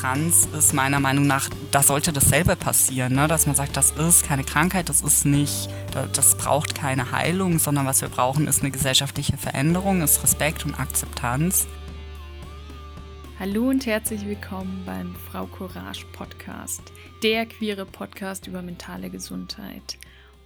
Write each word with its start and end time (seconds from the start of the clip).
Trans 0.00 0.46
ist 0.56 0.72
meiner 0.72 0.98
Meinung 0.98 1.26
nach, 1.26 1.50
da 1.72 1.82
sollte 1.82 2.10
dasselbe 2.10 2.56
passieren, 2.56 3.12
ne? 3.12 3.28
dass 3.28 3.46
man 3.46 3.54
sagt, 3.54 3.76
das 3.76 3.90
ist 3.90 4.24
keine 4.24 4.44
Krankheit, 4.44 4.88
das 4.88 5.02
ist 5.02 5.26
nicht, 5.26 5.68
das 6.14 6.38
braucht 6.38 6.74
keine 6.74 7.12
Heilung, 7.12 7.58
sondern 7.58 7.84
was 7.84 8.00
wir 8.00 8.08
brauchen, 8.08 8.48
ist 8.48 8.62
eine 8.62 8.70
gesellschaftliche 8.70 9.36
Veränderung, 9.36 10.00
ist 10.00 10.22
Respekt 10.22 10.64
und 10.64 10.80
Akzeptanz. 10.80 11.66
Hallo 13.38 13.68
und 13.68 13.84
herzlich 13.84 14.24
willkommen 14.24 14.84
beim 14.86 15.14
Frau 15.30 15.44
Courage 15.44 16.06
Podcast, 16.12 16.80
der 17.22 17.44
queere 17.44 17.84
Podcast 17.84 18.46
über 18.46 18.62
mentale 18.62 19.10
Gesundheit. 19.10 19.98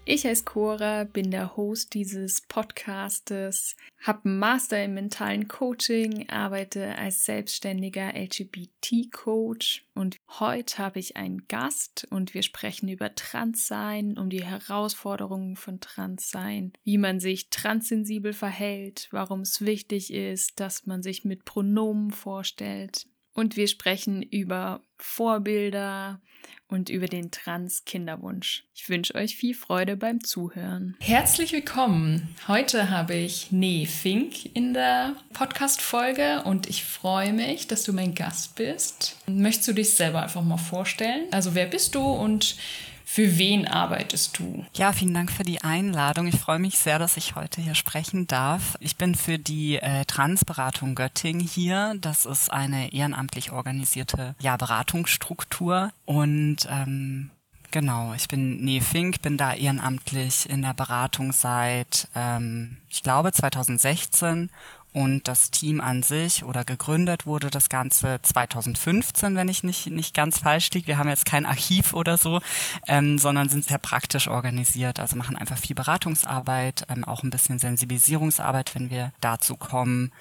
Ich 0.06 0.26
heiße 0.26 0.44
Cora, 0.44 1.04
bin 1.04 1.30
der 1.30 1.56
Host 1.56 1.94
dieses 1.94 2.42
Podcastes, 2.42 3.74
habe 4.02 4.26
einen 4.26 4.38
Master 4.38 4.84
im 4.84 4.92
mentalen 4.92 5.48
Coaching, 5.48 6.28
arbeite 6.28 6.94
als 6.98 7.24
selbstständiger 7.24 8.14
LGBT-Coach 8.14 9.86
und 9.94 10.18
heute 10.38 10.76
habe 10.76 10.98
ich 10.98 11.16
einen 11.16 11.48
Gast 11.48 12.06
und 12.10 12.34
wir 12.34 12.42
sprechen 12.42 12.90
über 12.90 13.14
Transsein, 13.14 14.18
um 14.18 14.28
die 14.28 14.44
Herausforderungen 14.44 15.56
von 15.56 15.80
Transsein, 15.80 16.74
wie 16.82 16.98
man 16.98 17.18
sich 17.18 17.48
transsensibel 17.48 18.34
verhält, 18.34 19.08
warum 19.10 19.40
es 19.40 19.62
wichtig 19.62 20.12
ist, 20.12 20.60
dass 20.60 20.84
man 20.84 21.02
sich 21.02 21.24
mit 21.24 21.46
Pronomen 21.46 22.10
vorstellt. 22.10 23.06
Und 23.34 23.56
wir 23.56 23.68
sprechen 23.68 24.22
über 24.22 24.80
Vorbilder, 24.96 26.20
und 26.68 26.88
über 26.88 27.06
den 27.06 27.30
Trans-Kinderwunsch. 27.30 28.64
Ich 28.74 28.88
wünsche 28.88 29.14
euch 29.14 29.36
viel 29.36 29.54
Freude 29.54 29.96
beim 29.96 30.22
Zuhören. 30.22 30.96
Herzlich 31.00 31.52
willkommen. 31.52 32.34
Heute 32.48 32.90
habe 32.90 33.14
ich 33.14 33.52
Nee 33.52 33.86
Fink 33.86 34.54
in 34.54 34.74
der 34.74 35.14
Podcast-Folge 35.32 36.42
und 36.44 36.68
ich 36.68 36.84
freue 36.84 37.32
mich, 37.32 37.68
dass 37.68 37.84
du 37.84 37.92
mein 37.92 38.14
Gast 38.14 38.56
bist. 38.56 39.16
Möchtest 39.26 39.68
du 39.68 39.72
dich 39.72 39.94
selber 39.94 40.22
einfach 40.22 40.42
mal 40.42 40.56
vorstellen? 40.56 41.26
Also, 41.30 41.54
wer 41.54 41.66
bist 41.66 41.94
du 41.94 42.02
und 42.02 42.56
für 43.04 43.38
wen 43.38 43.66
arbeitest 43.68 44.38
du? 44.38 44.64
Ja, 44.74 44.92
vielen 44.92 45.14
Dank 45.14 45.30
für 45.30 45.44
die 45.44 45.62
Einladung. 45.62 46.26
Ich 46.26 46.36
freue 46.36 46.58
mich 46.58 46.78
sehr, 46.78 46.98
dass 46.98 47.16
ich 47.16 47.34
heute 47.34 47.60
hier 47.60 47.74
sprechen 47.74 48.26
darf. 48.26 48.76
Ich 48.80 48.96
bin 48.96 49.14
für 49.14 49.38
die 49.38 49.76
äh, 49.76 50.04
Transberatung 50.04 50.94
Göttingen 50.94 51.46
hier. 51.46 51.94
Das 52.00 52.24
ist 52.24 52.50
eine 52.50 52.92
ehrenamtlich 52.92 53.52
organisierte 53.52 54.34
ja, 54.40 54.56
Beratungsstruktur. 54.56 55.92
Und 56.06 56.66
ähm, 56.70 57.30
Genau, 57.74 58.14
ich 58.14 58.28
bin 58.28 58.64
Nee 58.64 58.80
Fink, 58.80 59.20
bin 59.20 59.36
da 59.36 59.52
ehrenamtlich 59.52 60.48
in 60.48 60.62
der 60.62 60.74
Beratung 60.74 61.32
seit, 61.32 62.06
ähm, 62.14 62.76
ich 62.88 63.02
glaube, 63.02 63.32
2016 63.32 64.48
und 64.94 65.26
das 65.26 65.50
Team 65.50 65.80
an 65.80 66.04
sich 66.04 66.44
oder 66.44 66.64
gegründet 66.64 67.26
wurde 67.26 67.50
das 67.50 67.68
Ganze 67.68 68.20
2015, 68.22 69.34
wenn 69.34 69.48
ich 69.48 69.64
nicht, 69.64 69.90
nicht 69.90 70.14
ganz 70.14 70.38
falsch 70.38 70.70
liege. 70.70 70.86
Wir 70.86 70.98
haben 70.98 71.08
jetzt 71.08 71.26
kein 71.26 71.46
Archiv 71.46 71.94
oder 71.94 72.16
so, 72.16 72.40
ähm, 72.86 73.18
sondern 73.18 73.48
sind 73.48 73.64
sehr 73.64 73.78
praktisch 73.78 74.28
organisiert. 74.28 75.00
Also 75.00 75.16
machen 75.16 75.36
einfach 75.36 75.58
viel 75.58 75.74
Beratungsarbeit, 75.74 76.86
ähm, 76.88 77.02
auch 77.04 77.24
ein 77.24 77.30
bisschen 77.30 77.58
Sensibilisierungsarbeit, 77.58 78.76
wenn 78.76 78.88
wir 78.88 79.12
dazu 79.20 79.56
kommen. 79.56 80.12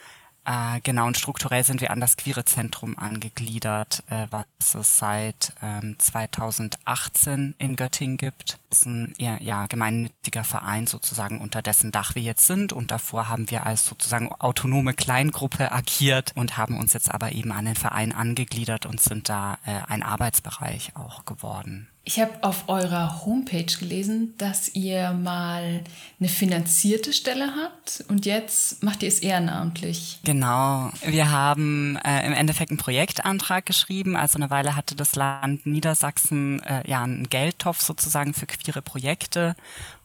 Äh, 0.46 0.82
genau, 0.82 1.08
und 1.08 1.18
strukturell 1.18 1.64
sind 1.64 1.80
wir 1.80 1.92
an 1.92 2.02
das 2.02 2.18
Queere 2.18 2.44
Zentrum 2.44 2.98
angegliedert, 2.98 4.04
äh, 4.10 4.28
was 4.30 4.76
es 4.76 4.98
seit 4.98 5.54
ähm, 5.62 5.96
2018 5.98 7.56
in 7.60 7.78
Göttingen 7.78 8.18
gibt. 8.18 8.60
Das 8.70 8.80
ist 8.80 8.86
ein 8.86 9.14
ja, 9.18 9.38
ja, 9.40 9.68
gemeinnütziger 9.68 10.44
Verein 10.44 10.86
sozusagen, 10.86 11.40
unter 11.40 11.62
dessen 11.62 11.92
Dach 11.92 12.16
wir 12.16 12.22
jetzt 12.22 12.46
sind. 12.46 12.74
Und 12.74 12.92
davor 12.92 13.30
haben 13.30 13.50
wir 13.52 13.66
als 13.66 13.86
sozusagen 13.86 14.34
autonome 14.34 14.94
Kleingruppe 14.94 15.72
agiert 15.72 16.34
und 16.36 16.58
haben 16.58 16.78
uns 16.78 16.92
jetzt 16.92 17.14
aber 17.14 17.32
eben 17.32 17.54
an 17.54 17.66
den 17.66 17.76
Verein 17.76 18.12
angegliedert 18.12 18.86
und 18.86 19.00
sind 19.00 19.30
da 19.30 19.58
äh, 19.66 19.80
ein 19.88 20.04
Arbeitsbereich 20.04 20.98
auch 20.98 21.24
geworden. 21.24 21.88
Ich 22.06 22.20
habe 22.20 22.32
auf 22.42 22.68
eurer 22.68 23.26
Homepage 23.26 23.64
gelesen, 23.64 24.34
dass 24.38 24.76
ihr 24.76 25.12
mal 25.12 25.86
eine 26.20 26.28
finanzierte 26.28 27.14
Stelle 27.14 27.54
habt 27.56 28.04
und 28.10 28.26
jetzt 28.26 28.84
macht 28.84 29.04
ihr 29.04 29.08
es 29.08 29.20
ehrenamtlich. 29.20 30.20
Genau. 30.26 30.92
Wir 31.06 31.32
haben 31.32 31.98
äh, 32.04 32.26
im 32.26 32.34
Endeffekt 32.34 32.72
einen 32.72 32.78
Projektantrag 32.78 33.66
geschrieben. 33.66 34.18
Also 34.18 34.38
eine 34.38 34.50
Weile 34.50 34.76
hatte 34.76 34.96
das 34.96 35.16
Land 35.16 35.66
Niedersachsen 35.66 36.62
äh, 36.64 36.86
ja 36.90 37.04
einen 37.04 37.30
Geldtopf 37.30 37.80
sozusagen 37.80 38.34
für 38.34 38.48
queere 38.48 38.82
Projekte 38.82 39.56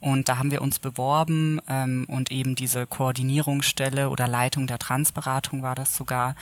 und 0.00 0.28
da 0.28 0.38
haben 0.38 0.50
wir 0.50 0.62
uns 0.62 0.78
beworben 0.78 1.60
ähm, 1.68 2.06
und 2.08 2.30
eben 2.30 2.54
diese 2.54 2.86
Koordinierungsstelle 2.86 4.10
oder 4.10 4.28
Leitung 4.28 4.66
der 4.66 4.78
Transberatung 4.78 5.62
war 5.62 5.74
das 5.74 5.96
sogar. 5.96 6.34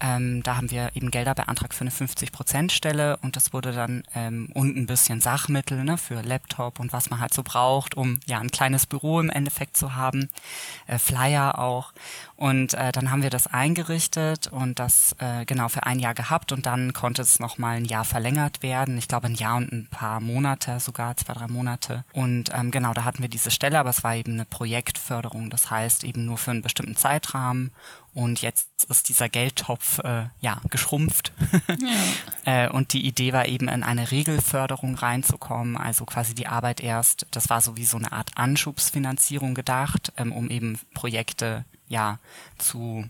Ähm, 0.00 0.42
da 0.42 0.56
haben 0.56 0.70
wir 0.70 0.90
eben 0.94 1.10
Gelder 1.10 1.34
beantragt 1.34 1.74
für 1.74 1.82
eine 1.82 1.90
50-Prozent-Stelle 1.90 3.18
und 3.18 3.36
das 3.36 3.52
wurde 3.52 3.72
dann 3.72 4.02
ähm, 4.14 4.48
und 4.54 4.76
ein 4.76 4.86
bisschen 4.86 5.20
Sachmittel 5.20 5.84
ne, 5.84 5.98
für 5.98 6.20
Laptop 6.22 6.80
und 6.80 6.92
was 6.92 7.10
man 7.10 7.20
halt 7.20 7.34
so 7.34 7.42
braucht, 7.42 7.96
um 7.96 8.20
ja 8.26 8.38
ein 8.38 8.50
kleines 8.50 8.86
Büro 8.86 9.20
im 9.20 9.30
Endeffekt 9.30 9.76
zu 9.76 9.94
haben, 9.94 10.28
äh, 10.86 10.98
Flyer 10.98 11.58
auch. 11.58 11.92
Und 12.44 12.74
äh, 12.74 12.92
dann 12.92 13.10
haben 13.10 13.22
wir 13.22 13.30
das 13.30 13.46
eingerichtet 13.46 14.48
und 14.48 14.78
das 14.78 15.16
äh, 15.18 15.46
genau 15.46 15.70
für 15.70 15.84
ein 15.84 15.98
Jahr 15.98 16.12
gehabt 16.12 16.52
und 16.52 16.66
dann 16.66 16.92
konnte 16.92 17.22
es 17.22 17.40
nochmal 17.40 17.78
ein 17.78 17.86
Jahr 17.86 18.04
verlängert 18.04 18.62
werden. 18.62 18.98
Ich 18.98 19.08
glaube 19.08 19.28
ein 19.28 19.34
Jahr 19.34 19.56
und 19.56 19.72
ein 19.72 19.88
paar 19.90 20.20
Monate, 20.20 20.78
sogar 20.78 21.16
zwei, 21.16 21.32
drei 21.32 21.48
Monate. 21.48 22.04
Und 22.12 22.50
ähm, 22.54 22.70
genau, 22.70 22.92
da 22.92 23.04
hatten 23.04 23.22
wir 23.22 23.30
diese 23.30 23.50
Stelle, 23.50 23.78
aber 23.78 23.88
es 23.88 24.04
war 24.04 24.14
eben 24.14 24.34
eine 24.34 24.44
Projektförderung. 24.44 25.48
Das 25.48 25.70
heißt 25.70 26.04
eben 26.04 26.26
nur 26.26 26.36
für 26.36 26.50
einen 26.50 26.60
bestimmten 26.60 26.96
Zeitrahmen 26.96 27.72
und 28.12 28.42
jetzt 28.42 28.68
ist 28.90 29.08
dieser 29.08 29.30
Geldtopf 29.30 30.00
äh, 30.00 30.26
ja 30.40 30.60
geschrumpft. 30.68 31.32
Ja. 32.44 32.66
äh, 32.66 32.68
und 32.68 32.92
die 32.92 33.06
Idee 33.06 33.32
war 33.32 33.46
eben 33.46 33.68
in 33.68 33.82
eine 33.82 34.10
Regelförderung 34.10 34.96
reinzukommen, 34.96 35.78
also 35.78 36.04
quasi 36.04 36.34
die 36.34 36.46
Arbeit 36.46 36.80
erst, 36.80 37.26
das 37.30 37.48
war 37.48 37.62
so 37.62 37.78
wie 37.78 37.86
so 37.86 37.96
eine 37.96 38.12
Art 38.12 38.32
Anschubsfinanzierung 38.36 39.54
gedacht, 39.54 40.12
ähm, 40.18 40.30
um 40.30 40.50
eben 40.50 40.78
Projekte 40.92 41.64
ja 41.94 42.18
zu 42.58 43.04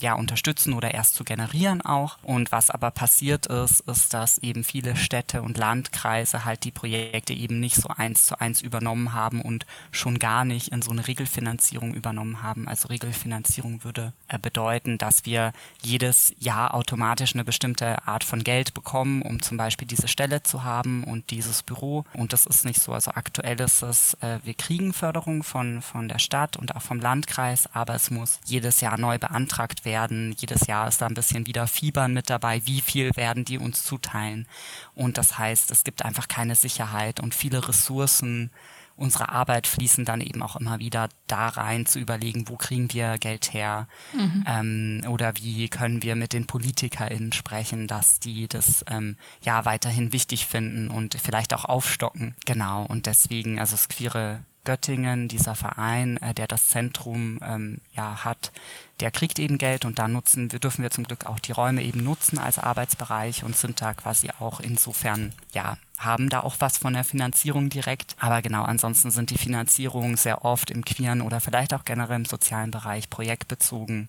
ja, 0.00 0.14
unterstützen 0.14 0.72
oder 0.72 0.92
erst 0.92 1.14
zu 1.14 1.24
generieren 1.24 1.80
auch. 1.82 2.18
Und 2.22 2.50
was 2.50 2.70
aber 2.70 2.90
passiert 2.90 3.46
ist, 3.46 3.80
ist, 3.80 4.12
dass 4.12 4.38
eben 4.38 4.64
viele 4.64 4.96
Städte 4.96 5.42
und 5.42 5.58
Landkreise 5.58 6.44
halt 6.44 6.64
die 6.64 6.72
Projekte 6.72 7.32
eben 7.32 7.60
nicht 7.60 7.76
so 7.76 7.88
eins 7.88 8.26
zu 8.26 8.40
eins 8.40 8.60
übernommen 8.60 9.12
haben 9.12 9.40
und 9.40 9.66
schon 9.92 10.18
gar 10.18 10.44
nicht 10.44 10.72
in 10.72 10.82
so 10.82 10.90
eine 10.90 11.06
Regelfinanzierung 11.06 11.94
übernommen 11.94 12.42
haben. 12.42 12.66
Also 12.66 12.88
Regelfinanzierung 12.88 13.84
würde 13.84 14.12
äh, 14.28 14.38
bedeuten, 14.38 14.98
dass 14.98 15.24
wir 15.24 15.52
jedes 15.82 16.34
Jahr 16.38 16.74
automatisch 16.74 17.34
eine 17.34 17.44
bestimmte 17.44 18.06
Art 18.08 18.24
von 18.24 18.42
Geld 18.42 18.74
bekommen, 18.74 19.22
um 19.22 19.40
zum 19.40 19.56
Beispiel 19.56 19.86
diese 19.86 20.08
Stelle 20.08 20.42
zu 20.42 20.64
haben 20.64 21.04
und 21.04 21.30
dieses 21.30 21.62
Büro. 21.62 22.04
Und 22.14 22.32
das 22.32 22.44
ist 22.44 22.64
nicht 22.64 22.80
so. 22.80 22.92
Also 22.92 23.12
aktuell 23.12 23.60
ist 23.60 23.82
es, 23.82 24.14
äh, 24.14 24.40
wir 24.42 24.54
kriegen 24.54 24.92
Förderung 24.92 25.44
von, 25.44 25.80
von 25.80 26.08
der 26.08 26.18
Stadt 26.18 26.56
und 26.56 26.74
auch 26.74 26.82
vom 26.82 26.98
Landkreis, 26.98 27.68
aber 27.72 27.94
es 27.94 28.10
muss 28.10 28.40
jedes 28.44 28.80
Jahr 28.80 28.98
neu 28.98 29.18
beantragt 29.18 29.59
beauftragt 29.60 29.84
werden. 29.84 30.34
Jedes 30.38 30.66
Jahr 30.66 30.88
ist 30.88 31.00
da 31.00 31.06
ein 31.06 31.14
bisschen 31.14 31.46
wieder 31.46 31.66
Fiebern 31.66 32.12
mit 32.12 32.30
dabei. 32.30 32.62
Wie 32.66 32.80
viel 32.80 33.10
werden 33.16 33.44
die 33.44 33.58
uns 33.58 33.84
zuteilen? 33.84 34.46
Und 34.94 35.18
das 35.18 35.38
heißt, 35.38 35.70
es 35.70 35.84
gibt 35.84 36.04
einfach 36.04 36.28
keine 36.28 36.54
Sicherheit 36.54 37.20
und 37.20 37.34
viele 37.34 37.66
Ressourcen 37.68 38.50
unserer 38.96 39.30
Arbeit 39.30 39.66
fließen 39.66 40.04
dann 40.04 40.20
eben 40.20 40.42
auch 40.42 40.56
immer 40.56 40.78
wieder 40.78 41.08
da 41.26 41.48
rein, 41.48 41.86
zu 41.86 41.98
überlegen, 41.98 42.48
wo 42.48 42.56
kriegen 42.56 42.92
wir 42.92 43.16
Geld 43.16 43.54
her 43.54 43.88
mhm. 44.12 44.44
ähm, 44.46 45.02
oder 45.08 45.32
wie 45.36 45.70
können 45.70 46.02
wir 46.02 46.16
mit 46.16 46.34
den 46.34 46.46
PolitikerInnen 46.46 47.32
sprechen, 47.32 47.86
dass 47.86 48.20
die 48.20 48.46
das 48.46 48.84
ähm, 48.90 49.16
ja 49.42 49.64
weiterhin 49.64 50.12
wichtig 50.12 50.44
finden 50.44 50.88
und 50.88 51.14
vielleicht 51.14 51.54
auch 51.54 51.64
aufstocken. 51.64 52.34
Genau, 52.44 52.84
und 52.84 53.06
deswegen, 53.06 53.58
also 53.58 53.72
das 53.72 53.88
queere 53.88 54.40
Göttingen, 54.64 55.28
dieser 55.28 55.54
Verein, 55.54 56.16
äh, 56.18 56.34
der 56.34 56.46
das 56.46 56.68
Zentrum 56.68 57.38
ähm, 57.42 57.80
ja 57.94 58.24
hat, 58.24 58.52
der 59.00 59.10
kriegt 59.10 59.38
eben 59.38 59.58
Geld 59.58 59.84
und 59.84 59.98
da 59.98 60.08
nutzen 60.08 60.52
wir, 60.52 60.58
dürfen 60.58 60.82
wir 60.82 60.90
zum 60.90 61.04
Glück 61.04 61.26
auch 61.26 61.38
die 61.38 61.52
Räume 61.52 61.82
eben 61.82 62.04
nutzen 62.04 62.38
als 62.38 62.58
Arbeitsbereich 62.58 63.44
und 63.44 63.56
sind 63.56 63.80
da 63.80 63.94
quasi 63.94 64.30
auch 64.38 64.60
insofern, 64.60 65.32
ja, 65.52 65.78
haben 65.98 66.28
da 66.28 66.40
auch 66.40 66.56
was 66.58 66.78
von 66.78 66.92
der 66.92 67.04
Finanzierung 67.04 67.70
direkt. 67.70 68.16
Aber 68.18 68.42
genau, 68.42 68.64
ansonsten 68.64 69.10
sind 69.10 69.30
die 69.30 69.38
Finanzierungen 69.38 70.16
sehr 70.16 70.44
oft 70.44 70.70
im 70.70 70.84
queeren 70.84 71.22
oder 71.22 71.40
vielleicht 71.40 71.74
auch 71.74 71.84
generell 71.84 72.16
im 72.16 72.24
sozialen 72.24 72.70
Bereich 72.70 73.08
projektbezogen. 73.08 74.08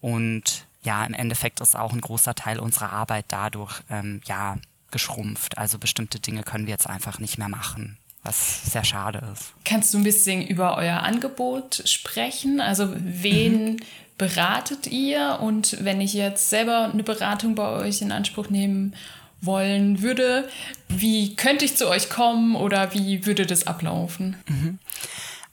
Und 0.00 0.66
ja, 0.82 1.04
im 1.04 1.14
Endeffekt 1.14 1.60
ist 1.60 1.76
auch 1.76 1.92
ein 1.92 2.00
großer 2.00 2.34
Teil 2.34 2.58
unserer 2.58 2.92
Arbeit 2.92 3.26
dadurch, 3.28 3.82
ähm, 3.90 4.22
ja, 4.24 4.56
geschrumpft. 4.90 5.58
Also 5.58 5.78
bestimmte 5.78 6.20
Dinge 6.20 6.42
können 6.42 6.66
wir 6.66 6.72
jetzt 6.72 6.88
einfach 6.88 7.18
nicht 7.18 7.38
mehr 7.38 7.48
machen 7.48 7.98
was 8.22 8.70
sehr 8.70 8.84
schade 8.84 9.22
ist. 9.32 9.52
Kannst 9.64 9.94
du 9.94 9.98
ein 9.98 10.04
bisschen 10.04 10.46
über 10.46 10.76
euer 10.76 11.02
Angebot 11.02 11.82
sprechen? 11.86 12.60
Also 12.60 12.92
wen 12.96 13.64
mhm. 13.64 13.76
beratet 14.18 14.86
ihr? 14.86 15.38
Und 15.40 15.82
wenn 15.84 16.00
ich 16.00 16.12
jetzt 16.12 16.50
selber 16.50 16.90
eine 16.92 17.02
Beratung 17.02 17.54
bei 17.54 17.68
euch 17.68 18.02
in 18.02 18.12
Anspruch 18.12 18.50
nehmen 18.50 18.94
wollen 19.40 20.02
würde, 20.02 20.48
wie 20.88 21.34
könnte 21.34 21.64
ich 21.64 21.76
zu 21.76 21.88
euch 21.88 22.10
kommen 22.10 22.56
oder 22.56 22.92
wie 22.92 23.24
würde 23.24 23.46
das 23.46 23.66
ablaufen? 23.66 24.36
Mhm. 24.48 24.78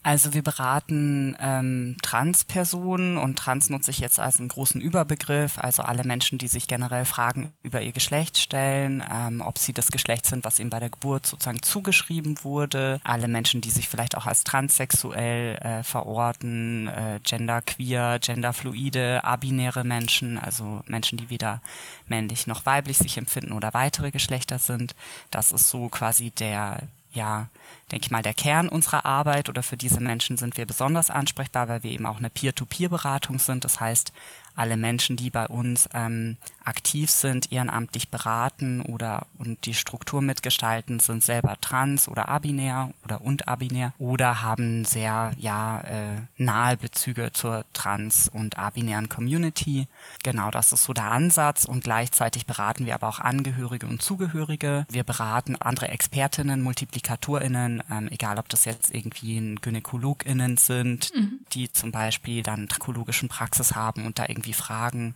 Also 0.07 0.33
wir 0.33 0.42
beraten 0.42 1.36
ähm, 1.38 1.98
Transpersonen 2.01 3.18
und 3.18 3.38
Trans 3.38 3.69
nutze 3.69 3.92
ich 3.92 4.00
jetzt 4.00 4.21
als 4.21 4.39
einen 4.39 4.48
großen 4.48 4.80
Überbegriff, 4.80 5.59
also 5.59 5.83
alle 5.83 6.06
Menschen, 6.06 6.38
die 6.38 6.48
sich 6.48 6.69
generell 6.69 7.04
Fragen 7.04 7.51
über 7.62 7.81
ihr 7.81 7.92
Geschlecht 7.92 8.38
stellen, 8.38 9.04
ähm, 9.13 9.42
ob 9.42 9.57
sie 9.57 9.74
das 9.74 9.92
Geschlecht 9.92 10.25
sind, 10.25 10.45
was 10.45 10.62
ihnen 10.62 10.69
bei 10.69 10.80
der 10.80 10.92
Geburt 10.92 11.25
sozusagen 11.25 11.62
zugeschrieben 11.62 12.42
wurde, 12.44 13.01
alle 13.04 13.27
Menschen, 13.27 13.59
die 13.59 13.69
sich 13.69 13.89
vielleicht 13.89 14.15
auch 14.15 14.27
als 14.27 14.45
transsexuell 14.45 15.57
äh, 15.57 15.83
verorten, 15.83 16.88
äh, 16.88 17.19
genderqueer, 17.21 18.19
genderfluide, 18.19 19.25
abinäre 19.25 19.83
Menschen, 19.83 20.38
also 20.38 20.83
Menschen, 20.88 21.18
die 21.18 21.30
weder 21.30 21.62
männlich 22.07 22.48
noch 22.48 22.65
weiblich 22.65 22.98
sich 22.98 23.18
empfinden 23.18 23.51
oder 23.51 23.74
weitere 23.74 24.12
Geschlechter 24.12 24.57
sind. 24.57 24.95
Das 25.31 25.51
ist 25.51 25.68
so 25.68 25.89
quasi 25.89 26.31
der 26.31 26.88
ja, 27.13 27.48
denke 27.92 28.06
ich 28.06 28.12
mal, 28.12 28.21
der 28.21 28.33
Kern 28.33 28.69
unserer 28.69 29.06
Arbeit 29.06 29.50
oder 29.50 29.63
für 29.63 29.77
diese 29.77 30.00
Menschen 30.00 30.38
sind 30.38 30.57
wir 30.57 30.65
besonders 30.65 31.09
ansprechbar, 31.09 31.68
weil 31.68 31.83
wir 31.83 31.92
eben 31.92 32.06
auch 32.06 32.18
eine 32.18 32.30
Peer-to-Peer-Beratung 32.30 33.39
sind. 33.39 33.63
Das 33.63 33.80
heißt, 33.80 34.12
alle 34.56 34.77
Menschen, 34.77 35.15
die 35.15 35.30
bei 35.30 35.48
uns 35.48 35.89
ähm, 35.94 36.38
aktiv 36.67 37.09
sind, 37.09 37.51
ehrenamtlich 37.51 38.09
beraten 38.09 38.81
oder 38.81 39.25
und 39.37 39.65
die 39.65 39.73
Struktur 39.73 40.21
mitgestalten, 40.21 40.99
sind 40.99 41.23
selber 41.23 41.57
trans 41.61 42.07
oder 42.07 42.29
abinär 42.29 42.93
oder 43.05 43.21
und 43.21 43.47
abinär 43.47 43.93
oder 43.97 44.41
haben 44.41 44.85
sehr 44.85 45.31
ja 45.37 45.81
äh, 45.81 46.21
nahe 46.37 46.77
Bezüge 46.77 47.31
zur 47.33 47.65
trans 47.73 48.29
und 48.31 48.57
abinären 48.57 49.09
Community. 49.09 49.87
Genau, 50.23 50.51
das 50.51 50.71
ist 50.71 50.83
so 50.83 50.93
der 50.93 51.11
Ansatz 51.11 51.65
und 51.65 51.83
gleichzeitig 51.83 52.45
beraten 52.45 52.85
wir 52.85 52.95
aber 52.95 53.07
auch 53.07 53.19
Angehörige 53.19 53.87
und 53.87 54.01
Zugehörige. 54.01 54.85
Wir 54.89 55.03
beraten 55.03 55.55
andere 55.55 55.87
Expertinnen, 55.87 56.61
Multiplikatorinnen, 56.61 57.83
ähm, 57.89 58.09
egal 58.11 58.37
ob 58.39 58.49
das 58.49 58.65
jetzt 58.65 58.93
irgendwie 58.93 59.55
GynäkologInnen 59.61 60.57
sind, 60.57 61.13
mhm. 61.15 61.39
die 61.53 61.71
zum 61.71 61.91
Beispiel 61.91 62.43
dann 62.43 62.67
trakologischen 62.67 63.29
Praxis 63.29 63.75
haben 63.75 64.05
und 64.05 64.19
da 64.19 64.25
irgendwie 64.27 64.53
Fragen 64.53 65.15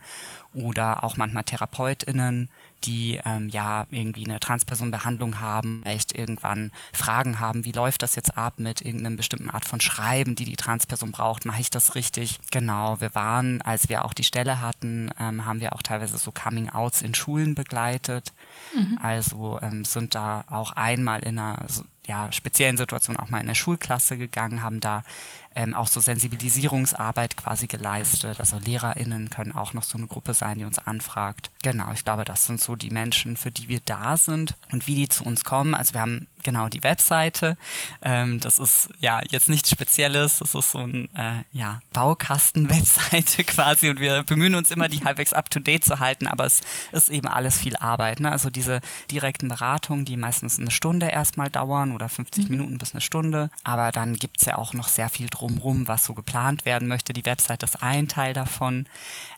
oder 0.54 1.04
auch 1.04 1.16
manchmal 1.16 1.44
TherapeutInnen, 1.44 2.48
die 2.84 3.20
ähm, 3.24 3.48
ja 3.48 3.86
irgendwie 3.90 4.24
eine 4.24 4.40
Transpersonenbehandlung 4.40 5.40
haben, 5.40 5.82
echt 5.84 6.16
irgendwann 6.16 6.72
Fragen 6.92 7.38
haben, 7.38 7.64
wie 7.64 7.72
läuft 7.72 8.02
das 8.02 8.16
jetzt 8.16 8.36
ab 8.36 8.54
mit 8.56 8.80
irgendeiner 8.80 9.16
bestimmten 9.16 9.50
Art 9.50 9.64
von 9.64 9.80
Schreiben, 9.80 10.34
die 10.34 10.44
die 10.44 10.56
Transperson 10.56 11.12
braucht, 11.12 11.44
mache 11.44 11.60
ich 11.60 11.70
das 11.70 11.94
richtig? 11.94 12.40
Genau, 12.50 13.00
wir 13.00 13.14
waren, 13.14 13.62
als 13.62 13.88
wir 13.88 14.04
auch 14.04 14.14
die 14.14 14.24
Stelle 14.24 14.60
hatten, 14.60 15.10
ähm, 15.18 15.44
haben 15.44 15.60
wir 15.60 15.74
auch 15.74 15.82
teilweise 15.82 16.18
so 16.18 16.32
Coming-Outs 16.32 17.02
in 17.02 17.14
Schulen 17.14 17.54
begleitet. 17.54 18.32
Mhm. 18.74 18.98
Also 19.00 19.58
ähm, 19.62 19.84
sind 19.84 20.14
da 20.14 20.44
auch 20.48 20.72
einmal 20.72 21.20
in 21.20 21.38
einer 21.38 21.66
ja, 22.06 22.32
speziellen 22.32 22.76
Situation 22.76 23.16
auch 23.16 23.30
mal 23.30 23.40
in 23.40 23.46
der 23.46 23.54
Schulklasse 23.54 24.18
gegangen, 24.18 24.62
haben 24.62 24.80
da 24.80 25.04
ähm, 25.54 25.74
auch 25.74 25.88
so 25.88 26.00
Sensibilisierungsarbeit 26.00 27.36
quasi 27.36 27.66
geleistet. 27.66 28.40
Also 28.40 28.58
LehrerInnen 28.58 29.30
können 29.30 29.52
auch 29.52 29.72
noch 29.72 29.82
so 29.82 29.98
eine 29.98 30.06
Gruppe 30.06 30.34
sein, 30.34 30.58
die 30.58 30.64
uns 30.64 30.78
anfragt. 30.78 31.50
Genau, 31.62 31.92
ich 31.92 32.04
glaube, 32.04 32.24
das 32.24 32.46
sind 32.46 32.60
so 32.60 32.76
die 32.76 32.90
Menschen, 32.90 33.36
für 33.36 33.50
die 33.50 33.68
wir 33.68 33.80
da 33.84 34.16
sind 34.16 34.54
und 34.72 34.86
wie 34.86 34.94
die 34.94 35.08
zu 35.08 35.24
uns 35.24 35.44
kommen. 35.44 35.74
Also 35.74 35.94
wir 35.94 36.00
haben 36.00 36.26
genau 36.42 36.68
die 36.68 36.82
Webseite. 36.82 37.56
Ähm, 38.02 38.40
das 38.40 38.58
ist 38.58 38.90
ja 38.98 39.20
jetzt 39.30 39.48
nichts 39.48 39.70
Spezielles. 39.70 40.38
Das 40.38 40.54
ist 40.54 40.70
so 40.72 40.78
ein 40.78 41.08
äh, 41.14 41.44
ja, 41.52 41.80
Baukasten-Webseite 41.92 43.44
quasi 43.44 43.88
und 43.88 44.00
wir 44.00 44.22
bemühen 44.24 44.54
uns 44.54 44.70
immer, 44.70 44.88
die 44.88 45.04
halbwegs 45.04 45.32
up-to-date 45.32 45.84
zu 45.84 46.00
halten, 46.00 46.26
aber 46.26 46.44
es 46.44 46.60
ist 46.92 47.08
eben 47.08 47.28
alles 47.28 47.58
viel 47.58 47.76
Arbeit. 47.76 48.20
Ne? 48.20 48.30
Also 48.30 48.50
diese 48.50 48.80
direkten 49.10 49.48
Beratungen, 49.48 50.04
die 50.04 50.16
meistens 50.16 50.58
eine 50.58 50.70
Stunde 50.70 51.08
erstmal 51.08 51.50
dauern 51.50 51.92
oder 51.92 52.08
50 52.08 52.44
mhm. 52.44 52.50
Minuten 52.50 52.78
bis 52.78 52.92
eine 52.92 53.00
Stunde. 53.00 53.50
Aber 53.64 53.92
dann 53.92 54.16
gibt's 54.16 54.44
ja 54.44 54.58
auch 54.58 54.74
noch 54.74 54.88
sehr 54.88 55.08
viel 55.08 55.28
drumrum, 55.42 55.88
was 55.88 56.04
so 56.04 56.14
geplant 56.14 56.64
werden 56.64 56.88
möchte. 56.88 57.12
Die 57.12 57.26
Webseite 57.26 57.66
ist 57.66 57.82
ein 57.82 58.08
Teil 58.08 58.32
davon. 58.32 58.86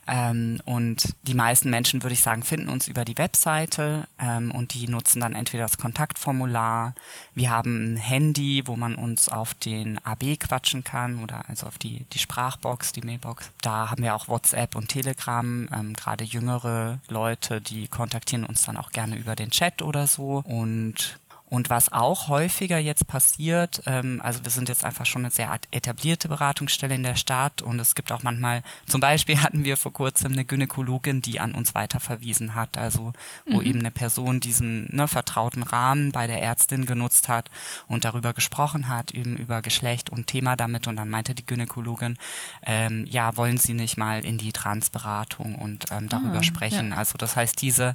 Ähm, 0.06 0.60
und 0.66 1.14
die 1.22 1.34
meisten 1.34 1.70
Menschen, 1.70 2.02
würde 2.02 2.12
ich 2.12 2.20
sagen, 2.20 2.42
finden 2.42 2.68
uns 2.68 2.88
über 2.88 3.06
die 3.06 3.16
Webseite 3.16 4.06
ähm, 4.18 4.50
und 4.50 4.74
die 4.74 4.86
nutzen 4.86 5.20
dann 5.20 5.34
entweder 5.34 5.64
das 5.64 5.78
Kontaktformular. 5.78 6.94
Wir 7.34 7.50
haben 7.50 7.94
ein 7.94 7.96
Handy, 7.96 8.66
wo 8.66 8.76
man 8.76 8.96
uns 8.96 9.30
auf 9.30 9.54
den 9.54 9.98
AB 10.04 10.38
quatschen 10.38 10.84
kann 10.84 11.22
oder 11.22 11.48
also 11.48 11.66
auf 11.66 11.78
die, 11.78 12.04
die 12.12 12.18
Sprachbox, 12.18 12.92
die 12.92 13.00
Mailbox. 13.00 13.50
Da 13.62 13.90
haben 13.90 14.02
wir 14.02 14.14
auch 14.14 14.28
WhatsApp 14.28 14.74
und 14.76 14.88
Telegram. 14.88 15.68
Ähm, 15.72 15.94
Gerade 15.94 16.24
jüngere 16.24 16.98
Leute, 17.08 17.62
die 17.62 17.88
kontaktieren 17.88 18.44
uns 18.44 18.64
dann 18.64 18.76
auch 18.76 18.90
gerne 18.90 19.16
über 19.16 19.34
den 19.36 19.50
Chat 19.50 19.80
oder 19.80 20.06
so. 20.06 20.42
Und 20.46 21.18
und 21.54 21.70
was 21.70 21.92
auch 21.92 22.26
häufiger 22.26 22.78
jetzt 22.78 23.06
passiert, 23.06 23.82
ähm, 23.86 24.20
also 24.24 24.42
wir 24.42 24.50
sind 24.50 24.68
jetzt 24.68 24.84
einfach 24.84 25.06
schon 25.06 25.22
eine 25.22 25.30
sehr 25.30 25.56
etablierte 25.70 26.28
Beratungsstelle 26.28 26.96
in 26.96 27.04
der 27.04 27.14
Stadt 27.14 27.62
und 27.62 27.78
es 27.78 27.94
gibt 27.94 28.10
auch 28.10 28.24
manchmal, 28.24 28.62
zum 28.86 29.00
Beispiel 29.00 29.40
hatten 29.42 29.64
wir 29.64 29.76
vor 29.76 29.92
kurzem 29.92 30.32
eine 30.32 30.44
Gynäkologin, 30.44 31.22
die 31.22 31.38
an 31.38 31.54
uns 31.54 31.76
weiterverwiesen 31.76 32.56
hat, 32.56 32.76
also 32.76 33.12
wo 33.46 33.60
mhm. 33.60 33.66
eben 33.66 33.78
eine 33.78 33.92
Person 33.92 34.40
diesen 34.40 34.88
ne, 34.90 35.06
vertrauten 35.06 35.62
Rahmen 35.62 36.10
bei 36.10 36.26
der 36.26 36.42
Ärztin 36.42 36.86
genutzt 36.86 37.28
hat 37.28 37.50
und 37.86 38.04
darüber 38.04 38.32
gesprochen 38.32 38.88
hat, 38.88 39.12
eben 39.12 39.36
über 39.36 39.62
Geschlecht 39.62 40.10
und 40.10 40.26
Thema 40.26 40.56
damit 40.56 40.88
und 40.88 40.96
dann 40.96 41.08
meinte 41.08 41.36
die 41.36 41.46
Gynäkologin, 41.46 42.18
ähm, 42.66 43.06
ja, 43.08 43.36
wollen 43.36 43.58
Sie 43.58 43.74
nicht 43.74 43.96
mal 43.96 44.24
in 44.24 44.38
die 44.38 44.52
Transberatung 44.52 45.54
und 45.54 45.86
ähm, 45.92 46.08
darüber 46.08 46.38
ah, 46.38 46.42
sprechen. 46.42 46.90
Ja. 46.90 46.96
Also 46.96 47.16
das 47.16 47.36
heißt, 47.36 47.62
diese 47.62 47.94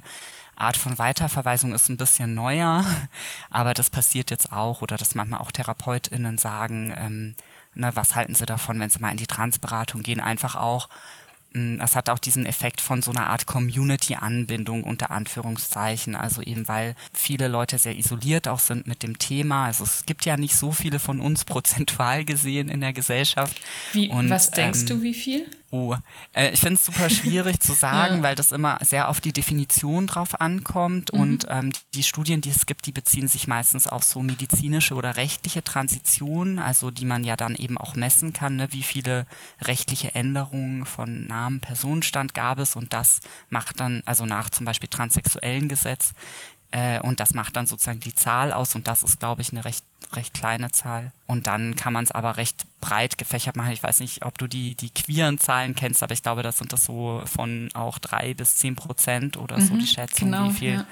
Art 0.60 0.76
von 0.76 0.98
Weiterverweisung 0.98 1.74
ist 1.74 1.88
ein 1.88 1.96
bisschen 1.96 2.34
neuer, 2.34 2.84
aber 3.50 3.74
das 3.74 3.90
passiert 3.90 4.30
jetzt 4.30 4.52
auch 4.52 4.82
oder 4.82 4.96
dass 4.96 5.14
manchmal 5.14 5.40
auch 5.40 5.52
TherapeutInnen 5.52 6.38
sagen, 6.38 6.92
ähm, 6.96 7.34
ne, 7.74 7.90
was 7.94 8.14
halten 8.14 8.34
sie 8.34 8.46
davon, 8.46 8.78
wenn 8.80 8.90
sie 8.90 9.00
mal 9.00 9.10
in 9.10 9.16
die 9.16 9.26
Transberatung 9.26 10.02
gehen, 10.02 10.20
einfach 10.20 10.56
auch 10.56 10.88
hm, 11.52 11.80
es 11.82 11.96
hat 11.96 12.08
auch 12.10 12.18
diesen 12.18 12.46
Effekt 12.46 12.80
von 12.80 13.02
so 13.02 13.10
einer 13.10 13.28
Art 13.28 13.46
Community-Anbindung 13.46 14.84
unter 14.84 15.10
Anführungszeichen. 15.10 16.14
Also 16.14 16.42
eben 16.42 16.68
weil 16.68 16.94
viele 17.12 17.48
Leute 17.48 17.78
sehr 17.78 17.96
isoliert 17.96 18.46
auch 18.46 18.60
sind 18.60 18.86
mit 18.86 19.02
dem 19.02 19.18
Thema. 19.18 19.66
Also 19.66 19.84
es 19.84 20.06
gibt 20.06 20.24
ja 20.24 20.36
nicht 20.36 20.56
so 20.56 20.72
viele 20.72 20.98
von 20.98 21.20
uns 21.20 21.44
prozentual 21.46 22.24
gesehen 22.24 22.68
in 22.68 22.80
der 22.80 22.92
Gesellschaft. 22.92 23.60
Wie, 23.92 24.08
Und, 24.08 24.30
was 24.30 24.50
denkst 24.50 24.80
ähm, 24.80 24.86
du, 24.86 25.02
wie 25.02 25.14
viel? 25.14 25.46
Oh, 25.72 25.94
äh, 26.32 26.50
ich 26.50 26.58
finde 26.58 26.74
es 26.74 26.84
super 26.84 27.08
schwierig 27.08 27.60
zu 27.60 27.72
sagen, 27.74 28.16
ja. 28.16 28.22
weil 28.24 28.34
das 28.34 28.50
immer 28.50 28.78
sehr 28.82 29.08
auf 29.08 29.20
die 29.20 29.32
Definition 29.32 30.08
drauf 30.08 30.40
ankommt. 30.40 31.12
Mhm. 31.12 31.20
Und 31.20 31.46
ähm, 31.48 31.72
die 31.94 32.02
Studien, 32.02 32.40
die 32.40 32.50
es 32.50 32.66
gibt, 32.66 32.86
die 32.86 32.92
beziehen 32.92 33.28
sich 33.28 33.46
meistens 33.46 33.86
auf 33.86 34.02
so 34.02 34.20
medizinische 34.20 34.94
oder 34.94 35.16
rechtliche 35.16 35.62
Transitionen, 35.62 36.58
also 36.58 36.90
die 36.90 37.04
man 37.04 37.22
ja 37.22 37.36
dann 37.36 37.54
eben 37.54 37.78
auch 37.78 37.94
messen 37.94 38.32
kann, 38.32 38.56
ne? 38.56 38.72
wie 38.72 38.82
viele 38.82 39.26
rechtliche 39.60 40.14
Änderungen 40.14 40.86
von 40.86 41.28
Namen, 41.28 41.60
Personenstand 41.60 42.34
gab 42.34 42.58
es. 42.58 42.74
Und 42.74 42.92
das 42.92 43.20
macht 43.48 43.78
dann, 43.78 44.02
also 44.06 44.26
nach 44.26 44.50
zum 44.50 44.66
Beispiel 44.66 44.88
transsexuellen 44.88 45.68
Gesetz, 45.68 46.14
äh, 46.72 47.00
und 47.00 47.20
das 47.20 47.34
macht 47.34 47.56
dann 47.56 47.66
sozusagen 47.66 48.00
die 48.00 48.14
Zahl 48.14 48.52
aus 48.52 48.74
und 48.74 48.86
das 48.86 49.02
ist, 49.02 49.18
glaube 49.18 49.42
ich, 49.42 49.50
eine 49.50 49.64
recht, 49.64 49.84
recht 50.12 50.34
kleine 50.34 50.70
Zahl. 50.70 51.12
Und 51.26 51.46
dann 51.46 51.74
kann 51.74 51.92
man 51.92 52.04
es 52.04 52.12
aber 52.12 52.36
recht 52.36 52.64
breit 52.80 53.18
gefächert 53.18 53.56
machen. 53.56 53.72
Ich 53.72 53.82
weiß 53.82 54.00
nicht, 54.00 54.24
ob 54.24 54.38
du 54.38 54.46
die, 54.46 54.76
die 54.76 54.90
queeren 54.90 55.38
Zahlen 55.38 55.74
kennst, 55.74 56.02
aber 56.02 56.12
ich 56.12 56.22
glaube, 56.22 56.42
das 56.42 56.58
sind 56.58 56.72
das 56.72 56.84
so 56.84 57.22
von 57.26 57.70
auch 57.74 57.98
drei 57.98 58.34
bis 58.34 58.56
zehn 58.56 58.76
Prozent 58.76 59.36
oder 59.36 59.58
mhm, 59.58 59.62
so 59.62 59.76
die 59.76 59.86
Schätzung, 59.86 60.30
genau, 60.30 60.48
wie 60.48 60.54
viel 60.54 60.74
ja. 60.74 60.86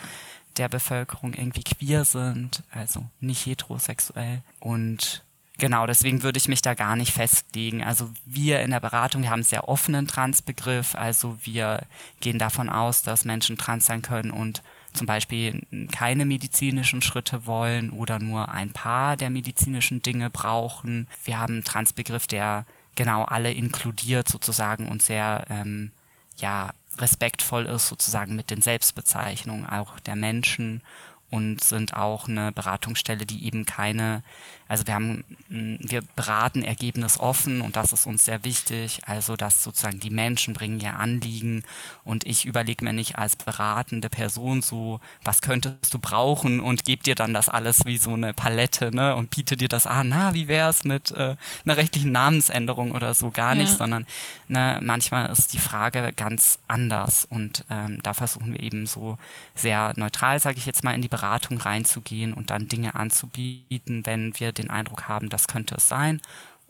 der 0.56 0.68
Bevölkerung 0.68 1.34
irgendwie 1.34 1.62
queer 1.62 2.04
sind, 2.04 2.64
also 2.72 3.04
nicht 3.20 3.46
heterosexuell. 3.46 4.42
Und 4.60 5.22
Genau, 5.60 5.88
deswegen 5.88 6.22
würde 6.22 6.38
ich 6.38 6.46
mich 6.46 6.62
da 6.62 6.74
gar 6.74 6.94
nicht 6.94 7.12
festlegen. 7.12 7.82
Also 7.82 8.08
wir 8.24 8.60
in 8.60 8.70
der 8.70 8.78
Beratung, 8.78 9.22
wir 9.22 9.30
haben 9.30 9.38
einen 9.38 9.42
sehr 9.42 9.68
offenen 9.68 10.06
Transbegriff. 10.06 10.94
Also 10.94 11.36
wir 11.42 11.84
gehen 12.20 12.38
davon 12.38 12.68
aus, 12.68 13.02
dass 13.02 13.24
Menschen 13.24 13.58
trans 13.58 13.86
sein 13.86 14.00
können 14.00 14.30
und 14.30 14.62
zum 14.98 15.06
Beispiel 15.06 15.62
keine 15.92 16.26
medizinischen 16.26 17.00
Schritte 17.00 17.46
wollen 17.46 17.90
oder 17.90 18.18
nur 18.18 18.50
ein 18.50 18.72
paar 18.72 19.16
der 19.16 19.30
medizinischen 19.30 20.02
Dinge 20.02 20.28
brauchen. 20.28 21.06
Wir 21.24 21.38
haben 21.38 21.54
einen 21.54 21.64
Transbegriff, 21.64 22.26
der 22.26 22.66
genau 22.96 23.22
alle 23.24 23.52
inkludiert 23.52 24.28
sozusagen 24.28 24.88
und 24.88 25.00
sehr 25.00 25.46
ähm, 25.48 25.92
ja 26.36 26.72
respektvoll 26.98 27.66
ist 27.66 27.88
sozusagen 27.88 28.34
mit 28.34 28.50
den 28.50 28.60
Selbstbezeichnungen 28.60 29.66
auch 29.66 30.00
der 30.00 30.16
Menschen 30.16 30.82
und 31.30 31.62
sind 31.62 31.94
auch 31.94 32.26
eine 32.26 32.50
Beratungsstelle, 32.50 33.24
die 33.24 33.44
eben 33.46 33.66
keine 33.66 34.24
also 34.68 34.86
wir 34.86 34.94
haben, 34.94 35.24
mm, 35.48 35.76
wir 35.80 36.02
beraten 36.14 36.62
ergebnisoffen 36.62 37.62
und 37.62 37.76
das 37.76 37.92
ist 37.92 38.06
uns 38.06 38.26
sehr 38.26 38.44
wichtig. 38.44 39.00
Also 39.06 39.36
dass 39.36 39.64
sozusagen 39.64 39.98
die 39.98 40.10
Menschen 40.10 40.54
bringen 40.54 40.78
ihr 40.80 40.98
Anliegen 40.98 41.64
und 42.04 42.26
ich 42.26 42.44
überlege 42.44 42.84
mir 42.84 42.92
nicht 42.92 43.16
als 43.16 43.36
beratende 43.36 44.10
Person 44.10 44.60
so, 44.60 45.00
was 45.24 45.40
könntest 45.40 45.94
du 45.94 45.98
brauchen 45.98 46.60
und 46.60 46.84
gebe 46.84 47.02
dir 47.02 47.14
dann 47.14 47.32
das 47.32 47.48
alles 47.48 47.86
wie 47.86 47.98
so 47.98 48.12
eine 48.12 48.34
Palette, 48.34 48.94
ne? 48.94 49.16
Und 49.16 49.30
biete 49.30 49.56
dir 49.56 49.68
das 49.68 49.86
an, 49.86 50.10
na, 50.10 50.34
wie 50.34 50.48
wär's 50.48 50.84
mit 50.84 51.10
äh, 51.12 51.36
einer 51.64 51.76
rechtlichen 51.76 52.12
Namensänderung 52.12 52.92
oder 52.92 53.14
so 53.14 53.30
gar 53.30 53.54
nicht, 53.54 53.72
ja. 53.72 53.76
sondern 53.76 54.06
ne, 54.48 54.78
manchmal 54.82 55.30
ist 55.30 55.52
die 55.54 55.58
Frage 55.58 56.12
ganz 56.14 56.58
anders 56.68 57.24
und 57.24 57.64
ähm, 57.70 58.00
da 58.02 58.12
versuchen 58.14 58.52
wir 58.52 58.62
eben 58.62 58.86
so 58.86 59.16
sehr 59.54 59.92
neutral, 59.96 60.40
sage 60.40 60.58
ich 60.58 60.66
jetzt 60.66 60.84
mal, 60.84 60.94
in 60.94 61.02
die 61.02 61.08
Beratung 61.08 61.58
reinzugehen 61.58 62.34
und 62.34 62.50
dann 62.50 62.68
Dinge 62.68 62.94
anzubieten, 62.94 64.04
wenn 64.04 64.38
wir 64.38 64.52
den 64.58 64.70
Eindruck 64.70 65.08
haben, 65.08 65.28
das 65.28 65.46
könnte 65.48 65.76
es 65.76 65.88
sein. 65.88 66.20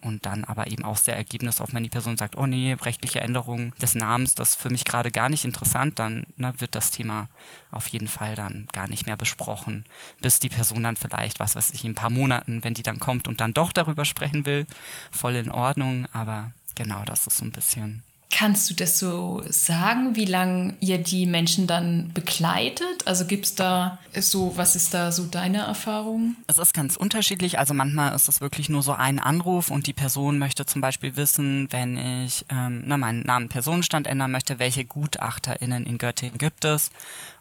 und 0.01 0.27
dann 0.27 0.45
aber 0.45 0.69
eben 0.69 0.85
auch 0.85 0.97
sehr 0.97 1.17
ergebnisoffen, 1.17 1.75
wenn 1.75 1.83
die 1.83 1.89
Person 1.89 2.17
sagt, 2.17 2.37
oh 2.37 2.47
nee, 2.47 2.77
rechtliche 2.81 3.21
Änderung 3.21 3.75
des 3.77 3.95
Namens, 3.95 4.35
das 4.35 4.51
ist 4.51 4.61
für 4.61 4.71
mich 4.71 4.85
gerade 4.85 5.11
gar 5.11 5.29
nicht 5.29 5.45
interessant, 5.45 5.99
dann 5.99 6.25
ne, 6.37 6.55
wird 6.59 6.75
das 6.75 6.91
Thema 6.91 7.29
auf 7.73 7.89
jeden 7.89 8.09
Fall 8.09 8.35
dann 8.37 8.69
gar 8.73 8.89
nicht 8.89 9.07
mehr 9.07 9.17
besprochen, 9.17 9.85
bis 10.21 10.39
die 10.39 10.49
Person 10.49 10.85
dann 10.85 10.97
vielleicht, 10.97 11.41
was 11.41 11.57
weiß 11.57 11.73
ich, 11.73 11.85
in 11.85 11.93
ein 11.93 11.97
paar 11.97 12.11
Monaten, 12.11 12.63
wenn 12.63 12.75
die 12.75 12.85
dann 12.85 13.01
kommt 13.01 13.27
und 13.27 13.41
dann 13.41 13.55
doch 13.55 13.73
darüber 13.73 14.05
sprechen 14.05 14.47
will, 14.47 14.67
voll 15.11 15.35
in 15.35 15.51
Ordnung, 15.51 16.07
aber 16.13 16.53
genau, 16.77 17.03
das 17.05 17.27
ist 17.27 17.39
so 17.39 17.45
ein 17.45 17.53
bisschen 17.53 18.05
Kannst 18.31 18.69
du 18.69 18.75
das 18.75 18.99
so 18.99 19.43
sagen, 19.49 20.15
wie 20.15 20.27
lange 20.27 20.75
ihr 20.81 20.99
die 20.99 21.25
Menschen 21.25 21.67
dann 21.67 22.11
begleitet? 22.13 23.07
Also 23.07 23.25
gibt 23.25 23.47
es 23.47 23.55
da 23.55 23.99
so, 24.21 24.53
was 24.57 24.77
ist 24.77 24.93
da 24.93 25.13
so 25.13 25.25
deine 25.25 25.59
Erfahrung? 25.59 26.37
Es 26.47 26.59
ist 26.59 26.75
ganz 26.75 26.97
unterschiedlich. 26.97 27.59
Also 27.59 27.73
manchmal 27.73 28.15
ist 28.15 28.29
es 28.29 28.43
wirklich 28.43 28.69
nur 28.69 28.83
so 28.83 28.93
ein 28.93 29.19
Anruf 29.19 29.71
und 29.71 29.87
die 29.87 29.95
Person 29.95 30.39
möchte 30.39 30.67
zum 30.67 30.83
Beispiel 30.83 31.17
wissen, 31.17 31.69
wenn 31.71 31.97
ich 32.25 32.45
ähm, 32.51 32.83
na, 32.85 32.99
meinen 32.99 33.23
Namen 33.23 33.49
Personenstand 33.49 34.07
ändern 34.07 34.31
möchte, 34.31 34.59
welche 34.59 34.85
GutachterInnen 34.85 35.87
in 35.87 35.97
Göttingen 35.97 36.37
gibt 36.37 36.67
es. 36.67 36.91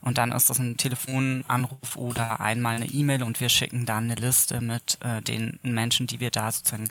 Und 0.02 0.18
dann 0.18 0.32
ist 0.32 0.50
das 0.50 0.60
ein 0.60 0.78
Telefonanruf 0.78 1.98
oder 1.98 2.40
einmal 2.40 2.78
eine 2.78 2.86
E-Mail 2.86 3.24
und 3.24 3.42
wir 3.42 3.50
schicken 3.50 3.86
dann 3.86 4.06
eine 4.06 4.16
Liste 4.16 4.62
mit 4.62 4.98
äh, 5.04 5.22
den 5.22 5.60
Menschen, 5.64 6.08
die 6.08 6.22
wir 6.22 6.32
da 6.32 6.50
sozusagen 6.50 6.88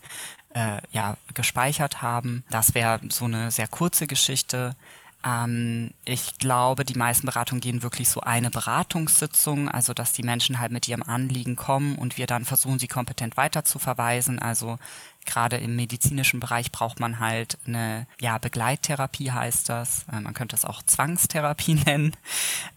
äh, 0.57 0.81
ja, 0.91 1.19
gespeichert 1.35 2.01
haben. 2.01 2.43
Das 2.49 2.75
wäre 2.75 2.99
so 3.11 3.27
eine 3.27 3.51
sehr 3.51 3.69
kurze 3.69 4.07
Geschichte. 4.07 4.75
Ähm, 5.23 5.91
ich 6.07 6.39
glaube, 6.39 6.87
die 6.87 6.97
meisten 6.97 7.27
Beratungen 7.27 7.61
gehen 7.61 7.83
wirklich 7.83 8.09
so 8.09 8.21
eine 8.21 8.51
Beratungssitzung, 8.51 9.69
also 9.69 9.93
dass 9.93 10.15
die 10.15 10.23
Menschen 10.23 10.59
halt 10.59 10.73
mit 10.73 10.89
ihrem 10.89 11.03
Anliegen 11.03 11.57
kommen 11.57 11.97
und 11.97 12.17
wir 12.17 12.27
dann 12.27 12.47
versuchen, 12.47 12.79
sie 12.79 12.89
kompetent 12.89 13.37
weiterzuverweisen. 13.37 14.39
Also 14.39 14.79
gerade 15.27 15.57
im 15.57 15.77
medizinischen 15.77 16.41
Bereich 16.41 16.73
braucht 16.73 17.01
man 17.01 17.19
halt 17.19 17.59
eine 17.67 18.07
ja, 18.21 18.39
Begleittherapie, 18.39 19.33
heißt 19.33 19.69
das. 19.69 20.07
Äh, 20.13 20.21
man 20.21 20.35
könnte 20.35 20.57
es 20.57 20.65
auch 20.65 20.83
Zwangstherapie 20.83 21.75
nennen. 21.87 22.17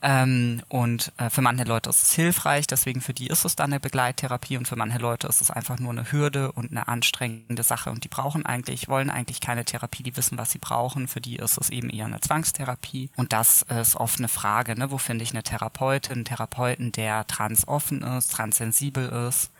Ähm, 0.01 0.61
und 0.67 1.11
äh, 1.17 1.29
für 1.29 1.41
manche 1.41 1.63
Leute 1.63 1.89
ist 1.89 2.01
es 2.01 2.13
hilfreich, 2.13 2.67
deswegen 2.67 3.01
für 3.01 3.13
die 3.13 3.27
ist 3.27 3.45
es 3.45 3.55
dann 3.55 3.71
eine 3.71 3.79
Begleittherapie 3.79 4.57
und 4.57 4.67
für 4.67 4.75
manche 4.75 4.97
Leute 4.97 5.27
ist 5.27 5.41
es 5.41 5.51
einfach 5.51 5.79
nur 5.79 5.91
eine 5.91 6.11
Hürde 6.11 6.51
und 6.51 6.71
eine 6.71 6.87
anstrengende 6.87 7.63
Sache 7.63 7.91
und 7.91 8.03
die 8.03 8.09
brauchen 8.09 8.45
eigentlich, 8.45 8.89
wollen 8.89 9.09
eigentlich 9.09 9.39
keine 9.39 9.65
Therapie, 9.65 10.03
die 10.03 10.17
wissen, 10.17 10.37
was 10.37 10.51
sie 10.51 10.59
brauchen. 10.59 11.07
Für 11.07 11.21
die 11.21 11.37
ist 11.37 11.57
es 11.57 11.69
eben 11.69 11.89
eher 11.89 12.05
eine 12.05 12.19
Zwangstherapie. 12.19 13.09
Und 13.15 13.33
das 13.33 13.61
ist 13.63 13.95
oft 13.95 14.19
eine 14.19 14.27
Frage, 14.27 14.77
ne? 14.77 14.91
wo 14.91 14.97
finde 14.97 15.23
ich 15.23 15.31
eine 15.31 15.43
Therapeutin, 15.43 16.17
einen 16.17 16.25
Therapeuten, 16.25 16.91
der 16.91 17.27
transoffen 17.27 18.01
ist, 18.01 18.31
transsensibel 18.31 19.09
ist 19.27 19.51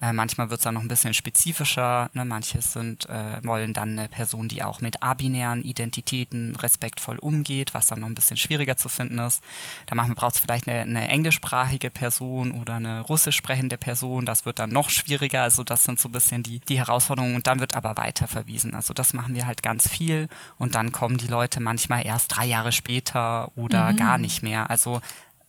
äh, 0.00 0.12
manchmal 0.12 0.48
wird 0.48 0.60
es 0.60 0.64
dann 0.64 0.74
noch 0.74 0.82
ein 0.82 0.88
bisschen 0.88 1.12
spezifischer. 1.12 2.10
Ne? 2.14 2.24
Manche 2.24 2.62
sind, 2.62 3.08
äh, 3.08 3.44
wollen 3.44 3.74
dann 3.74 3.98
eine 3.98 4.08
Person, 4.08 4.48
die 4.48 4.62
auch 4.62 4.80
mit 4.80 5.02
abinären 5.02 5.62
Identitäten 5.62 6.56
respektvoll 6.56 7.18
umgeht, 7.18 7.74
was 7.74 7.86
dann 7.86 8.00
noch 8.00 8.08
ein 8.08 8.14
bisschen 8.14 8.38
schwieriger 8.38 8.76
zu 8.76 8.88
finden 8.88 9.18
ist. 9.18 9.42
Da 9.86 9.94
braucht 9.94 10.36
es 10.36 10.40
vielleicht 10.40 10.68
eine, 10.68 10.80
eine 10.80 11.08
englischsprachige 11.08 11.90
Person 11.90 12.52
oder 12.52 12.74
eine 12.74 13.02
russisch 13.02 13.36
sprechende 13.36 13.76
Person. 13.76 14.24
Das 14.24 14.46
wird 14.46 14.58
dann 14.58 14.70
noch 14.70 14.88
schwieriger. 14.88 15.42
Also 15.42 15.64
das 15.64 15.84
sind 15.84 16.00
so 16.00 16.08
ein 16.08 16.12
bisschen 16.12 16.42
die, 16.42 16.60
die 16.60 16.78
Herausforderungen. 16.78 17.34
Und 17.36 17.46
dann 17.46 17.60
wird 17.60 17.74
aber 17.74 17.96
weiter 17.96 18.26
verwiesen. 18.26 18.74
Also 18.74 18.94
das 18.94 19.12
machen 19.12 19.34
wir 19.34 19.46
halt 19.46 19.62
ganz 19.62 19.86
viel. 19.86 20.28
Und 20.56 20.74
dann 20.74 20.92
kommen 20.92 21.18
die 21.18 21.28
Leute 21.28 21.60
manchmal 21.60 22.06
erst 22.06 22.36
drei 22.36 22.46
Jahre 22.46 22.72
später 22.72 23.52
oder 23.54 23.92
mhm. 23.92 23.96
gar 23.96 24.18
nicht 24.18 24.42
mehr. 24.42 24.70
Also 24.70 25.00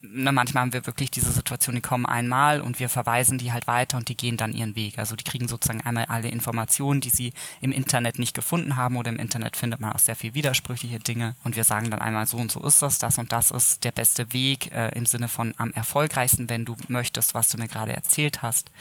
ne, 0.01 0.31
manchmal 0.31 0.61
haben 0.61 0.73
wir 0.73 0.85
wirklich 0.85 1.11
diese 1.11 1.31
Situation, 1.31 1.75
die 1.75 1.81
kommen 1.81 2.05
einmal 2.05 2.61
und 2.61 2.79
wir 2.79 2.89
verweisen 2.89 3.37
die 3.37 3.51
halt 3.51 3.67
weiter 3.67 3.97
und 3.97 4.09
die 4.09 4.17
gehen 4.17 4.37
dann 4.37 4.53
ihren 4.53 4.75
Weg. 4.75 4.97
Also 4.97 5.15
die 5.15 5.23
kriegen 5.23 5.47
sozusagen 5.47 5.81
einmal 5.81 6.05
alle 6.05 6.29
Informationen, 6.29 7.01
die 7.01 7.09
sie 7.09 7.33
im 7.61 7.71
Internet 7.71 8.19
nicht 8.19 8.33
gefunden 8.33 8.75
haben 8.75 8.97
oder 8.97 9.09
im 9.09 9.17
Internet 9.17 9.55
findet 9.55 9.79
man 9.79 9.93
auch 9.93 9.99
sehr 9.99 10.15
viel 10.15 10.33
widersprüchliche 10.33 10.99
Dinge 10.99 11.35
und 11.43 11.55
wir 11.55 11.63
sagen 11.63 11.89
dann 11.89 12.01
einmal 12.01 12.27
so 12.27 12.37
und 12.37 12.51
so 12.51 12.63
ist 12.65 12.81
das, 12.81 12.99
das 12.99 13.17
und 13.17 13.31
das 13.31 13.51
ist 13.51 13.83
der 13.83 13.91
beste 13.91 14.33
Weg 14.33 14.71
äh, 14.71 14.89
im 14.89 15.05
Sinne 15.05 15.27
von 15.27 15.53
am 15.57 15.71
erfolgreichsten, 15.71 16.49
wenn 16.49 16.65
du 16.65 16.75
möchtest, 16.87 17.33
was 17.33 17.49
du 17.49 17.57
mir 17.57 17.67
gerade 17.67 17.93
erzählt 17.93 18.41
hast. 18.41 18.71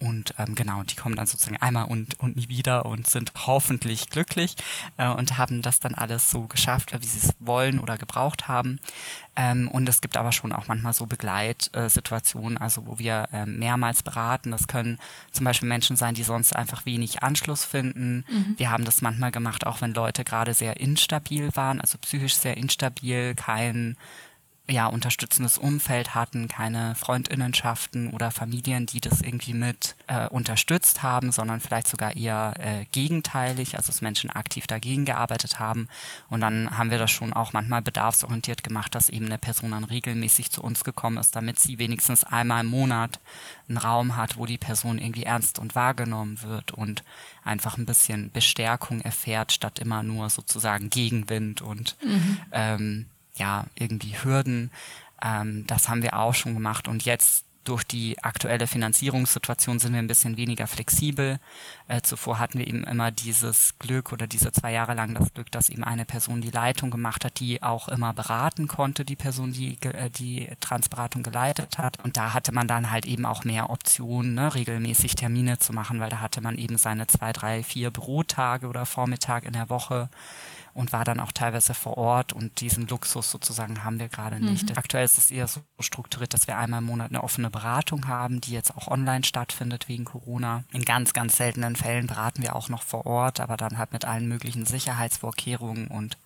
Und 0.00 0.34
ähm, 0.38 0.54
genau, 0.54 0.82
die 0.84 0.94
kommen 0.94 1.16
dann 1.16 1.26
sozusagen 1.26 1.56
einmal 1.56 1.86
und, 1.86 2.20
und 2.20 2.36
nie 2.36 2.48
wieder 2.48 2.86
und 2.86 3.08
sind 3.08 3.32
hoffentlich 3.46 4.10
glücklich 4.10 4.54
äh, 4.96 5.08
und 5.08 5.38
haben 5.38 5.60
das 5.60 5.80
dann 5.80 5.94
alles 5.94 6.30
so 6.30 6.42
geschafft, 6.42 6.92
wie 7.00 7.06
sie 7.06 7.26
es 7.26 7.34
wollen 7.40 7.80
oder 7.80 7.98
gebraucht 7.98 8.46
haben. 8.46 8.78
Ähm, 9.34 9.68
und 9.68 9.88
es 9.88 10.00
gibt 10.00 10.16
aber 10.16 10.32
schon 10.32 10.52
auch 10.52 10.68
manchmal 10.68 10.92
so 10.92 11.06
Begleitsituationen, 11.06 12.58
also 12.58 12.86
wo 12.86 12.98
wir 12.98 13.28
äh, 13.32 13.46
mehrmals 13.46 14.02
beraten. 14.02 14.52
Das 14.52 14.68
können 14.68 14.98
zum 15.32 15.44
Beispiel 15.44 15.68
Menschen 15.68 15.96
sein, 15.96 16.14
die 16.14 16.22
sonst 16.22 16.54
einfach 16.54 16.86
wenig 16.86 17.22
Anschluss 17.22 17.64
finden. 17.64 18.24
Mhm. 18.28 18.54
Wir 18.56 18.70
haben 18.70 18.84
das 18.84 19.02
manchmal 19.02 19.32
gemacht, 19.32 19.66
auch 19.66 19.80
wenn 19.80 19.94
Leute 19.94 20.22
gerade 20.24 20.54
sehr 20.54 20.78
instabil 20.78 21.54
waren, 21.54 21.80
also 21.80 21.98
psychisch 21.98 22.34
sehr 22.34 22.56
instabil, 22.56 23.34
kein 23.34 23.96
ja, 24.70 24.86
unterstützendes 24.86 25.56
Umfeld 25.56 26.14
hatten, 26.14 26.46
keine 26.46 26.94
Freundinnenschaften 26.94 28.10
oder 28.10 28.30
Familien, 28.30 28.84
die 28.84 29.00
das 29.00 29.22
irgendwie 29.22 29.54
mit 29.54 29.96
äh, 30.08 30.28
unterstützt 30.28 31.02
haben, 31.02 31.32
sondern 31.32 31.60
vielleicht 31.60 31.88
sogar 31.88 32.14
eher 32.16 32.54
äh, 32.58 32.84
gegenteilig, 32.92 33.76
also 33.76 33.88
dass 33.88 34.02
Menschen 34.02 34.28
aktiv 34.28 34.66
dagegen 34.66 35.06
gearbeitet 35.06 35.58
haben. 35.58 35.88
Und 36.28 36.42
dann 36.42 36.76
haben 36.76 36.90
wir 36.90 36.98
das 36.98 37.10
schon 37.10 37.32
auch 37.32 37.54
manchmal 37.54 37.80
bedarfsorientiert 37.80 38.62
gemacht, 38.62 38.94
dass 38.94 39.08
eben 39.08 39.26
eine 39.26 39.38
Person 39.38 39.70
dann 39.70 39.84
regelmäßig 39.84 40.50
zu 40.50 40.62
uns 40.62 40.84
gekommen 40.84 41.16
ist, 41.16 41.34
damit 41.34 41.58
sie 41.58 41.78
wenigstens 41.78 42.24
einmal 42.24 42.62
im 42.62 42.70
Monat 42.70 43.20
einen 43.68 43.78
Raum 43.78 44.16
hat, 44.16 44.36
wo 44.36 44.44
die 44.44 44.58
Person 44.58 44.98
irgendwie 44.98 45.24
ernst 45.24 45.58
und 45.58 45.74
wahrgenommen 45.74 46.42
wird 46.42 46.72
und 46.72 47.04
einfach 47.42 47.78
ein 47.78 47.86
bisschen 47.86 48.30
Bestärkung 48.32 49.00
erfährt, 49.00 49.52
statt 49.52 49.78
immer 49.78 50.02
nur 50.02 50.28
sozusagen 50.28 50.90
Gegenwind 50.90 51.62
und 51.62 51.96
mhm. 52.02 52.38
ähm, 52.52 53.06
ja, 53.38 53.64
irgendwie 53.74 54.14
Hürden. 54.22 54.70
Ähm, 55.22 55.64
das 55.66 55.88
haben 55.88 56.02
wir 56.02 56.18
auch 56.18 56.34
schon 56.34 56.54
gemacht 56.54 56.88
und 56.88 57.04
jetzt 57.04 57.44
durch 57.68 57.84
die 57.84 58.18
aktuelle 58.22 58.66
Finanzierungssituation 58.66 59.78
sind 59.78 59.92
wir 59.92 59.98
ein 59.98 60.06
bisschen 60.06 60.38
weniger 60.38 60.66
flexibel. 60.66 61.38
Äh, 61.86 62.00
zuvor 62.00 62.38
hatten 62.38 62.58
wir 62.58 62.66
eben 62.66 62.82
immer 62.84 63.10
dieses 63.10 63.78
Glück 63.78 64.10
oder 64.12 64.26
diese 64.26 64.52
zwei 64.52 64.72
Jahre 64.72 64.94
lang 64.94 65.14
das 65.14 65.34
Glück, 65.34 65.52
dass 65.52 65.68
eben 65.68 65.84
eine 65.84 66.06
Person 66.06 66.40
die 66.40 66.50
Leitung 66.50 66.90
gemacht 66.90 67.26
hat, 67.26 67.40
die 67.40 67.62
auch 67.62 67.88
immer 67.88 68.14
beraten 68.14 68.68
konnte, 68.68 69.04
die 69.04 69.16
Person, 69.16 69.52
die 69.52 69.76
äh, 69.82 70.08
die 70.08 70.48
Transberatung 70.60 71.22
geleitet 71.22 71.76
hat. 71.76 72.02
Und 72.02 72.16
da 72.16 72.32
hatte 72.32 72.52
man 72.52 72.68
dann 72.68 72.90
halt 72.90 73.04
eben 73.04 73.26
auch 73.26 73.44
mehr 73.44 73.68
Optionen, 73.68 74.34
ne, 74.34 74.54
regelmäßig 74.54 75.14
Termine 75.14 75.58
zu 75.58 75.74
machen, 75.74 76.00
weil 76.00 76.10
da 76.10 76.20
hatte 76.20 76.40
man 76.40 76.56
eben 76.56 76.78
seine 76.78 77.06
zwei, 77.06 77.34
drei, 77.34 77.62
vier 77.62 77.90
Bürotage 77.90 78.66
oder 78.66 78.86
Vormittag 78.86 79.44
in 79.44 79.52
der 79.52 79.68
Woche 79.68 80.08
und 80.78 80.92
war 80.92 81.04
dann 81.04 81.18
auch 81.18 81.32
teilweise 81.32 81.74
vor 81.74 81.98
Ort 81.98 82.32
und 82.32 82.60
diesen 82.60 82.86
Luxus 82.86 83.32
sozusagen 83.32 83.82
haben 83.82 83.98
wir 83.98 84.08
gerade 84.08 84.38
nicht. 84.38 84.70
Mhm. 84.70 84.78
Aktuell 84.78 85.04
ist 85.04 85.18
es 85.18 85.32
eher 85.32 85.48
so 85.48 85.60
strukturiert, 85.80 86.32
dass 86.34 86.46
wir 86.46 86.56
einmal 86.56 86.78
im 86.78 86.86
Monat 86.86 87.10
eine 87.10 87.24
offene 87.24 87.50
Beratung 87.50 88.06
haben, 88.06 88.40
die 88.40 88.52
jetzt 88.52 88.76
auch 88.76 88.86
online 88.86 89.24
stattfindet 89.24 89.88
wegen 89.88 90.04
Corona. 90.04 90.62
In 90.70 90.84
ganz, 90.84 91.12
ganz 91.14 91.36
seltenen 91.36 91.74
Fällen 91.74 92.06
beraten 92.06 92.42
wir 92.42 92.54
auch 92.54 92.68
noch 92.68 92.84
vor 92.84 93.06
Ort, 93.06 93.40
aber 93.40 93.56
dann 93.56 93.76
halt 93.76 93.92
mit 93.92 94.04
allen 94.04 94.28
möglichen 94.28 94.66
Sicherheitsvorkehrungen 94.66 95.88
und 95.88 96.16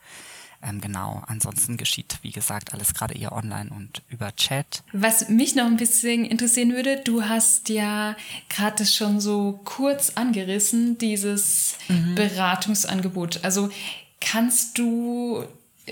ähm, 0.62 0.80
genau, 0.80 1.23
ansonsten 1.26 1.76
geschieht, 1.76 2.18
wie 2.23 2.30
gesagt, 2.30 2.73
alles 2.73 2.94
gerade 2.94 3.14
eher 3.14 3.32
online 3.32 3.71
und 3.71 4.02
über 4.09 4.37
Chat. 4.37 4.85
Was 4.92 5.28
mich 5.28 5.56
noch 5.56 5.64
ein 5.64 5.76
bisschen 5.76 6.25
interessieren 6.25 6.73
würde, 6.73 6.99
du 7.02 7.25
hast 7.25 7.68
ja 7.68 8.16
gerade 8.49 8.87
schon 8.87 9.21
so 9.21 9.61
kurz 9.64 10.11
angerissen, 10.11 10.99
dieses 10.99 11.78
mhm. 11.88 12.14
Beratungsangebot. 12.14 13.40
Also 13.42 13.71
Kannst 14.25 14.79
du 14.79 15.45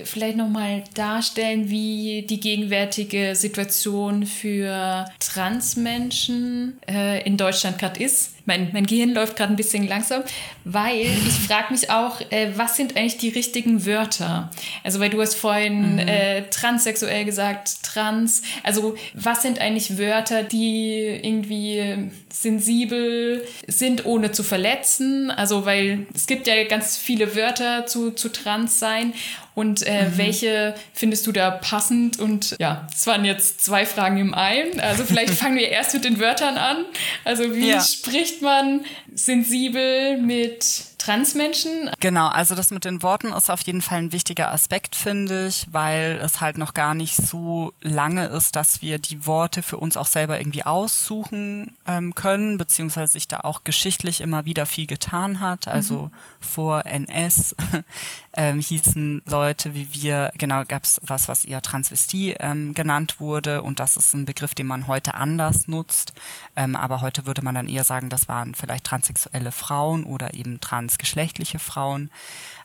vielleicht 0.03 0.37
nochmal 0.37 0.83
darstellen, 0.93 1.69
wie 1.69 2.25
die 2.29 2.39
gegenwärtige 2.39 3.35
Situation 3.35 4.25
für 4.25 5.05
Transmenschen 5.19 6.79
äh, 6.87 7.25
in 7.25 7.35
Deutschland 7.37 7.77
gerade 7.77 8.01
ist? 8.01 8.35
Mein, 8.45 8.69
mein 8.73 8.85
Gehirn 8.85 9.13
läuft 9.13 9.35
gerade 9.35 9.53
ein 9.53 9.55
bisschen 9.55 9.87
langsam, 9.87 10.23
weil 10.63 11.01
ich 11.01 11.47
frage 11.47 11.73
mich 11.73 11.89
auch, 11.89 12.21
äh, 12.31 12.51
was 12.55 12.75
sind 12.75 12.97
eigentlich 12.97 13.17
die 13.17 13.29
richtigen 13.29 13.85
Wörter? 13.85 14.49
Also, 14.83 14.99
weil 14.99 15.09
du 15.09 15.21
hast 15.21 15.35
vorhin 15.35 15.93
mhm. 15.93 15.99
äh, 15.99 16.43
transsexuell 16.49 17.25
gesagt, 17.25 17.83
trans. 17.83 18.41
Also, 18.63 18.95
was 19.13 19.41
sind 19.41 19.59
eigentlich 19.59 19.97
Wörter, 19.97 20.43
die 20.43 21.19
irgendwie 21.21 22.11
sensibel 22.31 23.45
sind, 23.67 24.05
ohne 24.05 24.31
zu 24.31 24.43
verletzen? 24.43 25.31
Also, 25.31 25.65
weil 25.65 26.07
es 26.13 26.27
gibt 26.27 26.47
ja 26.47 26.63
ganz 26.65 26.97
viele 26.97 27.35
Wörter 27.35 27.85
zu, 27.85 28.11
zu 28.11 28.29
trans 28.29 28.79
sein. 28.79 29.13
Und 29.53 29.85
äh, 29.85 30.05
mhm. 30.05 30.17
welche 30.17 30.75
findest 30.93 31.27
du 31.27 31.33
da 31.33 31.51
passend? 31.51 32.19
Und 32.19 32.55
ja, 32.59 32.87
es 32.93 33.05
waren 33.05 33.25
jetzt 33.25 33.63
zwei 33.63 33.85
Fragen 33.85 34.17
im 34.17 34.33
einen. 34.33 34.79
Also 34.79 35.03
vielleicht 35.03 35.33
fangen 35.39 35.57
wir 35.57 35.67
erst 35.67 35.93
mit 35.93 36.05
den 36.05 36.19
Wörtern 36.19 36.57
an. 36.57 36.85
Also 37.25 37.53
wie 37.53 37.69
ja. 37.69 37.81
spricht 37.81 38.30
man 38.39 38.85
sensibel 39.13 40.17
mit 40.17 40.90
Transmenschen. 41.01 41.89
Genau, 41.99 42.27
also 42.27 42.53
das 42.53 42.69
mit 42.69 42.85
den 42.85 43.01
Worten 43.01 43.33
ist 43.33 43.49
auf 43.49 43.61
jeden 43.61 43.81
Fall 43.81 43.97
ein 43.97 44.11
wichtiger 44.11 44.51
Aspekt, 44.51 44.95
finde 44.95 45.47
ich, 45.47 45.65
weil 45.71 46.19
es 46.23 46.41
halt 46.41 46.59
noch 46.59 46.75
gar 46.75 46.93
nicht 46.93 47.15
so 47.15 47.73
lange 47.81 48.27
ist, 48.27 48.55
dass 48.55 48.83
wir 48.83 48.99
die 48.99 49.25
Worte 49.25 49.63
für 49.63 49.77
uns 49.77 49.97
auch 49.97 50.05
selber 50.05 50.39
irgendwie 50.39 50.63
aussuchen 50.63 51.75
ähm, 51.87 52.13
können, 52.13 52.59
beziehungsweise 52.59 53.13
sich 53.13 53.27
da 53.27 53.39
auch 53.39 53.63
geschichtlich 53.63 54.21
immer 54.21 54.45
wieder 54.45 54.67
viel 54.67 54.85
getan 54.85 55.39
hat. 55.39 55.67
Also 55.67 56.03
mhm. 56.03 56.11
vor 56.39 56.85
NS 56.85 57.55
ähm, 58.33 58.59
hießen 58.59 59.23
Leute 59.25 59.73
wie 59.73 59.87
wir, 59.93 60.31
genau, 60.37 60.63
gab 60.67 60.83
es 60.83 61.01
was, 61.03 61.27
was 61.27 61.45
eher 61.45 61.63
Transvestie 61.63 62.35
ähm, 62.39 62.75
genannt 62.75 63.19
wurde 63.19 63.63
und 63.63 63.79
das 63.79 63.97
ist 63.97 64.13
ein 64.13 64.25
Begriff, 64.25 64.53
den 64.53 64.67
man 64.67 64.85
heute 64.85 65.15
anders 65.15 65.67
nutzt. 65.67 66.13
Ähm, 66.55 66.75
aber 66.75 67.01
heute 67.01 67.25
würde 67.25 67.41
man 67.41 67.55
dann 67.55 67.67
eher 67.67 67.83
sagen, 67.83 68.09
das 68.09 68.27
waren 68.27 68.53
vielleicht 68.53 68.83
transsexuelle 68.83 69.51
Frauen 69.51 70.03
oder 70.03 70.35
eben 70.35 70.59
transgeschlechtliche 70.91 71.59
Frauen. 71.59 72.09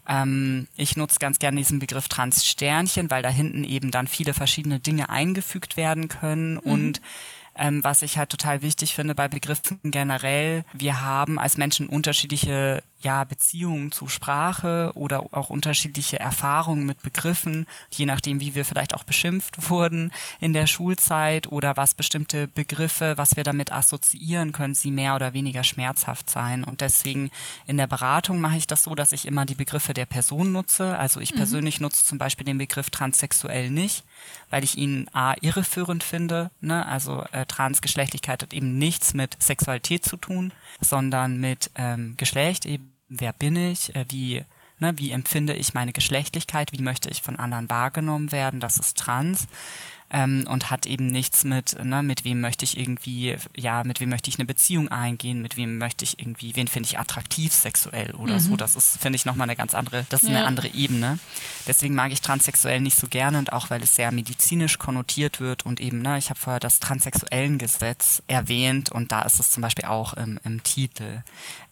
Ähm, 0.08 0.66
ich 0.76 0.96
nutze 0.96 1.18
ganz 1.18 1.38
gerne 1.38 1.56
diesen 1.58 1.78
Begriff 1.78 2.08
Transsternchen, 2.08 3.10
weil 3.10 3.22
da 3.22 3.28
hinten 3.28 3.64
eben 3.64 3.90
dann 3.90 4.06
viele 4.06 4.34
verschiedene 4.34 4.80
Dinge 4.80 5.08
eingefügt 5.08 5.76
werden 5.76 6.08
können 6.08 6.54
mhm. 6.54 6.58
und 6.60 7.00
ähm, 7.58 7.82
was 7.82 8.02
ich 8.02 8.18
halt 8.18 8.28
total 8.28 8.60
wichtig 8.60 8.94
finde 8.94 9.14
bei 9.14 9.28
Begriffen 9.28 9.78
generell, 9.84 10.64
wir 10.74 11.00
haben 11.00 11.38
als 11.38 11.56
Menschen 11.56 11.88
unterschiedliche 11.88 12.82
ja, 13.06 13.22
Beziehungen 13.22 13.92
zu 13.92 14.08
Sprache 14.08 14.90
oder 14.96 15.32
auch 15.32 15.48
unterschiedliche 15.48 16.18
Erfahrungen 16.18 16.86
mit 16.86 17.02
Begriffen, 17.02 17.66
je 17.88 18.04
nachdem, 18.04 18.40
wie 18.40 18.56
wir 18.56 18.64
vielleicht 18.64 18.94
auch 18.94 19.04
beschimpft 19.04 19.70
wurden 19.70 20.10
in 20.40 20.52
der 20.52 20.66
Schulzeit 20.66 21.46
oder 21.46 21.76
was 21.76 21.94
bestimmte 21.94 22.48
Begriffe, 22.48 23.16
was 23.16 23.36
wir 23.36 23.44
damit 23.44 23.70
assoziieren, 23.70 24.50
können 24.50 24.74
sie 24.74 24.90
mehr 24.90 25.14
oder 25.14 25.34
weniger 25.34 25.62
schmerzhaft 25.62 26.28
sein. 26.28 26.64
Und 26.64 26.80
deswegen 26.80 27.30
in 27.68 27.76
der 27.76 27.86
Beratung 27.86 28.40
mache 28.40 28.56
ich 28.56 28.66
das 28.66 28.82
so, 28.82 28.96
dass 28.96 29.12
ich 29.12 29.24
immer 29.24 29.46
die 29.46 29.54
Begriffe 29.54 29.94
der 29.94 30.06
Person 30.06 30.50
nutze. 30.50 30.98
Also 30.98 31.20
ich 31.20 31.32
mhm. 31.32 31.36
persönlich 31.36 31.78
nutze 31.78 32.04
zum 32.04 32.18
Beispiel 32.18 32.44
den 32.44 32.58
Begriff 32.58 32.90
transsexuell 32.90 33.70
nicht, 33.70 34.02
weil 34.50 34.64
ich 34.64 34.76
ihn 34.76 35.08
a 35.12 35.34
irreführend 35.40 36.02
finde. 36.02 36.50
Ne? 36.60 36.84
Also 36.86 37.24
äh, 37.30 37.46
Transgeschlechtlichkeit 37.46 38.42
hat 38.42 38.52
eben 38.52 38.78
nichts 38.78 39.14
mit 39.14 39.40
Sexualität 39.40 40.04
zu 40.04 40.16
tun, 40.16 40.52
sondern 40.80 41.38
mit 41.38 41.70
ähm, 41.76 42.14
Geschlecht 42.16 42.66
eben 42.66 42.95
wer 43.08 43.32
bin 43.32 43.56
ich, 43.56 43.94
äh, 43.94 44.04
wie, 44.08 44.44
ne, 44.78 44.94
wie 44.98 45.10
empfinde 45.10 45.54
ich 45.54 45.74
meine 45.74 45.92
Geschlechtlichkeit, 45.92 46.72
wie 46.72 46.82
möchte 46.82 47.10
ich 47.10 47.22
von 47.22 47.36
anderen 47.36 47.70
wahrgenommen 47.70 48.32
werden, 48.32 48.60
das 48.60 48.78
ist 48.78 48.98
trans 48.98 49.46
ähm, 50.10 50.46
und 50.48 50.70
hat 50.70 50.86
eben 50.86 51.08
nichts 51.08 51.44
mit, 51.44 51.82
ne, 51.82 52.02
mit 52.02 52.24
wem 52.24 52.40
möchte 52.40 52.64
ich 52.64 52.78
irgendwie, 52.78 53.36
ja, 53.56 53.82
mit 53.84 54.00
wem 54.00 54.08
möchte 54.08 54.30
ich 54.30 54.38
eine 54.38 54.46
Beziehung 54.46 54.88
eingehen, 54.88 55.42
mit 55.42 55.56
wem 55.56 55.78
möchte 55.78 56.04
ich 56.04 56.20
irgendwie, 56.20 56.54
wen 56.54 56.68
finde 56.68 56.88
ich 56.88 56.98
attraktiv 56.98 57.52
sexuell 57.52 58.12
oder 58.14 58.34
mhm. 58.34 58.40
so. 58.40 58.56
Das 58.56 58.76
ist, 58.76 58.98
finde 58.98 59.16
ich, 59.16 59.24
nochmal 59.24 59.46
eine 59.46 59.56
ganz 59.56 59.74
andere, 59.74 60.06
das 60.08 60.22
ist 60.22 60.28
ja. 60.28 60.36
eine 60.36 60.46
andere 60.46 60.68
Ebene. 60.68 61.18
Deswegen 61.66 61.94
mag 61.94 62.12
ich 62.12 62.20
transsexuell 62.20 62.80
nicht 62.80 62.96
so 62.96 63.08
gerne 63.08 63.38
und 63.38 63.52
auch 63.52 63.70
weil 63.70 63.82
es 63.82 63.96
sehr 63.96 64.12
medizinisch 64.12 64.78
konnotiert 64.78 65.40
wird 65.40 65.66
und 65.66 65.80
eben, 65.80 66.02
ne, 66.02 66.18
ich 66.18 66.30
habe 66.30 66.38
vorher 66.38 66.60
das 66.60 66.78
transsexuellen 66.78 67.58
Gesetz 67.58 68.22
erwähnt 68.28 68.92
und 68.92 69.10
da 69.10 69.22
ist 69.22 69.40
es 69.40 69.50
zum 69.50 69.62
Beispiel 69.62 69.86
auch 69.86 70.14
im, 70.14 70.38
im 70.44 70.62
Titel. 70.62 71.22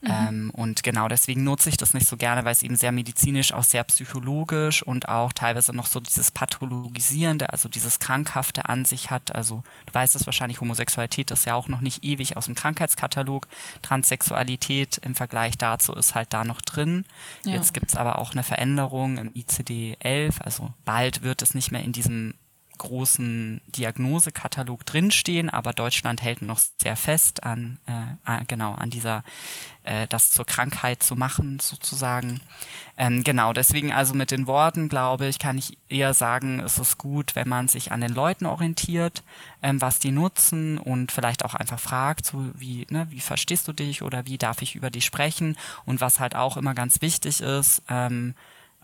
Mhm. 0.05 0.11
Ähm, 0.29 0.51
und 0.55 0.83
genau 0.83 1.09
deswegen 1.09 1.45
nutze 1.45 1.69
ich 1.69 1.77
das 1.77 1.95
nicht 1.95 2.07
so 2.07 2.17
gerne, 2.17 2.45
weil 2.45 2.53
es 2.53 2.63
eben 2.63 2.77
sehr 2.77 2.93
medizinisch, 2.93 3.53
auch 3.53 3.65
sehr 3.65 3.85
psychologisch 3.85 4.83
und 4.83 5.09
auch 5.09 5.33
teilweise 5.33 5.75
noch 5.75 5.87
so 5.87 6.01
dieses 6.01 6.31
Pathologisierende, 6.31 7.51
also 7.51 7.69
dieses 7.69 7.99
Krank 7.99 8.15
Krankhafte 8.25 8.69
an 8.69 8.85
sich 8.85 9.11
hat. 9.11 9.35
Also 9.35 9.63
du 9.87 9.95
weißt 9.95 10.15
es 10.15 10.27
wahrscheinlich, 10.27 10.61
Homosexualität 10.61 11.31
ist 11.31 11.47
ja 11.47 11.55
auch 11.55 11.69
noch 11.69 11.81
nicht 11.81 12.05
ewig 12.05 12.37
aus 12.37 12.47
dem 12.47 12.55
Krankheitskatalog. 12.55 13.49
Transsexualität 13.83 14.99
im 14.99 15.15
Vergleich 15.15 15.59
dazu 15.59 15.93
ist 15.95 16.15
halt 16.15 16.33
da 16.33 16.45
noch 16.45 16.61
drin. 16.61 17.05
Ja. 17.45 17.55
Jetzt 17.55 17.75
gibt's 17.75 17.97
aber 17.97 18.19
auch 18.19 18.33
eine 18.33 18.43
Veränderung 18.43 19.19
im 19.19 19.31
ICD-11. 19.31 20.41
Also 20.41 20.73
bald 20.85 21.23
wird 21.23 21.43
es 21.43 21.55
nicht 21.55 21.73
mehr 21.73 21.83
in 21.83 21.93
diesem 21.93 22.35
großen 22.79 23.61
Diagnosekatalog 23.69 24.85
drinstehen, 24.87 25.51
aber 25.51 25.73
Deutschland 25.73 26.23
hält 26.23 26.43
noch 26.43 26.61
sehr 26.81 26.97
fest 26.97 27.45
an 27.45 27.79
äh, 27.87 28.45
genau 28.47 28.73
an 28.75 28.91
dieser 28.91 29.25
äh, 29.85 30.07
das 30.09 30.31
zur 30.31 30.45
Krankheit 30.45 31.03
zu 31.03 31.15
machen 31.15 31.61
sozusagen. 31.61 32.41
Ähm, 32.97 33.25
genau, 33.25 33.53
deswegen 33.53 33.93
also 33.93 34.15
mit 34.15 34.31
den 34.31 34.47
Worten 34.47 34.89
glaube 34.89 35.27
ich 35.27 35.39
kann 35.39 35.59
ich 35.59 35.79
eher 35.89 36.15
sagen, 36.15 36.61
es 36.61 36.79
ist 36.79 36.99
gut, 36.99 37.37
wenn 37.37 37.49
man 37.49 37.69
sich 37.69 37.93
an 37.93 38.01
den 38.01 38.15
Leuten 38.15 38.47
orientiert, 38.47 39.23
ähm, 39.63 39.81
was 39.81 39.99
die 39.99 40.13
nutzen 40.13 40.79
und 40.79 41.13
vielleicht 41.13 41.45
auch 41.45 41.55
einfach 41.55 41.81
fragt, 41.81 42.27
so 42.27 42.51
wie 42.55 42.87
ne, 42.91 43.07
wie 43.11 43.21
verstehst 43.21 43.69
du 43.69 43.73
dich 43.73 44.03
oder 44.03 44.27
wie 44.27 44.39
darf 44.39 44.63
ich 44.63 44.75
über 44.75 44.91
dich 44.91 45.05
sprechen 45.05 45.57
und 45.85 46.01
was 46.01 46.21
halt 46.21 46.35
auch 46.35 46.57
immer 46.57 46.75
ganz 46.75 47.01
wichtig 47.03 47.41
ist. 47.41 47.83
Ähm, 47.89 48.35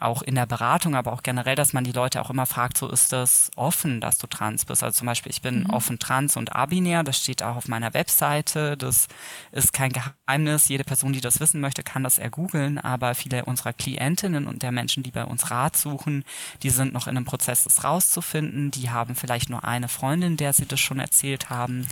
auch 0.01 0.23
in 0.23 0.35
der 0.35 0.47
Beratung, 0.47 0.95
aber 0.95 1.13
auch 1.13 1.23
generell, 1.23 1.55
dass 1.55 1.73
man 1.73 1.85
die 1.85 1.93
Leute 1.93 2.21
auch 2.21 2.31
immer 2.31 2.47
fragt, 2.47 2.79
so 2.79 2.89
ist 2.89 3.13
das 3.13 3.51
offen, 3.57 4.01
dass 4.01 4.19
du 4.19 4.27
trans 4.27 4.65
bist. 4.65 4.83
Also 4.83 4.99
zum 4.99 5.07
Beispiel, 5.07 5.31
ich 5.31 5.43
bin 5.43 5.65
mhm. 5.65 5.71
offen 5.71 5.99
trans 5.99 6.37
und 6.37 6.55
abinär, 6.55 7.03
das 7.05 7.19
steht 7.19 7.43
auch 7.43 7.57
auf 7.57 7.69
meiner 7.69 7.95
Webseite, 7.95 8.77
das 8.77 9.09
ist 9.53 9.73
kein 9.73 9.93
Geheimnis. 9.93 10.69
Jede 10.69 10.85
Person, 10.85 11.13
die 11.13 11.21
das 11.21 11.41
wissen 11.41 11.61
möchte, 11.61 11.83
kann 11.83 12.03
das 12.03 12.19
ergoogeln, 12.19 12.79
aber 12.79 13.15
viele 13.15 13.45
unserer 13.45 13.73
Klientinnen 13.73 14.47
und 14.47 14.63
der 14.63 14.73
Menschen, 14.73 15.03
die 15.03 15.11
bei 15.11 15.25
uns 15.25 15.51
Rat 15.51 15.77
suchen, 15.77 16.25
die 16.63 16.71
sind 16.71 16.93
noch 16.93 17.07
in 17.07 17.17
einem 17.17 17.27
Prozess, 17.27 17.65
das 17.65 17.85
rauszufinden. 17.85 18.71
Die 18.71 18.91
haben 18.91 19.15
vielleicht 19.15 19.51
nur 19.51 19.65
eine 19.65 19.89
Freundin, 19.89 20.37
der 20.37 20.53
sie 20.53 20.67
das 20.67 20.81
schon 20.81 20.99
erzählt 20.99 21.51
haben 21.51 21.87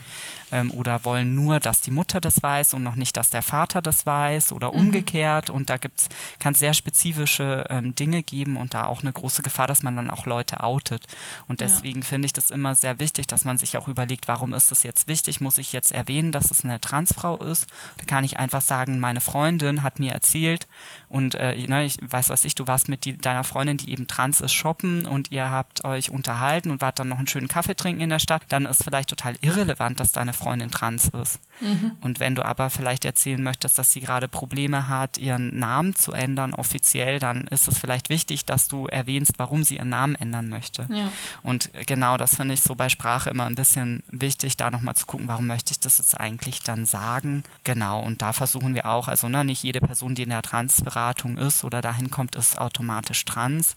ähm, 0.50 0.70
oder 0.70 1.04
wollen 1.04 1.34
nur, 1.34 1.60
dass 1.60 1.80
die 1.80 1.90
Mutter 1.90 2.20
das 2.20 2.42
weiß 2.42 2.74
und 2.74 2.82
noch 2.82 2.96
nicht, 2.96 3.16
dass 3.16 3.30
der 3.30 3.42
Vater 3.42 3.82
das 3.82 4.06
weiß 4.06 4.52
oder 4.52 4.72
mhm. 4.72 4.80
umgekehrt. 4.80 5.50
Und 5.50 5.70
da 5.70 5.76
gibt's, 5.76 6.08
es 6.42 6.58
sehr 6.58 6.74
spezifische 6.74 7.66
ähm, 7.68 7.94
Dinge 7.98 8.22
geben 8.22 8.56
und 8.56 8.74
da 8.74 8.86
auch 8.86 9.02
eine 9.02 9.12
große 9.12 9.42
Gefahr, 9.42 9.66
dass 9.66 9.82
man 9.82 9.96
dann 9.96 10.10
auch 10.10 10.26
Leute 10.26 10.62
outet. 10.62 11.06
Und 11.46 11.60
deswegen 11.60 12.00
ja. 12.00 12.06
finde 12.06 12.26
ich 12.26 12.32
das 12.32 12.50
immer 12.50 12.74
sehr 12.74 12.98
wichtig, 12.98 13.26
dass 13.26 13.44
man 13.44 13.58
sich 13.58 13.76
auch 13.76 13.88
überlegt, 13.88 14.28
warum 14.28 14.54
ist 14.54 14.72
es 14.72 14.82
jetzt 14.82 15.08
wichtig? 15.08 15.40
Muss 15.40 15.58
ich 15.58 15.72
jetzt 15.72 15.92
erwähnen, 15.92 16.32
dass 16.32 16.50
es 16.50 16.64
eine 16.64 16.80
Transfrau 16.80 17.36
ist? 17.36 17.66
Da 17.96 18.04
kann 18.04 18.24
ich 18.24 18.38
einfach 18.38 18.62
sagen, 18.62 19.00
meine 19.00 19.20
Freundin 19.20 19.82
hat 19.82 19.98
mir 19.98 20.12
erzählt 20.12 20.66
und 21.08 21.34
äh, 21.34 21.56
ne, 21.66 21.84
ich 21.84 21.98
weiß 22.00 22.28
was 22.30 22.44
ich, 22.44 22.54
du 22.54 22.66
warst 22.66 22.88
mit 22.88 23.04
die, 23.04 23.16
deiner 23.16 23.44
Freundin, 23.44 23.76
die 23.76 23.90
eben 23.90 24.06
trans 24.06 24.40
ist, 24.40 24.52
shoppen 24.52 25.06
und 25.06 25.30
ihr 25.30 25.50
habt 25.50 25.84
euch 25.84 26.10
unterhalten 26.10 26.70
und 26.70 26.80
wart 26.80 26.98
dann 26.98 27.08
noch 27.08 27.18
einen 27.18 27.26
schönen 27.26 27.48
Kaffee 27.48 27.74
trinken 27.74 28.00
in 28.00 28.10
der 28.10 28.18
Stadt, 28.18 28.42
dann 28.48 28.66
ist 28.66 28.84
vielleicht 28.84 29.10
total 29.10 29.34
irrelevant, 29.40 30.00
dass 30.00 30.12
deine 30.12 30.32
Freundin 30.32 30.70
trans 30.70 31.08
ist. 31.08 31.40
Mhm. 31.60 31.92
Und 32.00 32.20
wenn 32.20 32.34
du 32.34 32.44
aber 32.44 32.70
vielleicht 32.70 33.04
erzählen 33.04 33.42
möchtest, 33.42 33.78
dass 33.78 33.92
sie 33.92 34.00
gerade 34.00 34.28
Probleme 34.28 34.88
hat, 34.88 35.18
ihren 35.18 35.58
Namen 35.58 35.94
zu 35.94 36.12
ändern 36.12 36.54
offiziell, 36.54 37.18
dann 37.18 37.46
ist 37.48 37.68
es 37.68 37.78
vielleicht 37.78 37.87
wichtig, 38.08 38.44
dass 38.44 38.68
du 38.68 38.86
erwähnst, 38.86 39.32
warum 39.38 39.64
sie 39.64 39.76
ihren 39.76 39.88
Namen 39.88 40.14
ändern 40.14 40.48
möchte. 40.48 40.86
Ja. 40.90 41.10
Und 41.42 41.70
genau 41.86 42.16
das 42.16 42.36
finde 42.36 42.54
ich 42.54 42.60
so 42.60 42.74
bei 42.74 42.88
Sprache 42.88 43.30
immer 43.30 43.46
ein 43.46 43.54
bisschen 43.54 44.02
wichtig, 44.08 44.56
da 44.56 44.70
nochmal 44.70 44.94
zu 44.94 45.06
gucken, 45.06 45.28
warum 45.28 45.46
möchte 45.46 45.72
ich 45.72 45.80
das 45.80 45.98
jetzt 45.98 46.18
eigentlich 46.18 46.62
dann 46.62 46.86
sagen. 46.86 47.42
Genau, 47.64 48.00
und 48.00 48.22
da 48.22 48.32
versuchen 48.32 48.74
wir 48.74 48.86
auch, 48.86 49.08
also 49.08 49.28
ne, 49.28 49.44
nicht 49.44 49.62
jede 49.62 49.80
Person, 49.80 50.14
die 50.14 50.22
in 50.22 50.30
der 50.30 50.42
Transberatung 50.42 51.38
ist 51.38 51.64
oder 51.64 51.80
dahin 51.80 52.10
kommt, 52.10 52.36
ist 52.36 52.58
automatisch 52.58 53.24
trans, 53.24 53.76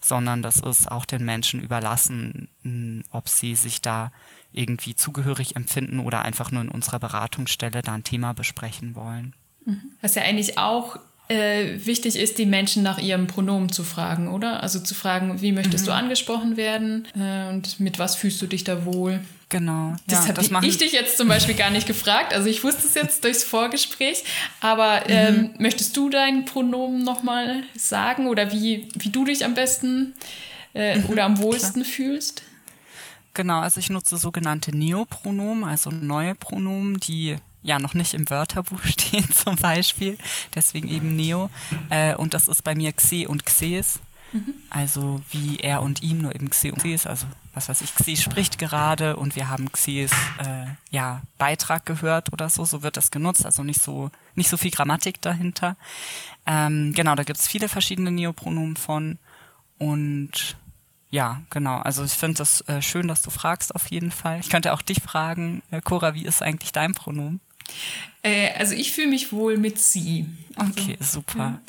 sondern 0.00 0.42
das 0.42 0.56
ist 0.56 0.90
auch 0.90 1.04
den 1.04 1.24
Menschen 1.24 1.60
überlassen, 1.60 2.48
ob 3.10 3.28
sie 3.28 3.54
sich 3.54 3.82
da 3.82 4.12
irgendwie 4.52 4.96
zugehörig 4.96 5.54
empfinden 5.54 6.00
oder 6.00 6.22
einfach 6.22 6.50
nur 6.50 6.62
in 6.62 6.70
unserer 6.70 6.98
Beratungsstelle 6.98 7.82
da 7.82 7.92
ein 7.92 8.02
Thema 8.02 8.34
besprechen 8.34 8.96
wollen. 8.96 9.34
Mhm. 9.64 9.92
Was 10.00 10.14
ja 10.14 10.22
eigentlich 10.22 10.58
auch 10.58 10.96
äh, 11.30 11.86
wichtig 11.86 12.16
ist, 12.16 12.38
die 12.38 12.46
Menschen 12.46 12.82
nach 12.82 12.98
ihrem 12.98 13.28
Pronomen 13.28 13.70
zu 13.70 13.84
fragen, 13.84 14.28
oder? 14.28 14.62
Also 14.62 14.80
zu 14.80 14.94
fragen, 14.94 15.40
wie 15.40 15.52
möchtest 15.52 15.84
mhm. 15.84 15.90
du 15.90 15.94
angesprochen 15.94 16.56
werden 16.56 17.06
äh, 17.14 17.48
und 17.50 17.78
mit 17.78 18.00
was 18.00 18.16
fühlst 18.16 18.42
du 18.42 18.46
dich 18.46 18.64
da 18.64 18.84
wohl? 18.84 19.20
Genau. 19.48 19.94
Das 20.06 20.28
ja, 20.28 20.34
habe 20.34 20.66
ich 20.66 20.78
dich 20.78 20.92
jetzt 20.92 21.16
zum 21.16 21.28
Beispiel 21.28 21.54
gar 21.54 21.70
nicht 21.70 21.86
gefragt. 21.86 22.34
Also 22.34 22.48
ich 22.48 22.64
wusste 22.64 22.86
es 22.86 22.94
jetzt 22.94 23.24
durchs 23.24 23.44
Vorgespräch. 23.44 24.24
Aber 24.60 25.08
ähm, 25.08 25.36
mhm. 25.36 25.50
möchtest 25.58 25.96
du 25.96 26.08
dein 26.08 26.44
Pronomen 26.44 27.04
nochmal 27.04 27.62
sagen 27.76 28.26
oder 28.26 28.52
wie, 28.52 28.88
wie 28.96 29.10
du 29.10 29.24
dich 29.24 29.44
am 29.44 29.54
besten 29.54 30.14
äh, 30.74 30.98
mhm, 30.98 31.06
oder 31.06 31.24
am 31.24 31.38
wohlsten 31.38 31.82
klar. 31.82 31.94
fühlst? 31.94 32.42
Genau, 33.34 33.60
also 33.60 33.78
ich 33.78 33.90
nutze 33.90 34.16
sogenannte 34.16 34.76
Neopronomen, 34.76 35.62
also 35.62 35.90
neue 35.90 36.34
Pronomen, 36.34 36.98
die 36.98 37.36
ja 37.62 37.78
noch 37.78 37.94
nicht 37.94 38.14
im 38.14 38.28
Wörterbuch 38.30 38.82
stehen 38.84 39.30
zum 39.32 39.56
Beispiel, 39.56 40.18
deswegen 40.54 40.88
eben 40.88 41.16
Neo. 41.16 41.50
Äh, 41.90 42.14
und 42.14 42.34
das 42.34 42.48
ist 42.48 42.62
bei 42.62 42.74
mir 42.74 42.92
Xe 42.92 43.28
und 43.28 43.44
Xes. 43.46 44.00
Mhm. 44.32 44.54
Also 44.70 45.20
wie 45.30 45.58
er 45.58 45.82
und 45.82 46.02
ihm, 46.02 46.22
nur 46.22 46.34
eben 46.34 46.50
Xe 46.50 46.72
und 46.72 46.82
Xes. 46.82 47.06
Also 47.06 47.26
was 47.52 47.68
weiß 47.68 47.80
ich, 47.80 47.94
Xe 47.94 48.16
spricht 48.16 48.58
gerade 48.58 49.16
und 49.16 49.34
wir 49.34 49.48
haben 49.48 49.70
Xes 49.72 50.12
äh, 50.38 50.66
ja, 50.90 51.22
Beitrag 51.36 51.84
gehört 51.84 52.32
oder 52.32 52.48
so, 52.48 52.64
so 52.64 52.82
wird 52.82 52.96
das 52.96 53.10
genutzt, 53.10 53.44
also 53.44 53.64
nicht 53.64 53.82
so, 53.82 54.10
nicht 54.36 54.48
so 54.48 54.56
viel 54.56 54.70
Grammatik 54.70 55.20
dahinter. 55.20 55.76
Ähm, 56.46 56.92
genau, 56.94 57.16
da 57.16 57.24
gibt's 57.24 57.48
viele 57.48 57.68
verschiedene 57.68 58.12
Neopronomen 58.12 58.76
von 58.76 59.18
und 59.78 60.56
ja, 61.10 61.42
genau. 61.50 61.78
Also 61.78 62.04
ich 62.04 62.12
finde 62.12 62.38
das 62.38 62.60
äh, 62.68 62.80
schön, 62.80 63.08
dass 63.08 63.22
du 63.22 63.30
fragst 63.30 63.74
auf 63.74 63.90
jeden 63.90 64.12
Fall. 64.12 64.38
Ich 64.38 64.48
könnte 64.48 64.72
auch 64.72 64.82
dich 64.82 65.02
fragen, 65.02 65.62
äh, 65.72 65.80
Cora, 65.80 66.14
wie 66.14 66.24
ist 66.24 66.40
eigentlich 66.40 66.70
dein 66.70 66.94
Pronomen? 66.94 67.40
Äh, 68.22 68.52
also 68.58 68.74
ich 68.74 68.92
fühle 68.92 69.08
mich 69.08 69.32
wohl 69.32 69.56
mit 69.56 69.78
sie. 69.78 70.26
Also, 70.56 70.72
okay, 70.72 70.96
super. 71.00 71.38
Ja. 71.38 71.60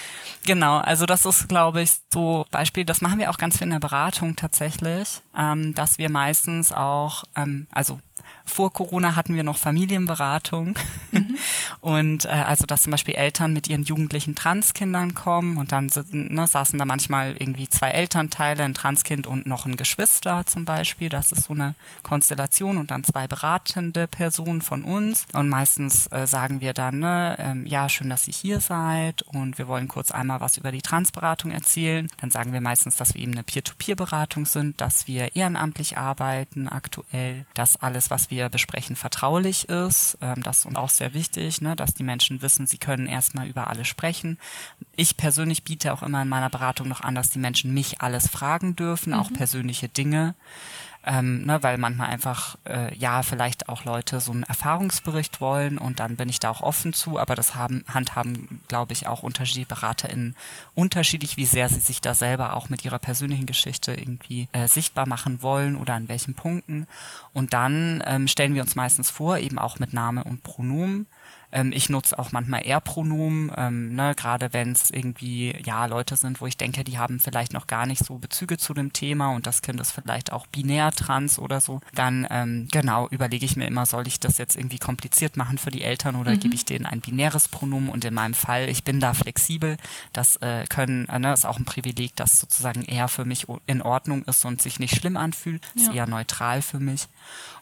Genau, 0.45 0.77
also 0.79 1.05
das 1.05 1.25
ist, 1.25 1.47
glaube 1.47 1.81
ich, 1.81 1.91
so 2.11 2.45
Beispiel, 2.51 2.83
das 2.83 3.01
machen 3.01 3.19
wir 3.19 3.29
auch 3.29 3.37
ganz 3.37 3.57
viel 3.57 3.65
in 3.65 3.71
der 3.71 3.79
Beratung 3.79 4.35
tatsächlich, 4.35 5.21
ähm, 5.37 5.73
dass 5.75 5.97
wir 5.97 6.09
meistens 6.09 6.71
auch, 6.71 7.23
ähm, 7.35 7.67
also 7.71 7.99
vor 8.45 8.73
Corona 8.73 9.15
hatten 9.15 9.35
wir 9.35 9.43
noch 9.43 9.57
Familienberatung. 9.57 10.77
Mhm. 11.11 11.37
Und 11.79 12.25
äh, 12.25 12.29
also, 12.29 12.65
dass 12.65 12.83
zum 12.83 12.91
Beispiel 12.91 13.15
Eltern 13.15 13.53
mit 13.53 13.67
ihren 13.67 13.83
jugendlichen 13.83 14.35
Transkindern 14.35 15.13
kommen 15.13 15.57
und 15.57 15.71
dann 15.71 15.89
ne, 16.11 16.47
saßen 16.47 16.77
da 16.77 16.85
manchmal 16.85 17.35
irgendwie 17.37 17.69
zwei 17.69 17.89
Elternteile, 17.89 18.63
ein 18.63 18.73
Transkind 18.73 19.27
und 19.27 19.45
noch 19.45 19.65
ein 19.65 19.77
Geschwister 19.77 20.45
zum 20.45 20.65
Beispiel. 20.65 21.09
Das 21.09 21.31
ist 21.31 21.45
so 21.45 21.53
eine 21.53 21.75
Konstellation 22.03 22.77
und 22.77 22.91
dann 22.91 23.03
zwei 23.03 23.27
beratende 23.27 24.07
Personen 24.07 24.61
von 24.61 24.83
uns. 24.83 25.25
Und 25.33 25.49
meistens 25.49 26.07
äh, 26.11 26.27
sagen 26.27 26.61
wir 26.61 26.73
dann, 26.73 26.99
ne, 26.99 27.35
ähm, 27.39 27.65
ja, 27.65 27.89
schön, 27.89 28.09
dass 28.09 28.27
ihr 28.27 28.33
hier 28.33 28.59
seid 28.59 29.21
und 29.23 29.57
wir 29.57 29.67
wollen 29.67 29.87
kurz 29.87 30.11
einmal 30.11 30.41
was 30.41 30.57
über 30.57 30.71
die 30.71 30.81
Transberatung 30.81 31.51
erzählen. 31.51 32.07
Dann 32.19 32.31
sagen 32.31 32.53
wir 32.53 32.61
meistens, 32.61 32.95
dass 32.95 33.13
wir 33.13 33.21
eben 33.21 33.33
eine 33.33 33.43
Peer-to-Peer-Beratung 33.43 34.45
sind, 34.45 34.81
dass 34.81 35.07
wir 35.07 35.35
ehrenamtlich 35.35 35.97
arbeiten 35.97 36.67
aktuell, 36.67 37.45
dass 37.53 37.77
alles, 37.77 38.09
was 38.09 38.29
wir 38.29 38.49
besprechen, 38.49 38.95
vertraulich 38.95 39.69
ist. 39.69 40.17
Ähm, 40.21 40.43
das 40.43 40.59
ist 40.59 40.65
uns 40.65 40.75
auch 40.75 40.89
sehr 40.89 41.13
wichtig, 41.13 41.60
ne, 41.61 41.75
dass 41.75 41.93
die 41.93 42.03
Menschen 42.03 42.41
wissen, 42.41 42.67
sie 42.67 42.77
können 42.77 43.07
erstmal 43.07 43.47
über 43.47 43.67
alles 43.67 43.87
sprechen. 43.87 44.37
Ich 44.95 45.17
persönlich 45.17 45.63
biete 45.63 45.93
auch 45.93 46.03
immer 46.03 46.21
in 46.21 46.29
meiner 46.29 46.49
Beratung 46.49 46.87
noch 46.87 47.01
an, 47.01 47.15
dass 47.15 47.29
die 47.29 47.39
Menschen 47.39 47.73
mich 47.73 48.01
alles 48.01 48.27
fragen 48.27 48.75
dürfen, 48.75 49.13
mhm. 49.13 49.19
auch 49.19 49.31
persönliche 49.31 49.89
Dinge 49.89 50.35
ähm, 51.03 51.45
ne, 51.45 51.61
weil 51.63 51.77
manchmal 51.77 52.09
einfach, 52.09 52.57
äh, 52.65 52.95
ja, 52.95 53.23
vielleicht 53.23 53.69
auch 53.69 53.85
Leute 53.85 54.19
so 54.19 54.31
einen 54.31 54.43
Erfahrungsbericht 54.43 55.41
wollen 55.41 55.77
und 55.77 55.99
dann 55.99 56.15
bin 56.15 56.29
ich 56.29 56.39
da 56.39 56.51
auch 56.51 56.61
offen 56.61 56.93
zu, 56.93 57.17
aber 57.17 57.35
das 57.35 57.55
haben, 57.55 57.83
handhaben, 57.87 58.61
glaube 58.67 58.93
ich, 58.93 59.07
auch 59.07 59.23
unterschiedliche 59.23 59.67
BeraterInnen 59.67 60.35
unterschiedlich, 60.75 61.37
wie 61.37 61.45
sehr 61.45 61.69
sie 61.69 61.79
sich 61.79 62.01
da 62.01 62.13
selber 62.13 62.55
auch 62.55 62.69
mit 62.69 62.85
ihrer 62.85 62.99
persönlichen 62.99 63.47
Geschichte 63.47 63.93
irgendwie 63.93 64.47
äh, 64.51 64.67
sichtbar 64.67 65.07
machen 65.07 65.41
wollen 65.41 65.75
oder 65.75 65.95
an 65.95 66.07
welchen 66.07 66.35
Punkten. 66.35 66.87
Und 67.33 67.53
dann 67.53 68.03
ähm, 68.05 68.27
stellen 68.27 68.53
wir 68.53 68.61
uns 68.61 68.75
meistens 68.75 69.09
vor, 69.09 69.39
eben 69.39 69.57
auch 69.57 69.79
mit 69.79 69.93
Name 69.93 70.23
und 70.23 70.43
Pronomen. 70.43 71.07
Ähm, 71.51 71.71
ich 71.73 71.89
nutze 71.89 72.17
auch 72.17 72.31
manchmal 72.31 72.61
R-Pronomen, 72.61 73.51
ähm, 73.55 73.95
ne, 73.95 74.13
gerade 74.15 74.53
wenn 74.53 74.71
es 74.71 74.91
irgendwie 74.91 75.55
ja 75.65 75.85
Leute 75.85 76.15
sind, 76.15 76.41
wo 76.41 76.47
ich 76.47 76.57
denke, 76.57 76.83
die 76.83 76.97
haben 76.97 77.19
vielleicht 77.19 77.53
noch 77.53 77.67
gar 77.67 77.85
nicht 77.85 78.03
so 78.03 78.17
Bezüge 78.17 78.57
zu 78.57 78.73
dem 78.73 78.93
Thema 78.93 79.33
und 79.33 79.47
das 79.47 79.61
Kind 79.61 79.79
ist 79.79 79.91
vielleicht 79.91 80.31
auch 80.31 80.47
binär 80.47 80.91
trans 80.91 81.39
oder 81.39 81.61
so. 81.61 81.81
Dann 81.93 82.27
ähm, 82.29 82.67
genau 82.71 83.07
überlege 83.09 83.45
ich 83.45 83.55
mir 83.55 83.67
immer, 83.67 83.85
soll 83.85 84.07
ich 84.07 84.19
das 84.19 84.37
jetzt 84.37 84.55
irgendwie 84.55 84.79
kompliziert 84.79 85.37
machen 85.37 85.57
für 85.57 85.71
die 85.71 85.83
Eltern 85.83 86.15
oder 86.15 86.31
mhm. 86.31 86.39
gebe 86.39 86.55
ich 86.55 86.65
denen 86.65 86.85
ein 86.85 87.01
binäres 87.01 87.47
Pronomen? 87.47 87.89
Und 87.89 88.05
in 88.05 88.13
meinem 88.13 88.33
Fall, 88.33 88.69
ich 88.69 88.83
bin 88.83 88.99
da 88.99 89.13
flexibel. 89.13 89.77
Das 90.13 90.37
äh, 90.37 90.65
können, 90.69 91.07
äh, 91.09 91.19
ne, 91.19 91.33
ist 91.33 91.45
auch 91.45 91.57
ein 91.57 91.65
Privileg, 91.65 92.15
dass 92.15 92.39
sozusagen 92.39 92.83
eher 92.83 93.07
für 93.07 93.25
mich 93.25 93.47
in 93.67 93.81
Ordnung 93.81 94.23
ist 94.23 94.45
und 94.45 94.61
sich 94.61 94.79
nicht 94.79 94.95
schlimm 94.95 95.17
anfühlt. 95.17 95.61
Ja. 95.75 95.81
Ist 95.81 95.95
eher 95.95 96.07
neutral 96.07 96.61
für 96.61 96.79
mich. 96.79 97.07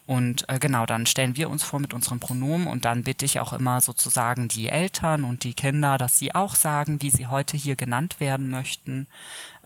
Und 0.06 0.48
äh, 0.48 0.58
genau, 0.58 0.86
dann 0.86 1.06
stellen 1.06 1.36
wir 1.36 1.48
uns 1.50 1.62
vor 1.62 1.78
mit 1.78 1.94
unseren 1.94 2.18
Pronomen 2.18 2.66
und 2.66 2.84
dann 2.84 3.04
bitte 3.04 3.24
ich 3.24 3.38
auch 3.38 3.52
immer 3.52 3.80
sozusagen 3.80 4.48
die 4.48 4.68
Eltern 4.68 5.24
und 5.24 5.44
die 5.44 5.54
Kinder, 5.54 5.98
dass 5.98 6.18
sie 6.18 6.34
auch 6.34 6.56
sagen, 6.56 7.00
wie 7.00 7.10
sie 7.10 7.28
heute 7.28 7.56
hier 7.56 7.76
genannt 7.76 8.18
werden 8.18 8.50
möchten. 8.50 9.06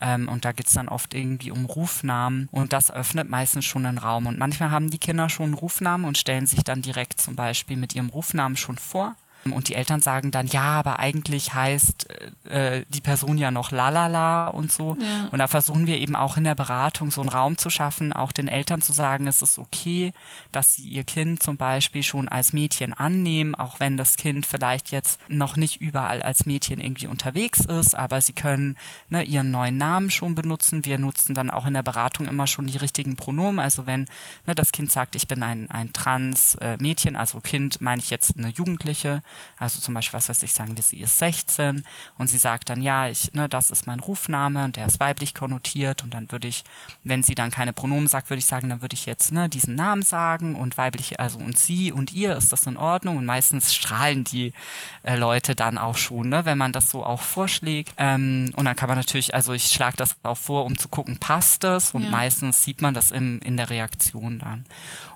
Ähm, 0.00 0.28
und 0.28 0.44
da 0.44 0.52
geht's 0.52 0.74
dann 0.74 0.88
oft 0.88 1.14
irgendwie 1.14 1.50
um 1.50 1.64
Rufnamen 1.64 2.48
und 2.50 2.72
das 2.72 2.90
öffnet 2.90 3.28
meistens 3.28 3.64
schon 3.64 3.86
einen 3.86 3.98
Raum. 3.98 4.26
Und 4.26 4.38
manchmal 4.38 4.70
haben 4.70 4.90
die 4.90 4.98
Kinder 4.98 5.28
schon 5.28 5.46
einen 5.46 5.54
Rufnamen 5.54 6.06
und 6.06 6.18
stellen 6.18 6.46
sich 6.46 6.62
dann 6.62 6.82
direkt 6.82 7.20
zum 7.20 7.36
Beispiel 7.36 7.76
mit 7.76 7.94
ihrem 7.94 8.10
Rufnamen 8.10 8.56
schon 8.56 8.76
vor. 8.76 9.16
Und 9.52 9.68
die 9.68 9.74
Eltern 9.74 10.00
sagen 10.00 10.30
dann, 10.30 10.46
ja, 10.46 10.62
aber 10.62 10.98
eigentlich 10.98 11.54
heißt 11.54 12.08
äh, 12.48 12.84
die 12.88 13.00
Person 13.00 13.38
ja 13.38 13.50
noch 13.50 13.70
lalala 13.70 14.48
und 14.48 14.72
so. 14.72 14.96
Ja. 15.00 15.28
Und 15.30 15.38
da 15.38 15.46
versuchen 15.46 15.86
wir 15.86 15.98
eben 15.98 16.16
auch 16.16 16.36
in 16.36 16.44
der 16.44 16.54
Beratung 16.54 17.10
so 17.10 17.20
einen 17.20 17.30
Raum 17.30 17.58
zu 17.58 17.70
schaffen, 17.70 18.12
auch 18.12 18.32
den 18.32 18.48
Eltern 18.48 18.82
zu 18.82 18.92
sagen, 18.92 19.26
es 19.26 19.42
ist 19.42 19.58
okay, 19.58 20.12
dass 20.52 20.74
sie 20.74 20.88
ihr 20.88 21.04
Kind 21.04 21.42
zum 21.42 21.56
Beispiel 21.56 22.02
schon 22.02 22.28
als 22.28 22.52
Mädchen 22.52 22.92
annehmen, 22.92 23.54
auch 23.54 23.80
wenn 23.80 23.96
das 23.96 24.16
Kind 24.16 24.46
vielleicht 24.46 24.90
jetzt 24.90 25.20
noch 25.28 25.56
nicht 25.56 25.80
überall 25.80 26.22
als 26.22 26.46
Mädchen 26.46 26.80
irgendwie 26.80 27.06
unterwegs 27.06 27.60
ist, 27.60 27.94
aber 27.94 28.20
sie 28.20 28.32
können 28.32 28.76
ne, 29.08 29.22
ihren 29.22 29.50
neuen 29.50 29.76
Namen 29.76 30.10
schon 30.10 30.34
benutzen. 30.34 30.84
Wir 30.84 30.98
nutzen 30.98 31.34
dann 31.34 31.50
auch 31.50 31.66
in 31.66 31.74
der 31.74 31.82
Beratung 31.82 32.26
immer 32.26 32.46
schon 32.46 32.66
die 32.66 32.78
richtigen 32.78 33.16
Pronomen. 33.16 33.58
Also 33.60 33.86
wenn 33.86 34.06
ne, 34.46 34.54
das 34.54 34.72
Kind 34.72 34.90
sagt, 34.90 35.16
ich 35.16 35.28
bin 35.28 35.42
ein, 35.42 35.70
ein 35.70 35.92
Trans-Mädchen, 35.92 37.16
also 37.16 37.40
Kind 37.40 37.80
meine 37.80 38.00
ich 38.00 38.10
jetzt 38.10 38.36
eine 38.36 38.48
Jugendliche, 38.48 39.22
also 39.58 39.80
zum 39.80 39.94
Beispiel, 39.94 40.16
was 40.16 40.28
weiß 40.28 40.42
ich, 40.42 40.52
sagen 40.52 40.76
wir, 40.76 40.82
sie 40.82 41.00
ist 41.00 41.18
16 41.18 41.84
und 42.18 42.28
sie 42.28 42.38
sagt 42.38 42.70
dann, 42.70 42.82
ja, 42.82 43.08
ich, 43.08 43.32
ne, 43.32 43.48
das 43.48 43.70
ist 43.70 43.86
mein 43.86 44.00
Rufname 44.00 44.64
und 44.64 44.76
der 44.76 44.86
ist 44.86 45.00
weiblich 45.00 45.34
konnotiert 45.34 46.02
und 46.02 46.14
dann 46.14 46.30
würde 46.30 46.48
ich, 46.48 46.64
wenn 47.02 47.22
sie 47.22 47.34
dann 47.34 47.50
keine 47.50 47.72
Pronomen 47.72 48.08
sagt, 48.08 48.30
würde 48.30 48.38
ich 48.38 48.46
sagen, 48.46 48.68
dann 48.68 48.82
würde 48.82 48.94
ich 48.94 49.06
jetzt 49.06 49.32
ne, 49.32 49.48
diesen 49.48 49.74
Namen 49.74 50.02
sagen 50.02 50.54
und 50.54 50.76
weiblich, 50.76 51.20
also 51.20 51.38
und 51.38 51.58
sie 51.58 51.92
und 51.92 52.12
ihr, 52.12 52.36
ist 52.36 52.52
das 52.52 52.66
in 52.66 52.76
Ordnung? 52.76 53.16
Und 53.16 53.26
meistens 53.26 53.74
strahlen 53.74 54.24
die 54.24 54.52
äh, 55.02 55.16
Leute 55.16 55.54
dann 55.54 55.78
auch 55.78 55.96
schon, 55.96 56.28
ne, 56.28 56.44
wenn 56.44 56.58
man 56.58 56.72
das 56.72 56.90
so 56.90 57.04
auch 57.04 57.20
vorschlägt. 57.20 57.94
Ähm, 57.96 58.52
und 58.56 58.64
dann 58.64 58.76
kann 58.76 58.88
man 58.88 58.98
natürlich, 58.98 59.34
also 59.34 59.52
ich 59.52 59.66
schlage 59.66 59.96
das 59.96 60.16
auch 60.22 60.38
vor, 60.38 60.64
um 60.64 60.78
zu 60.78 60.88
gucken, 60.88 61.18
passt 61.18 61.64
das? 61.64 61.92
Und 61.92 62.04
ja. 62.04 62.10
meistens 62.10 62.64
sieht 62.64 62.82
man 62.82 62.94
das 62.94 63.10
im, 63.10 63.40
in 63.40 63.56
der 63.56 63.70
Reaktion 63.70 64.38
dann. 64.38 64.64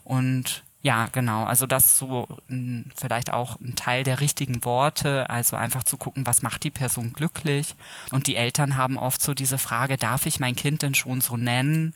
Und 0.04 0.64
ja, 0.80 1.08
genau. 1.10 1.44
Also 1.44 1.66
das 1.66 1.98
so 1.98 2.28
hm, 2.48 2.84
vielleicht 2.96 3.32
auch 3.32 3.60
ein 3.60 3.74
Teil 3.74 4.04
der 4.04 4.20
richtigen 4.20 4.64
Worte, 4.64 5.28
also 5.28 5.56
einfach 5.56 5.82
zu 5.82 5.96
gucken, 5.96 6.26
was 6.26 6.42
macht 6.42 6.62
die 6.64 6.70
Person 6.70 7.12
glücklich. 7.12 7.74
Und 8.12 8.26
die 8.26 8.36
Eltern 8.36 8.76
haben 8.76 8.96
oft 8.96 9.20
so 9.20 9.34
diese 9.34 9.58
Frage, 9.58 9.96
darf 9.96 10.26
ich 10.26 10.38
mein 10.40 10.54
Kind 10.56 10.82
denn 10.82 10.94
schon 10.94 11.20
so 11.20 11.36
nennen? 11.36 11.94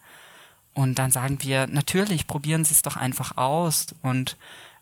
Und 0.75 0.99
dann 0.99 1.11
sagen 1.11 1.39
wir, 1.43 1.67
natürlich, 1.67 2.27
probieren 2.27 2.65
Sie 2.65 2.75
es 2.75 2.83
doch 2.83 2.97
einfach 2.97 3.37
aus. 3.37 3.95
Und 4.03 4.37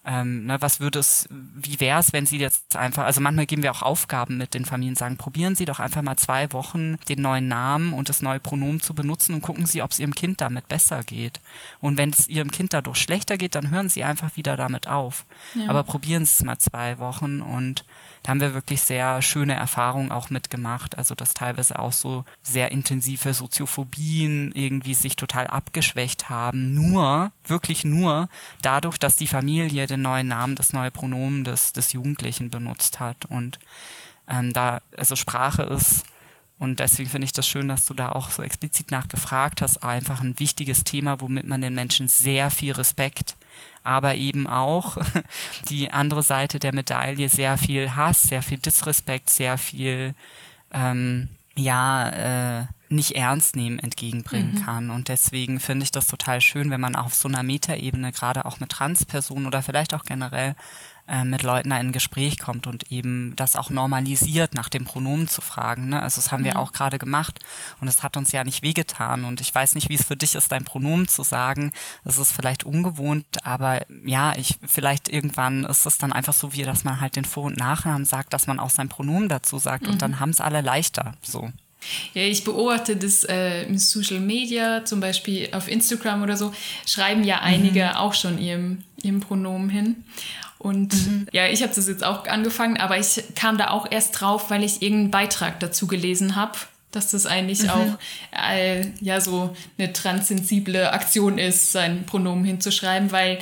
ähm, 0.04 0.46
ne, 0.46 0.60
was 0.62 0.80
würde 0.80 0.98
es, 0.98 1.28
wie 1.30 1.78
wäre 1.78 2.00
es, 2.00 2.12
wenn 2.14 2.24
Sie 2.24 2.38
jetzt 2.38 2.74
einfach, 2.74 3.04
also 3.04 3.20
manchmal 3.20 3.44
geben 3.44 3.62
wir 3.62 3.70
auch 3.70 3.82
Aufgaben 3.82 4.38
mit 4.38 4.54
den 4.54 4.64
Familien, 4.64 4.96
sagen, 4.96 5.18
probieren 5.18 5.56
Sie 5.56 5.66
doch 5.66 5.78
einfach 5.78 6.00
mal 6.00 6.16
zwei 6.16 6.52
Wochen 6.52 6.96
den 7.08 7.20
neuen 7.20 7.48
Namen 7.48 7.92
und 7.92 8.08
das 8.08 8.22
neue 8.22 8.40
Pronomen 8.40 8.80
zu 8.80 8.94
benutzen 8.94 9.34
und 9.34 9.42
gucken 9.42 9.66
Sie, 9.66 9.82
ob 9.82 9.90
es 9.90 9.98
Ihrem 9.98 10.14
Kind 10.14 10.40
damit 10.40 10.68
besser 10.68 11.02
geht. 11.02 11.40
Und 11.80 11.98
wenn 11.98 12.10
es 12.10 12.28
Ihrem 12.28 12.50
Kind 12.50 12.72
dadurch 12.72 12.96
schlechter 12.96 13.36
geht, 13.36 13.54
dann 13.54 13.70
hören 13.70 13.90
Sie 13.90 14.02
einfach 14.02 14.36
wieder 14.36 14.56
damit 14.56 14.88
auf. 14.88 15.26
Ja. 15.54 15.68
Aber 15.68 15.82
probieren 15.82 16.24
Sie 16.24 16.32
es 16.32 16.44
mal 16.44 16.58
zwei 16.58 16.98
Wochen 16.98 17.42
und 17.42 17.84
da 18.22 18.30
haben 18.30 18.40
wir 18.40 18.54
wirklich 18.54 18.82
sehr 18.82 19.22
schöne 19.22 19.54
Erfahrungen 19.54 20.12
auch 20.12 20.30
mitgemacht. 20.30 20.98
Also 20.98 21.14
dass 21.14 21.34
teilweise 21.34 21.78
auch 21.78 21.92
so 21.92 22.24
sehr 22.42 22.70
intensive 22.70 23.32
Soziophobien 23.32 24.52
irgendwie 24.52 24.94
sich 24.94 25.16
total 25.16 25.46
abgeschwächt 25.46 26.28
haben. 26.28 26.74
Nur, 26.74 27.32
wirklich 27.44 27.84
nur 27.84 28.28
dadurch, 28.62 28.98
dass 28.98 29.16
die 29.16 29.26
Familie 29.26 29.86
den 29.90 30.02
neuen 30.02 30.28
Namen, 30.28 30.54
das 30.54 30.72
neue 30.72 30.90
Pronomen 30.90 31.44
des, 31.44 31.72
des 31.72 31.92
Jugendlichen 31.92 32.50
benutzt 32.50 33.00
hat. 33.00 33.26
Und 33.26 33.58
ähm, 34.28 34.52
da, 34.52 34.80
also 34.96 35.16
Sprache 35.16 35.62
ist 35.62 36.04
und 36.58 36.78
deswegen 36.78 37.08
finde 37.08 37.24
ich 37.24 37.32
das 37.32 37.48
schön, 37.48 37.68
dass 37.68 37.86
du 37.86 37.94
da 37.94 38.10
auch 38.12 38.30
so 38.30 38.42
explizit 38.42 38.90
nachgefragt 38.90 39.62
hast. 39.62 39.82
Einfach 39.82 40.20
ein 40.20 40.38
wichtiges 40.38 40.84
Thema, 40.84 41.20
womit 41.20 41.46
man 41.46 41.62
den 41.62 41.74
Menschen 41.74 42.06
sehr 42.06 42.50
viel 42.50 42.72
Respekt 42.72 43.36
aber 43.82 44.14
eben 44.14 44.46
auch 44.46 44.98
die 45.68 45.90
andere 45.90 46.22
Seite 46.22 46.58
der 46.58 46.74
Medaille, 46.74 47.28
sehr 47.28 47.56
viel 47.58 47.94
Hass, 47.96 48.22
sehr 48.22 48.42
viel 48.42 48.58
Disrespekt, 48.58 49.30
sehr 49.30 49.58
viel, 49.58 50.14
ähm, 50.72 51.28
ja, 51.56 52.60
äh, 52.60 52.66
nicht 52.90 53.12
ernst 53.12 53.56
nehmen 53.56 53.78
entgegenbringen 53.78 54.54
mhm. 54.54 54.64
kann. 54.64 54.90
Und 54.90 55.08
deswegen 55.08 55.60
finde 55.60 55.84
ich 55.84 55.92
das 55.92 56.08
total 56.08 56.40
schön, 56.40 56.70
wenn 56.70 56.80
man 56.80 56.96
auf 56.96 57.14
so 57.14 57.28
einer 57.28 57.42
Metaebene, 57.42 58.12
gerade 58.12 58.44
auch 58.44 58.60
mit 58.60 58.70
Transpersonen 58.70 59.46
oder 59.46 59.62
vielleicht 59.62 59.94
auch 59.94 60.04
generell 60.04 60.56
äh, 61.10 61.24
mit 61.24 61.42
Leuten 61.42 61.70
da 61.70 61.78
in 61.78 61.88
ein 61.88 61.92
Gespräch 61.92 62.38
kommt 62.38 62.66
und 62.66 62.90
eben 62.92 63.34
das 63.36 63.56
auch 63.56 63.70
normalisiert, 63.70 64.54
nach 64.54 64.68
dem 64.68 64.84
Pronomen 64.84 65.28
zu 65.28 65.40
fragen. 65.40 65.88
Ne? 65.88 66.02
Also 66.02 66.20
das 66.20 66.30
haben 66.32 66.44
wir 66.44 66.54
mhm. 66.54 66.58
auch 66.58 66.72
gerade 66.72 66.98
gemacht 66.98 67.40
und 67.80 67.88
es 67.88 68.02
hat 68.02 68.16
uns 68.16 68.32
ja 68.32 68.44
nicht 68.44 68.62
wehgetan. 68.62 69.24
Und 69.24 69.40
ich 69.40 69.54
weiß 69.54 69.74
nicht, 69.74 69.88
wie 69.88 69.94
es 69.94 70.04
für 70.04 70.16
dich 70.16 70.34
ist, 70.34 70.52
dein 70.52 70.64
Pronomen 70.64 71.08
zu 71.08 71.22
sagen. 71.22 71.72
Das 72.04 72.18
ist 72.18 72.32
vielleicht 72.32 72.64
ungewohnt, 72.64 73.24
aber 73.44 73.80
ja, 74.04 74.34
ich 74.36 74.58
vielleicht 74.66 75.08
irgendwann 75.08 75.64
ist 75.64 75.86
es 75.86 75.98
dann 75.98 76.12
einfach 76.12 76.34
so 76.34 76.52
wie, 76.52 76.62
dass 76.62 76.84
man 76.84 77.00
halt 77.00 77.16
den 77.16 77.24
Vor- 77.24 77.44
und 77.44 77.56
Nachnamen 77.56 78.04
sagt, 78.04 78.32
dass 78.32 78.46
man 78.46 78.60
auch 78.60 78.70
sein 78.70 78.88
Pronomen 78.88 79.28
dazu 79.28 79.58
sagt 79.58 79.84
mhm. 79.84 79.90
und 79.90 80.02
dann 80.02 80.20
haben 80.20 80.30
es 80.30 80.40
alle 80.40 80.60
leichter. 80.60 81.14
So. 81.22 81.50
Ja, 82.14 82.22
ich 82.22 82.44
beobachte 82.44 82.96
das 82.96 83.24
äh, 83.24 83.64
in 83.64 83.78
Social 83.78 84.20
Media, 84.20 84.84
zum 84.84 85.00
Beispiel 85.00 85.48
auf 85.52 85.68
Instagram 85.68 86.22
oder 86.22 86.36
so, 86.36 86.52
schreiben 86.86 87.24
ja 87.24 87.40
einige 87.40 87.84
mhm. 87.84 87.96
auch 87.96 88.14
schon 88.14 88.38
ihrem, 88.38 88.84
ihrem 89.02 89.20
Pronomen 89.20 89.70
hin. 89.70 90.04
Und 90.58 90.92
mhm. 90.92 91.26
ja, 91.32 91.46
ich 91.46 91.62
habe 91.62 91.72
das 91.74 91.88
jetzt 91.88 92.04
auch 92.04 92.26
angefangen, 92.26 92.76
aber 92.76 92.98
ich 92.98 93.22
kam 93.34 93.56
da 93.56 93.70
auch 93.70 93.90
erst 93.90 94.20
drauf, 94.20 94.50
weil 94.50 94.62
ich 94.62 94.82
irgendeinen 94.82 95.10
Beitrag 95.10 95.58
dazu 95.60 95.86
gelesen 95.86 96.36
habe, 96.36 96.58
dass 96.90 97.12
das 97.12 97.24
eigentlich 97.24 97.62
mhm. 97.62 97.70
auch 97.70 97.98
äh, 98.52 98.86
ja 99.00 99.20
so 99.20 99.56
eine 99.78 99.92
transsensible 99.92 100.92
Aktion 100.92 101.38
ist, 101.38 101.72
sein 101.72 102.04
Pronomen 102.04 102.44
hinzuschreiben, 102.44 103.10
weil 103.10 103.38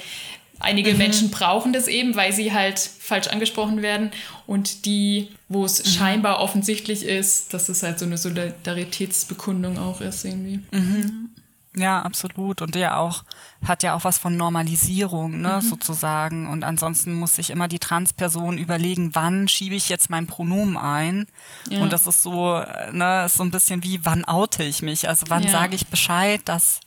Einige 0.61 0.93
mhm. 0.93 0.99
Menschen 0.99 1.31
brauchen 1.31 1.73
das 1.73 1.87
eben, 1.87 2.17
weil 2.17 2.33
sie 2.33 2.53
halt 2.53 2.79
falsch 2.79 3.29
angesprochen 3.29 3.83
werden. 3.83 4.11
Und 4.49 4.87
die, 4.87 5.29
wo 5.51 5.67
es 5.67 5.85
mhm. 5.85 5.91
scheinbar 5.91 6.41
offensichtlich 6.41 7.05
ist, 7.05 7.53
dass 7.53 7.69
es 7.69 7.83
halt 7.83 7.99
so 7.99 8.07
eine 8.07 8.17
Solidaritätsbekundung 8.17 9.77
auch 9.77 10.01
ist 10.01 10.25
irgendwie. 10.25 10.61
Mhm. 10.73 11.29
Ja, 11.77 12.01
absolut. 12.01 12.63
Und 12.63 12.75
der 12.75 12.99
auch 12.99 13.25
hat 13.63 13.83
ja 13.83 13.95
auch 13.95 14.05
was 14.05 14.17
von 14.17 14.39
Normalisierung, 14.39 15.43
ne, 15.43 15.61
mhm. 15.63 15.69
sozusagen. 15.69 16.49
Und 16.49 16.65
ansonsten 16.65 17.13
muss 17.13 17.35
sich 17.35 17.51
immer 17.51 17.69
die 17.69 17.79
Transperson 17.79 18.57
überlegen, 18.57 19.15
wann 19.15 19.49
schiebe 19.49 19.75
ich 19.75 19.91
jetzt 19.91 20.09
mein 20.09 20.27
Pronomen 20.27 20.79
ein. 20.79 21.27
Ja. 21.69 21.81
Und 21.83 21.93
das 21.93 22.07
ist 22.07 22.23
so, 22.23 22.63
ne, 22.91 23.27
ist 23.27 23.37
so 23.37 23.43
ein 23.43 23.51
bisschen 23.51 23.85
wie, 23.85 24.03
wann 24.07 24.25
oute 24.25 24.65
ich 24.65 24.81
mich? 24.81 25.11
Also 25.11 25.27
wann 25.29 25.43
ja. 25.43 25.51
sage 25.51 25.77
ich 25.77 25.89
Bescheid, 25.89 26.41
dass 26.47 26.81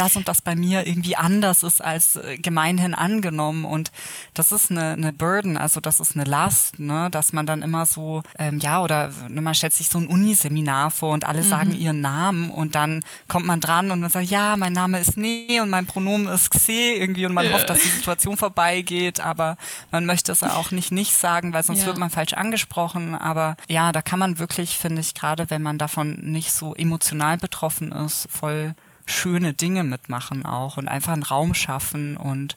das 0.00 0.16
und 0.16 0.28
das 0.28 0.42
bei 0.42 0.54
mir 0.54 0.86
irgendwie 0.86 1.16
anders 1.16 1.62
ist 1.62 1.82
als 1.82 2.16
äh, 2.16 2.36
gemeinhin 2.38 2.94
angenommen. 2.94 3.64
Und 3.64 3.90
das 4.34 4.52
ist 4.52 4.70
eine, 4.70 4.92
eine 4.92 5.12
Burden, 5.12 5.56
also 5.56 5.80
das 5.80 6.00
ist 6.00 6.14
eine 6.14 6.24
Last, 6.24 6.78
ne, 6.78 7.08
dass 7.10 7.32
man 7.32 7.46
dann 7.46 7.62
immer 7.62 7.86
so, 7.86 8.22
ähm, 8.38 8.58
ja, 8.58 8.82
oder 8.82 9.10
ne, 9.28 9.40
man 9.40 9.54
stellt 9.54 9.72
sich 9.72 9.88
so 9.88 9.98
ein 9.98 10.06
Uniseminar 10.06 10.90
vor 10.90 11.12
und 11.12 11.26
alle 11.26 11.42
mhm. 11.42 11.48
sagen 11.48 11.74
ihren 11.74 12.00
Namen 12.00 12.50
und 12.50 12.74
dann 12.74 13.04
kommt 13.28 13.46
man 13.46 13.60
dran 13.60 13.90
und 13.90 14.00
man 14.00 14.10
sagt, 14.10 14.26
ja, 14.26 14.56
mein 14.56 14.72
Name 14.72 15.00
ist 15.00 15.16
Nee 15.16 15.60
und 15.60 15.70
mein 15.70 15.86
Pronomen 15.86 16.28
ist 16.28 16.50
Xe 16.50 16.72
irgendwie 16.72 17.26
und 17.26 17.34
man 17.34 17.46
ja. 17.46 17.52
hofft, 17.52 17.70
dass 17.70 17.80
die 17.80 17.88
Situation 17.88 18.36
vorbeigeht, 18.36 19.20
aber 19.20 19.56
man 19.90 20.06
möchte 20.06 20.32
es 20.32 20.42
auch 20.42 20.70
nicht 20.70 20.92
nicht 20.92 21.12
sagen, 21.16 21.52
weil 21.52 21.62
sonst 21.62 21.80
ja. 21.80 21.86
wird 21.86 21.98
man 21.98 22.10
falsch 22.10 22.32
angesprochen. 22.32 23.14
Aber 23.14 23.56
ja, 23.68 23.92
da 23.92 24.02
kann 24.02 24.18
man 24.18 24.38
wirklich, 24.38 24.76
finde 24.78 25.00
ich, 25.00 25.14
gerade 25.14 25.50
wenn 25.50 25.62
man 25.62 25.78
davon 25.78 26.18
nicht 26.20 26.52
so 26.52 26.74
emotional 26.74 27.38
betroffen 27.38 27.92
ist, 27.92 28.28
voll 28.30 28.74
schöne 29.08 29.54
Dinge 29.54 29.84
mitmachen 29.84 30.44
auch 30.44 30.76
und 30.76 30.88
einfach 30.88 31.12
einen 31.12 31.22
Raum 31.22 31.54
schaffen 31.54 32.16
und 32.16 32.56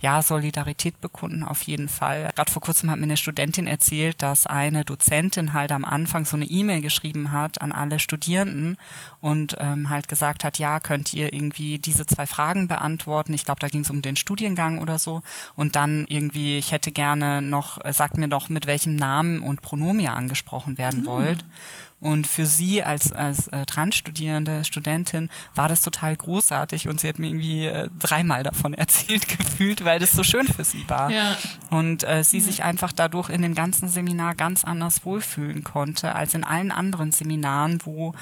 ja, 0.00 0.20
Solidarität 0.20 1.00
bekunden 1.00 1.42
auf 1.42 1.62
jeden 1.62 1.88
Fall. 1.88 2.30
Gerade 2.34 2.52
vor 2.52 2.60
kurzem 2.60 2.90
hat 2.90 2.98
mir 2.98 3.04
eine 3.04 3.16
Studentin 3.16 3.66
erzählt, 3.66 4.20
dass 4.20 4.46
eine 4.46 4.84
Dozentin 4.84 5.54
halt 5.54 5.72
am 5.72 5.86
Anfang 5.86 6.26
so 6.26 6.36
eine 6.36 6.44
E-Mail 6.44 6.82
geschrieben 6.82 7.32
hat 7.32 7.62
an 7.62 7.72
alle 7.72 7.98
Studierenden 7.98 8.76
und 9.20 9.56
ähm, 9.58 9.88
halt 9.88 10.08
gesagt 10.08 10.44
hat, 10.44 10.58
ja, 10.58 10.80
könnt 10.80 11.14
ihr 11.14 11.32
irgendwie 11.32 11.78
diese 11.78 12.04
zwei 12.04 12.26
Fragen 12.26 12.68
beantworten. 12.68 13.32
Ich 13.32 13.46
glaube, 13.46 13.60
da 13.60 13.68
ging 13.68 13.80
es 13.80 13.90
um 13.90 14.02
den 14.02 14.16
Studiengang 14.16 14.80
oder 14.80 14.98
so. 14.98 15.22
Und 15.54 15.76
dann 15.76 16.04
irgendwie, 16.08 16.58
ich 16.58 16.72
hätte 16.72 16.92
gerne 16.92 17.40
noch, 17.40 17.82
äh, 17.82 17.92
sagt 17.92 18.18
mir 18.18 18.28
doch, 18.28 18.50
mit 18.50 18.66
welchem 18.66 18.96
Namen 18.96 19.40
und 19.40 19.62
Pronomen 19.62 20.00
ihr 20.00 20.12
angesprochen 20.12 20.76
werden 20.76 21.02
mhm. 21.02 21.06
wollt. 21.06 21.44
Und 21.98 22.26
für 22.26 22.44
sie 22.44 22.82
als, 22.82 23.10
als 23.10 23.48
äh, 23.48 23.64
Transstudierende, 23.64 24.64
Studentin, 24.64 25.30
war 25.54 25.68
das 25.68 25.80
total 25.80 26.14
großartig 26.14 26.88
und 26.88 27.00
sie 27.00 27.08
hat 27.08 27.18
mir 27.18 27.28
irgendwie 27.28 27.66
äh, 27.66 27.88
dreimal 27.98 28.42
davon 28.42 28.74
erzählt 28.74 29.26
gefühlt, 29.28 29.84
weil 29.84 29.98
das 29.98 30.12
so 30.12 30.22
schön 30.22 30.46
für 30.46 30.64
sie 30.64 30.84
war. 30.88 31.10
Ja. 31.10 31.36
Und 31.70 32.04
äh, 32.04 32.22
sie 32.22 32.38
ja. 32.38 32.44
sich 32.44 32.62
einfach 32.62 32.92
dadurch 32.92 33.30
in 33.30 33.40
dem 33.40 33.54
ganzen 33.54 33.88
Seminar 33.88 34.34
ganz 34.34 34.64
anders 34.64 35.06
wohlfühlen 35.06 35.64
konnte 35.64 36.14
als 36.14 36.34
in 36.34 36.44
allen 36.44 36.70
anderen 36.70 37.12
Seminaren, 37.12 37.80
wo 37.84 38.14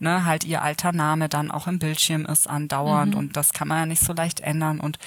ne, 0.00 0.24
halt 0.24 0.44
ihr 0.44 0.62
alter 0.62 0.92
Name 0.92 1.28
dann 1.28 1.50
auch 1.50 1.68
im 1.68 1.78
Bildschirm 1.78 2.26
ist 2.26 2.48
andauernd 2.48 3.12
mhm. 3.14 3.20
und 3.20 3.36
das 3.36 3.52
kann 3.52 3.68
man 3.68 3.78
ja 3.78 3.86
nicht 3.86 4.02
so 4.02 4.12
leicht 4.12 4.40
ändern 4.40 4.80
und 4.80 4.98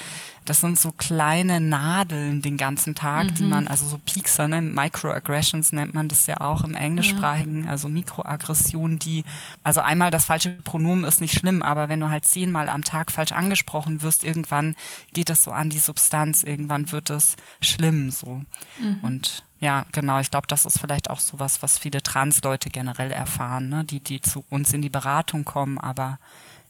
das 0.45 0.61
sind 0.61 0.79
so 0.79 0.91
kleine 0.91 1.59
Nadeln 1.59 2.41
den 2.41 2.57
ganzen 2.57 2.95
Tag, 2.95 3.31
mhm. 3.31 3.35
die 3.35 3.43
man, 3.43 3.67
also 3.67 3.85
so 3.85 3.97
Piekser, 3.97 4.47
ne, 4.47 4.61
Microaggressions 4.61 5.71
nennt 5.71 5.93
man 5.93 6.07
das 6.07 6.27
ja 6.27 6.41
auch 6.41 6.63
im 6.63 6.75
Englischsprachigen, 6.75 7.65
ja. 7.65 7.71
also 7.71 7.87
Mikroaggressionen, 7.87 8.99
die, 8.99 9.23
also 9.63 9.81
einmal 9.81 10.11
das 10.11 10.25
falsche 10.25 10.51
Pronomen 10.51 11.03
ist 11.03 11.21
nicht 11.21 11.37
schlimm, 11.37 11.61
aber 11.61 11.89
wenn 11.89 11.99
du 11.99 12.09
halt 12.09 12.25
zehnmal 12.25 12.69
am 12.69 12.83
Tag 12.83 13.11
falsch 13.11 13.31
angesprochen 13.31 14.01
wirst, 14.01 14.23
irgendwann 14.23 14.75
geht 15.13 15.29
das 15.29 15.43
so 15.43 15.51
an 15.51 15.69
die 15.69 15.79
Substanz, 15.79 16.43
irgendwann 16.43 16.91
wird 16.91 17.09
es 17.09 17.35
schlimm, 17.61 18.11
so. 18.11 18.41
Mhm. 18.79 18.99
Und 19.01 19.43
ja, 19.63 19.85
genau. 19.93 20.19
Ich 20.19 20.29
glaube, 20.29 20.47
das 20.47 20.65
ist 20.65 20.77
vielleicht 20.77 21.09
auch 21.09 21.21
sowas, 21.21 21.61
was 21.61 21.77
viele 21.77 22.03
Trans-Leute 22.03 22.69
generell 22.69 23.11
erfahren, 23.11 23.69
ne? 23.69 23.85
die, 23.85 24.01
die 24.01 24.19
zu 24.19 24.43
uns 24.49 24.73
in 24.73 24.81
die 24.81 24.89
Beratung 24.89 25.45
kommen, 25.45 25.77
aber 25.77 26.19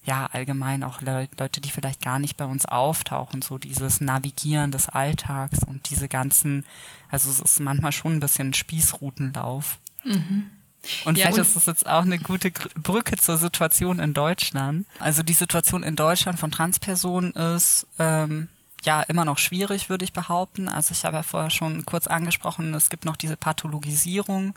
ja, 0.05 0.27
allgemein 0.31 0.83
auch 0.83 1.01
Le 1.01 1.29
Leute, 1.39 1.61
die 1.61 1.69
vielleicht 1.69 2.01
gar 2.01 2.19
nicht 2.19 2.35
bei 2.37 2.45
uns 2.45 2.65
auftauchen, 2.65 3.41
so 3.41 3.57
dieses 3.57 4.01
Navigieren 4.01 4.71
des 4.71 4.89
Alltags 4.89 5.59
und 5.65 5.89
diese 5.89 6.09
ganzen, 6.09 6.65
also 7.09 7.29
es 7.29 7.39
ist 7.39 7.59
manchmal 7.59 7.91
schon 7.91 8.13
ein 8.13 8.19
bisschen 8.19 8.53
Spießrutenlauf. 8.53 9.79
Mhm. 10.03 10.49
Und 11.05 11.17
ja, 11.17 11.27
vielleicht 11.27 11.37
und 11.37 11.47
ist 11.47 11.55
das 11.55 11.65
jetzt 11.65 11.87
auch 11.87 12.01
eine 12.01 12.19
gute 12.19 12.51
Brücke 12.75 13.15
zur 13.15 13.37
Situation 13.37 13.99
in 13.99 14.13
Deutschland. 14.13 14.85
Also 14.99 15.23
die 15.23 15.33
Situation 15.33 15.81
in 15.81 15.95
Deutschland 15.95 16.39
von 16.39 16.51
Transpersonen 16.51 17.31
ist, 17.31 17.87
ähm, 17.99 18.49
ja 18.85 19.01
immer 19.01 19.25
noch 19.25 19.37
schwierig, 19.37 19.89
würde 19.89 20.05
ich 20.05 20.13
behaupten. 20.13 20.69
Also 20.69 20.91
ich 20.91 21.05
habe 21.05 21.17
ja 21.17 21.23
vorher 21.23 21.49
schon 21.49 21.85
kurz 21.85 22.07
angesprochen, 22.07 22.73
es 22.73 22.89
gibt 22.89 23.05
noch 23.05 23.17
diese 23.17 23.37
Pathologisierung. 23.37 24.53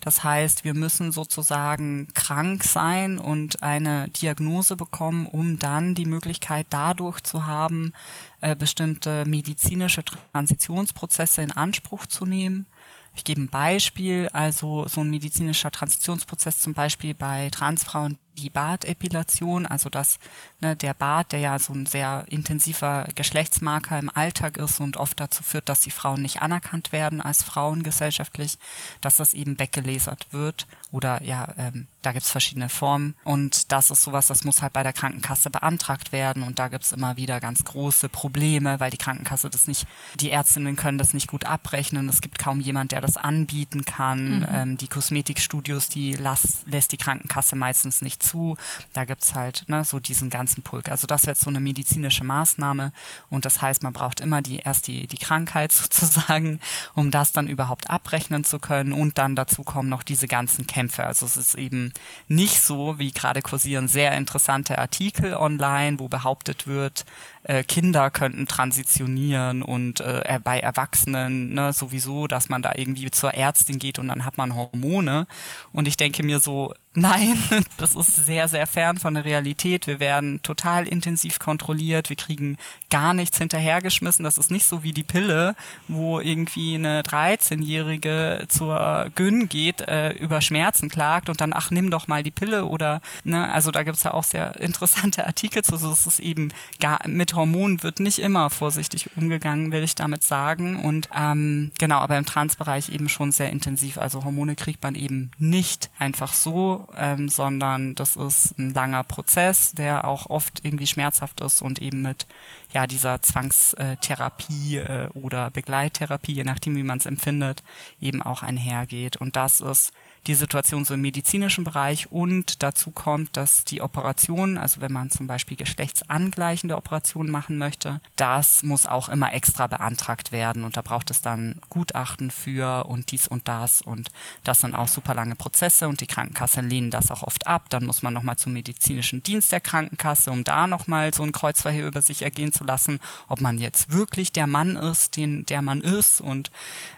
Das 0.00 0.24
heißt, 0.24 0.64
wir 0.64 0.74
müssen 0.74 1.12
sozusagen 1.12 2.08
krank 2.14 2.64
sein 2.64 3.18
und 3.18 3.62
eine 3.62 4.08
Diagnose 4.08 4.76
bekommen, 4.76 5.26
um 5.26 5.58
dann 5.58 5.94
die 5.94 6.06
Möglichkeit 6.06 6.66
dadurch 6.70 7.20
zu 7.20 7.46
haben, 7.46 7.92
äh, 8.40 8.56
bestimmte 8.56 9.24
medizinische 9.24 10.02
Transitionsprozesse 10.32 11.42
in 11.42 11.52
Anspruch 11.52 12.06
zu 12.06 12.26
nehmen. 12.26 12.66
Ich 13.14 13.24
gebe 13.24 13.42
ein 13.42 13.48
Beispiel, 13.48 14.28
also 14.32 14.88
so 14.88 15.02
ein 15.02 15.10
medizinischer 15.10 15.70
Transitionsprozess 15.70 16.60
zum 16.60 16.72
Beispiel 16.72 17.14
bei 17.14 17.50
Transfrauen, 17.50 18.18
die 18.38 18.50
Bartepilation, 18.50 19.66
also 19.66 19.88
dass 19.88 20.18
ne, 20.60 20.76
der 20.76 20.94
Bart, 20.94 21.32
der 21.32 21.40
ja 21.40 21.58
so 21.58 21.72
ein 21.72 21.86
sehr 21.86 22.24
intensiver 22.28 23.06
Geschlechtsmarker 23.14 23.98
im 23.98 24.10
Alltag 24.10 24.56
ist 24.56 24.80
und 24.80 24.96
oft 24.96 25.20
dazu 25.20 25.42
führt, 25.42 25.68
dass 25.68 25.80
die 25.80 25.90
Frauen 25.90 26.22
nicht 26.22 26.42
anerkannt 26.42 26.92
werden 26.92 27.20
als 27.20 27.42
Frauen 27.42 27.82
gesellschaftlich, 27.82 28.58
dass 29.00 29.16
das 29.16 29.34
eben 29.34 29.58
weggelasert 29.58 30.32
wird 30.32 30.66
oder 30.90 31.22
ja, 31.22 31.48
ähm, 31.56 31.86
da 32.02 32.12
gibt's 32.12 32.30
verschiedene 32.30 32.68
Formen. 32.68 33.14
Und 33.24 33.72
das 33.72 33.90
ist 33.90 34.02
sowas, 34.02 34.26
das 34.26 34.44
muss 34.44 34.60
halt 34.60 34.72
bei 34.72 34.82
der 34.82 34.92
Krankenkasse 34.92 35.48
beantragt 35.50 36.12
werden. 36.12 36.42
Und 36.42 36.58
da 36.58 36.68
gibt's 36.68 36.92
immer 36.92 37.16
wieder 37.16 37.40
ganz 37.40 37.64
große 37.64 38.08
Probleme, 38.08 38.78
weil 38.78 38.90
die 38.90 38.98
Krankenkasse 38.98 39.48
das 39.48 39.68
nicht, 39.68 39.86
die 40.20 40.30
Ärztinnen 40.30 40.76
können 40.76 40.98
das 40.98 41.14
nicht 41.14 41.28
gut 41.28 41.44
abrechnen, 41.44 42.08
es 42.08 42.20
gibt 42.20 42.38
kaum 42.38 42.60
jemand, 42.60 42.92
der 42.92 43.00
das 43.00 43.16
anbieten 43.16 43.84
kann, 43.84 44.40
mhm. 44.40 44.46
ähm, 44.50 44.76
die 44.76 44.88
Kosmetikstudios, 44.88 45.88
die 45.88 46.14
las, 46.14 46.62
lässt 46.66 46.92
die 46.92 46.98
Krankenkasse 46.98 47.56
meistens 47.56 48.02
nicht 48.02 48.21
zu. 48.22 48.56
Da 48.92 49.04
gibt's 49.04 49.34
halt 49.34 49.64
ne, 49.68 49.84
so 49.84 50.00
diesen 50.00 50.30
ganzen 50.30 50.62
Pulk. 50.62 50.88
Also 50.88 51.06
das 51.06 51.22
wäre 51.22 51.32
jetzt 51.32 51.42
so 51.42 51.50
eine 51.50 51.60
medizinische 51.60 52.24
Maßnahme 52.24 52.92
und 53.30 53.44
das 53.44 53.60
heißt, 53.60 53.82
man 53.82 53.92
braucht 53.92 54.20
immer 54.20 54.42
die 54.42 54.58
erst 54.58 54.86
die, 54.86 55.06
die 55.06 55.18
Krankheit 55.18 55.72
sozusagen, 55.72 56.60
um 56.94 57.10
das 57.10 57.32
dann 57.32 57.48
überhaupt 57.48 57.90
abrechnen 57.90 58.44
zu 58.44 58.58
können 58.58 58.92
und 58.92 59.18
dann 59.18 59.36
dazu 59.36 59.62
kommen 59.62 59.88
noch 59.88 60.02
diese 60.02 60.28
ganzen 60.28 60.66
Kämpfe. 60.66 61.04
Also 61.04 61.26
es 61.26 61.36
ist 61.36 61.54
eben 61.54 61.92
nicht 62.28 62.60
so, 62.60 62.98
wie 62.98 63.10
gerade 63.10 63.42
kursieren 63.42 63.88
sehr 63.88 64.12
interessante 64.16 64.78
Artikel 64.78 65.34
online, 65.34 65.98
wo 65.98 66.08
behauptet 66.08 66.66
wird, 66.66 67.04
äh, 67.44 67.64
Kinder 67.64 68.10
könnten 68.10 68.46
transitionieren 68.46 69.62
und 69.62 70.00
äh, 70.00 70.40
bei 70.42 70.60
Erwachsenen 70.60 71.54
ne, 71.54 71.72
sowieso, 71.72 72.26
dass 72.26 72.48
man 72.48 72.62
da 72.62 72.72
irgendwie 72.76 73.10
zur 73.10 73.34
Ärztin 73.34 73.78
geht 73.78 73.98
und 73.98 74.08
dann 74.08 74.24
hat 74.24 74.38
man 74.38 74.54
Hormone. 74.54 75.26
Und 75.72 75.88
ich 75.88 75.96
denke 75.96 76.22
mir 76.22 76.40
so, 76.40 76.74
Nein, 76.94 77.38
das 77.78 77.94
ist 77.94 78.16
sehr, 78.16 78.48
sehr 78.48 78.66
fern 78.66 78.98
von 78.98 79.14
der 79.14 79.24
Realität. 79.24 79.86
Wir 79.86 79.98
werden 79.98 80.42
total 80.42 80.86
intensiv 80.86 81.38
kontrolliert. 81.38 82.10
Wir 82.10 82.16
kriegen 82.16 82.58
gar 82.90 83.14
nichts 83.14 83.38
hinterhergeschmissen. 83.38 84.22
Das 84.24 84.36
ist 84.36 84.50
nicht 84.50 84.66
so 84.66 84.82
wie 84.82 84.92
die 84.92 85.02
Pille, 85.02 85.56
wo 85.88 86.20
irgendwie 86.20 86.74
eine 86.74 87.00
13-Jährige 87.00 88.44
zur 88.48 89.10
Gyn 89.14 89.48
geht, 89.48 89.80
äh, 89.80 90.10
über 90.12 90.42
Schmerzen 90.42 90.90
klagt 90.90 91.30
und 91.30 91.40
dann, 91.40 91.54
ach, 91.54 91.70
nimm 91.70 91.90
doch 91.90 92.08
mal 92.08 92.22
die 92.22 92.30
Pille 92.30 92.66
oder, 92.66 93.00
ne, 93.24 93.50
also 93.50 93.70
da 93.70 93.84
gibt's 93.84 94.02
ja 94.02 94.12
auch 94.12 94.24
sehr 94.24 94.56
interessante 94.60 95.26
Artikel 95.26 95.64
zu. 95.64 95.76
Es 95.76 96.06
ist 96.06 96.20
eben 96.20 96.52
gar, 96.78 96.98
mit 97.08 97.31
Hormonen 97.34 97.82
wird 97.82 98.00
nicht 98.00 98.18
immer 98.18 98.50
vorsichtig 98.50 99.16
umgegangen, 99.16 99.72
will 99.72 99.82
ich 99.82 99.94
damit 99.94 100.22
sagen. 100.22 100.76
Und 100.84 101.08
ähm, 101.16 101.72
genau, 101.78 101.98
aber 101.98 102.18
im 102.18 102.26
Transbereich 102.26 102.90
eben 102.90 103.08
schon 103.08 103.32
sehr 103.32 103.50
intensiv. 103.50 103.98
Also 103.98 104.24
Hormone 104.24 104.54
kriegt 104.54 104.82
man 104.82 104.94
eben 104.94 105.30
nicht 105.38 105.90
einfach 105.98 106.32
so 106.32 106.88
ähm, 106.96 107.28
sondern 107.28 107.94
das 107.94 108.16
ist 108.16 108.58
ein 108.58 108.74
langer 108.74 109.04
Prozess, 109.04 109.72
der 109.72 110.06
auch 110.06 110.26
oft 110.30 110.64
irgendwie 110.64 110.86
schmerzhaft 110.86 111.40
ist 111.40 111.62
und 111.62 111.80
eben 111.80 112.02
mit 112.02 112.26
ja 112.72 112.86
dieser 112.86 113.22
Zwangstherapie 113.22 114.78
äh, 114.78 115.08
oder 115.14 115.50
Begleittherapie, 115.50 116.32
je 116.32 116.44
nachdem 116.44 116.76
wie 116.76 116.82
man 116.82 116.98
es 116.98 117.06
empfindet, 117.06 117.62
eben 118.00 118.22
auch 118.22 118.42
einhergeht. 118.42 119.16
Und 119.16 119.36
das 119.36 119.60
ist 119.60 119.92
die 120.26 120.34
Situation 120.34 120.84
so 120.84 120.94
im 120.94 121.00
medizinischen 121.00 121.64
Bereich. 121.64 122.12
Und 122.12 122.62
dazu 122.62 122.90
kommt, 122.90 123.36
dass 123.36 123.64
die 123.64 123.82
Operation, 123.82 124.56
also 124.56 124.80
wenn 124.80 124.92
man 124.92 125.10
zum 125.10 125.26
Beispiel 125.26 125.56
geschlechtsangleichende 125.56 126.76
Operationen 126.76 127.30
machen 127.30 127.58
möchte, 127.58 128.00
das 128.16 128.62
muss 128.62 128.86
auch 128.86 129.08
immer 129.08 129.32
extra 129.34 129.66
beantragt 129.66 130.30
werden. 130.30 130.64
Und 130.64 130.76
da 130.76 130.82
braucht 130.82 131.10
es 131.10 131.22
dann 131.22 131.60
Gutachten 131.70 132.30
für 132.30 132.86
und 132.86 133.10
dies 133.10 133.26
und 133.26 133.48
das. 133.48 133.82
Und 133.82 134.10
das 134.44 134.60
sind 134.60 134.74
auch 134.74 134.88
super 134.88 135.14
lange 135.14 135.34
Prozesse 135.34 135.88
und 135.88 136.00
die 136.00 136.06
Krankenkassen 136.06 136.68
lehnen 136.68 136.90
das 136.90 137.10
auch 137.10 137.22
oft 137.22 137.46
ab. 137.46 137.68
Dann 137.70 137.84
muss 137.84 138.02
man 138.02 138.14
nochmal 138.14 138.36
zum 138.36 138.52
medizinischen 138.52 139.22
Dienst 139.22 139.50
der 139.50 139.60
Krankenkasse, 139.60 140.30
um 140.30 140.44
da 140.44 140.66
nochmal 140.66 141.12
so 141.12 141.24
ein 141.24 141.32
Kreuzverhör 141.32 141.88
über 141.88 142.02
sich 142.02 142.22
ergehen 142.22 142.52
zu 142.52 142.64
lassen, 142.64 143.00
ob 143.28 143.40
man 143.40 143.58
jetzt 143.58 143.92
wirklich 143.92 144.30
der 144.32 144.46
Mann 144.46 144.76
ist, 144.76 145.16
den 145.16 145.44
der 145.46 145.62
man 145.62 145.80
ist. 145.80 146.20
Und 146.20 146.52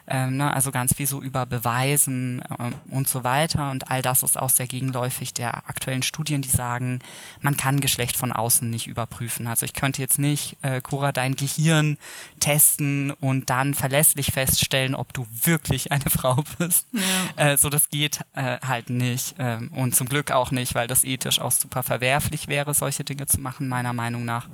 ähm, 0.07 0.37
ne, 0.37 0.53
also 0.53 0.71
ganz 0.71 0.95
viel 0.95 1.07
so 1.07 1.23
über 1.23 1.47
Beweisen 1.47 2.43
ähm, 2.59 2.75
und 2.91 3.09
so 3.09 3.14
weiter. 3.23 3.71
Und 3.71 3.91
all 3.91 4.03
das 4.03 4.25
ist 4.25 4.37
auch 4.39 4.51
sehr 4.51 4.67
gegenläufig 4.67 5.35
der 5.35 5.69
aktuellen 5.69 6.03
Studien, 6.03 6.43
die 6.43 6.49
sagen, 6.49 6.99
man 7.41 7.57
kann 7.57 7.79
Geschlecht 7.79 8.17
von 8.17 8.33
außen 8.33 8.69
nicht 8.69 8.89
überprüfen. 8.89 9.47
Also 9.47 9.67
ich 9.67 9.75
könnte 9.75 10.03
jetzt 10.03 10.19
nicht, 10.19 10.57
äh, 10.63 10.81
Cora, 10.81 11.13
dein 11.13 11.37
Gehirn 11.37 11.99
testen 12.41 13.13
und 13.13 13.51
dann 13.51 13.75
verlässlich 13.75 14.33
feststellen, 14.33 14.95
ob 14.95 15.13
du 15.13 15.27
wirklich 15.45 15.93
eine 15.93 16.05
Frau 16.09 16.43
bist. 16.59 16.89
Ja. 16.93 17.53
Äh, 17.53 17.57
so 17.57 17.69
das 17.69 17.91
geht 17.91 18.21
äh, 18.35 18.59
halt 18.67 18.91
nicht. 18.91 19.37
Ähm, 19.39 19.71
und 19.75 19.95
zum 19.95 20.09
Glück 20.09 20.33
auch 20.33 20.51
nicht, 20.51 20.75
weil 20.75 20.89
das 20.89 21.05
ethisch 21.05 21.41
auch 21.41 21.53
super 21.53 21.83
verwerflich 21.83 22.49
wäre, 22.49 22.75
solche 22.75 23.05
Dinge 23.05 23.27
zu 23.27 23.41
machen, 23.41 23.69
meiner 23.69 23.93
Meinung 23.93 24.25
nach. 24.25 24.49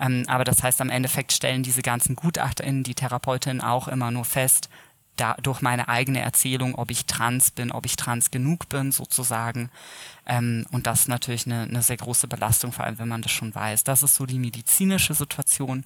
Ähm, 0.00 0.24
aber 0.28 0.44
das 0.44 0.62
heißt, 0.62 0.80
am 0.80 0.90
Endeffekt 0.90 1.32
stellen 1.32 1.62
diese 1.62 1.82
ganzen 1.82 2.16
GutachterInnen, 2.16 2.84
die 2.84 2.94
Therapeutinnen 2.94 3.60
auch 3.60 3.88
immer 3.88 4.10
nur 4.10 4.24
fest, 4.24 4.68
da, 5.16 5.34
durch 5.42 5.62
meine 5.62 5.88
eigene 5.88 6.20
Erzählung, 6.20 6.74
ob 6.74 6.90
ich 6.90 7.06
trans 7.06 7.50
bin, 7.50 7.72
ob 7.72 7.86
ich 7.86 7.96
trans 7.96 8.30
genug 8.30 8.68
bin, 8.68 8.92
sozusagen. 8.92 9.70
Ähm, 10.26 10.66
und 10.70 10.86
das 10.86 11.00
ist 11.00 11.08
natürlich 11.08 11.46
eine, 11.46 11.62
eine 11.62 11.82
sehr 11.82 11.96
große 11.96 12.28
Belastung, 12.28 12.72
vor 12.72 12.84
allem 12.84 12.98
wenn 12.98 13.08
man 13.08 13.22
das 13.22 13.32
schon 13.32 13.54
weiß. 13.54 13.84
Das 13.84 14.02
ist 14.02 14.14
so 14.14 14.26
die 14.26 14.38
medizinische 14.38 15.14
Situation. 15.14 15.84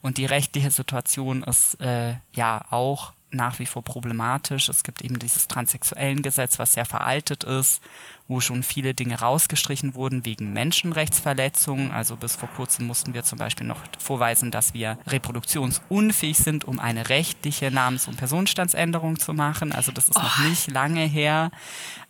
Und 0.00 0.18
die 0.18 0.26
rechtliche 0.26 0.70
Situation 0.70 1.42
ist 1.44 1.80
äh, 1.80 2.16
ja 2.34 2.64
auch 2.70 3.12
nach 3.34 3.58
wie 3.58 3.66
vor 3.66 3.82
problematisch. 3.82 4.68
Es 4.68 4.84
gibt 4.84 5.02
eben 5.02 5.18
dieses 5.18 5.48
transsexuellen 5.48 6.22
Gesetz, 6.22 6.58
was 6.58 6.72
sehr 6.72 6.84
veraltet 6.84 7.44
ist, 7.44 7.82
wo 8.28 8.40
schon 8.40 8.62
viele 8.62 8.94
Dinge 8.94 9.18
rausgestrichen 9.18 9.94
wurden 9.94 10.24
wegen 10.24 10.52
Menschenrechtsverletzungen. 10.52 11.90
Also 11.90 12.16
bis 12.16 12.36
vor 12.36 12.48
kurzem 12.48 12.86
mussten 12.86 13.14
wir 13.14 13.24
zum 13.24 13.38
Beispiel 13.38 13.66
noch 13.66 13.80
vorweisen, 13.98 14.50
dass 14.50 14.74
wir 14.74 14.98
reproduktionsunfähig 15.06 16.38
sind, 16.38 16.64
um 16.64 16.78
eine 16.78 17.08
rechtliche 17.08 17.70
Namens- 17.70 18.08
und 18.08 18.16
Personenstandsänderung 18.16 19.18
zu 19.18 19.34
machen. 19.34 19.72
Also 19.72 19.92
das 19.92 20.08
ist 20.08 20.16
oh. 20.16 20.22
noch 20.22 20.38
nicht 20.40 20.70
lange 20.70 21.04
her, 21.04 21.50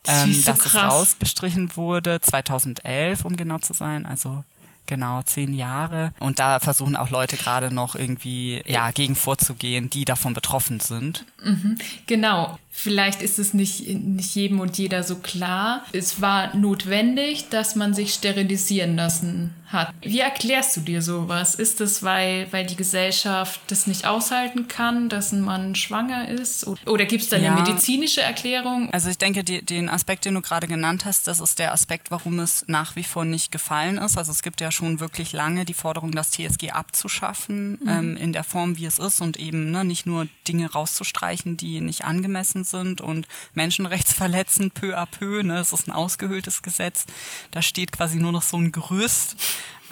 ähm, 0.07 0.33
so 0.33 0.51
dass 0.51 0.59
krass. 0.61 0.75
es 0.75 0.93
rausgestrichen 0.93 1.77
wurde, 1.77 2.21
2011, 2.21 3.25
um 3.25 3.37
genau 3.37 3.59
zu 3.59 3.73
sein. 3.73 4.07
Also 4.07 4.45
Genau, 4.87 5.23
zehn 5.23 5.55
Jahre. 5.55 6.13
Und 6.19 6.39
da 6.39 6.61
versuchen 6.61 6.97
auch 6.97 7.11
Leute 7.11 7.37
gerade 7.37 7.73
noch 7.73 7.95
irgendwie 7.95 8.63
ja, 8.67 8.91
gegen 8.91 9.15
vorzugehen, 9.15 9.91
die 9.91 10.05
davon 10.05 10.35
betroffen 10.35 10.81
sind. 10.81 11.25
Mhm, 11.43 11.79
genau. 12.07 12.59
Vielleicht 12.75 13.23
ist 13.23 13.39
es 13.39 13.53
nicht, 13.53 13.87
nicht 13.87 14.35
jedem 14.35 14.59
und 14.59 14.79
jeder 14.79 15.03
so 15.03 15.17
klar. 15.17 15.85
Es 15.93 16.23
war 16.23 16.57
notwendig, 16.57 17.51
dass 17.51 17.77
man 17.77 17.93
sich 17.93 18.15
sterilisieren 18.15 18.97
lassen 18.97 19.55
hat. 19.67 19.95
Wie 20.03 20.21
erklärst 20.21 20.77
du 20.77 20.81
dir 20.81 21.03
sowas? 21.03 21.55
Ist 21.55 21.81
es, 21.81 22.03
weil, 22.03 22.47
weil 22.51 22.67
die 22.67 22.77
Gesellschaft 22.77 23.61
das 23.69 23.87
nicht 23.87 24.07
aushalten 24.07 24.69
kann, 24.69 25.09
dass 25.09 25.33
ein 25.33 25.43
Mann 25.43 25.75
schwanger 25.75 26.29
ist? 26.29 26.67
Oder 26.87 27.05
gibt 27.05 27.23
es 27.23 27.29
da 27.29 27.37
eine 27.37 27.47
ja. 27.47 27.55
medizinische 27.55 28.23
Erklärung? 28.23 28.91
Also 28.93 29.11
ich 29.11 29.19
denke, 29.19 29.45
die, 29.45 29.63
den 29.63 29.89
Aspekt, 29.89 30.25
den 30.25 30.35
du 30.35 30.41
gerade 30.41 30.67
genannt 30.67 31.05
hast, 31.05 31.27
das 31.27 31.41
ist 31.41 31.59
der 31.59 31.73
Aspekt, 31.73 32.11
warum 32.11 32.39
es 32.39 32.65
nach 32.69 32.97
wie 32.97 33.05
vor 33.05 33.25
nicht 33.25 33.53
gefallen 33.53 33.99
ist. 33.99 34.17
Also 34.17 34.33
es 34.33 34.43
gibt 34.43 34.61
ja 34.61 34.71
schon 34.71 34.99
wirklich 34.99 35.33
lange 35.33 35.65
die 35.65 35.75
Forderung, 35.75 36.13
das 36.13 36.31
TSG 36.31 36.71
abzuschaffen 36.71 37.79
mhm. 37.83 37.89
ähm, 37.89 38.17
in 38.17 38.33
der 38.33 38.45
Form, 38.45 38.77
wie 38.79 38.87
es 38.87 38.99
ist 38.99 39.21
und 39.21 39.39
eben 39.39 39.71
ne, 39.71 39.85
nicht 39.85 40.07
nur 40.07 40.27
Dinge 40.49 40.71
rauszustreichen, 40.71 41.57
die 41.57 41.81
nicht 41.81 42.05
angemessen 42.05 42.62
verletzend 42.63 42.67
sind 42.67 43.01
und 43.01 43.27
menschenrechtsverletzend 43.55 44.75
peu 44.75 44.97
à 44.97 45.07
peu. 45.07 45.43
Ne? 45.43 45.59
Es 45.59 45.73
ist 45.73 45.89
ein 45.89 45.93
ausgehöhltes 45.93 46.63
Gesetz. 46.63 47.07
Da 47.51 47.63
steht 47.63 47.93
quasi 47.93 48.19
nur 48.19 48.33
noch 48.33 48.43
so 48.43 48.57
ein 48.57 48.73
Gerüst. 48.73 49.37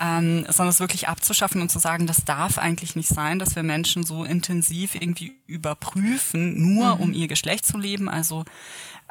Ähm, 0.03 0.47
sondern 0.49 0.69
es 0.69 0.81
wirklich 0.81 1.09
abzuschaffen 1.09 1.61
und 1.61 1.71
zu 1.71 1.79
sagen, 1.79 2.07
das 2.07 2.25
darf 2.25 2.57
eigentlich 2.57 2.97
nicht 2.97 3.09
sein, 3.09 3.39
dass 3.39 3.55
wir 3.55 3.63
Menschen 3.63 4.03
so 4.03 4.25
intensiv 4.25 4.95
irgendwie 4.95 5.35
überprüfen, 5.47 6.75
nur 6.75 6.97
mhm. 6.97 7.03
um 7.03 7.13
ihr 7.13 7.29
Geschlecht 7.29 7.67
zu 7.67 7.77
leben. 7.77 8.09
Also 8.09 8.45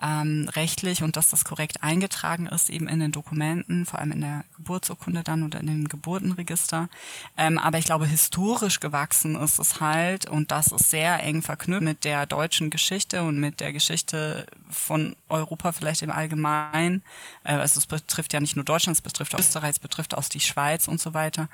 ähm, 0.01 0.49
rechtlich 0.55 1.03
und 1.03 1.17
dass 1.17 1.29
das 1.29 1.43
korrekt 1.43 1.83
eingetragen 1.83 2.47
ist, 2.47 2.69
eben 2.69 2.87
in 2.87 2.99
den 2.99 3.11
Dokumenten, 3.11 3.85
vor 3.85 3.99
allem 3.99 4.11
in 4.13 4.21
der 4.21 4.45
Geburtsurkunde 4.55 5.23
dann 5.23 5.43
oder 5.43 5.59
in 5.59 5.67
dem 5.67 5.87
Geburtenregister. 5.87 6.89
Ähm, 7.37 7.57
aber 7.57 7.77
ich 7.77 7.85
glaube, 7.85 8.05
historisch 8.05 8.79
gewachsen 8.79 9.35
ist 9.35 9.59
es 9.59 9.81
halt 9.81 10.25
und 10.27 10.51
das 10.51 10.71
ist 10.71 10.89
sehr 10.89 11.21
eng 11.23 11.41
verknüpft 11.41 11.83
mit 11.83 12.05
der 12.05 12.25
deutschen 12.25 12.69
Geschichte 12.69 13.23
und 13.23 13.39
mit 13.39 13.59
der 13.59 13.73
Geschichte 13.73 14.47
von 14.69 15.15
Europa 15.27 15.71
vielleicht 15.71 16.01
im 16.01 16.11
Allgemeinen. 16.11 17.03
Äh, 17.43 17.53
also 17.53 17.79
es 17.79 17.85
betrifft 17.85 18.33
ja 18.33 18.39
nicht 18.39 18.55
nur 18.55 18.65
Deutschland, 18.65 18.97
es 18.97 19.01
betrifft 19.01 19.35
auch 19.35 19.39
Österreich, 19.39 19.71
es 19.71 19.79
betrifft 19.79 20.15
auch 20.15 20.23
die 20.29 20.39
Schweiz 20.39 20.78
und 20.87 21.01
so 21.01 21.13
weiter 21.13 21.49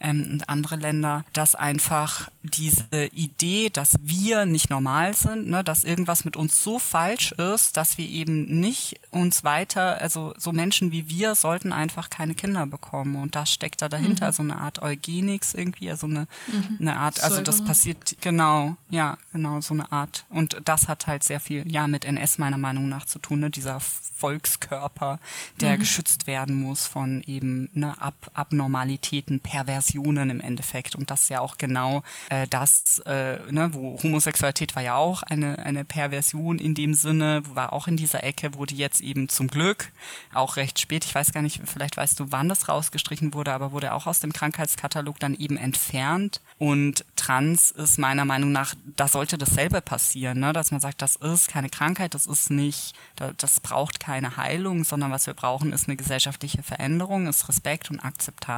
ähm, 0.00 0.28
und 0.32 0.48
andere 0.48 0.76
Länder, 0.76 1.24
dass 1.32 1.54
einfach 1.54 2.30
diese 2.42 3.06
Idee, 3.12 3.68
dass 3.70 3.96
wir 4.02 4.46
nicht 4.46 4.70
normal 4.70 5.14
sind, 5.14 5.48
ne, 5.48 5.62
dass 5.62 5.84
irgendwas 5.84 6.24
mit 6.24 6.36
uns 6.36 6.62
so 6.62 6.78
falsch 6.78 7.32
ist, 7.32 7.76
dass 7.76 7.98
wir 7.98 8.08
eben 8.08 8.60
nicht 8.60 8.98
uns 9.10 9.44
weiter, 9.44 10.00
also 10.00 10.34
so 10.38 10.52
Menschen 10.52 10.90
wie 10.92 11.08
wir 11.08 11.34
sollten 11.34 11.72
einfach 11.72 12.08
keine 12.10 12.34
Kinder 12.34 12.66
bekommen. 12.66 13.16
Und 13.16 13.34
das 13.36 13.52
steckt 13.52 13.82
da 13.82 13.88
dahinter, 13.88 14.28
mhm. 14.28 14.32
so 14.32 14.42
eine 14.42 14.56
Art 14.56 14.82
Eugenix 14.82 15.54
irgendwie, 15.54 15.90
also 15.90 16.06
eine, 16.06 16.26
mhm. 16.46 16.78
eine 16.80 16.96
Art, 16.96 17.22
also 17.22 17.42
das 17.42 17.62
passiert, 17.62 18.16
genau, 18.20 18.76
ja, 18.88 19.18
genau, 19.32 19.60
so 19.60 19.74
eine 19.74 19.92
Art. 19.92 20.24
Und 20.30 20.56
das 20.64 20.88
hat 20.88 21.06
halt 21.06 21.22
sehr 21.24 21.40
viel, 21.40 21.70
ja, 21.70 21.86
mit 21.86 22.04
NS 22.04 22.38
meiner 22.38 22.58
Meinung 22.58 22.88
nach 22.88 23.04
zu 23.04 23.18
tun, 23.18 23.40
ne, 23.40 23.50
dieser 23.50 23.80
Volkskörper, 23.80 25.18
der 25.60 25.74
mhm. 25.74 25.80
geschützt 25.80 26.26
werden 26.26 26.60
muss 26.60 26.86
von 26.86 27.22
eben 27.26 27.68
ne, 27.72 27.94
Ab 28.00 28.30
Abnormalitäten, 28.60 29.40
Perversionen 29.40 30.28
im 30.28 30.40
Endeffekt. 30.40 30.94
Und 30.94 31.10
das 31.10 31.22
ist 31.22 31.28
ja 31.30 31.40
auch 31.40 31.56
genau 31.56 32.02
äh, 32.28 32.46
das, 32.46 32.98
äh, 33.06 33.38
ne, 33.50 33.70
wo 33.72 33.98
Homosexualität 34.02 34.76
war 34.76 34.82
ja 34.82 34.96
auch 34.96 35.22
eine, 35.22 35.58
eine 35.60 35.86
Perversion 35.86 36.58
in 36.58 36.74
dem 36.74 36.92
Sinne, 36.92 37.42
war 37.54 37.72
auch 37.72 37.88
in 37.88 37.96
dieser 37.96 38.22
Ecke, 38.22 38.54
wurde 38.54 38.74
jetzt 38.74 39.00
eben 39.00 39.30
zum 39.30 39.48
Glück 39.48 39.90
auch 40.34 40.56
recht 40.56 40.78
spät, 40.78 41.06
ich 41.06 41.14
weiß 41.14 41.32
gar 41.32 41.40
nicht, 41.40 41.62
vielleicht 41.64 41.96
weißt 41.96 42.20
du, 42.20 42.26
wann 42.32 42.50
das 42.50 42.68
rausgestrichen 42.68 43.32
wurde, 43.32 43.52
aber 43.52 43.72
wurde 43.72 43.94
auch 43.94 44.06
aus 44.06 44.20
dem 44.20 44.32
Krankheitskatalog 44.32 45.18
dann 45.18 45.34
eben 45.34 45.56
entfernt. 45.56 46.42
Und 46.58 47.06
Trans 47.16 47.70
ist 47.70 47.98
meiner 47.98 48.26
Meinung 48.26 48.52
nach, 48.52 48.74
da 48.96 49.08
sollte 49.08 49.38
dasselbe 49.38 49.80
passieren, 49.80 50.40
ne? 50.40 50.52
dass 50.52 50.70
man 50.70 50.80
sagt, 50.80 51.00
das 51.00 51.16
ist 51.16 51.48
keine 51.48 51.70
Krankheit, 51.70 52.12
das 52.12 52.26
ist 52.26 52.50
nicht, 52.50 52.94
das 53.38 53.60
braucht 53.60 54.00
keine 54.00 54.36
Heilung, 54.36 54.84
sondern 54.84 55.10
was 55.10 55.26
wir 55.26 55.34
brauchen, 55.34 55.72
ist 55.72 55.88
eine 55.88 55.96
gesellschaftliche 55.96 56.62
Veränderung, 56.62 57.26
ist 57.26 57.48
Respekt 57.48 57.90
und 57.90 58.00
Akzeptanz 58.00 58.49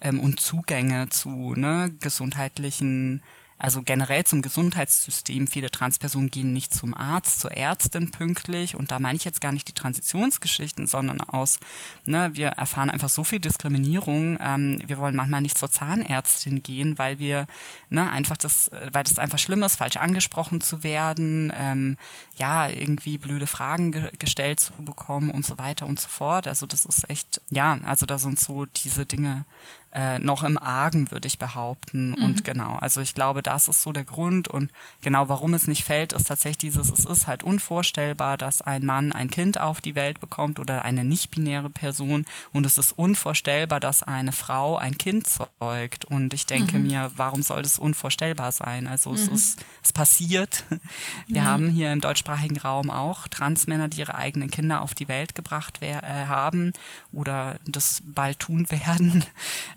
ähm, 0.00 0.20
und 0.20 0.40
Zugänge 0.40 1.08
zu 1.08 1.54
ne, 1.54 1.94
gesundheitlichen 2.00 3.22
also 3.58 3.82
generell 3.82 4.24
zum 4.24 4.40
Gesundheitssystem. 4.40 5.48
Viele 5.48 5.70
Transpersonen 5.70 6.30
gehen 6.30 6.52
nicht 6.52 6.72
zum 6.72 6.94
Arzt, 6.94 7.40
zur 7.40 7.50
Ärztin 7.50 8.10
pünktlich. 8.12 8.76
Und 8.76 8.92
da 8.92 9.00
meine 9.00 9.16
ich 9.16 9.24
jetzt 9.24 9.40
gar 9.40 9.50
nicht 9.50 9.66
die 9.66 9.72
Transitionsgeschichten, 9.72 10.86
sondern 10.86 11.20
aus, 11.20 11.58
ne, 12.04 12.30
wir 12.34 12.48
erfahren 12.48 12.88
einfach 12.88 13.08
so 13.08 13.24
viel 13.24 13.40
Diskriminierung. 13.40 14.38
Ähm, 14.40 14.80
wir 14.86 14.98
wollen 14.98 15.16
manchmal 15.16 15.40
nicht 15.40 15.58
zur 15.58 15.70
Zahnärztin 15.70 16.62
gehen, 16.62 16.98
weil 16.98 17.18
wir 17.18 17.46
ne, 17.90 18.08
einfach 18.08 18.36
das, 18.36 18.70
weil 18.92 19.02
das 19.02 19.18
einfach 19.18 19.38
schlimm 19.38 19.64
ist, 19.64 19.76
falsch 19.76 19.96
angesprochen 19.96 20.60
zu 20.60 20.84
werden, 20.84 21.52
ähm, 21.56 21.96
ja, 22.36 22.68
irgendwie 22.68 23.18
blöde 23.18 23.48
Fragen 23.48 23.92
ge 23.92 24.10
gestellt 24.18 24.60
zu 24.60 24.72
bekommen 24.78 25.30
und 25.30 25.44
so 25.44 25.58
weiter 25.58 25.86
und 25.86 25.98
so 25.98 26.08
fort. 26.08 26.46
Also 26.46 26.66
das 26.66 26.84
ist 26.84 27.10
echt, 27.10 27.40
ja, 27.50 27.78
also 27.84 28.06
da 28.06 28.18
sind 28.18 28.38
so 28.38 28.66
diese 28.66 29.04
Dinge 29.04 29.44
äh, 29.92 30.18
noch 30.18 30.42
im 30.42 30.58
Argen, 30.58 31.10
würde 31.10 31.26
ich 31.26 31.38
behaupten. 31.38 32.10
Mhm. 32.10 32.24
Und 32.24 32.44
genau, 32.44 32.76
also 32.76 33.00
ich 33.00 33.14
glaube, 33.14 33.42
das 33.42 33.68
ist 33.68 33.82
so 33.82 33.92
der 33.92 34.04
Grund. 34.04 34.48
Und 34.48 34.70
genau, 35.00 35.28
warum 35.28 35.54
es 35.54 35.66
nicht 35.66 35.84
fällt, 35.84 36.12
ist 36.12 36.28
tatsächlich 36.28 36.58
dieses, 36.58 36.90
es 36.90 37.04
ist 37.04 37.26
halt 37.26 37.42
unvorstellbar, 37.42 38.36
dass 38.36 38.60
ein 38.60 38.84
Mann 38.84 39.12
ein 39.12 39.30
Kind 39.30 39.60
auf 39.60 39.80
die 39.80 39.94
Welt 39.94 40.20
bekommt 40.20 40.58
oder 40.58 40.84
eine 40.84 41.04
nicht-binäre 41.04 41.70
Person. 41.70 42.26
Und 42.52 42.66
es 42.66 42.76
ist 42.76 42.92
unvorstellbar, 42.92 43.80
dass 43.80 44.02
eine 44.02 44.32
Frau 44.32 44.76
ein 44.76 44.98
Kind 44.98 45.26
zeugt. 45.26 46.04
Und 46.04 46.34
ich 46.34 46.44
denke 46.44 46.78
mhm. 46.78 46.86
mir, 46.86 47.10
warum 47.16 47.42
soll 47.42 47.62
das 47.62 47.78
unvorstellbar 47.78 48.52
sein? 48.52 48.86
Also 48.86 49.10
mhm. 49.10 49.16
es 49.16 49.28
ist, 49.28 49.64
es 49.82 49.92
passiert. 49.92 50.64
Wir 51.26 51.44
haben 51.44 51.70
hier 51.70 51.92
im 51.92 52.00
deutschsprachigen 52.00 52.58
Raum 52.58 52.90
auch 52.90 53.26
Transmänner, 53.28 53.88
die 53.88 54.00
ihre 54.00 54.14
eigenen 54.14 54.50
Kinder 54.50 54.82
auf 54.82 54.94
die 54.94 55.08
Welt 55.08 55.34
gebracht 55.34 55.80
äh, 55.80 55.94
haben 56.26 56.72
oder 57.12 57.58
das 57.66 58.02
bald 58.04 58.38
tun 58.38 58.66
werden 58.86 59.24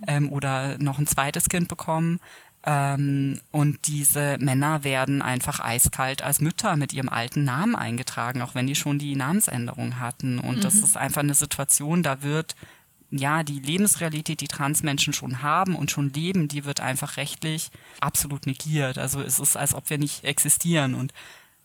ähm, 0.08 0.32
oder 0.32 0.78
noch 0.78 1.00
ein 1.00 1.08
zweites 1.08 1.50
Kind 1.50 1.68
bekommen. 1.68 2.20
Ähm, 2.64 3.42
und 3.52 3.88
diese 3.88 4.38
Männer 4.40 4.84
werden 4.84 5.22
einfach 5.22 5.60
eiskalt 5.60 6.22
als 6.22 6.42
Mütter 6.42 6.76
mit 6.76 6.94
ihrem 6.94 7.10
alten 7.10 7.44
Namen 7.44 7.76
eingetragen, 7.76 8.42
auch 8.42 8.54
wenn 8.54 8.68
die 8.68 8.76
schon 8.76 9.00
die 9.00 9.16
Namensänderung 9.16 10.00
hatten. 10.00 10.40
Und 10.40 10.58
mhm. 10.58 10.62
das 10.62 10.76
ist 10.76 10.98
einfach 10.98 11.22
eine 11.22 11.34
Situation, 11.34 12.04
da 12.04 12.22
wird 12.22 12.56
ja, 13.14 13.44
die 13.44 13.60
Lebensrealität, 13.60 14.40
die 14.40 14.48
Transmenschen 14.48 15.12
schon 15.12 15.42
haben 15.42 15.76
und 15.76 15.92
schon 15.92 16.14
leben, 16.14 16.48
die 16.48 16.64
wird 16.64 16.80
einfach 16.80 17.18
rechtlich 17.18 17.70
absolut 18.00 18.46
negiert. 18.46 18.98
Also 18.98 19.22
es 19.22 19.38
ist, 19.38 19.58
als 19.58 19.76
ob 19.76 19.90
wir 19.90 19.98
nicht 19.98 20.24
existieren. 20.24 20.96
Und 20.96 21.14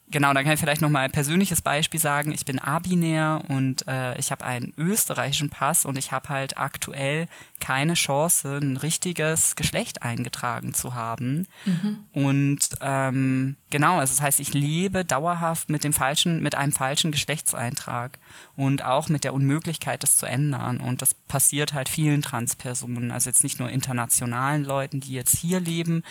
Genau, 0.08 0.32
dann 0.32 0.44
kann 0.44 0.54
ich 0.54 0.60
vielleicht 0.60 0.82
noch 0.82 0.88
mal 0.88 1.00
ein 1.00 1.10
persönliches 1.10 1.62
Beispiel 1.62 1.98
sagen. 1.98 2.30
Ich 2.30 2.44
bin 2.44 2.60
abinär 2.60 3.42
und 3.48 3.86
äh, 3.88 4.16
ich 4.18 4.30
habe 4.30 4.44
einen 4.44 4.72
österreichischen 4.76 5.50
Pass 5.50 5.84
und 5.84 5.98
ich 5.98 6.12
habe 6.12 6.28
halt 6.28 6.58
aktuell 6.58 7.26
keine 7.58 7.94
Chance, 7.94 8.58
ein 8.62 8.76
richtiges 8.76 9.56
Geschlecht 9.56 10.02
eingetragen 10.02 10.74
zu 10.74 10.94
haben. 10.94 11.48
Mhm. 11.64 11.98
Und 12.12 12.58
ähm, 12.80 13.56
genau, 13.70 13.98
also 13.98 14.12
das 14.12 14.22
heißt, 14.22 14.38
ich 14.38 14.54
lebe 14.54 15.04
dauerhaft 15.04 15.70
mit 15.70 15.82
dem 15.82 15.92
falschen, 15.92 16.40
mit 16.40 16.54
einem 16.54 16.72
falschen 16.72 17.10
Geschlechtseintrag 17.10 18.20
und 18.54 18.84
auch 18.84 19.08
mit 19.08 19.24
der 19.24 19.34
Unmöglichkeit, 19.34 20.04
das 20.04 20.16
zu 20.16 20.26
ändern. 20.26 20.78
Und 20.78 21.02
das 21.02 21.14
passiert 21.14 21.72
halt 21.72 21.88
vielen 21.88 22.22
Transpersonen, 22.22 23.10
also 23.10 23.28
jetzt 23.28 23.42
nicht 23.42 23.58
nur 23.58 23.70
internationalen 23.70 24.64
Leuten, 24.64 25.00
die 25.00 25.12
jetzt 25.12 25.36
hier 25.36 25.58
leben, 25.58 26.04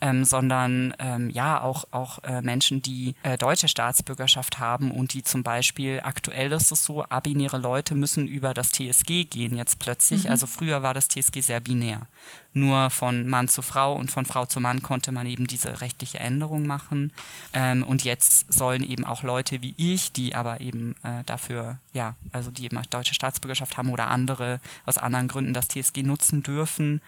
ähm, 0.00 0.24
sondern 0.24 0.94
ähm, 0.98 1.30
ja 1.30 1.60
auch 1.60 1.84
auch 1.90 2.22
äh, 2.24 2.42
Menschen, 2.42 2.82
die 2.82 3.14
äh, 3.22 3.36
deutsche 3.38 3.68
Staatsbürgerschaft 3.68 4.58
haben 4.58 4.90
und 4.90 5.14
die 5.14 5.22
zum 5.22 5.42
Beispiel 5.42 6.00
aktuell 6.02 6.52
ist 6.52 6.72
es 6.72 6.84
so, 6.84 7.04
abinäre 7.04 7.58
Leute 7.58 7.94
müssen 7.94 8.26
über 8.26 8.54
das 8.54 8.72
TSG 8.72 9.24
gehen 9.24 9.56
jetzt 9.56 9.78
plötzlich. 9.78 10.24
Mhm. 10.24 10.30
Also 10.30 10.46
früher 10.46 10.82
war 10.82 10.94
das 10.94 11.08
TSG 11.08 11.40
sehr 11.40 11.60
binär. 11.60 12.06
Nur 12.52 12.90
von 12.90 13.28
Mann 13.28 13.46
zu 13.46 13.62
Frau 13.62 13.94
und 13.94 14.10
von 14.10 14.26
Frau 14.26 14.44
zu 14.44 14.58
Mann 14.58 14.82
konnte 14.82 15.12
man 15.12 15.26
eben 15.26 15.46
diese 15.46 15.80
rechtliche 15.80 16.18
Änderung 16.18 16.66
machen. 16.66 17.12
Ähm, 17.52 17.84
und 17.84 18.02
jetzt 18.02 18.52
sollen 18.52 18.82
eben 18.82 19.04
auch 19.04 19.22
Leute 19.22 19.62
wie 19.62 19.74
ich, 19.76 20.10
die 20.12 20.34
aber 20.34 20.60
eben 20.60 20.96
äh, 21.04 21.22
dafür, 21.26 21.78
ja, 21.92 22.16
also 22.32 22.50
die 22.50 22.64
eben 22.64 22.80
deutsche 22.90 23.14
Staatsbürgerschaft 23.14 23.76
haben 23.76 23.90
oder 23.90 24.08
andere 24.08 24.60
aus 24.84 24.98
anderen 24.98 25.28
Gründen 25.28 25.54
das 25.54 25.68
TSG 25.68 26.02
nutzen 26.02 26.42
dürfen, 26.42 27.00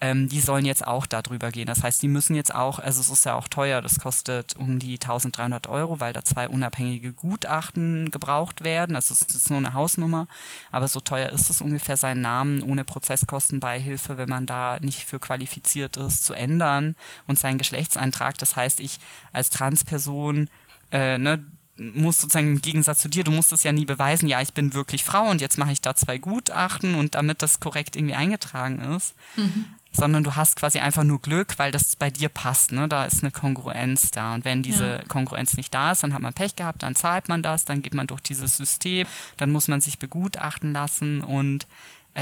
ähm, 0.00 0.28
die 0.28 0.40
sollen 0.40 0.64
jetzt 0.64 0.86
auch 0.86 1.06
darüber 1.06 1.50
gehen. 1.50 1.66
Das 1.66 1.82
heißt, 1.82 2.02
die 2.02 2.08
müssen 2.08 2.34
jetzt 2.34 2.54
auch, 2.54 2.78
also 2.78 3.00
es 3.00 3.08
ist 3.08 3.24
ja 3.24 3.34
auch 3.34 3.48
teuer, 3.48 3.80
das 3.80 4.00
kostet 4.00 4.56
um 4.56 4.78
die 4.78 4.94
1300 4.94 5.68
Euro, 5.68 6.00
weil 6.00 6.12
da 6.12 6.24
zwei 6.24 6.48
unabhängige 6.48 7.12
Gutachten 7.12 8.10
gebraucht 8.10 8.64
werden. 8.64 8.96
Also 8.96 9.14
es 9.14 9.22
ist 9.22 9.50
nur 9.50 9.58
eine 9.58 9.72
Hausnummer, 9.72 10.26
aber 10.72 10.88
so 10.88 11.00
teuer 11.00 11.30
ist 11.30 11.48
es 11.48 11.60
ungefähr, 11.60 11.96
seinen 11.96 12.20
Namen 12.20 12.62
ohne 12.62 12.84
Prozesskostenbeihilfe, 12.84 14.18
wenn 14.18 14.28
man 14.28 14.46
da 14.46 14.78
nicht 14.80 15.04
für 15.04 15.20
qualifiziert 15.20 15.96
ist, 15.96 16.24
zu 16.24 16.34
ändern 16.34 16.96
und 17.26 17.38
seinen 17.38 17.58
Geschlechtseintrag. 17.58 18.36
Das 18.38 18.56
heißt, 18.56 18.80
ich 18.80 18.98
als 19.32 19.48
Transperson, 19.50 20.50
äh, 20.90 21.18
ne, 21.18 21.44
muss 21.76 22.20
sozusagen 22.20 22.52
im 22.52 22.60
Gegensatz 22.60 23.00
zu 23.00 23.08
dir, 23.08 23.24
du 23.24 23.32
musst 23.32 23.52
es 23.52 23.64
ja 23.64 23.72
nie 23.72 23.84
beweisen, 23.84 24.28
ja, 24.28 24.40
ich 24.40 24.52
bin 24.52 24.74
wirklich 24.74 25.02
Frau 25.02 25.28
und 25.28 25.40
jetzt 25.40 25.58
mache 25.58 25.72
ich 25.72 25.80
da 25.80 25.96
zwei 25.96 26.18
Gutachten 26.18 26.94
und 26.94 27.16
damit 27.16 27.42
das 27.42 27.58
korrekt 27.58 27.96
irgendwie 27.96 28.14
eingetragen 28.14 28.80
ist. 28.94 29.14
Mhm 29.36 29.64
sondern 29.96 30.24
du 30.24 30.34
hast 30.34 30.56
quasi 30.56 30.80
einfach 30.80 31.04
nur 31.04 31.20
Glück, 31.20 31.58
weil 31.58 31.72
das 31.72 31.96
bei 31.96 32.10
dir 32.10 32.28
passt. 32.28 32.72
Ne? 32.72 32.88
Da 32.88 33.04
ist 33.04 33.22
eine 33.22 33.30
Kongruenz 33.30 34.10
da. 34.10 34.34
Und 34.34 34.44
wenn 34.44 34.62
diese 34.62 34.86
ja. 34.86 35.02
Kongruenz 35.08 35.56
nicht 35.56 35.72
da 35.72 35.92
ist, 35.92 36.02
dann 36.02 36.12
hat 36.12 36.20
man 36.20 36.34
Pech 36.34 36.56
gehabt, 36.56 36.82
dann 36.82 36.94
zahlt 36.94 37.28
man 37.28 37.42
das, 37.42 37.64
dann 37.64 37.82
geht 37.82 37.94
man 37.94 38.06
durch 38.06 38.20
dieses 38.20 38.56
System, 38.56 39.06
dann 39.36 39.52
muss 39.52 39.68
man 39.68 39.80
sich 39.80 39.98
begutachten 39.98 40.72
lassen 40.72 41.22
und 41.22 41.66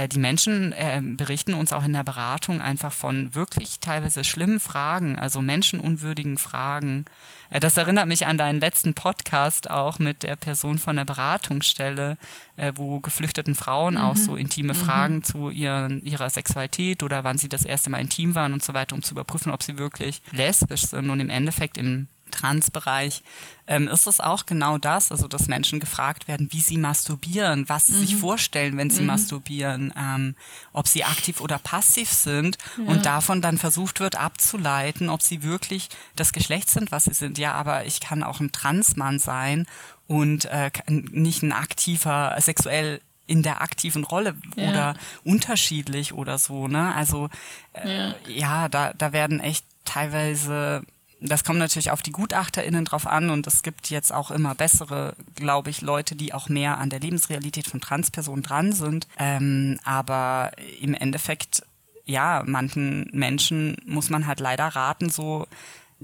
die 0.09 0.19
Menschen 0.19 0.73
äh, 0.73 1.03
berichten 1.03 1.53
uns 1.53 1.73
auch 1.73 1.85
in 1.85 1.93
der 1.93 2.03
Beratung 2.03 2.63
einfach 2.63 2.93
von 2.93 3.35
wirklich 3.35 3.79
teilweise 3.81 4.25
schlimmen 4.25 4.59
Fragen, 4.59 5.19
also 5.19 5.43
menschenunwürdigen 5.43 6.39
Fragen. 6.39 7.05
Äh, 7.51 7.61
das 7.61 7.77
erinnert 7.77 8.09
mich 8.09 8.27
an 8.27 8.39
deinen 8.39 8.61
letzten 8.61 8.95
Podcast 8.95 9.71
auch 9.71 9.99
mit 9.99 10.23
der 10.23 10.37
Person 10.37 10.79
von 10.79 10.97
der 10.97 11.05
Beratungsstelle, 11.05 12.17
äh, 12.57 12.73
wo 12.75 13.01
geflüchteten 13.01 13.55
Frauen 13.55 13.95
mhm. 13.95 14.01
auch 14.01 14.17
so 14.17 14.37
intime 14.37 14.73
mhm. 14.73 14.79
Fragen 14.79 15.23
zu 15.25 15.51
ihren, 15.51 16.03
ihrer 16.03 16.31
Sexualität 16.31 17.03
oder 17.03 17.23
wann 17.25 17.37
sie 17.37 17.51
das 17.51 17.65
erste 17.65 17.91
Mal 17.91 18.01
intim 18.01 18.35
waren 18.35 18.55
und 18.55 18.63
so 18.63 18.73
weiter, 18.73 18.95
um 18.95 19.03
zu 19.03 19.13
überprüfen, 19.13 19.53
ob 19.53 19.63
sie 19.63 19.77
wirklich 19.77 20.23
lesbisch 20.31 20.87
sind 20.87 21.11
und 21.11 21.21
im 21.21 21.29
Endeffekt 21.31 21.77
im 21.77 22.09
Transbereich 22.33 23.23
ähm, 23.69 23.87
ist 23.87 24.09
es 24.09 24.19
auch 24.19 24.47
genau 24.47 24.77
das, 24.79 25.13
also 25.13 25.29
dass 25.29 25.47
Menschen 25.47 25.79
gefragt 25.79 26.27
werden, 26.27 26.49
wie 26.51 26.61
sie 26.61 26.79
masturbieren, 26.79 27.69
was 27.69 27.87
sie 27.87 27.95
sich 27.95 28.15
mhm. 28.15 28.19
vorstellen, 28.19 28.77
wenn 28.77 28.91
sie 28.91 29.03
mhm. 29.03 29.07
masturbieren, 29.07 29.95
ähm, 29.97 30.35
ob 30.73 30.89
sie 30.89 31.05
aktiv 31.05 31.41
oder 31.41 31.59
passiv 31.59 32.11
sind 32.11 32.59
ja. 32.77 32.85
und 32.91 33.07
davon 33.07 33.41
dann 33.41 33.59
versucht 33.59 34.01
wird 34.01 34.17
abzuleiten, 34.17 35.09
ob 35.09 35.23
sie 35.23 35.45
wirklich 35.45 35.89
das 36.17 36.33
Geschlecht 36.33 36.71
sind, 36.71 36.91
was 36.91 37.05
sie 37.05 37.15
sind. 37.15 37.39
Ja, 37.39 37.53
aber 37.53 37.87
ich 37.87 38.01
kann 38.01 38.25
auch 38.25 38.41
ein 38.41 38.51
Transmann 38.51 39.21
sein 39.21 39.67
und 40.09 40.47
äh, 40.47 40.71
nicht 40.89 41.43
ein 41.43 41.53
aktiver, 41.53 42.37
sexuell 42.41 43.01
in 43.27 43.43
der 43.43 43.63
aktiven 43.63 44.05
Rolle 44.05 44.35
ja. 44.57 44.69
oder 44.69 44.95
unterschiedlich 45.25 46.13
oder 46.13 46.39
so, 46.39 46.69
ne? 46.69 46.95
Also 46.95 47.29
äh, 47.73 48.09
ja. 48.09 48.15
ja, 48.27 48.69
da, 48.69 48.93
da 48.93 49.13
werden 49.13 49.41
echt 49.41 49.65
teilweise 49.85 50.83
das 51.23 51.45
kommt 51.45 51.59
natürlich 51.59 51.91
auf 51.91 52.03
die 52.03 52.11
GutachterInnen 52.11 52.85
drauf 52.85 53.07
an 53.07 53.31
und 53.31 53.47
es 53.47 53.63
gibt 53.63 53.91
jetzt 53.91 54.13
auch 54.13 54.31
immer 54.31 54.55
bessere, 54.55 55.15
glaube 55.37 55.71
ich, 55.71 55.81
Leute, 55.81 56.17
die 56.17 56.35
auch 56.35 56.49
mehr 56.49 56.79
an 56.79 56.91
der 56.91 57.01
Lebensrealität 57.01 57.69
von 57.69 57.81
Transpersonen 57.81 58.43
dran 58.43 58.73
sind. 58.73 59.07
Ähm, 59.19 59.79
aber 59.85 60.51
im 60.81 60.95
Endeffekt, 60.95 61.63
ja, 62.05 62.43
manchen 62.45 63.09
Menschen 63.13 63.77
muss 63.87 64.11
man 64.11 64.27
halt 64.27 64.41
leider 64.41 64.67
raten, 64.67 65.11
so 65.11 65.47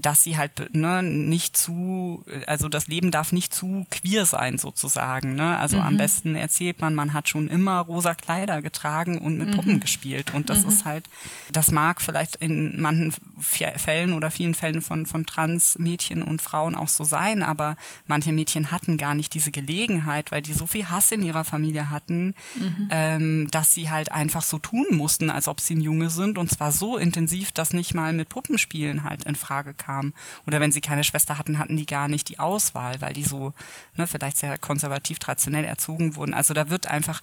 dass 0.01 0.23
sie 0.23 0.37
halt 0.37 0.73
ne, 0.73 1.03
nicht 1.03 1.57
zu, 1.57 2.23
also 2.47 2.69
das 2.69 2.87
Leben 2.87 3.11
darf 3.11 3.31
nicht 3.31 3.53
zu 3.53 3.85
queer 3.91 4.25
sein 4.25 4.57
sozusagen. 4.57 5.35
Ne? 5.35 5.57
Also 5.57 5.77
mhm. 5.77 5.83
am 5.83 5.97
besten 5.97 6.35
erzählt 6.35 6.79
man, 6.81 6.95
man 6.95 7.13
hat 7.13 7.29
schon 7.29 7.47
immer 7.47 7.79
rosa 7.79 8.13
Kleider 8.15 8.61
getragen 8.61 9.17
und 9.17 9.37
mit 9.37 9.49
mhm. 9.49 9.53
Puppen 9.53 9.79
gespielt. 9.79 10.33
Und 10.33 10.49
das 10.49 10.63
mhm. 10.63 10.69
ist 10.69 10.85
halt, 10.85 11.09
das 11.51 11.71
mag 11.71 12.01
vielleicht 12.01 12.37
in 12.37 12.79
manchen 12.81 13.13
Fällen 13.39 14.13
oder 14.13 14.31
vielen 14.31 14.53
Fällen 14.53 14.81
von, 14.81 15.05
von 15.05 15.25
Trans-Mädchen 15.25 16.21
und 16.23 16.41
Frauen 16.41 16.75
auch 16.75 16.89
so 16.89 17.03
sein, 17.03 17.43
aber 17.43 17.75
manche 18.07 18.31
Mädchen 18.31 18.71
hatten 18.71 18.97
gar 18.97 19.15
nicht 19.15 19.33
diese 19.33 19.51
Gelegenheit, 19.51 20.31
weil 20.31 20.41
die 20.41 20.53
so 20.53 20.67
viel 20.67 20.89
Hass 20.89 21.11
in 21.11 21.21
ihrer 21.21 21.43
Familie 21.43 21.89
hatten, 21.89 22.35
mhm. 22.55 22.87
ähm, 22.91 23.47
dass 23.51 23.73
sie 23.73 23.89
halt 23.89 24.11
einfach 24.11 24.43
so 24.43 24.59
tun 24.59 24.85
mussten, 24.91 25.29
als 25.29 25.47
ob 25.47 25.59
sie 25.59 25.75
ein 25.75 25.81
Junge 25.81 26.09
sind. 26.09 26.37
Und 26.37 26.49
zwar 26.49 26.71
so 26.71 26.97
intensiv, 26.97 27.51
dass 27.51 27.73
nicht 27.73 27.93
mal 27.93 28.13
mit 28.13 28.29
Puppenspielen 28.29 29.03
halt 29.03 29.23
in 29.25 29.35
Frage 29.35 29.73
kam 29.73 29.88
kam. 29.89 30.13
Oder 30.45 30.59
wenn 30.59 30.71
sie 30.71 30.81
keine 30.81 31.03
Schwester 31.03 31.37
hatten, 31.37 31.57
hatten 31.57 31.75
die 31.75 31.85
gar 31.85 32.07
nicht 32.07 32.29
die 32.29 32.39
Auswahl, 32.39 33.01
weil 33.01 33.13
die 33.13 33.23
so 33.23 33.53
ne, 33.95 34.05
vielleicht 34.05 34.37
sehr 34.37 34.57
konservativ 34.57 35.19
traditionell 35.19 35.65
erzogen 35.65 36.15
wurden. 36.15 36.33
Also 36.33 36.53
da 36.53 36.69
wird 36.69 36.87
einfach 36.87 37.21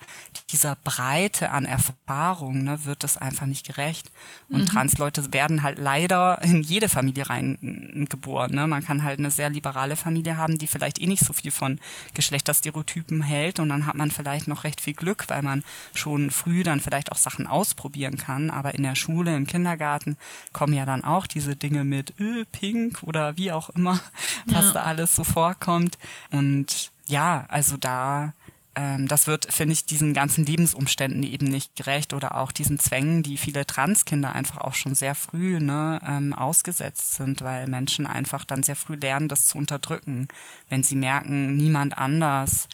dieser 0.51 0.77
Breite 0.83 1.51
an 1.51 1.64
Erfahrung, 1.64 2.64
ne, 2.64 2.85
wird 2.85 3.05
das 3.05 3.17
einfach 3.17 3.47
nicht 3.47 3.67
gerecht. 3.67 4.11
Und 4.49 4.62
mhm. 4.62 4.67
Transleute 4.67 5.33
werden 5.33 5.62
halt 5.62 5.79
leider 5.79 6.43
in 6.43 6.62
jede 6.62 6.89
Familie 6.89 7.29
reingeboren. 7.31 8.55
Ne? 8.55 8.67
Man 8.67 8.85
kann 8.85 9.05
halt 9.05 9.19
eine 9.19 9.31
sehr 9.31 9.51
liberale 9.51 9.97
Familie 9.97 10.37
haben, 10.37 10.59
die 10.59 10.67
vielleicht 10.67 11.01
eh 11.01 11.07
nicht 11.07 11.25
so 11.25 11.33
viel 11.33 11.53
von 11.53 11.79
Geschlechterstereotypen 12.14 13.23
hält 13.23 13.61
und 13.61 13.69
dann 13.69 13.87
hat 13.87 13.95
man 13.95 14.11
vielleicht 14.11 14.49
noch 14.49 14.64
recht 14.64 14.81
viel 14.81 14.95
Glück, 14.95 15.25
weil 15.29 15.43
man 15.43 15.62
schon 15.95 16.31
früh 16.31 16.64
dann 16.64 16.81
vielleicht 16.81 17.12
auch 17.12 17.17
Sachen 17.17 17.47
ausprobieren 17.47 18.17
kann. 18.17 18.51
Aber 18.51 18.75
in 18.75 18.83
der 18.83 18.97
Schule, 18.97 19.37
im 19.37 19.47
Kindergarten 19.47 20.17
kommen 20.53 20.75
ja 20.75 20.85
dann 20.85 21.05
auch 21.05 21.27
diese 21.27 21.55
Dinge 21.55 21.85
mit 21.85 22.19
öh, 22.19 22.45
Pink 22.59 23.02
oder 23.02 23.36
wie 23.36 23.52
auch 23.52 23.70
immer, 23.70 24.00
was 24.46 24.66
ja. 24.66 24.72
da 24.72 24.82
alles 24.82 25.14
so 25.14 25.24
vorkommt. 25.24 25.98
Und 26.30 26.90
ja, 27.07 27.44
also 27.48 27.76
da 27.76 28.32
ähm, 28.76 29.09
das 29.09 29.26
wird, 29.26 29.52
finde 29.52 29.72
ich, 29.72 29.86
diesen 29.86 30.12
ganzen 30.12 30.44
Lebensumständen 30.44 31.22
eben 31.22 31.46
nicht 31.46 31.74
gerecht 31.76 32.12
oder 32.12 32.36
auch 32.36 32.52
diesen 32.52 32.78
Zwängen, 32.78 33.22
die 33.22 33.38
viele 33.38 33.66
Transkinder 33.66 34.34
einfach 34.34 34.59
auch 34.59 34.74
schon 34.74 34.94
sehr 34.94 35.14
früh 35.14 35.59
ne, 35.59 36.00
ähm, 36.07 36.34
ausgesetzt 36.34 37.14
sind, 37.14 37.42
weil 37.42 37.66
Menschen 37.68 38.07
einfach 38.07 38.44
dann 38.44 38.62
sehr 38.62 38.76
früh 38.76 38.96
lernen, 38.96 39.28
das 39.28 39.46
zu 39.46 39.57
unterdrücken, 39.57 40.28
wenn 40.68 40.82
sie 40.82 40.96
merken, 40.96 41.57
niemand 41.57 41.96
anders 41.96 42.68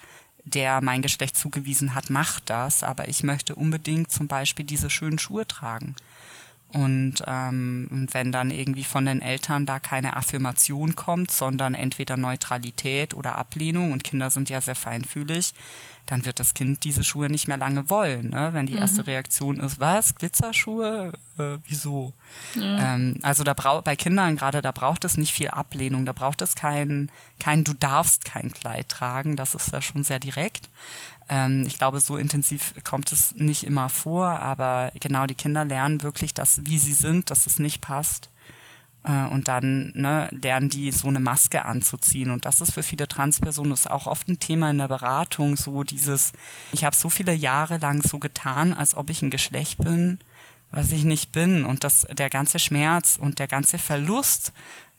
der 0.45 0.81
mein 0.81 1.03
Geschlecht 1.03 1.37
zugewiesen 1.37 1.95
hat, 1.95 2.11
macht 2.11 2.51
das, 2.51 2.83
aber 2.83 3.09
ich 3.09 3.23
möchte 3.23 3.55
unbedingt 3.55 4.11
zum 4.11 4.27
Beispiel 4.27 4.65
diese 4.65 4.91
schönen 4.91 5.19
Schuhe 5.19 5.47
tragen. 5.47 5.95
Und, 6.75 7.23
ähm, 7.27 7.89
und 7.91 8.15
wenn 8.15 8.33
dann 8.33 8.51
irgendwie 8.51 8.85
von 8.85 9.05
den 9.05 9.21
Eltern 9.21 9.67
da 9.67 9.79
keine 9.79 10.17
Affirmation 10.17 10.97
kommt, 10.97 11.31
sondern 11.31 11.75
entweder 11.75 12.17
Neutralität 12.17 13.15
oder 13.15 13.37
Ablehnung, 13.37 13.93
und 13.93 14.05
Kinder 14.05 14.31
sind 14.31 14.49
ja 14.49 14.61
sehr 14.61 14.75
feinfühlig, 14.75 15.55
dann 16.07 16.25
wird 16.25 16.41
das 16.41 16.55
Kind 16.55 16.85
diese 16.85 17.05
Schuhe 17.05 17.31
nicht 17.31 17.47
mehr 17.47 17.57
lange 17.57 17.89
wollen. 17.89 18.31
Ne? 18.31 18.51
Wenn 18.53 18.67
die 18.67 18.75
erste 18.75 19.03
mhm. 19.03 19.07
Reaktion 19.07 19.61
ist, 19.61 19.79
was, 19.79 20.15
Glitzerschuhe? 20.15 21.13
Äh, 21.39 21.59
wieso? 21.67 22.13
Ja. 22.55 22.95
Ähm, 22.95 23.19
also 23.23 23.45
da 23.45 23.55
braucht 23.55 23.85
bei 23.85 23.95
Kindern 23.95 24.37
gerade, 24.37 24.63
da 24.63 24.73
braucht 24.73 25.05
es 25.05 25.17
nicht 25.17 25.33
viel 25.33 25.49
Ablehnung, 25.49 26.05
da 26.05 26.13
braucht 26.13 26.43
es 26.43 26.57
kein, 26.57 27.11
kein, 27.39 27.65
du 27.65 27.73
darfst 27.75 28.25
kein 28.25 28.51
Kleid 28.53 28.89
tragen, 28.89 29.37
das 29.37 29.55
ist 29.55 29.73
ja 29.73 29.81
schon 29.81 30.03
sehr 30.03 30.19
direkt. 30.19 30.69
Ähm, 31.33 31.65
ich 31.67 31.79
glaube, 31.79 31.99
so 32.01 32.19
intensiv 32.19 32.75
kommt 32.85 33.11
es 33.11 33.35
nicht 33.35 33.65
immer 33.65 33.89
vor, 33.89 34.27
aber 34.27 34.93
genau, 35.01 35.25
die 35.25 35.35
Kinder 35.35 35.65
lernen 35.65 36.03
wirklich, 36.03 36.35
dass 36.35 36.67
wie 36.67 36.79
sie 36.79 36.93
sind, 36.93 37.31
dass 37.31 37.47
es 37.47 37.59
nicht 37.59 37.81
passt. 37.81 38.29
Äh, 39.05 39.25
und 39.29 39.49
dann 39.49 39.93
ne, 39.95 40.29
lernen 40.31 40.69
die 40.69 40.93
so 40.93 41.09
eine 41.09 41.21
Maske 41.21 41.65
anzuziehen. 41.65 42.31
Und 42.31 42.45
das 42.45 42.61
ist 42.61 42.75
für 42.75 42.83
viele 42.83 43.09
Transpersonen 43.09 43.73
ist 43.73 43.91
auch 43.91 44.07
oft 44.07 44.29
ein 44.29 44.41
Thema 44.41 44.71
in 44.71 44.79
der 44.79 44.89
Beratung, 44.89 45.57
so 45.57 45.85
dieses, 45.85 46.33
ich 46.73 46.85
habe 46.85 46.95
so 46.95 47.09
viele 47.09 47.33
Jahre 47.33 47.79
lang 47.79 48.03
so 48.03 48.19
getan, 48.19 48.75
als 48.75 48.95
ob 48.95 49.09
ich 49.09 49.23
ein 49.23 49.31
Geschlecht 49.31 49.79
bin, 49.79 50.19
was 50.71 50.93
ich 50.93 51.05
nicht 51.05 51.33
bin. 51.33 51.65
Und 51.65 51.83
das, 51.83 52.07
der 52.13 52.29
ganze 52.29 52.59
Schmerz 52.59 53.17
und 53.19 53.39
der 53.39 53.49
ganze 53.49 53.79
Verlust 53.79 54.53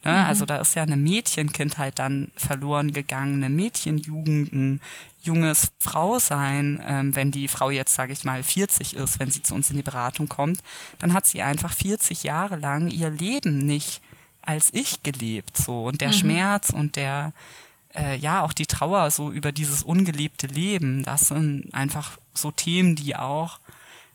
Ne? 0.03 0.11
Mhm. 0.11 0.25
Also 0.25 0.45
da 0.45 0.57
ist 0.57 0.75
ja 0.75 0.83
eine 0.83 0.97
Mädchenkindheit 0.97 1.99
dann 1.99 2.31
verloren 2.35 2.91
gegangen, 2.91 3.43
eine 3.43 3.53
Mädchenjugend, 3.53 4.53
ein 4.53 4.81
junges 5.23 5.71
Frausein. 5.79 6.81
Ähm, 6.85 7.15
wenn 7.15 7.31
die 7.31 7.47
Frau 7.47 7.69
jetzt, 7.69 7.95
sage 7.95 8.13
ich 8.13 8.23
mal, 8.23 8.43
40 8.43 8.95
ist, 8.95 9.19
wenn 9.19 9.31
sie 9.31 9.41
zu 9.41 9.55
uns 9.55 9.69
in 9.69 9.77
die 9.77 9.83
Beratung 9.83 10.29
kommt, 10.29 10.59
dann 10.99 11.13
hat 11.13 11.25
sie 11.25 11.41
einfach 11.41 11.73
40 11.73 12.23
Jahre 12.23 12.57
lang 12.57 12.89
ihr 12.89 13.09
Leben 13.09 13.59
nicht 13.59 14.01
als 14.41 14.69
ich 14.73 15.03
gelebt. 15.03 15.57
So 15.57 15.85
und 15.85 16.01
der 16.01 16.09
mhm. 16.09 16.13
Schmerz 16.13 16.69
und 16.69 16.95
der 16.95 17.33
äh, 17.95 18.17
ja 18.17 18.41
auch 18.41 18.53
die 18.53 18.65
Trauer 18.65 19.09
so 19.11 19.31
über 19.31 19.51
dieses 19.51 19.83
ungelebte 19.83 20.47
Leben, 20.47 21.03
das 21.03 21.29
sind 21.29 21.73
einfach 21.73 22.17
so 22.33 22.51
Themen, 22.51 22.95
die 22.95 23.15
auch 23.15 23.59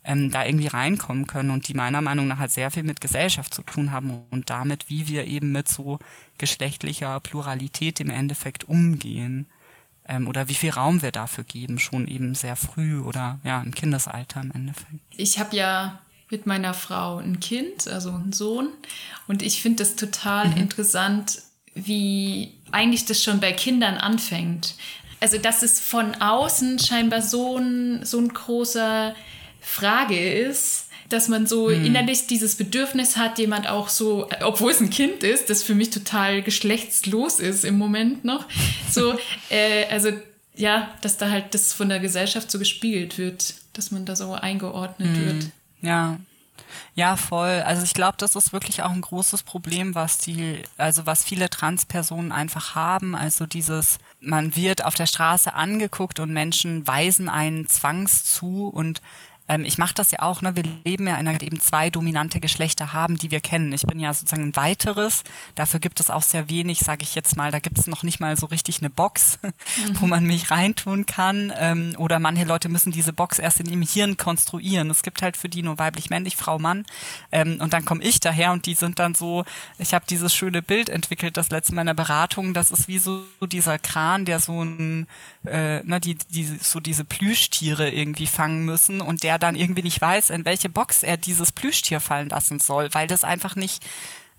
ähm, 0.04 0.30
da 0.30 0.44
irgendwie 0.44 0.66
reinkommen 0.66 1.26
können 1.26 1.50
und 1.50 1.68
die 1.68 1.74
meiner 1.74 2.02
Meinung 2.02 2.28
nach 2.28 2.38
halt 2.38 2.50
sehr 2.50 2.70
viel 2.70 2.82
mit 2.82 3.00
Gesellschaft 3.00 3.54
zu 3.54 3.62
tun 3.62 3.92
haben 3.92 4.22
und 4.30 4.50
damit, 4.50 4.88
wie 4.90 5.08
wir 5.08 5.26
eben 5.26 5.52
mit 5.52 5.68
so 5.68 5.98
geschlechtlicher 6.38 7.20
Pluralität 7.20 8.00
im 8.00 8.10
Endeffekt 8.10 8.68
umgehen 8.68 9.46
ähm, 10.08 10.26
oder 10.26 10.48
wie 10.48 10.54
viel 10.54 10.70
Raum 10.70 11.02
wir 11.02 11.12
dafür 11.12 11.44
geben, 11.44 11.78
schon 11.78 12.08
eben 12.08 12.34
sehr 12.34 12.56
früh 12.56 13.00
oder 13.00 13.38
ja 13.44 13.62
im 13.62 13.74
Kindesalter 13.74 14.40
im 14.40 14.50
Endeffekt. 14.52 15.00
Ich 15.16 15.38
habe 15.38 15.54
ja 15.54 16.00
mit 16.30 16.46
meiner 16.46 16.74
Frau 16.74 17.18
ein 17.18 17.40
Kind, 17.40 17.88
also 17.88 18.10
einen 18.10 18.32
Sohn 18.32 18.68
und 19.26 19.42
ich 19.42 19.62
finde 19.62 19.84
das 19.84 19.96
total 19.96 20.48
mhm. 20.48 20.56
interessant, 20.56 21.42
wie 21.74 22.54
eigentlich 22.72 23.04
das 23.04 23.22
schon 23.22 23.40
bei 23.40 23.52
Kindern 23.52 23.96
anfängt. 23.96 24.74
Also 25.20 25.38
dass 25.38 25.62
es 25.62 25.80
von 25.80 26.14
außen 26.14 26.78
scheinbar 26.78 27.22
so 27.22 27.56
ein, 27.56 28.04
so 28.04 28.18
ein 28.18 28.28
großer 28.28 29.14
Frage 29.60 30.18
ist, 30.18 30.87
dass 31.08 31.28
man 31.28 31.46
so 31.46 31.70
hm. 31.70 31.84
innerlich 31.84 32.26
dieses 32.26 32.56
Bedürfnis 32.56 33.16
hat, 33.16 33.38
jemand 33.38 33.68
auch 33.68 33.88
so, 33.88 34.28
obwohl 34.42 34.72
es 34.72 34.80
ein 34.80 34.90
Kind 34.90 35.22
ist, 35.22 35.50
das 35.50 35.62
für 35.62 35.74
mich 35.74 35.90
total 35.90 36.42
geschlechtslos 36.42 37.40
ist 37.40 37.64
im 37.64 37.78
Moment 37.78 38.24
noch, 38.24 38.46
so, 38.90 39.14
äh, 39.50 39.86
also 39.90 40.10
ja, 40.54 40.90
dass 41.02 41.16
da 41.16 41.30
halt 41.30 41.54
das 41.54 41.72
von 41.72 41.88
der 41.88 42.00
Gesellschaft 42.00 42.50
so 42.50 42.58
gespiegelt 42.58 43.16
wird, 43.16 43.54
dass 43.72 43.90
man 43.90 44.04
da 44.04 44.16
so 44.16 44.32
eingeordnet 44.32 45.16
hm. 45.16 45.26
wird. 45.26 45.50
Ja. 45.80 46.18
Ja, 46.94 47.16
voll. 47.16 47.62
Also 47.64 47.84
ich 47.84 47.94
glaube, 47.94 48.16
das 48.18 48.34
ist 48.34 48.52
wirklich 48.52 48.82
auch 48.82 48.90
ein 48.90 49.00
großes 49.00 49.44
Problem, 49.44 49.94
was 49.94 50.18
die, 50.18 50.62
also 50.76 51.06
was 51.06 51.24
viele 51.24 51.48
Transpersonen 51.48 52.32
einfach 52.32 52.74
haben. 52.74 53.14
Also 53.14 53.46
dieses, 53.46 53.98
man 54.20 54.56
wird 54.56 54.84
auf 54.84 54.94
der 54.94 55.06
Straße 55.06 55.54
angeguckt 55.54 56.18
und 56.18 56.32
Menschen 56.32 56.86
weisen 56.86 57.28
einen 57.28 57.68
Zwangs 57.68 58.24
zu 58.24 58.68
und 58.68 59.00
ähm, 59.48 59.64
ich 59.64 59.78
mache 59.78 59.94
das 59.94 60.10
ja 60.10 60.20
auch, 60.20 60.42
ne? 60.42 60.54
wir 60.54 60.64
leben 60.84 61.06
ja 61.06 61.16
in 61.16 61.26
einer 61.26 61.40
eben 61.42 61.60
zwei 61.60 61.90
dominante 61.90 62.40
Geschlechter 62.40 62.92
haben, 62.92 63.16
die 63.16 63.30
wir 63.30 63.40
kennen. 63.40 63.72
Ich 63.72 63.82
bin 63.82 63.98
ja 63.98 64.12
sozusagen 64.12 64.44
ein 64.48 64.56
weiteres, 64.56 65.24
dafür 65.54 65.80
gibt 65.80 66.00
es 66.00 66.10
auch 66.10 66.22
sehr 66.22 66.50
wenig, 66.50 66.80
sage 66.80 67.02
ich 67.02 67.14
jetzt 67.14 67.36
mal, 67.36 67.50
da 67.50 67.58
gibt 67.58 67.78
es 67.78 67.86
noch 67.86 68.02
nicht 68.02 68.20
mal 68.20 68.36
so 68.36 68.46
richtig 68.46 68.80
eine 68.80 68.90
Box, 68.90 69.38
mhm. 69.42 70.00
wo 70.00 70.06
man 70.06 70.24
mich 70.24 70.50
reintun 70.50 71.06
kann. 71.06 71.52
Ähm, 71.56 71.94
oder 71.98 72.18
manche 72.18 72.44
Leute 72.44 72.68
müssen 72.68 72.92
diese 72.92 73.12
Box 73.12 73.38
erst 73.38 73.60
in 73.60 73.66
ihrem 73.66 73.82
Hirn 73.82 74.16
konstruieren. 74.16 74.90
Es 74.90 75.02
gibt 75.02 75.22
halt 75.22 75.36
für 75.36 75.48
die 75.48 75.62
nur 75.62 75.78
weiblich, 75.78 76.10
männlich, 76.10 76.36
Frau, 76.36 76.58
Mann. 76.58 76.84
Ähm, 77.32 77.58
und 77.60 77.72
dann 77.72 77.84
komme 77.84 78.02
ich 78.02 78.20
daher 78.20 78.52
und 78.52 78.66
die 78.66 78.74
sind 78.74 78.98
dann 78.98 79.14
so, 79.14 79.44
ich 79.78 79.94
habe 79.94 80.04
dieses 80.08 80.34
schöne 80.34 80.62
Bild 80.62 80.90
entwickelt, 80.90 81.36
das 81.36 81.50
letzte 81.50 81.74
meiner 81.74 81.94
Beratung, 81.94 82.52
das 82.52 82.70
ist 82.70 82.88
wie 82.88 82.98
so 82.98 83.24
dieser 83.40 83.78
Kran, 83.78 84.24
der 84.26 84.40
so 84.40 84.62
ein, 84.62 85.06
äh, 85.46 85.82
ne, 85.84 86.00
die, 86.00 86.16
die 86.16 86.44
so 86.44 86.80
diese 86.80 87.04
Plüschtiere 87.04 87.90
irgendwie 87.90 88.26
fangen 88.26 88.64
müssen 88.64 89.00
und 89.00 89.22
der 89.22 89.37
dann 89.38 89.54
irgendwie 89.54 89.82
nicht 89.82 90.00
weiß, 90.00 90.30
in 90.30 90.44
welche 90.44 90.68
Box 90.68 91.02
er 91.02 91.16
dieses 91.16 91.52
Plüschtier 91.52 92.00
fallen 92.00 92.28
lassen 92.28 92.58
soll, 92.58 92.92
weil 92.92 93.06
das 93.06 93.24
einfach 93.24 93.56
nicht 93.56 93.84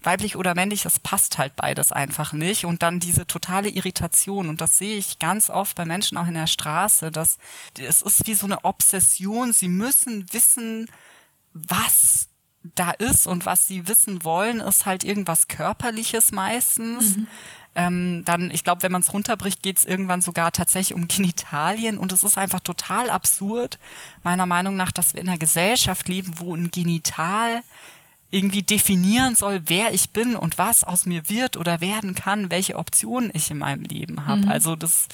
weiblich 0.02 0.36
oder 0.36 0.56
männlich, 0.56 0.84
das 0.84 1.00
passt 1.00 1.38
halt 1.38 1.56
beides 1.56 1.92
einfach 1.92 2.34
nicht. 2.34 2.66
Und 2.66 2.84
dann 2.84 3.00
diese 3.00 3.28
totale 3.28 3.70
Irritation. 3.70 4.50
Und 4.50 4.62
das 4.62 4.78
sehe 4.78 4.98
ich 4.98 5.20
ganz 5.20 5.50
oft 5.50 5.76
bei 5.76 5.86
Menschen 5.86 6.18
auch 6.18 6.28
in 6.28 6.36
der 6.36 6.48
Straße, 6.48 7.12
dass 7.12 7.38
es 7.78 8.02
ist 8.02 8.28
wie 8.28 8.34
so 8.34 8.46
eine 8.46 8.64
Obsession. 8.64 9.54
Sie 9.54 9.68
müssen 9.68 10.32
wissen, 10.32 10.90
was 11.54 12.30
da 12.64 12.92
ist 12.92 13.26
und 13.28 13.46
was 13.46 13.68
sie 13.68 13.88
wissen 13.88 14.24
wollen, 14.24 14.60
ist 14.60 14.86
halt 14.86 15.04
irgendwas 15.04 15.48
Körperliches 15.48 16.32
meistens. 16.32 17.18
Mhm. 17.18 17.28
Ähm, 17.76 18.24
dann, 18.26 18.52
ich 18.52 18.64
glaube, 18.64 18.84
wenn 18.84 18.92
man 18.92 19.02
es 19.02 19.14
runterbricht, 19.14 19.62
geht 19.62 19.78
es 19.78 19.86
irgendwann 19.86 20.22
sogar 20.22 20.52
tatsächlich 20.52 20.96
um 20.96 21.08
Genitalien. 21.08 21.98
Und 21.98 22.12
es 22.12 22.24
ist 22.24 22.38
einfach 22.38 22.60
total 22.60 23.10
absurd, 23.10 23.80
meiner 24.24 24.46
Meinung 24.46 24.76
nach, 24.76 24.92
dass 24.92 25.14
wir 25.14 25.22
in 25.22 25.30
einer 25.30 25.38
Gesellschaft 25.38 26.08
leben, 26.08 26.34
wo 26.38 26.56
ein 26.56 26.72
Genital 26.72 27.62
irgendwie 28.32 28.62
definieren 28.62 29.36
soll, 29.36 29.62
wer 29.66 29.92
ich 29.92 30.12
bin 30.12 30.36
und 30.36 30.60
was 30.60 30.84
aus 30.84 31.08
mir 31.08 31.30
wird 31.30 31.58
oder 31.58 31.82
werden 31.82 32.14
kann, 32.14 32.52
welche 32.52 32.76
Optionen 32.76 33.32
ich 33.34 33.50
in 33.50 33.58
meinem 33.58 33.84
Leben 33.84 34.28
habe. 34.28 34.42
Mhm. 34.42 34.50
Also 34.50 34.76
das 34.76 35.08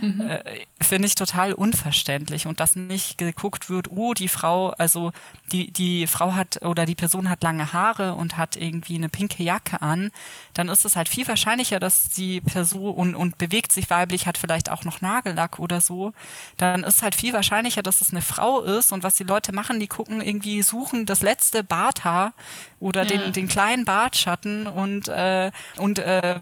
mhm. 0.00 0.20
äh, 0.20 0.42
finde 0.78 1.08
ich 1.08 1.14
total 1.14 1.54
unverständlich 1.54 2.46
und 2.46 2.60
dass 2.60 2.76
nicht 2.76 3.16
geguckt 3.16 3.70
wird, 3.70 3.90
oh, 3.90 4.12
die 4.12 4.28
Frau, 4.28 4.70
also 4.70 5.12
die, 5.50 5.70
die 5.70 6.06
Frau 6.06 6.34
hat 6.34 6.62
oder 6.62 6.84
die 6.84 6.94
Person 6.94 7.30
hat 7.30 7.42
lange 7.42 7.72
Haare 7.72 8.14
und 8.14 8.36
hat 8.36 8.56
irgendwie 8.56 8.96
eine 8.96 9.08
pinke 9.08 9.42
Jacke 9.42 9.80
an, 9.80 10.10
dann 10.52 10.68
ist 10.68 10.84
es 10.84 10.94
halt 10.94 11.08
viel 11.08 11.26
wahrscheinlicher, 11.26 11.80
dass 11.80 12.10
die 12.10 12.42
Person 12.42 12.94
und, 12.94 13.14
und 13.14 13.38
bewegt 13.38 13.72
sich 13.72 13.88
weiblich, 13.88 14.26
hat 14.26 14.36
vielleicht 14.36 14.70
auch 14.70 14.84
noch 14.84 15.00
Nagellack 15.00 15.58
oder 15.58 15.80
so, 15.80 16.12
dann 16.58 16.84
ist 16.84 17.02
halt 17.02 17.14
viel 17.14 17.32
wahrscheinlicher, 17.32 17.82
dass 17.82 18.02
es 18.02 18.10
eine 18.10 18.20
Frau 18.20 18.60
ist 18.60 18.92
und 18.92 19.02
was 19.02 19.14
die 19.14 19.24
Leute 19.24 19.52
machen, 19.52 19.80
die 19.80 19.88
gucken 19.88 20.20
irgendwie, 20.20 20.60
suchen 20.60 21.06
das 21.06 21.22
letzte 21.22 21.64
Barthaar 21.64 22.34
oder 22.80 23.04
ja. 23.04 23.08
den, 23.08 23.32
den 23.32 23.48
kleinen 23.48 23.84
Bartschatten 23.84 24.66
und, 24.66 25.08
äh, 25.08 25.50
und 25.76 25.98
äh, 25.98 26.40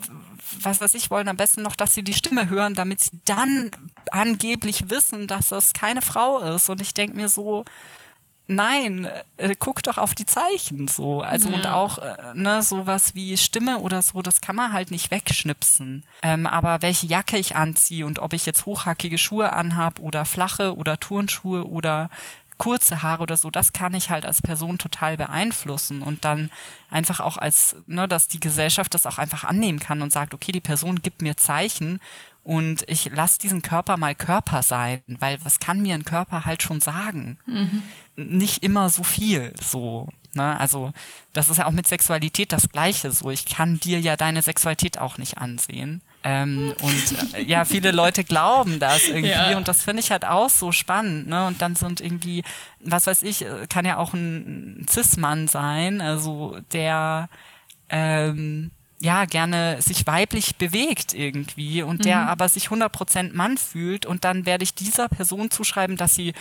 was 0.61 0.81
weiß 0.81 0.95
ich, 0.95 1.11
wollen 1.11 1.29
am 1.29 1.37
besten 1.37 1.63
noch, 1.63 1.77
dass 1.77 1.95
sie 1.95 2.03
die 2.03 2.15
Stimme 2.15 2.49
hören, 2.49 2.75
damit 2.75 3.01
sie 3.01 3.21
dann 3.25 3.71
angeblich 4.11 4.91
wissen, 4.91 5.27
dass 5.27 5.49
das 5.49 5.73
keine 5.73 6.03
Frau 6.03 6.39
ist. 6.39 6.69
Und 6.69 6.81
ich 6.81 6.95
denke 6.95 7.17
mir 7.17 7.29
so, 7.29 7.65
nein, 8.47 9.09
äh, 9.37 9.55
guck 9.59 9.83
doch 9.83 9.99
auf 9.99 10.15
die 10.15 10.27
Zeichen 10.27 10.89
so. 10.89 11.21
Also 11.21 11.49
ja. 11.49 11.57
und 11.57 11.67
auch 11.67 11.99
äh, 11.99 12.35
ne, 12.35 12.63
sowas 12.63 13.15
wie 13.15 13.37
Stimme 13.37 13.79
oder 13.79 14.03
so, 14.03 14.23
das 14.23 14.41
kann 14.41 14.57
man 14.57 14.73
halt 14.73 14.91
nicht 14.91 15.11
wegschnipsen. 15.11 16.05
Ähm, 16.23 16.47
aber 16.47 16.83
welche 16.83 17.07
Jacke 17.07 17.39
ich 17.39 17.57
anziehe 17.57 18.07
und 18.07 18.19
ob 18.19 18.33
ich 18.33 18.47
jetzt 18.47 18.67
hochhackige 18.67 19.19
Schuhe 19.19 19.53
anhab 19.53 19.99
oder 20.01 20.25
flache 20.25 20.77
oder 20.77 20.99
Turnschuhe 20.99 21.67
oder 21.67 22.11
kurze 22.59 23.03
Haare 23.03 23.23
oder 23.23 23.37
so, 23.37 23.51
das 23.51 23.73
kann 23.73 23.95
ich 23.95 24.11
halt 24.11 24.25
als 24.25 24.43
Person 24.43 24.79
total 24.79 25.17
beeinflussen 25.17 26.03
und 26.03 26.25
dann 26.25 26.51
einfach 26.91 27.21
auch 27.21 27.37
als, 27.37 27.77
ne, 27.87 28.09
dass 28.09 28.29
die 28.29 28.41
Gesellschaft 28.41 28.95
das 28.95 29.07
auch 29.07 29.19
einfach 29.19 29.45
annehmen 29.45 29.79
kann 29.79 30.03
und 30.03 30.13
sagt, 30.13 30.35
okay, 30.35 30.53
die 30.53 30.61
Person 30.61 31.03
gibt 31.03 31.23
mir 31.23 31.37
Zeichen 31.37 32.01
und 32.43 32.85
ich 32.89 33.11
lasse 33.13 33.41
diesen 33.41 33.61
Körper 33.61 33.97
mal 33.97 34.15
Körper 34.15 34.63
sein, 34.63 35.03
weil 35.07 35.45
was 35.45 35.59
kann 35.59 35.83
mir 35.83 35.95
ein 35.95 36.05
Körper 36.05 36.45
halt 36.45 36.63
schon 36.63 36.81
sagen? 36.81 37.39
Mhm. 37.47 37.83
Nicht 38.15 38.63
immer 38.63 38.89
so 38.89 39.03
viel, 39.03 39.53
so. 39.61 40.09
Ne? 40.33 40.59
Also 40.61 40.93
das 41.33 41.49
ist 41.49 41.57
ja 41.57 41.67
auch 41.67 41.73
mit 41.73 41.89
Sexualität 41.89 42.53
das 42.53 42.69
Gleiche. 42.69 43.11
So, 43.11 43.31
ich 43.31 43.47
kann 43.47 43.81
dir 43.81 43.99
ja 44.01 44.17
deine 44.17 44.43
Sexualität 44.43 44.99
auch 44.99 45.19
nicht 45.19 45.39
ansehen. 45.39 46.03
Ähm, 46.29 46.75
und 46.83 47.35
äh, 47.35 47.43
ja, 47.45 47.65
viele 47.65 47.93
Leute 47.93 48.25
glauben 48.25 48.81
das 48.81 49.07
irgendwie 49.09 49.31
ja. 49.31 49.57
und 49.57 49.69
das 49.69 49.85
finde 49.85 50.01
ich 50.01 50.11
halt 50.11 50.25
auch 50.25 50.51
so 50.51 50.73
spannend. 50.73 51.29
Ne? 51.29 51.47
Und 51.47 51.63
dann 51.63 51.77
sind 51.77 52.01
irgendwie, 52.01 52.43
was 52.81 53.07
weiß 53.07 53.23
ich, 53.23 53.43
äh, 53.43 53.67
kann 53.69 53.85
ja 53.85 53.97
auch 53.99 54.13
ein 54.13 54.85
Cis-Mann 54.91 55.47
sein, 55.47 56.01
also 56.01 56.59
der 56.73 57.29
ähm, 57.91 58.73
ja 58.99 59.25
gerne 59.27 59.81
sich 59.81 60.05
weiblich 60.09 60.57
bewegt 60.57 61.15
irgendwie 61.15 61.83
und 61.83 62.05
der 62.05 62.23
mhm. 62.23 62.29
aber 62.29 62.49
sich 62.49 62.69
100% 62.71 63.33
Mann 63.33 63.57
fühlt 63.57 64.05
und 64.05 64.25
dann 64.25 64.47
werde 64.47 64.65
ich 64.65 64.75
dieser 64.75 65.09
Person 65.09 65.53
zuschreiben, 65.53 65.97
dass 65.97 66.17
sie 66.17 66.33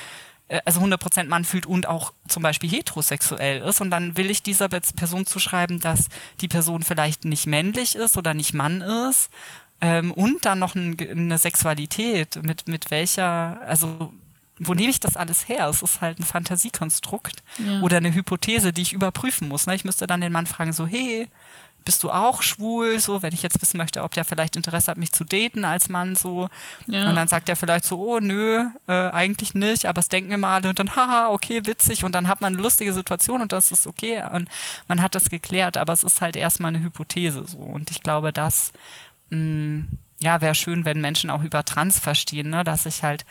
äh, 0.48 0.62
also 0.66 0.82
100% 0.82 1.26
Mann 1.26 1.46
fühlt 1.46 1.68
und 1.68 1.88
auch 1.88 2.12
zum 2.28 2.42
Beispiel 2.42 2.72
heterosexuell 2.72 3.62
ist 3.62 3.82
und 3.82 3.92
dann 3.92 4.18
will 4.18 4.32
ich 4.32 4.42
dieser 4.42 4.68
Person 4.68 5.28
zuschreiben, 5.28 5.80
dass 5.80 6.08
die 6.42 6.48
Person 6.48 6.82
vielleicht 6.82 7.24
nicht 7.24 7.46
männlich 7.46 7.96
ist 7.96 8.18
oder 8.18 8.34
nicht 8.34 8.56
Mann 8.56 8.82
ist 8.82 9.30
ähm, 9.82 10.12
und 10.12 10.46
dann 10.46 10.60
noch 10.60 10.76
ein, 10.76 10.98
eine 11.00 11.38
Sexualität, 11.38 12.42
mit, 12.44 12.68
mit 12.68 12.92
welcher, 12.92 13.62
also 13.62 14.14
wo 14.58 14.74
nehme 14.74 14.90
ich 14.90 15.00
das 15.00 15.18
alles 15.18 15.50
her? 15.50 15.68
Es 15.68 15.82
ist 15.82 16.02
halt 16.02 16.20
ein 16.20 16.24
Fantasiekonstrukt 16.24 17.44
ja. 17.58 17.82
oder 17.82 17.98
eine 17.98 18.14
Hypothese, 18.14 18.72
die 18.72 18.84
ich 18.84 18.94
überprüfen 18.94 19.50
muss. 19.50 19.68
Ne? 19.68 19.76
Ich 19.76 19.84
müsste 19.84 20.08
dann 20.08 20.22
den 20.22 20.32
Mann 20.32 20.46
fragen, 20.46 20.72
so, 20.72 20.88
hey, 20.88 21.28
bist 21.86 22.04
du 22.04 22.10
auch 22.10 22.42
schwul? 22.42 23.00
So, 23.00 23.22
wenn 23.22 23.34
ich 23.34 23.44
jetzt 23.44 23.62
wissen 23.62 23.78
möchte, 23.78 24.04
ob 24.04 24.14
der 24.14 24.26
vielleicht 24.26 24.56
Interesse 24.56 24.90
hat, 24.90 24.98
mich 24.98 25.12
zu 25.12 25.24
daten 25.24 25.64
als 25.66 25.88
Mann, 25.88 26.16
so. 26.16 26.50
Ja. 26.88 27.10
Und 27.10 27.16
dann 27.16 27.28
sagt 27.28 27.48
er 27.48 27.56
vielleicht 27.56 27.86
so, 27.86 28.00
oh, 28.00 28.20
nö, 28.20 28.66
äh, 28.88 28.92
eigentlich 28.92 29.54
nicht, 29.54 29.86
aber 29.86 30.00
es 30.00 30.10
denken 30.10 30.32
immer 30.32 30.48
alle 30.48 30.70
und 30.70 30.80
dann, 30.80 30.90
haha, 30.96 31.30
okay, 31.30 31.62
witzig. 31.66 32.04
Und 32.04 32.14
dann 32.14 32.28
hat 32.28 32.42
man 32.42 32.54
eine 32.54 32.62
lustige 32.62 32.92
Situation 32.92 33.42
und 33.42 33.52
das 33.52 33.72
ist 33.72 33.86
okay 33.86 34.24
und 34.34 34.50
man 34.88 35.02
hat 35.02 35.16
das 35.16 35.30
geklärt, 35.30 35.78
aber 35.78 35.94
es 35.94 36.04
ist 36.04 36.22
halt 36.22 36.36
erstmal 36.36 36.70
eine 36.70 36.84
Hypothese, 36.84 37.46
so. 37.46 37.60
Und 37.60 37.92
ich 37.92 38.02
glaube, 38.02 38.34
dass, 38.34 38.74
mh, 39.36 39.82
mm, 39.82 39.88
ja, 40.20 40.42
wäre 40.42 40.56
schön, 40.56 40.86
wenn 40.86 41.02
Menschen 41.02 41.30
auch 41.30 41.44
über 41.44 41.66
Trans 41.66 42.00
verstehen, 42.00 42.50
ne, 42.50 42.64
dass 42.64 42.86
ich 42.86 43.04
halt 43.04 43.26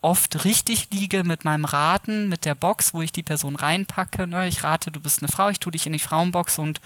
oft 0.00 0.44
richtig 0.44 0.88
liege 0.92 1.24
mit 1.24 1.44
meinem 1.44 1.64
Raten, 1.64 2.28
mit 2.28 2.44
der 2.44 2.54
Box, 2.54 2.94
wo 2.94 3.02
ich 3.02 3.12
die 3.12 3.22
Person 3.22 3.56
reinpacke. 3.56 4.26
Ne? 4.26 4.48
Ich 4.48 4.64
rate, 4.64 4.90
du 4.90 5.00
bist 5.00 5.22
eine 5.22 5.30
Frau, 5.30 5.50
ich 5.50 5.60
tue 5.60 5.72
dich 5.72 5.86
in 5.86 5.92
die 5.92 5.98
Frauenbox 5.98 6.58
und 6.58 6.80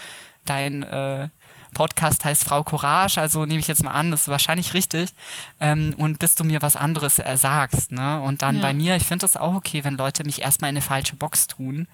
dein 0.44 0.82
äh, 0.82 1.28
Podcast 1.74 2.24
heißt 2.24 2.44
Frau 2.44 2.62
Courage, 2.62 3.20
also 3.20 3.44
nehme 3.44 3.60
ich 3.60 3.68
jetzt 3.68 3.82
mal 3.82 3.90
an, 3.90 4.10
das 4.10 4.22
ist 4.22 4.28
wahrscheinlich 4.28 4.74
richtig. 4.74 5.12
Ähm, 5.60 5.94
und 5.98 6.18
bis 6.18 6.34
du 6.34 6.44
mir 6.44 6.62
was 6.62 6.76
anderes 6.76 7.18
äh, 7.18 7.36
sagst, 7.36 7.92
ne? 7.92 8.20
Und 8.22 8.42
dann 8.42 8.56
ja. 8.56 8.62
bei 8.62 8.72
mir, 8.72 8.96
ich 8.96 9.04
finde 9.04 9.24
das 9.24 9.36
auch 9.36 9.54
okay, 9.54 9.84
wenn 9.84 9.96
Leute 9.96 10.24
mich 10.24 10.42
erstmal 10.42 10.70
in 10.70 10.76
eine 10.76 10.82
falsche 10.82 11.16
Box 11.16 11.48
tun. 11.48 11.88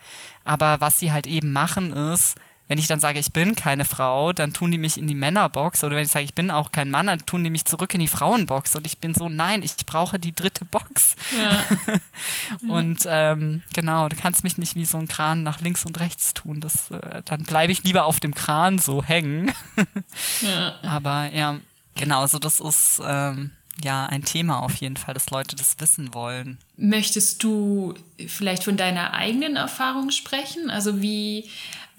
Aber 0.44 0.80
was 0.80 0.98
sie 0.98 1.12
halt 1.12 1.26
eben 1.26 1.52
machen 1.52 1.92
ist, 1.92 2.36
wenn 2.70 2.78
ich 2.78 2.86
dann 2.86 3.00
sage, 3.00 3.18
ich 3.18 3.32
bin 3.32 3.56
keine 3.56 3.84
Frau, 3.84 4.32
dann 4.32 4.52
tun 4.52 4.70
die 4.70 4.78
mich 4.78 4.96
in 4.96 5.08
die 5.08 5.16
Männerbox. 5.16 5.82
Oder 5.82 5.96
wenn 5.96 6.04
ich 6.04 6.12
sage, 6.12 6.24
ich 6.24 6.34
bin 6.34 6.52
auch 6.52 6.70
kein 6.70 6.88
Mann, 6.88 7.08
dann 7.08 7.18
tun 7.26 7.42
die 7.42 7.50
mich 7.50 7.64
zurück 7.64 7.92
in 7.94 8.00
die 8.00 8.06
Frauenbox. 8.06 8.76
Und 8.76 8.86
ich 8.86 8.98
bin 8.98 9.12
so, 9.12 9.28
nein, 9.28 9.64
ich 9.64 9.74
brauche 9.86 10.20
die 10.20 10.32
dritte 10.32 10.64
Box. 10.64 11.16
Ja. 11.36 12.68
und 12.72 13.00
ähm, 13.08 13.62
genau, 13.72 14.08
du 14.08 14.14
kannst 14.14 14.44
mich 14.44 14.56
nicht 14.56 14.76
wie 14.76 14.84
so 14.84 14.98
ein 14.98 15.08
Kran 15.08 15.42
nach 15.42 15.60
links 15.60 15.84
und 15.84 15.98
rechts 15.98 16.32
tun. 16.32 16.60
Das, 16.60 16.92
äh, 16.92 17.22
dann 17.24 17.42
bleibe 17.42 17.72
ich 17.72 17.82
lieber 17.82 18.04
auf 18.04 18.20
dem 18.20 18.36
Kran 18.36 18.78
so 18.78 19.02
hängen. 19.02 19.50
ja. 20.40 20.76
Aber 20.82 21.28
ja, 21.34 21.58
genau, 21.96 22.24
so 22.28 22.38
das 22.38 22.60
ist. 22.60 23.02
Ähm, 23.04 23.50
ja, 23.82 24.06
ein 24.06 24.24
Thema 24.24 24.60
auf 24.60 24.74
jeden 24.76 24.96
Fall, 24.96 25.14
dass 25.14 25.30
Leute 25.30 25.56
das 25.56 25.76
wissen 25.78 26.12
wollen. 26.12 26.58
Möchtest 26.76 27.42
du 27.42 27.94
vielleicht 28.26 28.64
von 28.64 28.76
deiner 28.76 29.14
eigenen 29.14 29.56
Erfahrung 29.56 30.10
sprechen? 30.10 30.70
Also 30.70 31.00
wie 31.00 31.48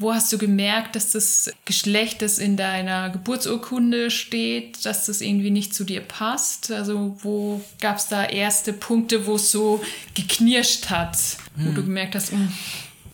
wo 0.02 0.14
hast 0.14 0.32
du 0.34 0.38
gemerkt, 0.38 0.96
dass 0.96 1.12
das 1.12 1.52
Geschlecht, 1.66 2.22
das 2.22 2.40
in 2.40 2.58
deiner 2.58 3.10
Geburtsurkunde 3.10 4.12
steht, 4.12 4.86
dass 4.86 5.06
das 5.06 5.22
irgendwie 5.22 5.52
nicht 5.52 5.74
zu 5.74 5.84
dir 5.84 6.02
passt? 6.02 6.72
Also 6.72 7.18
wo 7.22 7.62
gab 7.80 7.98
es 7.98 8.08
da 8.08 8.26
erste 8.26 8.74
Punkte, 8.74 9.26
wo 9.26 9.36
es 9.36 9.52
so 9.52 9.82
geknirscht 10.14 10.90
hat, 10.90 11.18
wo 11.56 11.70
hm. 11.70 11.76
du 11.76 11.84
gemerkt 11.84 12.16
hast, 12.16 12.34
mh, 12.34 12.40
hm, 12.40 12.54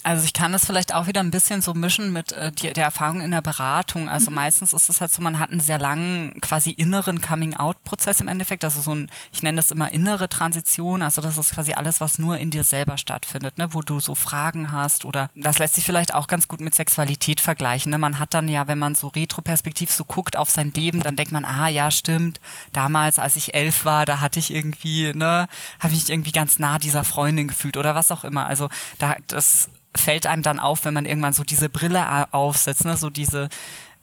also 0.07 0.23
ich 0.23 0.31
kann 0.31 0.53
das 0.53 0.65
vielleicht 0.65 0.93
auch 0.93 1.07
wieder 1.07 1.19
ein 1.19 1.31
bisschen 1.31 1.61
so 1.61 1.73
mischen 1.73 2.13
mit 2.13 2.31
äh, 2.31 2.53
die, 2.53 2.71
der 2.71 2.85
Erfahrung 2.85 3.19
in 3.19 3.31
der 3.31 3.41
Beratung. 3.41 4.07
Also 4.07 4.31
mhm. 4.31 4.35
meistens 4.35 4.71
ist 4.71 4.87
es 4.87 5.01
halt 5.01 5.11
so, 5.11 5.21
man 5.21 5.37
hat 5.37 5.51
einen 5.51 5.59
sehr 5.59 5.79
langen 5.79 6.39
quasi 6.39 6.71
inneren 6.71 7.19
Coming-out-Prozess 7.19 8.21
im 8.21 8.29
Endeffekt. 8.29 8.63
Also 8.63 8.79
so 8.79 8.95
ein, 8.95 9.11
ich 9.33 9.43
nenne 9.43 9.57
das 9.57 9.69
immer 9.69 9.91
innere 9.91 10.29
Transition. 10.29 11.01
Also 11.01 11.21
das 11.21 11.37
ist 11.37 11.53
quasi 11.53 11.73
alles, 11.73 11.99
was 11.99 12.19
nur 12.19 12.37
in 12.37 12.51
dir 12.51 12.63
selber 12.63 12.97
stattfindet, 12.97 13.57
ne? 13.57 13.73
wo 13.73 13.81
du 13.81 13.99
so 13.99 14.15
Fragen 14.15 14.71
hast 14.71 15.03
oder 15.03 15.29
das 15.35 15.59
lässt 15.59 15.75
sich 15.75 15.83
vielleicht 15.83 16.13
auch 16.13 16.27
ganz 16.27 16.47
gut 16.47 16.61
mit 16.61 16.73
Sexualität 16.73 17.41
vergleichen. 17.41 17.89
Ne? 17.89 17.97
Man 17.97 18.17
hat 18.17 18.33
dann 18.33 18.47
ja, 18.47 18.69
wenn 18.69 18.79
man 18.79 18.95
so 18.95 19.09
retroperspektiv 19.09 19.91
so 19.91 20.05
guckt 20.05 20.37
auf 20.37 20.49
sein 20.49 20.71
Leben, 20.71 21.01
dann 21.01 21.17
denkt 21.17 21.33
man, 21.33 21.43
ah 21.43 21.67
ja, 21.67 21.91
stimmt, 21.91 22.39
damals, 22.71 23.19
als 23.19 23.35
ich 23.35 23.53
elf 23.53 23.83
war, 23.83 24.05
da 24.05 24.21
hatte 24.21 24.39
ich 24.39 24.53
irgendwie, 24.53 25.11
ne, 25.13 25.49
habe 25.81 25.93
ich 25.93 26.09
irgendwie 26.09 26.31
ganz 26.31 26.59
nah 26.59 26.79
dieser 26.79 27.03
Freundin 27.03 27.49
gefühlt 27.49 27.75
oder 27.75 27.93
was 27.93 28.09
auch 28.09 28.23
immer. 28.23 28.45
Also 28.45 28.69
da 28.99 29.17
das 29.27 29.69
fällt 29.97 30.27
einem 30.27 30.43
dann 30.43 30.59
auf, 30.59 30.85
wenn 30.85 30.93
man 30.93 31.05
irgendwann 31.05 31.33
so 31.33 31.43
diese 31.43 31.69
Brille 31.69 32.33
aufsetzt, 32.33 32.85
ne? 32.85 32.97
so 32.97 33.09
diese 33.09 33.49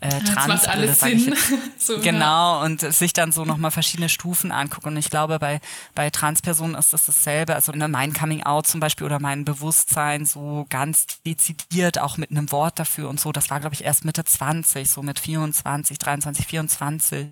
äh, 0.01 0.21
Transbrille, 0.21 0.93
sag 0.93 1.13
ich 1.13 1.27
jetzt. 1.27 1.53
so, 1.79 1.99
genau, 1.99 2.59
ja. 2.59 2.63
und 2.65 2.81
sich 2.81 3.13
dann 3.15 3.33
so 3.33 3.45
nochmal 3.45 3.71
verschiedene 3.71 4.09
Stufen 4.09 4.53
angucken. 4.53 4.89
Und 4.89 4.97
ich 4.99 5.09
glaube, 5.09 5.39
bei, 5.39 5.61
bei 5.95 6.11
Transpersonen 6.11 6.75
ist 6.75 6.93
das 6.93 7.07
dasselbe. 7.07 7.55
Also 7.55 7.73
ne, 7.73 7.89
mein 7.89 8.13
Coming 8.13 8.43
Out 8.43 8.67
zum 8.67 8.81
Beispiel 8.81 9.07
oder 9.07 9.19
mein 9.19 9.45
Bewusstsein 9.45 10.27
so 10.27 10.67
ganz 10.69 11.07
dezidiert, 11.25 11.99
auch 11.99 12.19
mit 12.19 12.31
einem 12.31 12.53
Wort 12.53 12.79
dafür 12.79 13.09
und 13.09 13.19
so, 13.19 13.33
das 13.33 13.49
war, 13.51 13.61
glaube 13.61 13.75
ich, 13.75 13.85
erst 13.85 14.05
Mitte 14.05 14.25
20, 14.25 14.91
so 14.91 15.03
mit 15.03 15.19
24, 15.19 15.99
23, 15.99 16.47
24 16.47 17.29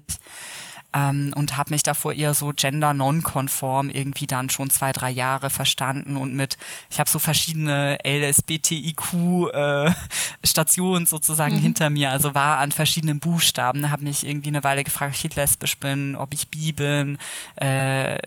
ähm, 0.94 1.32
und 1.34 1.56
habe 1.56 1.70
mich 1.70 1.82
davor 1.82 2.12
eher 2.12 2.34
so 2.34 2.52
gender 2.54 2.92
non-konform 2.94 3.90
irgendwie 3.90 4.26
dann 4.26 4.50
schon 4.50 4.70
zwei, 4.70 4.92
drei 4.92 5.10
Jahre 5.10 5.50
verstanden 5.50 6.16
und 6.16 6.34
mit, 6.34 6.56
ich 6.90 7.00
habe 7.00 7.10
so 7.10 7.18
verschiedene 7.18 7.98
LSBTIQ-Stationen 8.04 11.04
äh, 11.04 11.06
sozusagen 11.08 11.56
mhm. 11.56 11.60
hinter 11.60 11.90
mir, 11.90 12.10
also 12.10 12.34
war 12.34 12.58
an 12.58 12.72
verschiedenen 12.72 13.20
Buchstaben, 13.20 13.90
habe 13.90 14.04
mich 14.04 14.26
irgendwie 14.26 14.48
eine 14.48 14.64
Weile 14.64 14.84
gefragt, 14.84 15.16
ob 15.16 15.24
ich 15.24 15.36
lesbisch 15.36 15.78
bin, 15.78 16.16
ob 16.16 16.34
ich 16.34 16.48
bi 16.48 16.72
bin, 16.72 17.18
äh, 17.56 18.18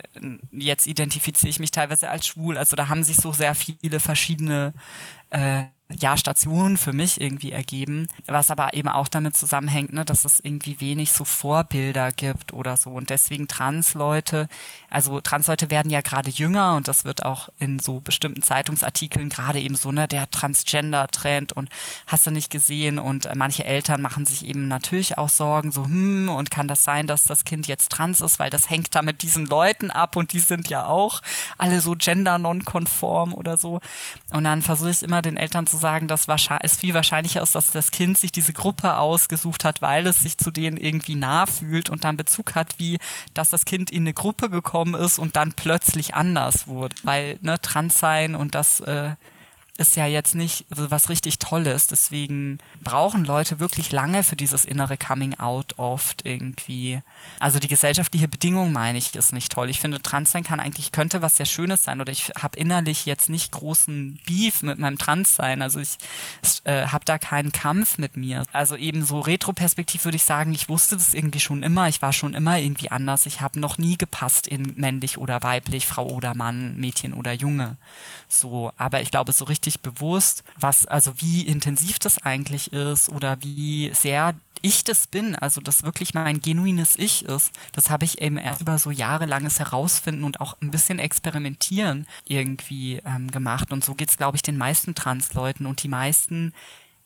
jetzt 0.52 0.88
identifiziere 0.88 1.50
ich 1.50 1.60
mich 1.60 1.72
teilweise 1.72 2.10
als 2.10 2.28
schwul, 2.28 2.58
also 2.58 2.76
da 2.76 2.88
haben 2.88 3.04
sich 3.04 3.18
so 3.18 3.32
sehr 3.32 3.56
viele 3.56 4.00
verschiedene 4.00 4.74
äh, 5.30 5.66
ja, 6.00 6.18
Stationen 6.18 6.78
für 6.78 6.94
mich 6.94 7.22
irgendwie 7.22 7.52
ergeben, 7.52 8.08
was 8.26 8.50
aber 8.50 8.74
eben 8.74 8.90
auch 8.90 9.08
damit 9.08 9.36
zusammenhängt, 9.38 9.94
ne, 9.94 10.04
dass 10.04 10.26
es 10.26 10.40
irgendwie 10.40 10.80
wenig 10.80 11.12
so 11.12 11.24
Vorbilder 11.24 12.12
gibt 12.12 12.54
oder 12.54 12.78
so. 12.78 12.92
Und 12.92 13.10
deswegen 13.10 13.48
Transleute, 13.48 14.48
also 14.90 15.22
Transleute 15.22 15.70
werden 15.70 15.92
ja 15.92 16.02
gerade 16.02 16.30
jünger 16.30 16.76
und 16.76 16.88
das 16.88 17.06
wird 17.06 17.24
auch 17.24 17.50
in 17.60 17.80
so 17.80 18.00
bestimmten 18.00 18.42
Zeitungsartikeln 18.42 19.30
gerade 19.30 19.60
eben 19.60 19.76
so, 19.76 19.92
ne, 19.92 20.08
der 20.08 20.30
Transgender-Trend 20.32 21.54
und 21.54 21.70
hast 22.08 22.26
du 22.26 22.32
nicht 22.32 22.50
gesehen. 22.50 22.98
Und 22.98 23.28
äh, 23.28 23.36
manche 23.36 23.64
Eltern 23.64 24.02
machen 24.02 24.26
sich 24.26 24.46
eben 24.46 24.68
natürlich 24.68 25.18
auch 25.20 25.30
Sorgen, 25.30 25.72
so, 25.72 25.86
hm, 25.86 26.30
und 26.30 26.50
kann 26.50 26.68
das 26.68 26.84
sein, 26.84 27.06
dass 27.06 27.26
das 27.26 27.44
Kind 27.44 27.68
jetzt 27.68 27.92
trans 27.92 28.22
ist, 28.22 28.40
weil 28.40 28.50
das 28.50 28.70
hängt 28.70 28.96
da 28.96 29.04
mit 29.04 29.22
diesen 29.22 29.46
Leuten 29.46 29.92
ab 29.92 30.16
und 30.16 30.34
die 30.34 30.40
sind 30.40 30.68
ja 30.70 30.86
auch 30.88 31.22
alle 31.60 31.80
so 31.80 31.96
gender-nonkonform 31.96 33.34
oder 33.34 33.58
so. 33.58 33.82
Und 34.32 34.46
dann 34.46 34.64
versuche 34.64 34.90
ich 34.90 35.04
immer 35.04 35.22
den 35.22 35.38
Eltern 35.38 35.68
zu 35.68 35.76
zu 35.76 35.82
sagen, 35.86 36.08
dass 36.08 36.28
es 36.62 36.76
viel 36.78 36.96
wahrscheinlicher 36.96 37.44
ist, 37.44 37.54
dass 37.54 37.70
das 37.70 37.92
Kind 37.92 38.18
sich 38.18 38.32
diese 38.32 38.54
Gruppe 38.54 38.98
ausgesucht 38.98 39.64
hat, 39.64 39.84
weil 39.84 40.08
es 40.08 40.20
sich 40.20 40.36
zu 40.36 40.50
denen 40.50 40.78
irgendwie 40.78 41.14
nah 41.14 41.46
fühlt 41.46 41.92
und 41.92 42.04
dann 42.04 42.18
Bezug 42.18 42.56
hat, 42.56 42.80
wie 42.80 42.98
dass 43.36 43.52
das 43.52 43.66
Kind 43.66 43.92
in 43.92 44.02
eine 44.02 44.14
Gruppe 44.16 44.50
gekommen 44.50 44.96
ist 44.96 45.20
und 45.20 45.36
dann 45.36 45.54
plötzlich 45.54 46.16
anders 46.16 46.66
wurde. 46.66 46.96
Weil 47.04 47.38
ne, 47.42 47.62
trans 47.62 48.00
sein 48.00 48.34
und 48.34 48.56
das 48.56 48.80
äh, 48.80 49.12
ist 49.78 49.96
ja 49.98 50.06
jetzt 50.06 50.36
nicht 50.36 50.66
so 50.70 50.90
was 50.90 51.10
richtig 51.10 51.40
Tolles. 51.40 51.88
Deswegen 51.88 52.60
brauchen 52.82 53.26
Leute 53.26 53.60
wirklich 53.60 53.92
lange 53.92 54.24
für 54.24 54.36
dieses 54.36 54.64
innere 54.64 54.98
Coming 54.98 55.36
Out 55.40 55.78
oft 55.78 56.26
irgendwie. 56.26 57.02
Also 57.40 57.60
die 57.60 57.68
gesellschaftliche 57.68 58.28
Bedingung 58.28 58.72
meine 58.72 58.98
ich 58.98 59.16
ist 59.16 59.34
nicht 59.34 59.52
toll. 59.52 59.70
Ich 59.70 59.80
finde, 59.80 60.02
Transsein 60.02 60.44
kann 60.44 60.60
eigentlich 60.60 60.92
könnte 60.92 61.22
was 61.22 61.36
sehr 61.36 61.46
Schönes 61.46 61.84
sein 61.84 62.00
oder 62.00 62.12
ich 62.12 62.32
habe 62.42 62.58
innerlich 62.58 63.06
jetzt 63.06 63.30
nicht 63.30 63.52
großen 63.52 64.20
Beef 64.26 64.62
mit 64.62 64.80
meinem 64.80 64.98
Transsein. 64.98 65.62
Also 65.62 65.80
ich 65.82 65.98
äh, 66.64 66.88
habe 66.88 67.04
da 67.04 67.18
keinen 67.18 67.52
Kampf 67.52 67.98
mit 67.98 68.16
mir. 68.16 68.44
Also 68.54 68.78
eben 68.78 69.04
so 69.04 69.20
retroperspektiv 69.20 70.06
würde 70.06 70.16
ich 70.18 70.24
sagen, 70.24 70.54
ich 70.54 70.70
wusste 70.70 70.96
das 70.96 71.14
irgendwie 71.14 71.42
schon 71.42 71.64
immer. 71.64 71.90
Ich 71.90 72.02
war 72.02 72.14
schon 72.14 72.34
immer 72.34 72.60
irgendwie 72.60 72.92
anders. 72.92 73.26
Ich 73.26 73.42
habe 73.42 73.60
noch 73.60 73.78
nie 73.78 73.98
gepasst 73.98 74.48
in 74.48 74.74
männlich 74.78 75.18
oder 75.18 75.44
weiblich, 75.44 75.86
Frau 75.86 76.08
oder 76.08 76.34
Mann, 76.34 76.78
Mädchen 76.78 77.14
oder 77.14 77.34
Junge. 77.34 77.76
So, 78.28 78.72
aber 78.78 79.02
ich 79.02 79.12
glaube 79.12 79.34
so 79.34 79.46
richtig 79.46 79.65
bewusst, 79.82 80.44
was 80.60 80.86
also 80.86 81.14
wie 81.18 81.42
intensiv 81.42 82.00
das 82.00 82.22
eigentlich 82.24 82.74
ist 82.74 83.10
oder 83.10 83.38
wie 83.42 83.92
sehr 83.94 84.36
ich 84.62 84.84
das 84.84 85.08
bin, 85.08 85.36
also 85.36 85.62
das 85.62 85.84
wirklich 85.84 86.14
mein 86.14 86.42
genuines 86.42 86.96
Ich 86.98 87.24
ist, 87.24 87.52
das 87.74 87.90
habe 87.90 88.06
ich 88.06 88.22
eben 88.22 88.38
erst 88.38 88.62
über 88.62 88.80
so 88.80 88.90
jahrelanges 88.90 89.60
Herausfinden 89.60 90.24
und 90.24 90.42
auch 90.42 90.58
ein 90.62 90.72
bisschen 90.72 90.98
Experimentieren 90.98 92.08
irgendwie 92.28 93.02
ähm, 93.06 93.30
gemacht. 93.30 93.72
Und 93.72 93.86
so 93.86 93.94
geht 93.94 94.10
es, 94.10 94.18
glaube 94.18 94.38
ich, 94.38 94.42
den 94.42 94.58
meisten 94.58 94.96
Transleuten 94.96 95.68
und 95.68 95.84
die 95.84 95.88
meisten 95.88 96.54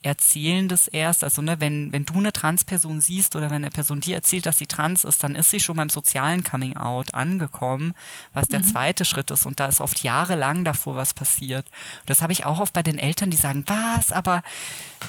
erzählen 0.02 0.70
das 0.70 0.88
erst. 0.88 1.24
Also 1.24 1.42
ne, 1.42 1.60
wenn, 1.60 1.92
wenn 1.92 2.06
du 2.06 2.14
eine 2.16 2.32
Transperson 2.32 3.02
siehst 3.02 3.36
oder 3.36 3.50
wenn 3.50 3.58
eine 3.58 3.70
Person 3.70 4.00
dir 4.00 4.16
erzählt, 4.16 4.46
dass 4.46 4.58
sie 4.58 4.66
trans 4.66 5.04
ist, 5.04 5.24
dann 5.24 5.36
ist 5.36 5.50
sie 5.50 5.60
schon 5.60 5.76
beim 5.76 5.90
sozialen 5.90 6.44
Coming 6.44 6.78
Out 6.78 7.14
angekommen, 7.14 7.94
was 8.34 8.48
der 8.48 8.60
mhm. 8.60 8.66
zweite 8.66 9.04
Schritt 9.04 9.30
ist. 9.32 9.46
Und 9.46 9.60
da 9.60 9.66
ist 9.66 9.82
oft 9.82 10.02
jahrelang 10.02 10.64
davor 10.64 10.96
was 10.96 11.14
passiert. 11.14 11.66
Und 12.02 12.10
das 12.10 12.22
habe 12.22 12.32
ich 12.32 12.46
auch 12.46 12.60
oft 12.60 12.74
bei 12.74 12.84
den 12.84 12.98
Eltern, 12.98 13.30
die 13.30 13.38
sagen, 13.38 13.64
was, 13.68 14.12
aber 14.14 14.42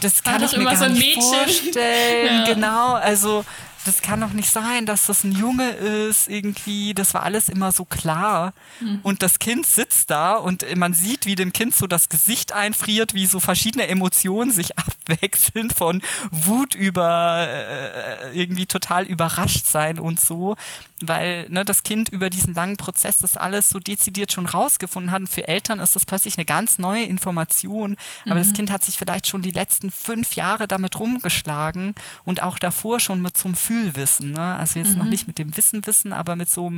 das 0.00 0.24
kann 0.24 0.42
ich 0.42 0.56
mir 0.56 0.64
gar 0.64 0.76
so 0.76 0.86
nicht 0.86 1.16
Mädchen. 1.16 1.22
vorstellen. 1.22 2.44
ja. 2.46 2.54
Genau, 2.54 2.94
also 2.94 3.44
das 3.84 4.02
kann 4.02 4.20
doch 4.20 4.32
nicht 4.32 4.50
sein, 4.50 4.86
dass 4.86 5.06
das 5.06 5.24
ein 5.24 5.32
Junge 5.32 5.70
ist, 5.70 6.28
irgendwie, 6.28 6.94
das 6.94 7.14
war 7.14 7.22
alles 7.22 7.48
immer 7.48 7.72
so 7.72 7.84
klar. 7.84 8.52
Mhm. 8.80 9.00
Und 9.02 9.22
das 9.22 9.38
Kind 9.38 9.66
sitzt 9.66 10.10
da 10.10 10.34
und 10.34 10.64
man 10.76 10.92
sieht, 10.94 11.26
wie 11.26 11.34
dem 11.34 11.52
Kind 11.52 11.74
so 11.74 11.86
das 11.86 12.08
Gesicht 12.08 12.52
einfriert, 12.52 13.14
wie 13.14 13.26
so 13.26 13.40
verschiedene 13.40 13.88
Emotionen 13.88 14.52
sich 14.52 14.78
abwechseln 14.78 15.70
von 15.70 16.02
Wut 16.30 16.74
über 16.74 17.46
äh, 17.48 18.38
irgendwie 18.38 18.66
total 18.66 19.04
überrascht 19.04 19.66
sein 19.66 19.98
und 19.98 20.20
so 20.20 20.56
weil 21.02 21.46
ne, 21.48 21.64
das 21.64 21.82
Kind 21.82 22.08
über 22.08 22.30
diesen 22.30 22.54
langen 22.54 22.76
Prozess 22.76 23.18
das 23.18 23.36
alles 23.36 23.68
so 23.68 23.78
dezidiert 23.78 24.32
schon 24.32 24.46
rausgefunden 24.46 25.10
hat. 25.10 25.20
Und 25.20 25.30
für 25.30 25.48
Eltern 25.48 25.80
ist 25.80 25.96
das 25.96 26.06
plötzlich 26.06 26.36
eine 26.36 26.44
ganz 26.44 26.78
neue 26.78 27.04
Information. 27.04 27.96
Aber 28.26 28.36
mhm. 28.36 28.38
das 28.40 28.52
Kind 28.52 28.70
hat 28.70 28.84
sich 28.84 28.98
vielleicht 28.98 29.26
schon 29.26 29.42
die 29.42 29.50
letzten 29.50 29.90
fünf 29.90 30.34
Jahre 30.34 30.68
damit 30.68 30.98
rumgeschlagen 30.98 31.94
und 32.24 32.42
auch 32.42 32.58
davor 32.58 33.00
schon 33.00 33.22
mit 33.22 33.36
so 33.36 33.48
einem 33.48 33.54
Fühlwissen. 33.70 34.32
Ne? 34.32 34.56
Also 34.56 34.80
jetzt 34.80 34.92
mhm. 34.92 34.98
noch 34.98 35.04
nicht 35.04 35.28
mit 35.28 35.38
dem 35.38 35.56
Wissen 35.56 35.86
wissen, 35.86 36.12
aber 36.12 36.34
mit 36.34 36.50
so 36.50 36.72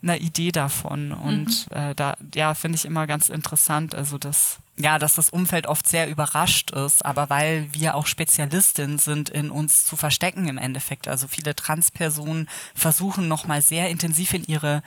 einer 0.00 0.20
Idee 0.20 0.52
davon. 0.52 1.10
Und 1.10 1.68
mhm. 1.68 1.76
äh, 1.76 1.94
da, 1.96 2.16
ja, 2.36 2.54
finde 2.54 2.76
ich 2.76 2.84
immer 2.84 3.08
ganz 3.08 3.28
interessant. 3.28 3.96
Also 3.96 4.16
das 4.16 4.58
ja, 4.76 4.98
dass 4.98 5.16
das 5.16 5.28
Umfeld 5.28 5.66
oft 5.66 5.86
sehr 5.86 6.08
überrascht 6.08 6.70
ist, 6.70 7.04
aber 7.04 7.28
weil 7.28 7.68
wir 7.72 7.96
auch 7.96 8.06
Spezialistinnen 8.06 8.98
sind, 8.98 9.28
in 9.28 9.50
uns 9.50 9.84
zu 9.84 9.94
verstecken 9.94 10.48
im 10.48 10.56
Endeffekt. 10.56 11.06
Also 11.06 11.28
viele 11.28 11.54
Transpersonen 11.54 12.48
versuchen 12.74 13.28
nochmal 13.28 13.60
sehr 13.60 13.90
intensiv 13.90 14.32
in 14.32 14.44
ihre 14.44 14.82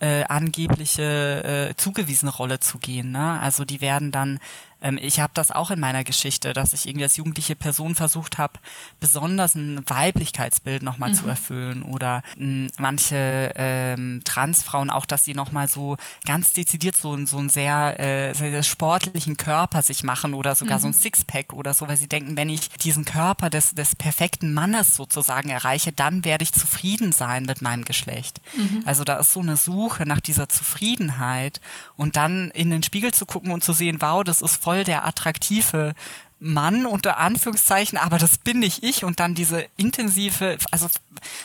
äh, 0.00 0.24
angebliche 0.24 1.70
äh, 1.70 1.76
zugewiesene 1.76 2.30
Rolle 2.30 2.60
zu 2.60 2.78
gehen. 2.78 3.12
Ne? 3.12 3.40
Also 3.40 3.64
die 3.64 3.80
werden 3.80 4.12
dann 4.12 4.38
ähm, 4.80 4.98
ich 5.00 5.20
habe 5.20 5.32
das 5.34 5.50
auch 5.50 5.70
in 5.70 5.80
meiner 5.80 6.04
Geschichte, 6.04 6.52
dass 6.52 6.72
ich 6.72 6.86
irgendwie 6.86 7.04
als 7.04 7.16
jugendliche 7.16 7.56
Person 7.56 7.94
versucht 7.94 8.38
habe, 8.38 8.54
besonders 9.00 9.54
ein 9.54 9.82
Weiblichkeitsbild 9.88 10.82
nochmal 10.82 11.10
mhm. 11.10 11.14
zu 11.14 11.28
erfüllen 11.28 11.82
oder 11.82 12.22
mh, 12.36 12.44
hm, 12.44 12.70
manche 12.78 13.52
ähm, 13.56 14.22
Transfrauen 14.24 14.90
auch, 14.90 15.06
dass 15.06 15.24
sie 15.24 15.34
nochmal 15.34 15.68
so 15.68 15.96
ganz 16.24 16.52
dezidiert 16.52 16.96
so, 16.96 17.16
so 17.26 17.38
einen 17.38 17.48
sehr, 17.48 17.98
äh, 17.98 18.34
sehr 18.34 18.62
sportlichen 18.62 19.36
Körper 19.36 19.82
sich 19.82 20.04
machen 20.04 20.34
oder 20.34 20.54
sogar 20.54 20.78
mhm. 20.78 20.82
so 20.82 20.88
ein 20.88 20.92
mhm. 20.92 20.98
Sixpack 20.98 21.52
oder 21.52 21.74
so, 21.74 21.88
weil 21.88 21.96
sie 21.96 22.08
denken, 22.08 22.36
wenn 22.36 22.48
ich 22.48 22.68
diesen 22.70 23.04
Körper 23.04 23.50
des, 23.50 23.74
des 23.74 23.96
perfekten 23.96 24.54
Mannes 24.54 24.94
sozusagen 24.94 25.48
erreiche, 25.50 25.92
dann 25.92 26.24
werde 26.24 26.44
ich 26.44 26.52
zufrieden 26.52 27.12
sein 27.12 27.44
mit 27.44 27.62
meinem 27.62 27.84
Geschlecht. 27.84 28.40
Mhm. 28.56 28.82
Also 28.84 29.04
da 29.04 29.16
ist 29.16 29.32
so 29.32 29.40
eine 29.40 29.56
Suche 29.56 30.06
nach 30.06 30.20
dieser 30.20 30.48
Zufriedenheit 30.48 31.60
und 31.96 32.16
dann 32.16 32.50
in 32.52 32.70
den 32.70 32.82
Spiegel 32.82 33.12
zu 33.12 33.26
gucken 33.26 33.50
und 33.50 33.64
zu 33.64 33.72
sehen, 33.72 34.00
wow, 34.00 34.22
das 34.22 34.42
ist 34.42 34.67
voll 34.68 34.84
der 34.84 35.06
attraktive 35.06 35.94
Mann 36.40 36.84
unter 36.84 37.16
Anführungszeichen, 37.16 37.96
aber 37.96 38.18
das 38.18 38.36
bin 38.36 38.58
nicht 38.58 38.82
ich 38.82 39.02
und 39.02 39.18
dann 39.18 39.34
diese 39.34 39.66
intensive, 39.78 40.58
also 40.70 40.88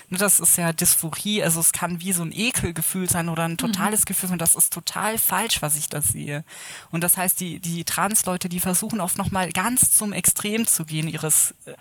ne, 0.09 0.17
das 0.17 0.41
ist 0.41 0.57
ja 0.57 0.73
Dysphorie, 0.73 1.41
also 1.41 1.61
es 1.61 1.71
kann 1.71 2.01
wie 2.01 2.11
so 2.11 2.21
ein 2.21 2.33
Ekelgefühl 2.33 3.09
sein 3.09 3.29
oder 3.29 3.43
ein 3.45 3.57
totales 3.57 4.01
mhm. 4.01 4.05
Gefühl 4.05 4.31
und 4.33 4.39
das 4.39 4.55
ist 4.55 4.73
total 4.73 5.17
falsch, 5.17 5.61
was 5.61 5.77
ich 5.77 5.87
da 5.87 6.01
sehe. 6.01 6.43
Und 6.91 7.01
das 7.01 7.15
heißt, 7.15 7.39
die, 7.39 7.59
die 7.59 7.85
Trans-Leute, 7.85 8.49
die 8.49 8.59
versuchen 8.59 8.99
oft 8.99 9.17
nochmal 9.17 9.53
ganz 9.53 9.91
zum 9.91 10.11
Extrem 10.11 10.67
zu 10.67 10.83
gehen 10.83 11.07
ihres 11.07 11.55
äh, 11.65 11.75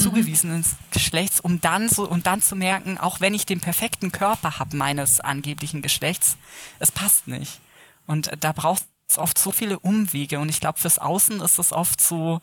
zugewiesenen 0.00 0.62
mhm. 0.62 0.76
Geschlechts, 0.92 1.40
um 1.40 1.60
dann 1.60 1.90
so 1.90 2.08
und 2.08 2.26
dann 2.26 2.40
zu 2.40 2.56
merken, 2.56 2.96
auch 2.96 3.20
wenn 3.20 3.34
ich 3.34 3.44
den 3.44 3.60
perfekten 3.60 4.12
Körper 4.12 4.58
habe 4.58 4.78
meines 4.78 5.20
angeblichen 5.20 5.82
Geschlechts, 5.82 6.38
es 6.78 6.90
passt 6.90 7.28
nicht. 7.28 7.60
Und 8.06 8.30
da 8.40 8.52
braucht 8.52 8.82
oft 9.18 9.38
so 9.38 9.50
viele 9.50 9.78
Umwege 9.78 10.38
und 10.38 10.48
ich 10.48 10.60
glaube, 10.60 10.78
fürs 10.78 10.98
Außen 10.98 11.40
ist 11.40 11.58
es 11.58 11.72
oft 11.72 12.00
so 12.00 12.40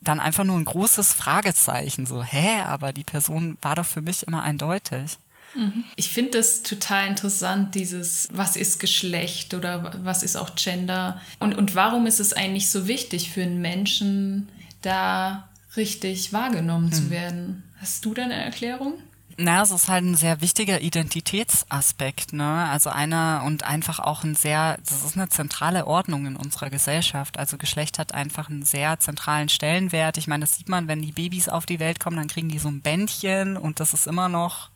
dann 0.00 0.20
einfach 0.20 0.44
nur 0.44 0.56
ein 0.56 0.64
großes 0.64 1.12
Fragezeichen. 1.12 2.06
So, 2.06 2.22
hä, 2.22 2.60
aber 2.62 2.92
die 2.92 3.04
Person 3.04 3.58
war 3.62 3.74
doch 3.74 3.86
für 3.86 4.00
mich 4.00 4.22
immer 4.26 4.42
eindeutig. 4.42 5.18
Mhm. 5.54 5.84
Ich 5.96 6.10
finde 6.10 6.32
das 6.32 6.62
total 6.62 7.08
interessant, 7.08 7.74
dieses, 7.74 8.28
was 8.30 8.56
ist 8.56 8.78
Geschlecht 8.78 9.54
oder 9.54 9.98
was 10.04 10.22
ist 10.22 10.36
auch 10.36 10.54
Gender 10.54 11.20
und, 11.38 11.56
und 11.56 11.74
warum 11.74 12.06
ist 12.06 12.20
es 12.20 12.32
eigentlich 12.32 12.70
so 12.70 12.86
wichtig 12.86 13.30
für 13.30 13.42
einen 13.42 13.60
Menschen, 13.60 14.48
da 14.82 15.48
richtig 15.76 16.32
wahrgenommen 16.32 16.92
hm. 16.92 16.92
zu 16.92 17.10
werden? 17.10 17.62
Hast 17.80 18.04
du 18.04 18.14
da 18.14 18.24
eine 18.24 18.34
Erklärung? 18.34 18.94
Na, 19.40 19.62
es 19.62 19.70
ist 19.70 19.88
halt 19.88 20.04
ein 20.04 20.16
sehr 20.16 20.40
wichtiger 20.40 20.80
Identitätsaspekt, 20.80 22.32
ne? 22.32 22.68
Also 22.72 22.90
einer 22.90 23.44
und 23.46 23.62
einfach 23.62 24.00
auch 24.00 24.24
ein 24.24 24.34
sehr, 24.34 24.78
das 24.78 25.04
ist 25.04 25.16
eine 25.16 25.28
zentrale 25.28 25.86
Ordnung 25.86 26.26
in 26.26 26.34
unserer 26.34 26.70
Gesellschaft. 26.70 27.38
Also 27.38 27.56
Geschlecht 27.56 28.00
hat 28.00 28.12
einfach 28.12 28.50
einen 28.50 28.64
sehr 28.64 28.98
zentralen 28.98 29.48
Stellenwert. 29.48 30.16
Ich 30.16 30.26
meine, 30.26 30.40
das 30.40 30.56
sieht 30.56 30.68
man, 30.68 30.88
wenn 30.88 31.02
die 31.02 31.12
Babys 31.12 31.48
auf 31.48 31.66
die 31.66 31.78
Welt 31.78 32.00
kommen, 32.00 32.16
dann 32.16 32.26
kriegen 32.26 32.48
die 32.48 32.58
so 32.58 32.68
ein 32.68 32.80
Bändchen 32.80 33.56
und 33.56 33.78
das 33.78 33.94
ist 33.94 34.08
immer 34.08 34.28
noch 34.28 34.70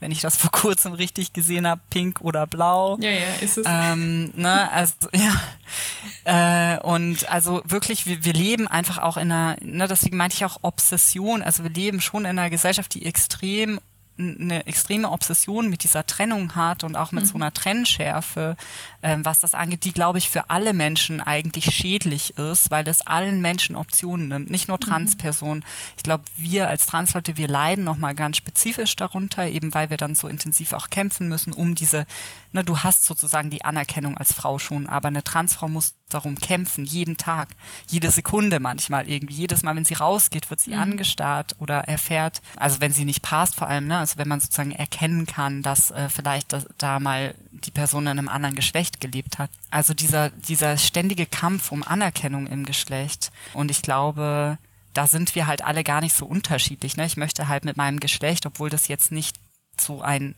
wenn 0.00 0.10
ich 0.10 0.20
das 0.20 0.36
vor 0.36 0.50
kurzem 0.50 0.92
richtig 0.92 1.32
gesehen 1.32 1.66
habe, 1.66 1.80
pink 1.88 2.20
oder 2.20 2.46
blau. 2.46 2.98
Ja, 3.00 3.10
ja, 3.10 3.34
ist 3.40 3.56
es. 3.56 3.66
Ähm, 3.66 4.32
ne, 4.36 4.70
also, 4.70 4.92
ja. 5.14 6.74
Äh, 6.76 6.78
und 6.80 7.30
also 7.30 7.62
wirklich, 7.64 8.04
wir, 8.04 8.22
wir 8.22 8.34
leben 8.34 8.68
einfach 8.68 8.98
auch 8.98 9.16
in 9.16 9.32
einer, 9.32 9.56
ne, 9.62 9.88
deswegen 9.88 10.18
meinte 10.18 10.36
ich 10.36 10.44
auch 10.44 10.58
Obsession, 10.60 11.42
also 11.42 11.62
wir 11.62 11.70
leben 11.70 12.02
schon 12.02 12.26
in 12.26 12.38
einer 12.38 12.50
Gesellschaft, 12.50 12.92
die 12.92 13.06
extrem 13.06 13.80
eine 14.18 14.66
extreme 14.66 15.10
Obsession 15.10 15.68
mit 15.68 15.82
dieser 15.82 16.06
Trennung 16.06 16.54
hat 16.54 16.84
und 16.84 16.96
auch 16.96 17.12
mit 17.12 17.24
mhm. 17.24 17.28
so 17.28 17.34
einer 17.34 17.52
Trennschärfe, 17.52 18.56
ähm, 19.02 19.24
was 19.24 19.40
das 19.40 19.54
angeht, 19.54 19.84
die, 19.84 19.92
glaube 19.92 20.18
ich, 20.18 20.30
für 20.30 20.50
alle 20.50 20.72
Menschen 20.72 21.20
eigentlich 21.20 21.74
schädlich 21.74 22.38
ist, 22.38 22.70
weil 22.70 22.84
das 22.84 23.06
allen 23.06 23.40
Menschen 23.40 23.74
Optionen 23.74 24.28
nimmt, 24.28 24.50
nicht 24.50 24.68
nur 24.68 24.76
mhm. 24.76 24.86
Transpersonen. 24.88 25.58
Mhm. 25.58 25.94
Ich 25.96 26.02
glaube, 26.04 26.24
wir 26.36 26.68
als 26.68 26.86
Transleute, 26.86 27.36
wir 27.36 27.48
leiden 27.48 27.84
nochmal 27.84 28.14
ganz 28.14 28.36
spezifisch 28.36 28.94
darunter, 28.96 29.46
eben 29.46 29.74
weil 29.74 29.90
wir 29.90 29.96
dann 29.96 30.14
so 30.14 30.28
intensiv 30.28 30.72
auch 30.72 30.90
kämpfen 30.90 31.28
müssen, 31.28 31.52
um 31.52 31.74
diese, 31.74 32.06
ne, 32.54 32.64
du 32.64 32.78
hast 32.78 33.04
sozusagen 33.04 33.50
die 33.50 33.64
Anerkennung 33.64 34.16
als 34.16 34.32
Frau 34.32 34.58
schon, 34.58 34.86
aber 34.86 35.08
eine 35.08 35.24
Transfrau 35.24 35.68
muss 35.68 35.94
darum 36.08 36.38
kämpfen, 36.38 36.84
jeden 36.84 37.16
Tag, 37.16 37.48
jede 37.88 38.10
Sekunde 38.10 38.60
manchmal 38.60 39.08
irgendwie. 39.08 39.34
Jedes 39.34 39.62
Mal, 39.62 39.74
wenn 39.74 39.84
sie 39.84 39.94
rausgeht, 39.94 40.48
wird 40.50 40.60
sie 40.60 40.74
mhm. 40.74 40.80
angestarrt 40.80 41.56
oder 41.58 41.80
erfährt, 41.88 42.40
also 42.56 42.80
wenn 42.80 42.92
sie 42.92 43.04
nicht 43.04 43.22
passt 43.22 43.56
vor 43.56 43.68
allem, 43.68 43.88
ne, 43.88 43.98
also 43.98 44.16
wenn 44.16 44.28
man 44.28 44.40
sozusagen 44.40 44.72
erkennen 44.72 45.26
kann, 45.26 45.62
dass 45.62 45.90
äh, 45.90 46.08
vielleicht 46.08 46.52
das, 46.52 46.66
da 46.78 47.00
mal 47.00 47.34
die 47.50 47.72
Person 47.72 48.04
in 48.04 48.18
einem 48.18 48.28
anderen 48.28 48.54
Geschlecht 48.54 49.00
gelebt 49.00 49.38
hat. 49.38 49.50
Also 49.70 49.92
dieser, 49.92 50.30
dieser 50.30 50.78
ständige 50.78 51.26
Kampf 51.26 51.72
um 51.72 51.82
Anerkennung 51.82 52.46
im 52.46 52.64
Geschlecht. 52.64 53.32
Und 53.52 53.70
ich 53.70 53.82
glaube, 53.82 54.58
da 54.92 55.06
sind 55.06 55.34
wir 55.34 55.46
halt 55.46 55.64
alle 55.64 55.82
gar 55.82 56.00
nicht 56.00 56.14
so 56.14 56.26
unterschiedlich. 56.26 56.96
Ne? 56.96 57.06
Ich 57.06 57.16
möchte 57.16 57.48
halt 57.48 57.64
mit 57.64 57.76
meinem 57.76 58.00
Geschlecht, 58.00 58.46
obwohl 58.46 58.70
das 58.70 58.88
jetzt 58.88 59.10
nicht 59.10 59.36
so 59.80 60.02
ein 60.02 60.34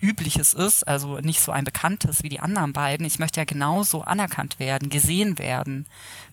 übliches 0.00 0.54
ist, 0.54 0.86
also 0.86 1.18
nicht 1.18 1.40
so 1.40 1.52
ein 1.52 1.64
bekanntes 1.64 2.22
wie 2.22 2.28
die 2.28 2.40
anderen 2.40 2.72
beiden. 2.72 3.06
Ich 3.06 3.18
möchte 3.18 3.40
ja 3.40 3.44
genauso 3.44 4.02
anerkannt 4.02 4.58
werden, 4.58 4.90
gesehen 4.90 5.38
werden. 5.38 5.86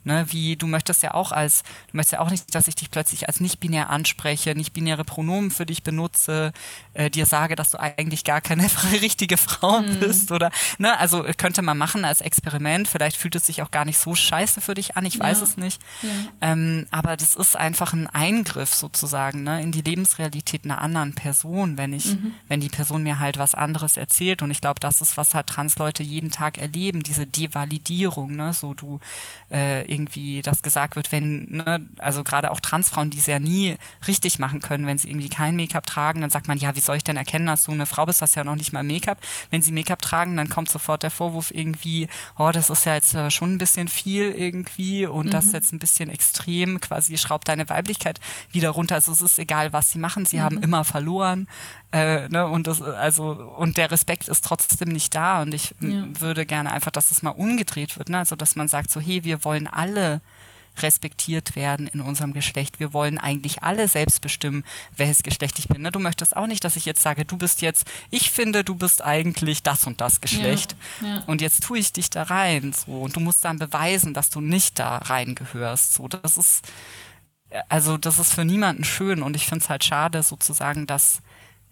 Ne, 0.08 0.24
wie 0.30 0.56
du 0.56 0.68
möchtest 0.68 1.02
ja 1.02 1.16
auch 1.16 1.32
als, 1.32 1.64
du 1.90 1.98
möchtest 1.98 2.14
ja 2.14 2.20
auch 2.20 2.30
nicht, 2.30 2.54
dass 2.54 2.68
ich 2.68 2.76
dich 2.76 2.92
plötzlich 2.92 3.28
als 3.28 3.40
nicht 3.40 3.60
binär 3.60 3.90
anspreche, 3.90 4.54
nicht 4.54 4.72
binäre 4.72 5.04
Pronomen 5.04 5.50
für 5.50 5.66
dich 5.66 5.82
benutze, 5.82 6.54
äh, 6.94 7.10
dir 7.10 7.26
sage, 7.26 7.56
dass 7.56 7.72
du 7.72 7.80
eigentlich 7.80 8.24
gar 8.24 8.40
keine 8.40 8.70
richtige 9.02 9.38
Frau 9.38 9.82
mhm. 9.82 10.00
bist 10.00 10.32
oder, 10.32 10.52
ne, 10.78 10.96
also 11.00 11.26
könnte 11.38 11.64
man 11.64 11.80
machen 11.80 12.06
als 12.06 12.22
Experiment. 12.22 12.88
Vielleicht 12.88 13.18
fühlt 13.18 13.34
es 13.34 13.48
sich 13.48 13.64
auch 13.64 13.72
gar 13.72 13.84
nicht 13.84 13.98
so 13.98 14.14
scheiße 14.14 14.62
für 14.62 14.76
dich 14.76 14.96
an, 14.96 15.08
ich 15.08 15.20
weiß 15.20 15.42
es 15.42 15.58
nicht. 15.58 15.82
Ja. 16.04 16.10
Ähm, 16.52 16.86
aber 16.92 17.18
das 17.18 17.34
ist 17.34 17.56
einfach 17.56 17.94
ein 17.94 18.06
Eingriff 18.06 18.76
sozusagen, 18.76 19.42
ne, 19.42 19.64
in 19.64 19.72
die 19.72 19.82
Lebensrealität 19.82 20.66
einer 20.66 20.84
anderen 20.84 21.16
Person, 21.16 21.80
wenn 21.80 21.94
ich, 21.94 22.14
mhm. 22.14 22.36
wenn 22.48 22.60
die 22.60 22.70
Person 22.70 23.02
mir 23.02 23.18
halt 23.18 23.40
was 23.40 23.55
anderes 23.56 23.98
erzählt. 23.98 24.42
Und 24.42 24.52
ich 24.52 24.62
glaube, 24.62 24.80
das 24.80 25.02
ist, 25.02 25.18
was 25.18 25.34
halt 25.34 25.48
Transleute 25.48 26.04
jeden 26.04 26.32
Tag 26.32 26.58
erleben, 26.58 27.04
diese 27.04 27.26
Devalidierung, 27.26 28.36
ne, 28.36 28.54
so 28.54 28.74
du, 28.74 29.00
äh, 29.52 29.90
irgendwie 29.92 30.42
das 30.42 30.62
gesagt 30.62 30.96
wird, 30.96 31.12
wenn, 31.12 31.46
ne, 31.50 31.88
also 32.00 32.24
gerade 32.24 32.52
auch 32.52 32.60
Transfrauen, 32.60 33.10
die 33.10 33.20
es 33.20 33.26
ja 33.26 33.40
nie 33.40 33.78
richtig 34.08 34.40
machen 34.40 34.62
können, 34.62 34.88
wenn 34.88 34.98
sie 34.98 35.10
irgendwie 35.10 35.30
kein 35.30 35.56
Make-up 35.56 35.86
tragen, 35.86 36.22
dann 36.22 36.30
sagt 36.30 36.48
man, 36.48 36.58
ja, 36.58 36.76
wie 36.76 36.82
soll 36.82 36.98
ich 36.98 37.04
denn 37.04 37.18
erkennen, 37.18 37.48
dass 37.48 37.64
du 37.64 37.72
eine 37.72 37.86
Frau 37.86 38.06
bist, 38.06 38.22
hast 38.22 38.36
ja 38.36 38.44
noch 38.44 38.56
nicht 38.56 38.74
mal 38.74 38.84
Make-up. 38.84 39.20
Wenn 39.50 39.62
sie 39.62 39.72
Make-up 39.72 40.02
tragen, 40.02 40.38
dann 40.38 40.50
kommt 40.50 40.70
sofort 40.70 41.04
der 41.04 41.12
Vorwurf 41.12 41.52
irgendwie, 41.52 42.08
oh, 42.38 42.52
das 42.52 42.70
ist 42.70 42.86
ja 42.86 42.96
jetzt 42.96 43.14
äh, 43.16 43.32
schon 43.32 43.54
ein 43.54 43.58
bisschen 43.58 43.88
viel 43.88 44.32
irgendwie 44.32 45.06
und 45.06 45.28
mhm. 45.28 45.32
das 45.32 45.46
ist 45.46 45.54
jetzt 45.54 45.74
ein 45.74 45.80
bisschen 45.80 46.10
extrem, 46.10 46.80
quasi 46.82 47.18
schraubt 47.18 47.48
deine 47.48 47.70
Weiblichkeit 47.70 48.20
wieder 48.52 48.70
runter. 48.70 48.96
Also 48.96 49.12
es 49.12 49.22
ist 49.22 49.40
egal, 49.40 49.74
was 49.74 49.92
sie 49.92 50.00
machen, 50.00 50.26
sie 50.26 50.38
mhm. 50.38 50.42
haben 50.42 50.64
immer 50.64 50.84
verloren. 50.84 51.48
Äh, 51.92 52.28
ne, 52.28 52.48
und 52.48 52.68
das, 52.68 52.82
also, 52.82 53.45
und 53.58 53.78
der 53.78 53.92
Respekt 53.92 54.28
ist 54.28 54.44
trotzdem 54.44 54.90
nicht 54.90 55.16
da. 55.16 55.42
Und 55.42 55.54
ich 55.54 55.76
ja. 55.80 56.06
würde 56.20 56.46
gerne 56.46 56.72
einfach, 56.72 56.92
dass 56.92 57.12
es 57.12 57.22
mal 57.22 57.32
umgedreht 57.32 57.98
wird, 57.98 58.10
ne? 58.10 58.20
Also 58.20 58.36
dass 58.36 58.56
man 58.56 58.68
sagt, 58.68 58.92
so, 58.92 59.00
hey, 59.00 59.24
wir 59.24 59.44
wollen 59.44 59.68
alle 59.68 60.22
respektiert 60.82 61.56
werden 61.56 61.88
in 61.88 62.02
unserem 62.02 62.34
Geschlecht. 62.34 62.80
Wir 62.80 62.94
wollen 62.94 63.18
eigentlich 63.18 63.64
alle 63.64 63.88
selbst 63.88 64.22
bestimmen, 64.22 64.64
welches 64.96 65.24
Geschlecht 65.24 65.60
ich 65.60 65.68
bin. 65.68 65.82
Ne? 65.82 65.92
Du 65.92 66.00
möchtest 66.00 66.36
auch 66.36 66.48
nicht, 66.48 66.64
dass 66.64 66.76
ich 66.76 66.86
jetzt 66.86 67.02
sage, 67.02 67.26
du 67.26 67.38
bist 67.38 67.62
jetzt, 67.62 67.88
ich 68.10 68.32
finde, 68.32 68.64
du 68.64 68.76
bist 68.76 69.04
eigentlich 69.04 69.64
das 69.64 69.88
und 69.88 70.02
das 70.02 70.22
Geschlecht. 70.22 70.76
Ja, 71.02 71.08
ja. 71.08 71.24
Und 71.28 71.42
jetzt 71.42 71.64
tue 71.64 71.80
ich 71.80 71.94
dich 71.94 72.10
da 72.10 72.24
rein. 72.24 72.74
So. 72.74 73.02
Und 73.02 73.16
du 73.16 73.20
musst 73.20 73.46
dann 73.46 73.60
beweisen, 73.60 74.14
dass 74.14 74.30
du 74.30 74.42
nicht 74.42 74.80
da 74.80 74.98
reingehörst. 74.98 75.94
So, 75.94 76.08
das 76.08 76.38
ist, 76.38 76.66
also 77.70 77.98
das 77.98 78.20
ist 78.20 78.34
für 78.34 78.46
niemanden 78.46 78.84
schön. 78.84 79.24
Und 79.24 79.36
ich 79.36 79.46
finde 79.46 79.64
es 79.64 79.70
halt 79.70 79.84
schade, 79.84 80.24
sozusagen, 80.24 80.88
dass 80.88 81.22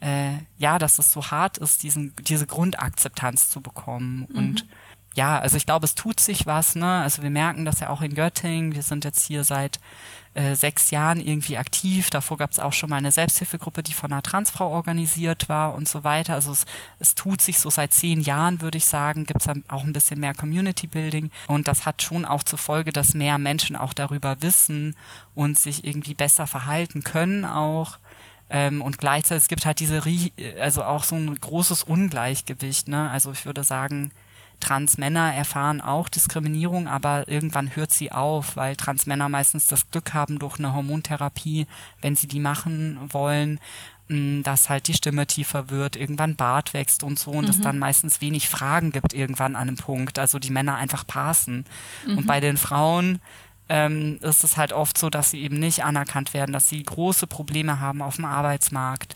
äh, 0.03 0.33
ja, 0.57 0.79
dass 0.79 0.99
es 0.99 1.11
so 1.11 1.31
hart 1.31 1.57
ist, 1.57 1.81
diesen, 1.81 2.13
diese 2.27 2.45
Grundakzeptanz 2.45 3.49
zu 3.49 3.61
bekommen. 3.61 4.27
Mhm. 4.29 4.37
Und 4.37 4.65
ja, 5.15 5.39
also 5.39 5.57
ich 5.57 5.65
glaube, 5.65 5.85
es 5.85 5.95
tut 5.95 6.19
sich 6.19 6.45
was, 6.45 6.75
ne? 6.75 7.01
Also 7.01 7.21
wir 7.21 7.29
merken 7.29 7.65
das 7.65 7.79
ja 7.79 7.89
auch 7.89 8.01
in 8.01 8.15
Göttingen. 8.15 8.73
Wir 8.73 8.81
sind 8.81 9.05
jetzt 9.05 9.25
hier 9.25 9.43
seit 9.43 9.79
äh, 10.33 10.55
sechs 10.55 10.89
Jahren 10.89 11.21
irgendwie 11.21 11.57
aktiv. 11.57 12.09
Davor 12.09 12.37
gab 12.37 12.51
es 12.51 12.59
auch 12.59 12.73
schon 12.73 12.89
mal 12.89 12.97
eine 12.97 13.11
Selbsthilfegruppe, 13.11 13.83
die 13.83 13.93
von 13.93 14.11
einer 14.11 14.23
Transfrau 14.23 14.71
organisiert 14.71 15.47
war 15.47 15.75
und 15.75 15.87
so 15.87 16.03
weiter. 16.03 16.33
Also 16.33 16.51
es, 16.51 16.65
es 16.99 17.13
tut 17.13 17.41
sich 17.41 17.59
so 17.59 17.69
seit 17.69 17.93
zehn 17.93 18.19
Jahren, 18.19 18.61
würde 18.61 18.79
ich 18.79 18.85
sagen, 18.85 19.25
gibt 19.25 19.41
es 19.41 19.45
dann 19.45 19.63
auch 19.67 19.83
ein 19.83 19.93
bisschen 19.93 20.19
mehr 20.19 20.33
Community 20.33 20.87
Building. 20.87 21.29
Und 21.47 21.67
das 21.67 21.85
hat 21.85 22.01
schon 22.01 22.25
auch 22.25 22.43
zur 22.43 22.59
Folge, 22.59 22.91
dass 22.91 23.13
mehr 23.13 23.37
Menschen 23.37 23.75
auch 23.75 23.93
darüber 23.93 24.41
wissen 24.41 24.95
und 25.35 25.59
sich 25.59 25.85
irgendwie 25.85 26.15
besser 26.15 26.47
verhalten 26.47 27.03
können 27.03 27.45
auch. 27.45 27.99
Ähm, 28.49 28.81
und 28.81 28.97
gleichzeitig 28.97 29.43
es 29.43 29.47
gibt 29.47 29.65
halt 29.65 29.79
diese, 29.79 30.01
also 30.59 30.83
auch 30.83 31.03
so 31.03 31.15
ein 31.15 31.33
großes 31.33 31.83
Ungleichgewicht. 31.83 32.87
Ne? 32.87 33.09
Also 33.09 33.31
ich 33.31 33.45
würde 33.45 33.63
sagen, 33.63 34.11
Transmänner 34.59 35.33
erfahren 35.33 35.81
auch 35.81 36.07
Diskriminierung, 36.07 36.87
aber 36.87 37.27
irgendwann 37.27 37.75
hört 37.75 37.91
sie 37.91 38.11
auf, 38.11 38.55
weil 38.55 38.75
Transmänner 38.75 39.27
meistens 39.27 39.67
das 39.67 39.89
Glück 39.91 40.13
haben 40.13 40.39
durch 40.39 40.57
eine 40.57 40.73
Hormontherapie, 40.73 41.67
wenn 42.01 42.15
sie 42.15 42.27
die 42.27 42.39
machen 42.39 42.97
wollen, 43.11 43.59
dass 44.09 44.69
halt 44.69 44.87
die 44.87 44.93
Stimme 44.93 45.25
tiefer 45.27 45.69
wird, 45.69 45.95
irgendwann 45.95 46.35
Bart 46.35 46.73
wächst 46.73 47.03
und 47.03 47.17
so 47.17 47.31
und 47.31 47.45
mhm. 47.45 47.49
es 47.49 47.61
dann 47.61 47.79
meistens 47.79 48.21
wenig 48.21 48.47
Fragen 48.47 48.91
gibt 48.91 49.13
irgendwann 49.13 49.55
an 49.55 49.69
einem 49.69 49.77
Punkt. 49.77 50.19
Also 50.19 50.39
die 50.39 50.51
Männer 50.51 50.75
einfach 50.75 51.07
passen. 51.07 51.65
Mhm. 52.05 52.19
Und 52.19 52.27
bei 52.27 52.39
den 52.39 52.57
Frauen 52.57 53.19
ähm, 53.70 54.20
ist 54.22 54.43
es 54.43 54.57
halt 54.57 54.74
oft 54.74 54.97
so, 54.97 55.09
dass 55.09 55.32
sie 55.32 55.41
eben 55.41 55.59
nicht 55.59 55.84
anerkannt 55.84 56.34
werden, 56.34 56.51
dass 56.51 56.68
sie 56.68 56.84
große 56.84 57.28
Probleme 57.28 57.80
haben 57.80 58.01
auf 58.01 58.18
dem 58.18 58.26
Arbeitsmarkt. 58.26 59.16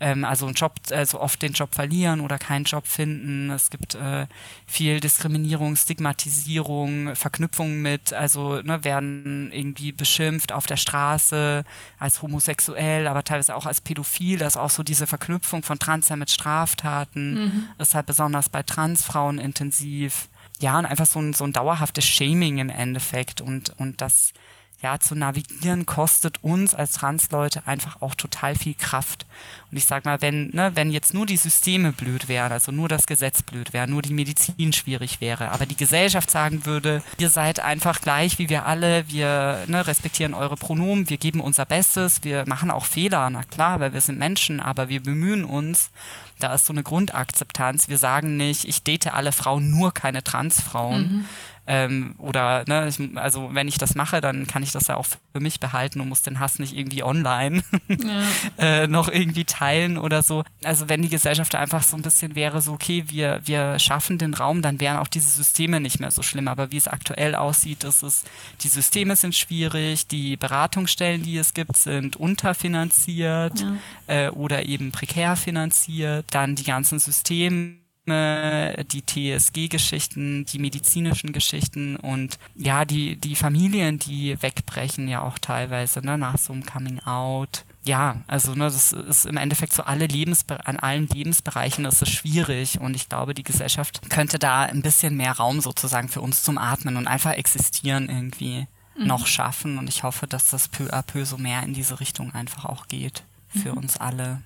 Ähm, 0.00 0.24
also 0.24 0.46
einen 0.46 0.56
Job, 0.56 0.74
also 0.90 1.20
oft 1.20 1.40
den 1.40 1.52
Job 1.52 1.74
verlieren 1.74 2.20
oder 2.20 2.38
keinen 2.38 2.64
Job 2.64 2.88
finden. 2.88 3.50
Es 3.50 3.70
gibt 3.70 3.94
äh, 3.94 4.26
viel 4.66 4.98
Diskriminierung, 4.98 5.76
Stigmatisierung, 5.76 7.14
Verknüpfung 7.14 7.80
mit, 7.80 8.12
also 8.12 8.60
ne, 8.62 8.82
werden 8.82 9.52
irgendwie 9.52 9.92
beschimpft 9.92 10.50
auf 10.50 10.66
der 10.66 10.76
Straße 10.76 11.64
als 12.00 12.20
homosexuell, 12.20 13.06
aber 13.06 13.22
teilweise 13.22 13.54
auch 13.54 13.66
als 13.66 13.80
pädophil. 13.80 14.38
Das 14.38 14.54
ist 14.54 14.60
auch 14.60 14.70
so 14.70 14.82
diese 14.82 15.06
Verknüpfung 15.06 15.62
von 15.62 15.78
Transsein 15.78 16.18
mit 16.18 16.30
Straftaten. 16.30 17.34
Mhm. 17.34 17.68
ist 17.78 17.94
halt 17.94 18.06
besonders 18.06 18.48
bei 18.48 18.64
Transfrauen 18.64 19.38
intensiv 19.38 20.28
ja, 20.64 20.78
und 20.78 20.86
einfach 20.86 21.04
so 21.04 21.20
ein, 21.20 21.34
so 21.34 21.44
ein 21.44 21.52
dauerhaftes 21.52 22.06
Shaming 22.06 22.56
im 22.56 22.70
Endeffekt 22.70 23.42
und, 23.42 23.78
und 23.78 24.00
das 24.00 24.32
ja, 24.80 24.98
zu 24.98 25.14
navigieren 25.14 25.84
kostet 25.84 26.42
uns 26.42 26.74
als 26.74 26.92
Transleute 26.92 27.66
einfach 27.66 28.00
auch 28.00 28.14
total 28.14 28.54
viel 28.54 28.74
Kraft. 28.74 29.26
Und 29.70 29.76
ich 29.76 29.84
sag 29.84 30.06
mal, 30.06 30.22
wenn, 30.22 30.50
ne, 30.54 30.72
wenn 30.74 30.90
jetzt 30.90 31.12
nur 31.12 31.26
die 31.26 31.36
Systeme 31.36 31.92
blöd 31.92 32.28
wären, 32.28 32.50
also 32.50 32.72
nur 32.72 32.88
das 32.88 33.06
Gesetz 33.06 33.42
blöd 33.42 33.74
wäre, 33.74 33.88
nur 33.88 34.00
die 34.00 34.14
Medizin 34.14 34.72
schwierig 34.72 35.20
wäre, 35.20 35.50
aber 35.52 35.66
die 35.66 35.76
Gesellschaft 35.76 36.30
sagen 36.30 36.64
würde, 36.64 37.02
ihr 37.18 37.28
seid 37.28 37.60
einfach 37.60 38.00
gleich 38.00 38.38
wie 38.38 38.48
wir 38.48 38.64
alle, 38.64 39.08
wir 39.08 39.64
ne, 39.66 39.86
respektieren 39.86 40.32
eure 40.32 40.56
Pronomen, 40.56 41.10
wir 41.10 41.18
geben 41.18 41.40
unser 41.40 41.66
Bestes, 41.66 42.24
wir 42.24 42.44
machen 42.46 42.70
auch 42.70 42.86
Fehler, 42.86 43.28
na 43.28 43.42
klar, 43.42 43.80
weil 43.80 43.92
wir 43.92 44.00
sind 44.00 44.18
Menschen, 44.18 44.60
aber 44.60 44.88
wir 44.88 45.02
bemühen 45.02 45.44
uns 45.44 45.90
da 46.38 46.54
ist 46.54 46.66
so 46.66 46.72
eine 46.72 46.82
Grundakzeptanz. 46.82 47.88
Wir 47.88 47.98
sagen 47.98 48.36
nicht, 48.36 48.64
ich 48.64 48.82
date 48.82 49.14
alle 49.14 49.32
Frauen, 49.32 49.70
nur 49.70 49.92
keine 49.92 50.24
Transfrauen. 50.24 51.02
Mhm. 51.02 51.24
Ähm, 51.66 52.14
oder, 52.18 52.64
ne, 52.68 52.88
ich, 52.88 52.98
also 53.16 53.50
wenn 53.52 53.68
ich 53.68 53.78
das 53.78 53.94
mache, 53.94 54.20
dann 54.20 54.46
kann 54.46 54.62
ich 54.62 54.72
das 54.72 54.88
ja 54.88 54.96
auch 54.96 55.06
für 55.06 55.40
mich 55.40 55.60
behalten 55.60 56.00
und 56.00 56.10
muss 56.10 56.20
den 56.20 56.38
Hass 56.38 56.58
nicht 56.58 56.76
irgendwie 56.76 57.02
online 57.02 57.62
ja. 57.88 58.22
äh, 58.82 58.86
noch 58.86 59.08
irgendwie 59.08 59.44
teilen 59.44 59.96
oder 59.96 60.22
so. 60.22 60.44
Also 60.62 60.90
wenn 60.90 61.00
die 61.00 61.08
Gesellschaft 61.08 61.54
da 61.54 61.60
einfach 61.60 61.82
so 61.82 61.96
ein 61.96 62.02
bisschen 62.02 62.34
wäre, 62.34 62.60
so 62.60 62.72
okay, 62.72 63.04
wir, 63.08 63.40
wir 63.44 63.78
schaffen 63.78 64.18
den 64.18 64.34
Raum, 64.34 64.60
dann 64.60 64.78
wären 64.78 64.98
auch 64.98 65.08
diese 65.08 65.28
Systeme 65.28 65.80
nicht 65.80 66.00
mehr 66.00 66.10
so 66.10 66.22
schlimm. 66.22 66.48
Aber 66.48 66.70
wie 66.70 66.76
es 66.76 66.88
aktuell 66.88 67.34
aussieht, 67.34 67.84
ist 67.84 68.02
es, 68.02 68.24
die 68.60 68.68
Systeme 68.68 69.16
sind 69.16 69.34
schwierig, 69.34 70.06
die 70.06 70.36
Beratungsstellen, 70.36 71.22
die 71.22 71.38
es 71.38 71.54
gibt, 71.54 71.78
sind 71.78 72.16
unterfinanziert 72.16 73.60
ja. 73.60 74.26
äh, 74.26 74.28
oder 74.28 74.66
eben 74.66 74.92
prekär 74.92 75.36
finanziert. 75.36 76.26
Dann 76.30 76.56
die 76.56 76.64
ganzen 76.64 76.98
Systeme 76.98 77.83
die 78.06 79.02
TSG-Geschichten, 79.06 80.44
die 80.44 80.58
medizinischen 80.58 81.32
Geschichten 81.32 81.96
und 81.96 82.38
ja, 82.54 82.84
die, 82.84 83.16
die 83.16 83.34
Familien, 83.34 83.98
die 83.98 84.40
wegbrechen 84.42 85.08
ja 85.08 85.22
auch 85.22 85.38
teilweise 85.38 86.00
ne, 86.00 86.18
nach 86.18 86.36
so 86.36 86.52
einem 86.52 86.66
Coming-out. 86.66 87.64
Ja, 87.84 88.16
also 88.26 88.54
ne, 88.54 88.64
das 88.64 88.92
ist 88.92 89.26
im 89.26 89.38
Endeffekt 89.38 89.72
so 89.72 89.82
alle 89.84 90.06
Lebensbe 90.06 90.66
an 90.66 90.78
allen 90.78 91.06
Lebensbereichen 91.08 91.84
ist 91.86 92.02
es 92.02 92.10
schwierig 92.10 92.80
und 92.80 92.94
ich 92.94 93.08
glaube, 93.08 93.34
die 93.34 93.42
Gesellschaft 93.42 94.10
könnte 94.10 94.38
da 94.38 94.62
ein 94.62 94.82
bisschen 94.82 95.16
mehr 95.16 95.32
Raum 95.32 95.60
sozusagen 95.60 96.08
für 96.08 96.20
uns 96.20 96.42
zum 96.42 96.58
Atmen 96.58 96.96
und 96.96 97.06
einfach 97.06 97.32
existieren 97.32 98.08
irgendwie 98.08 98.66
mhm. 98.96 99.06
noch 99.06 99.26
schaffen 99.26 99.78
und 99.78 99.88
ich 99.88 100.02
hoffe, 100.02 100.26
dass 100.26 100.50
das 100.50 100.68
peu 100.68 100.90
à 100.90 101.02
peu 101.02 101.24
so 101.24 101.38
mehr 101.38 101.62
in 101.62 101.72
diese 101.72 102.00
Richtung 102.00 102.34
einfach 102.34 102.66
auch 102.66 102.88
geht 102.88 103.22
für 103.48 103.72
mhm. 103.72 103.78
uns 103.78 103.96
alle. 103.96 104.42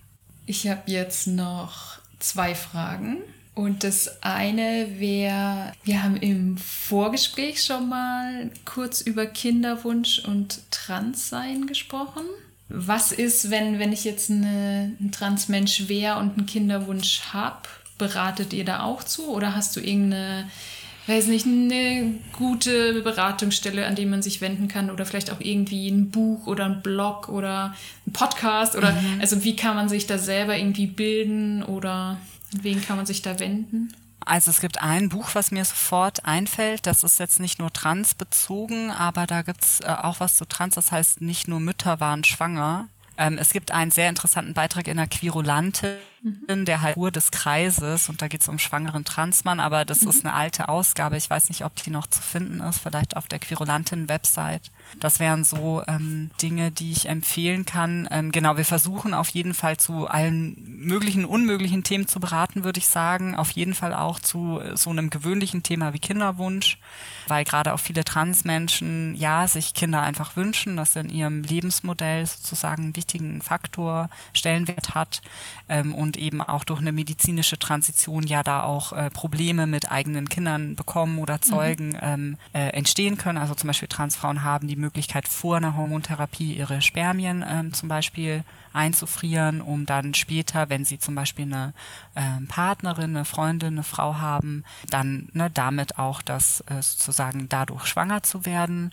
Ich 0.47 0.67
habe 0.69 0.83
jetzt 0.87 1.27
noch 1.27 1.99
zwei 2.19 2.55
Fragen. 2.55 3.19
Und 3.59 3.83
das 3.83 4.23
eine 4.23 4.87
wäre, 5.01 5.73
wir 5.83 6.05
haben 6.05 6.17
im 6.19 6.57
Vorgespräch 6.59 7.61
schon 7.61 7.89
mal 7.89 8.53
kurz 8.65 9.01
über 9.01 9.27
Kinderwunsch 9.27 10.21
und 10.21 10.61
Transsein 10.71 11.67
gesprochen. 11.67 12.23
Was 12.69 13.11
ist, 13.11 13.51
wenn, 13.51 13.81
wenn 13.81 13.93
ich 13.93 14.05
jetzt 14.05 14.31
eine, 14.31 14.93
ein 15.01 15.11
Transmensch 15.11 15.89
wäre 15.89 16.21
und 16.21 16.39
einen 16.39 16.47
Kinderwunsch 16.47 17.23
habe? 17.33 17.69
Beratet 17.99 18.53
ihr 18.53 18.65
da 18.65 18.85
auch 18.85 19.03
zu 19.03 19.27
oder 19.27 19.57
hast 19.57 19.75
du 19.75 19.81
irgendeine, 19.81 20.49
weiß 21.09 21.27
nicht, 21.27 21.45
eine 21.45 22.15
gute 22.35 23.03
Beratungsstelle, 23.03 23.89
an 23.89 23.97
die 23.97 24.07
man 24.07 24.23
sich 24.23 24.41
wenden 24.41 24.69
kann 24.69 24.89
oder 24.89 25.05
vielleicht 25.05 25.33
auch 25.33 25.41
irgendwie 25.41 25.89
ein 25.89 26.13
Buch 26.13 26.47
oder 26.47 26.67
ein 26.67 26.81
Blog 26.81 27.29
oder 27.29 27.75
ein 28.07 28.13
Podcast 28.13 28.77
oder 28.77 28.93
mhm. 28.93 29.21
also 29.21 29.43
wie 29.43 29.57
kann 29.57 29.75
man 29.75 29.89
sich 29.89 30.07
da 30.07 30.17
selber 30.17 30.57
irgendwie 30.57 30.87
bilden 30.87 31.65
oder 31.65 32.19
wen 32.53 32.83
kann 32.83 32.97
man 32.97 33.07
sich 33.07 33.23
da 33.23 33.39
wenden? 33.39 33.93
Also 34.21 34.51
es 34.51 34.61
gibt 34.61 34.83
ein 34.83 35.09
Buch, 35.09 35.31
was 35.35 35.51
mir 35.51 35.65
sofort 35.65 36.25
einfällt. 36.25 36.87
Das 36.87 37.03
ist 37.03 37.19
jetzt 37.19 37.41
nicht 37.41 37.59
nur 37.59 37.73
transbezogen, 37.73 38.91
aber 38.91 39.27
da 39.27 39.43
gibt's 39.43 39.81
äh, 39.81 39.87
auch 39.87 40.21
was 40.21 40.35
zu 40.35 40.47
trans. 40.47 40.75
Das 40.75 40.93
heißt, 40.93 41.21
nicht 41.21 41.49
nur 41.49 41.61
Mütter 41.61 42.01
waren 42.01 42.25
schwanger. 42.25 42.89
Ähm, 43.17 43.39
es 43.39 43.51
gibt 43.53 43.73
einen 43.73 43.91
sehr 43.91 44.09
interessanten 44.09 44.55
Beitrag 44.55 44.87
in 44.87 44.97
der 44.97 45.07
Quirulante, 45.07 45.99
mhm. 46.23 46.65
der 46.65 46.83
halt 46.83 46.97
Uhr 46.97 47.11
des 47.11 47.31
Kreises 47.31 48.09
und 48.09 48.23
da 48.23 48.29
geht 48.29 48.43
es 48.43 48.49
um 48.49 48.59
schwangeren 48.59 49.05
Transmann, 49.05 49.61
aber 49.61 49.85
das 49.85 50.03
mhm. 50.03 50.11
ist 50.11 50.25
eine 50.25 50.35
alte 50.35 50.69
Ausgabe. 50.69 51.17
Ich 51.17 51.29
weiß 51.29 51.49
nicht, 51.49 51.65
ob 51.65 51.75
die 51.77 51.91
noch 51.91 52.07
zu 52.07 52.23
finden 52.23 52.61
ist, 52.61 52.79
vielleicht 52.79 53.17
auf 53.17 53.29
der 53.29 53.39
Quirulantin-Website. 53.39 54.71
Das 55.01 55.21
wären 55.21 55.45
so 55.45 55.83
ähm, 55.87 56.31
Dinge, 56.41 56.71
die 56.71 56.93
ich 56.93 57.09
empfehlen 57.09 57.65
kann. 57.65 58.09
Ähm, 58.11 58.33
genau, 58.33 58.57
wir 58.57 58.65
versuchen 58.65 59.15
auf 59.15 59.29
jeden 59.29 59.55
Fall 59.55 59.77
zu 59.77 60.07
allen 60.07 60.57
möglichen, 60.67 61.25
unmöglichen 61.25 61.85
Themen 61.85 62.09
zu 62.09 62.21
beraten, 62.21 62.65
würde 62.65 62.79
ich 62.79 62.89
sagen. 62.89 63.35
Auf 63.35 63.51
jeden 63.51 63.75
Fall 63.75 63.95
auch 63.95 64.19
zu 64.19 64.61
äh, 64.61 64.77
so 64.77 64.91
einem 64.91 65.11
gewöhnlichen 65.11 65.63
Thema 65.63 65.93
wie 65.93 65.99
Kinderwunsch, 65.99 66.79
weil 67.27 67.45
gerade 67.45 67.75
auch 67.75 67.81
viele 67.81 68.05
Transmenschen 68.05 69.15
ja 69.15 69.47
sich 69.47 69.75
Kinder 69.75 70.03
einfach 70.03 70.37
wünschen, 70.37 70.77
dass 70.77 70.97
in 70.97 71.11
ihrem 71.11 71.43
Lebensmodell 71.43 72.27
sozusagen 72.27 72.85
einen 72.85 72.97
wichtigen 72.97 73.43
Faktor 73.43 74.09
Stellenwert 74.33 74.95
hat 74.95 75.21
ähm, 75.69 75.95
und 75.95 76.08
eben 76.17 76.41
auch 76.41 76.65
durch 76.65 76.81
eine 76.81 76.93
medizinische 76.93 77.59
Transition 77.59 78.27
ja 78.27 78.43
da 78.43 78.63
auch 78.63 78.93
äh, 78.93 79.11
Probleme 79.11 79.67
mit 79.67 79.91
eigenen 79.91 80.29
Kindern 80.29 80.77
bekommen 80.77 81.19
oder 81.19 81.41
zeugen 81.41 81.91
mhm. 81.91 81.99
ähm, 82.03 82.37
äh, 82.53 82.69
entstehen 82.71 83.19
können. 83.19 83.39
Also 83.39 83.55
zum 83.55 83.69
Beispiel 83.69 83.89
Transfrauen 83.89 84.45
haben 84.45 84.69
die 84.69 84.77
Möglichkeit 84.77 85.29
vor 85.29 85.57
einer 85.57 85.77
Hormontherapie 85.77 86.55
ihre 86.55 86.83
Spermien 86.83 87.45
ähm, 87.49 87.73
zum 87.73 87.89
Beispiel 87.89 88.45
einzufrieren, 88.73 89.61
um 89.61 89.87
dann 89.87 90.15
später, 90.15 90.69
wenn 90.69 90.85
sie 90.85 90.99
zum 90.99 91.15
Beispiel 91.15 91.47
eine 91.47 91.73
äh, 92.15 92.47
Partnerin, 92.47 93.17
eine 93.17 93.25
Freundin, 93.25 93.75
eine 93.75 93.83
Frau 93.83 94.17
haben, 94.19 94.65
dann 94.89 95.29
ne, 95.33 95.51
damit 95.51 95.99
auch 95.99 96.23
das 96.23 96.61
äh, 96.69 96.83
sozusagen 96.83 97.49
dadurch 97.49 97.87
schwanger 97.87 98.23
zu 98.23 98.45
werden 98.45 98.93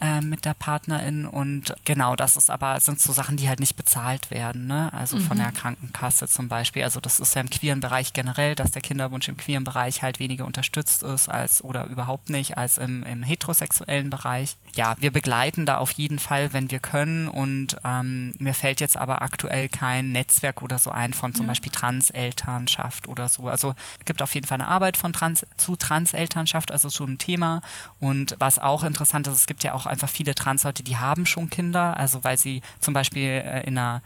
äh, 0.00 0.20
mit 0.20 0.44
der 0.44 0.54
Partnerin 0.54 1.26
und 1.26 1.74
genau 1.84 2.16
das 2.16 2.36
ist 2.36 2.50
aber 2.50 2.80
sind 2.80 3.00
so 3.00 3.12
Sachen, 3.12 3.36
die 3.36 3.48
halt 3.48 3.60
nicht 3.60 3.76
bezahlt 3.76 4.30
werden, 4.30 4.66
ne? 4.66 4.92
Also 4.92 5.16
mhm. 5.16 5.22
von 5.22 5.36
der 5.38 5.52
Krankenkasse 5.52 6.26
zum 6.26 6.48
Beispiel. 6.48 6.82
Also 6.82 7.00
das 7.00 7.20
ist 7.20 7.34
ja 7.34 7.40
im 7.40 7.50
queeren 7.50 7.80
Bereich 7.80 8.12
generell, 8.12 8.54
dass 8.54 8.72
der 8.72 8.82
Kinderwunsch 8.82 9.28
im 9.28 9.36
queeren 9.36 9.64
Bereich 9.64 10.02
halt 10.02 10.18
weniger 10.18 10.44
unterstützt 10.44 11.02
ist 11.02 11.28
als 11.28 11.62
oder 11.62 11.86
überhaupt 11.86 12.30
nicht 12.30 12.58
als 12.58 12.78
im, 12.78 13.04
im 13.04 13.22
heterosexuellen 13.22 14.10
Bereich. 14.10 14.56
Ja, 14.74 14.96
wir 14.98 15.12
begleiten 15.12 15.66
da 15.66 15.78
auf 15.78 15.92
jeden 15.92 16.18
Fall, 16.18 16.52
wenn 16.52 16.70
wir 16.70 16.80
können 16.80 17.28
und 17.28 17.76
ähm, 17.84 18.34
mir 18.38 18.54
fällt 18.54 18.80
jetzt 18.80 18.96
aber 18.96 19.22
aktuell 19.22 19.68
kein 19.68 20.10
Netzwerk 20.10 20.62
oder 20.62 20.78
so 20.78 20.90
ein 20.90 21.12
von 21.12 21.34
zum 21.34 21.46
ja. 21.46 21.50
Beispiel 21.50 21.70
Transelternschaft 21.70 23.06
oder 23.06 23.28
so. 23.28 23.48
Also 23.48 23.74
es 24.00 24.04
gibt 24.04 24.22
auf 24.22 24.34
jeden 24.34 24.46
Fall 24.46 24.60
eine 24.60 24.68
Arbeit 24.68 24.96
von 24.96 25.12
Trans 25.12 25.46
zu 25.56 25.76
Transelternschaft, 25.76 26.72
also 26.72 26.90
schon 26.90 27.12
ein 27.12 27.18
Thema 27.18 27.60
und 28.00 28.34
was 28.38 28.58
auch 28.58 28.82
interessant 28.82 29.28
ist, 29.28 29.34
es 29.34 29.46
gibt 29.46 29.62
ja 29.62 29.74
auch 29.74 29.86
einfach 29.92 30.08
viele 30.08 30.34
Transleute, 30.34 30.82
die 30.82 30.96
haben 30.96 31.26
schon 31.26 31.50
Kinder, 31.50 31.96
also 31.96 32.24
weil 32.24 32.36
sie 32.36 32.62
zum 32.80 32.94
Beispiel 32.94 33.22
äh, 33.22 33.66
in 33.66 33.78
einer 33.78 34.02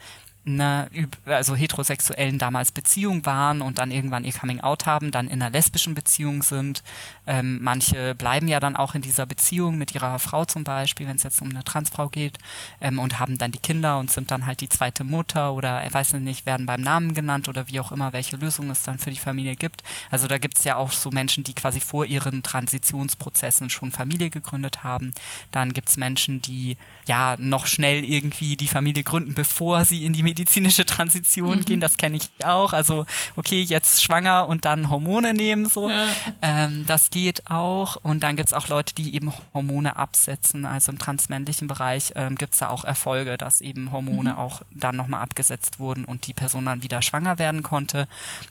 ne, 0.47 0.89
also 1.27 1.55
heterosexuellen 1.55 2.39
damals 2.39 2.73
Beziehung 2.73 3.27
waren 3.27 3.61
und 3.61 3.79
dann 3.79 3.91
irgendwann 3.91 4.25
ihr 4.25 4.33
Coming 4.33 4.61
Out 4.61 4.87
haben, 4.87 5.11
dann 5.11 5.27
in 5.27 5.43
einer 5.43 5.51
lesbischen 5.51 5.95
Beziehung 5.95 6.43
sind. 6.43 6.83
Ähm, 7.27 7.59
manche 7.61 8.15
bleiben 8.15 8.49
ja 8.49 8.61
dann 8.61 8.77
auch 8.77 8.95
in 8.95 9.03
dieser 9.03 9.27
Beziehung 9.27 9.77
mit 9.77 9.95
ihrer 9.95 10.19
Frau 10.19 10.45
zum 10.45 10.65
Beispiel, 10.65 11.07
wenn 11.07 11.17
es 11.17 11.25
jetzt 11.25 11.43
um 11.43 11.51
eine 11.51 11.65
Transfrau 11.65 12.09
geht, 12.09 12.39
ähm, 12.81 12.99
und 12.99 13.19
haben 13.19 13.39
dann 13.39 13.53
die 13.53 13.59
Kinder 13.59 13.99
und 13.99 14.11
sind 14.11 14.31
dann 14.31 14.47
halt 14.47 14.61
die 14.61 14.69
zweite 14.69 15.05
Mutter 15.05 15.53
oder 15.53 15.85
ich 15.85 15.93
weiß 15.93 16.15
nicht, 16.15 16.47
werden 16.47 16.67
beim 16.67 16.81
Namen 16.81 17.15
genannt 17.15 17.49
oder 17.49 17.69
wie 17.69 17.81
auch 17.81 17.91
immer, 17.91 18.13
welche 18.13 18.37
Lösung 18.37 18.71
es 18.71 18.83
dann 18.83 18.99
für 18.99 19.11
die 19.11 19.19
Familie 19.19 19.57
gibt. 19.57 19.83
Also 20.11 20.29
da 20.29 20.39
gibt 20.39 20.59
es 20.59 20.65
ja 20.65 20.77
auch 20.77 20.93
so 20.93 21.11
Menschen, 21.11 21.43
die 21.43 21.55
quasi 21.55 21.81
vor 21.81 22.07
ihren 22.07 22.43
Transitionsprozessen 22.43 23.69
schon 23.71 23.91
Familie 23.91 24.31
gegründet 24.31 24.85
haben. 24.85 25.13
Dann 25.51 25.73
gibt 25.73 25.89
es 25.89 25.97
Menschen, 25.97 26.41
die 26.41 26.77
ja 27.07 27.37
noch 27.39 27.67
schnell 27.67 28.05
irgendwie 28.05 28.57
die 28.57 28.69
Familie 28.69 29.03
gründen, 29.03 29.35
bevor 29.35 29.85
sie 29.85 30.05
in 30.05 30.13
die 30.13 30.23
medizinische 30.37 30.85
Transition 30.85 31.59
mhm. 31.59 31.65
gehen, 31.65 31.81
das 31.81 31.97
kenne 31.97 32.17
ich 32.17 32.29
auch. 32.45 32.73
Also, 32.73 33.07
okay, 33.37 33.63
jetzt 33.63 34.03
schwanger 34.03 34.49
und 34.49 34.65
dann 34.65 34.91
Hormone 34.91 35.33
nehmen, 35.33 35.67
so. 35.67 35.89
Ja. 35.89 36.07
Ähm, 36.43 36.85
das 36.87 37.11
geht 37.11 37.51
auch. 37.51 37.97
Und 38.03 38.23
dann 38.23 38.37
gibt 38.37 38.51
es 38.51 38.53
auch 38.53 38.69
Leute, 38.69 38.95
die 38.95 39.15
eben 39.15 39.33
Hormone 39.55 39.97
absetzen. 39.97 40.67
Also 40.67 40.93
im 40.93 40.99
transmännlichen 40.99 41.69
Bereich 41.69 42.13
ähm, 42.17 42.37
gibt 42.37 42.53
es 42.53 42.61
da 42.61 42.69
auch 42.69 42.85
Erfolge, 42.85 43.39
dass 43.39 43.61
eben 43.61 43.93
Hormone 43.93 44.33
mhm. 44.33 44.39
auch 44.39 44.63
dann 44.71 44.97
nochmal 44.97 45.23
abgesetzt 45.23 45.79
wurden 45.79 46.05
und 46.05 46.27
die 46.27 46.35
Person 46.35 46.67
dann 46.67 46.83
wieder 46.83 47.01
schwanger 47.01 47.39
werden 47.39 47.63
konnte. 47.63 48.09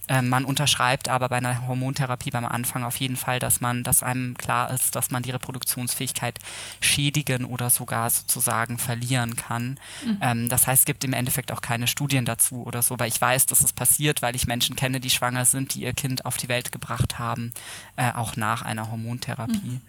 Ähm, 0.08 0.30
man 0.30 0.46
unterschreibt 0.46 1.10
aber 1.10 1.30
bei 1.30 1.38
einer 1.38 1.68
Hormontherapie 1.68 2.32
beim 2.32 2.46
Anfang 2.46 2.84
auf 2.84 2.98
jeden 2.98 3.16
Fall, 3.16 3.40
dass 3.40 3.62
man, 3.62 3.84
dass 3.84 4.02
einem 4.02 4.36
klar 4.38 4.72
ist, 4.72 4.96
dass 4.96 5.12
man 5.12 5.22
die 5.22 5.32
Reproduktionsfähigkeit 5.32 6.40
schädigen 6.82 7.46
oder 7.46 7.70
sogar 7.70 8.10
sozusagen 8.10 8.78
verlieren 8.78 9.36
kann. 9.36 9.80
Mhm. 10.04 10.18
Ähm, 10.22 10.50
das 10.50 10.68
heißt, 10.68 10.82
es 10.82 10.86
gibt 10.86 11.04
im 11.04 11.14
Endeffekt 11.14 11.52
auch 11.52 11.62
keine 11.62 11.75
keine 11.76 11.88
Studien 11.88 12.24
dazu 12.24 12.64
oder 12.66 12.82
so, 12.82 12.98
weil 13.00 13.10
ich 13.10 13.20
weiß, 13.20 13.48
dass 13.48 13.60
es 13.60 13.74
passiert, 13.74 14.22
weil 14.22 14.34
ich 14.34 14.48
Menschen 14.48 14.78
kenne, 14.78 15.02
die 15.02 15.10
schwanger 15.10 15.44
sind, 15.44 15.76
die 15.76 15.82
ihr 15.82 15.92
Kind 15.92 16.24
auf 16.24 16.38
die 16.38 16.48
Welt 16.48 16.72
gebracht 16.72 17.20
haben, 17.20 17.54
äh, 17.98 18.14
auch 18.14 18.38
nach 18.38 18.62
einer 18.62 18.90
Hormontherapie. 18.90 19.60
Mhm. 19.62 19.82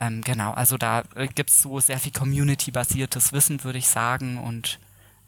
Ähm, 0.00 0.22
genau, 0.22 0.50
also 0.50 0.76
da 0.78 1.04
äh, 1.14 1.28
gibt 1.28 1.50
es 1.50 1.62
so 1.62 1.78
sehr 1.78 2.00
viel 2.00 2.10
community-basiertes 2.10 3.32
Wissen, 3.32 3.62
würde 3.62 3.78
ich 3.78 3.86
sagen, 3.86 4.36
und 4.36 4.80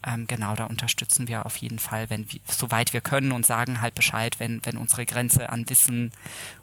ähm, 0.04 0.26
genau, 0.26 0.56
da 0.56 0.64
unterstützen 0.64 1.28
wir 1.28 1.46
auf 1.46 1.58
jeden 1.58 1.78
Fall, 1.78 2.10
wenn 2.10 2.28
wir, 2.32 2.40
soweit 2.48 2.92
wir 2.92 3.00
können 3.00 3.30
und 3.30 3.46
sagen 3.46 3.80
halt 3.80 3.94
Bescheid, 3.94 4.40
wenn, 4.40 4.66
wenn 4.66 4.76
unsere 4.76 5.06
Grenze 5.06 5.48
an 5.50 5.68
Wissen 5.70 6.10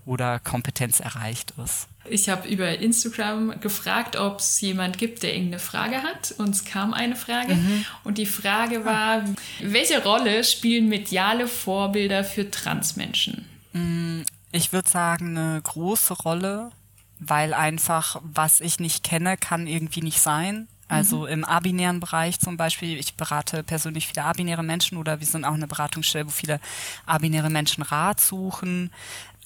oder 0.05 0.39
Kompetenz 0.39 0.99
erreicht 0.99 1.53
ist. 1.63 1.87
Ich 2.09 2.29
habe 2.29 2.47
über 2.47 2.79
Instagram 2.79 3.59
gefragt, 3.59 4.15
ob 4.15 4.39
es 4.39 4.59
jemand 4.61 4.97
gibt, 4.97 5.23
der 5.23 5.33
irgendeine 5.33 5.59
Frage 5.59 6.03
hat. 6.03 6.33
Uns 6.37 6.65
kam 6.65 6.93
eine 6.93 7.15
Frage 7.15 7.55
mhm. 7.55 7.85
und 8.03 8.17
die 8.17 8.25
Frage 8.25 8.85
war, 8.85 9.23
welche 9.61 10.03
Rolle 10.03 10.43
spielen 10.43 10.89
mediale 10.89 11.47
Vorbilder 11.47 12.23
für 12.23 12.49
Transmenschen? 12.49 13.45
Mm, 13.73 14.21
ich 14.51 14.73
würde 14.73 14.89
sagen, 14.89 15.37
eine 15.37 15.61
große 15.61 16.13
Rolle, 16.15 16.71
weil 17.19 17.53
einfach, 17.53 18.19
was 18.23 18.61
ich 18.61 18.79
nicht 18.79 19.03
kenne, 19.03 19.37
kann 19.37 19.67
irgendwie 19.67 20.01
nicht 20.01 20.21
sein. 20.21 20.67
Also 20.91 21.19
mhm. 21.19 21.27
im 21.27 21.43
abinären 21.45 22.01
Bereich 22.01 22.37
zum 22.41 22.57
Beispiel, 22.57 22.99
ich 22.99 23.13
berate 23.15 23.63
persönlich 23.63 24.07
viele 24.07 24.25
abinäre 24.25 24.61
Menschen 24.61 24.97
oder 24.97 25.21
wir 25.21 25.27
sind 25.27 25.45
auch 25.45 25.53
eine 25.53 25.67
Beratungsstelle, 25.67 26.25
wo 26.25 26.31
viele 26.31 26.59
abinäre 27.05 27.49
Menschen 27.49 27.81
Rat 27.81 28.19
suchen. 28.19 28.91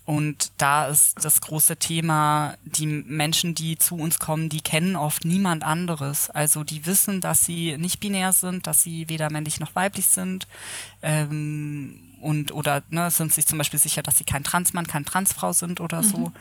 Und 0.05 0.51
da 0.57 0.87
ist 0.87 1.25
das 1.25 1.41
große 1.41 1.77
Thema, 1.77 2.55
die 2.63 2.85
Menschen, 2.85 3.55
die 3.55 3.77
zu 3.77 3.95
uns 3.95 4.19
kommen, 4.19 4.49
die 4.49 4.61
kennen 4.61 4.95
oft 4.95 5.25
niemand 5.25 5.63
anderes. 5.63 6.29
Also 6.29 6.63
die 6.63 6.85
wissen, 6.85 7.21
dass 7.21 7.43
sie 7.43 7.75
nicht 7.77 7.99
binär 7.99 8.31
sind, 8.31 8.67
dass 8.67 8.83
sie 8.83 9.09
weder 9.09 9.31
männlich 9.31 9.59
noch 9.59 9.73
weiblich 9.73 10.05
sind. 10.05 10.47
Ähm, 11.01 11.99
und 12.21 12.51
oder 12.51 12.83
ne, 12.89 13.09
sind 13.09 13.33
sich 13.33 13.47
zum 13.47 13.57
Beispiel 13.57 13.79
sicher, 13.79 14.03
dass 14.03 14.17
sie 14.17 14.23
kein 14.23 14.43
Transmann, 14.43 14.87
kein 14.87 15.05
Transfrau 15.05 15.53
sind 15.53 15.81
oder 15.81 16.03
mhm. 16.03 16.07
so. 16.07 16.31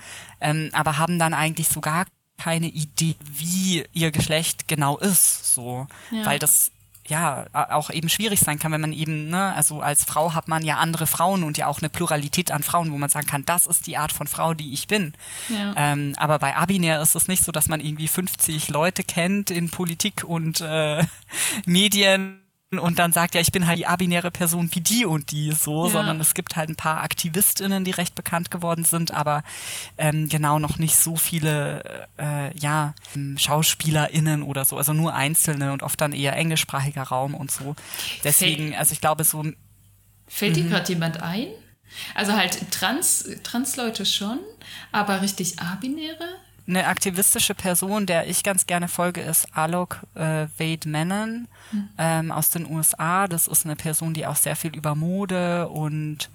Ähm, 0.41 0.69
aber 0.73 0.99
haben 0.99 1.19
dann 1.19 1.33
eigentlich 1.33 1.69
so 1.69 1.81
gar 1.81 2.07
keine 2.37 2.67
Idee, 2.67 3.17
wie 3.25 3.85
ihr 3.93 4.11
Geschlecht 4.11 4.69
genau 4.69 4.99
ist, 4.99 5.55
so, 5.55 5.87
ja. 6.11 6.27
weil 6.27 6.39
das 6.39 6.71
ja 7.07 7.47
auch 7.53 7.91
eben 7.91 8.09
schwierig 8.09 8.41
sein 8.41 8.59
kann, 8.59 8.73
wenn 8.73 8.81
man 8.81 8.93
eben, 8.93 9.29
ne, 9.29 9.55
also 9.55 9.81
als 9.81 10.05
Frau 10.05 10.35
hat 10.35 10.49
man 10.49 10.65
ja 10.65 10.79
andere 10.79 11.07
Frauen 11.07 11.43
und 11.43 11.59
ja 11.59 11.67
auch 11.67 11.81
eine 11.81 11.91
Pluralität 11.91 12.51
an 12.51 12.63
Frauen, 12.63 12.93
wo 12.93 12.99
man 12.99 13.11
sagen 13.11 13.27
kann, 13.27 13.45
das 13.45 13.67
ist 13.67 13.87
die 13.87 13.97
Art 13.97 14.13
von 14.13 14.27
Frau, 14.27 14.55
die 14.55 14.73
ich 14.73 14.87
bin. 14.87 15.13
Ja. 15.49 15.75
Ähm, 15.77 16.15
aber 16.17 16.39
bei 16.39 16.57
Abinär 16.57 17.01
ist 17.03 17.15
es 17.15 17.29
nicht 17.29 17.45
so, 17.45 17.53
dass 17.53 17.69
man 17.69 17.81
irgendwie 17.81 18.09
50 18.09 18.69
Leute 18.69 19.05
kennt 19.05 19.51
in 19.51 19.71
Politik 19.71 20.25
und 20.25 20.61
äh, 20.61 21.05
Medien 21.67 22.44
und 22.79 22.99
dann 22.99 23.13
sagt, 23.13 23.35
ja, 23.35 23.41
ich 23.41 23.53
bin 23.53 23.67
halt 23.67 23.79
die 23.79 23.87
abinäre 23.87 24.31
Person 24.31 24.71
wie 24.73 24.81
die 24.81 25.05
und 25.05 25.31
die 25.31 25.53
so, 25.53 25.87
ja. 25.87 25.93
sondern 25.93 26.21
es 26.21 26.35
gibt 26.35 26.57
halt 26.57 26.69
ein 26.69 26.77
paar 26.77 27.03
AktivistInnen, 27.03 27.85
die 27.85 27.91
recht 27.91 28.15
bekannt 28.15 28.51
geworden 28.51 28.85
sind, 28.85 29.13
aber 29.13 29.43
ähm, 29.99 30.29
genau 30.29 30.59
noch 30.59 30.79
nicht 30.79 30.97
so 30.97 31.17
viele 31.17 32.07
äh, 32.19 32.57
ja, 32.59 32.95
SchauspielerInnen 33.37 34.43
oder 34.43 34.65
so, 34.65 34.77
also 34.77 34.93
nur 34.93 35.15
einzelne 35.15 35.73
und 35.73 35.83
oft 35.83 36.01
dann 36.01 36.13
eher 36.13 36.37
englischsprachiger 36.37 37.03
Raum 37.03 37.35
und 37.35 37.51
so. 37.51 37.77
Deswegen, 38.23 38.75
also 38.75 38.93
ich 38.93 39.01
glaube 39.01 39.25
so. 39.25 39.45
Fällt 40.27 40.57
dir 40.57 40.65
mhm. 40.65 40.71
gerade 40.71 40.89
jemand 40.89 41.23
ein? 41.23 41.49
Also 42.15 42.33
halt 42.33 42.71
Trans, 42.71 43.29
Trans-Leute 43.43 44.05
schon, 44.07 44.41
aber 44.93 45.23
richtig 45.23 45.59
Abinäre? 45.61 46.29
Eine 46.67 46.87
aktivistische 46.87 47.55
Person, 47.55 48.07
der 48.07 48.27
ich 48.27 48.43
ganz 48.43 48.67
gerne 48.67 48.89
folge, 48.89 49.21
ist 49.21 49.47
Alok 49.57 50.01
äh, 50.15 50.47
Wade 50.59 50.89
Menon 50.89 51.49
mhm. 51.73 51.89
ähm, 51.99 52.31
aus 52.33 52.51
den 52.51 52.71
USA. 52.71 53.29
Das 53.29 53.49
ist 53.49 53.65
eine 53.65 53.77
Person, 53.77 54.15
die 54.15 54.27
auch 54.27 54.37
sehr 54.37 54.57
viel 54.57 54.75
über 54.75 54.95
Mode 54.95 55.69
und 55.69 56.31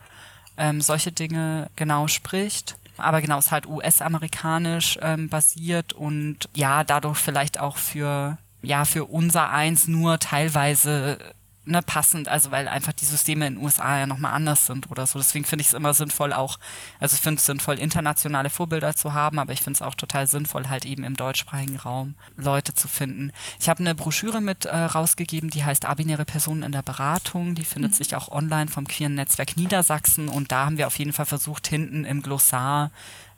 ähm, 0.57 0.81
solche 0.81 1.11
Dinge 1.11 1.69
genau 1.75 2.07
spricht. 2.07 2.77
Aber 2.97 3.21
genau, 3.21 3.39
ist 3.39 3.51
halt 3.51 3.65
US-amerikanisch 3.65 4.99
ähm, 5.01 5.29
basiert 5.29 5.93
und 5.93 6.49
ja, 6.53 6.83
dadurch 6.83 7.17
vielleicht 7.17 7.59
auch 7.59 7.77
für 7.77 8.37
ja, 8.61 8.85
für 8.85 9.05
unser 9.05 9.51
Eins 9.51 9.87
nur 9.87 10.19
teilweise 10.19 11.17
ne, 11.65 11.81
passend, 11.81 12.27
also 12.27 12.51
weil 12.51 12.67
einfach 12.67 12.93
die 12.93 13.05
Systeme 13.05 13.47
in 13.47 13.55
den 13.55 13.63
USA 13.63 13.99
ja 13.99 14.07
nochmal 14.07 14.33
anders 14.33 14.65
sind 14.65 14.89
oder 14.91 15.05
so. 15.05 15.19
Deswegen 15.19 15.45
finde 15.45 15.61
ich 15.61 15.67
es 15.69 15.73
immer 15.73 15.93
sinnvoll 15.93 16.33
auch, 16.33 16.57
also 16.99 17.15
ich 17.15 17.21
finde 17.21 17.39
es 17.39 17.45
sinnvoll, 17.45 17.79
internationale 17.79 18.49
Vorbilder 18.49 18.95
zu 18.95 19.13
haben, 19.13 19.39
aber 19.39 19.53
ich 19.53 19.61
finde 19.61 19.77
es 19.77 19.81
auch 19.81 19.95
total 19.95 20.27
sinnvoll, 20.27 20.69
halt 20.69 20.85
eben 20.85 21.03
im 21.03 21.15
deutschsprachigen 21.15 21.77
Raum 21.77 22.15
Leute 22.37 22.73
zu 22.73 22.87
finden. 22.87 23.31
Ich 23.59 23.69
habe 23.69 23.79
eine 23.79 23.95
Broschüre 23.95 24.41
mit 24.41 24.65
äh, 24.65 24.75
rausgegeben, 24.75 25.49
die 25.49 25.63
heißt 25.63 25.85
Abinäre 25.85 26.25
Personen 26.25 26.63
in 26.63 26.71
der 26.71 26.81
Beratung. 26.81 27.55
Die 27.55 27.65
findet 27.65 27.91
mhm. 27.91 27.95
sich 27.95 28.15
auch 28.15 28.29
online 28.29 28.69
vom 28.69 28.87
Queeren 28.87 29.15
Netzwerk 29.15 29.57
Niedersachsen 29.57 30.27
und 30.27 30.51
da 30.51 30.65
haben 30.65 30.77
wir 30.77 30.87
auf 30.87 30.97
jeden 30.97 31.13
Fall 31.13 31.25
versucht, 31.25 31.67
hinten 31.67 32.05
im 32.05 32.21
Glossar 32.21 32.91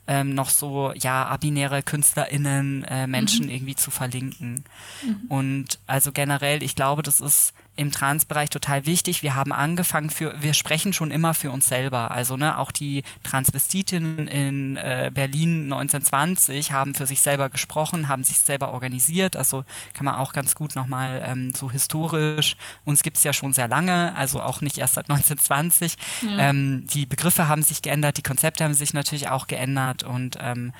ähm, 0.06 0.34
noch 0.34 0.50
so, 0.50 0.92
ja, 0.94 1.26
abinäre 1.26 1.82
KünstlerInnen, 1.82 2.84
äh, 2.84 3.06
Menschen 3.06 3.46
mhm. 3.46 3.52
irgendwie 3.52 3.76
zu 3.76 3.90
verlinken. 3.90 4.64
Mhm. 5.04 5.20
Und 5.28 5.78
also 5.86 6.10
generell, 6.12 6.62
ich 6.62 6.74
glaube, 6.74 7.02
das 7.02 7.20
ist 7.20 7.54
im 7.82 7.90
Transbereich 7.92 8.48
total 8.48 8.86
wichtig. 8.86 9.22
Wir 9.22 9.34
haben 9.34 9.52
angefangen 9.52 10.08
für, 10.08 10.34
wir 10.40 10.54
sprechen 10.54 10.92
schon 10.92 11.10
immer 11.10 11.34
für 11.34 11.50
uns 11.50 11.66
selber. 11.66 12.10
Also 12.10 12.36
ne, 12.36 12.58
auch 12.58 12.72
die 12.72 13.02
Transvestitinnen 13.24 14.28
in 14.28 14.76
äh, 14.76 15.10
Berlin 15.12 15.64
1920 15.64 16.72
haben 16.72 16.94
für 16.94 17.06
sich 17.06 17.20
selber 17.20 17.50
gesprochen, 17.50 18.08
haben 18.08 18.24
sich 18.24 18.38
selber 18.38 18.72
organisiert. 18.72 19.36
Also 19.36 19.64
kann 19.92 20.06
man 20.06 20.14
auch 20.14 20.32
ganz 20.32 20.54
gut 20.54 20.74
nochmal 20.74 21.22
ähm, 21.26 21.52
so 21.54 21.70
historisch. 21.70 22.56
Uns 22.84 23.02
gibt's 23.02 23.24
ja 23.24 23.32
schon 23.32 23.52
sehr 23.52 23.68
lange, 23.68 24.16
also 24.16 24.40
auch 24.40 24.60
nicht 24.60 24.78
erst 24.78 24.94
seit 24.94 25.10
1920. 25.10 25.96
Ja. 26.22 26.50
Ähm, 26.50 26.86
die 26.86 27.04
Begriffe 27.04 27.48
haben 27.48 27.62
sich 27.62 27.82
geändert, 27.82 28.16
die 28.16 28.22
Konzepte 28.22 28.64
haben 28.64 28.74
sich 28.74 28.94
natürlich 28.94 29.28
auch 29.28 29.46
geändert 29.46 30.04
und 30.04 30.38
ähm, 30.40 30.72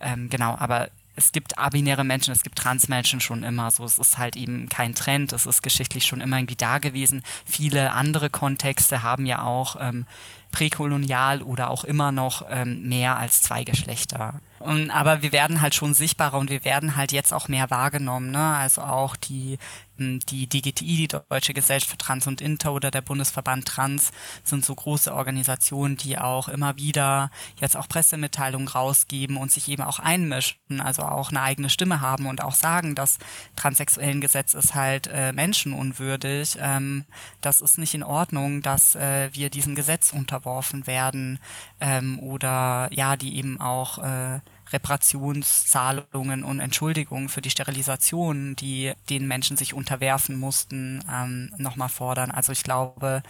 ähm, 0.00 0.28
genau, 0.28 0.56
aber 0.58 0.88
es 1.16 1.32
gibt 1.32 1.58
abinäre 1.58 2.04
Menschen, 2.04 2.32
es 2.32 2.42
gibt 2.42 2.58
Transmenschen 2.58 3.20
schon 3.20 3.42
immer. 3.42 3.70
So, 3.70 3.84
es 3.84 3.98
ist 3.98 4.18
halt 4.18 4.36
eben 4.36 4.68
kein 4.68 4.94
Trend. 4.94 5.32
Es 5.32 5.46
ist 5.46 5.62
geschichtlich 5.62 6.04
schon 6.04 6.20
immer 6.20 6.36
irgendwie 6.36 6.56
da 6.56 6.78
gewesen. 6.78 7.22
Viele 7.44 7.92
andere 7.92 8.30
Kontexte 8.30 9.02
haben 9.02 9.24
ja 9.26 9.42
auch 9.42 9.76
ähm, 9.80 10.06
präkolonial 10.52 11.42
oder 11.42 11.70
auch 11.70 11.84
immer 11.84 12.12
noch 12.12 12.44
ähm, 12.50 12.88
mehr 12.88 13.18
als 13.18 13.42
zwei 13.42 13.64
Geschlechter. 13.64 14.40
Und, 14.66 14.90
aber 14.90 15.22
wir 15.22 15.32
werden 15.32 15.60
halt 15.60 15.74
schon 15.74 15.94
sichtbarer 15.94 16.38
und 16.38 16.50
wir 16.50 16.64
werden 16.64 16.96
halt 16.96 17.12
jetzt 17.12 17.32
auch 17.32 17.48
mehr 17.48 17.70
wahrgenommen. 17.70 18.30
Ne? 18.30 18.56
Also 18.56 18.82
auch 18.82 19.16
die 19.16 19.58
die 19.98 20.46
DGTI, 20.46 20.96
die 20.96 21.08
Deutsche 21.08 21.54
Gesellschaft 21.54 21.90
für 21.90 21.98
Trans 21.98 22.26
und 22.26 22.40
Inter 22.40 22.72
oder 22.72 22.90
der 22.90 23.00
Bundesverband 23.00 23.66
Trans 23.66 24.12
sind 24.44 24.64
so 24.64 24.74
große 24.74 25.12
Organisationen, 25.12 25.96
die 25.96 26.18
auch 26.18 26.48
immer 26.48 26.76
wieder 26.76 27.30
jetzt 27.60 27.76
auch 27.76 27.88
Pressemitteilungen 27.88 28.68
rausgeben 28.68 29.36
und 29.36 29.50
sich 29.50 29.68
eben 29.68 29.82
auch 29.82 29.98
einmischen, 29.98 30.80
also 30.80 31.02
auch 31.02 31.30
eine 31.30 31.40
eigene 31.40 31.70
Stimme 31.70 32.00
haben 32.00 32.26
und 32.26 32.42
auch 32.42 32.54
sagen, 32.54 32.94
das 32.94 33.18
transsexuellen 33.56 34.20
Gesetz 34.20 34.54
ist 34.54 34.74
halt 34.74 35.08
äh, 35.12 35.32
menschenunwürdig. 35.32 36.58
Ähm, 36.60 37.04
das 37.40 37.60
ist 37.60 37.78
nicht 37.78 37.94
in 37.94 38.02
Ordnung, 38.02 38.60
dass 38.60 38.96
äh, 38.96 39.30
wir 39.32 39.48
diesem 39.48 39.74
Gesetz 39.74 40.12
unterworfen 40.12 40.86
werden 40.86 41.38
ähm, 41.80 42.18
oder 42.18 42.88
ja, 42.92 43.16
die 43.16 43.36
eben 43.36 43.60
auch 43.60 43.98
äh, 43.98 44.40
Reparationszahlungen 44.72 46.42
und 46.44 46.60
Entschuldigungen 46.60 47.28
für 47.28 47.40
die 47.40 47.50
Sterilisation, 47.50 48.56
die 48.56 48.92
den 49.10 49.26
Menschen 49.28 49.56
sich 49.56 49.74
unterwerfen 49.74 50.38
mussten, 50.38 51.04
ähm, 51.12 51.52
nochmal 51.56 51.88
fordern. 51.88 52.30
Also 52.30 52.52
ich 52.52 52.62
glaube, 52.62 53.22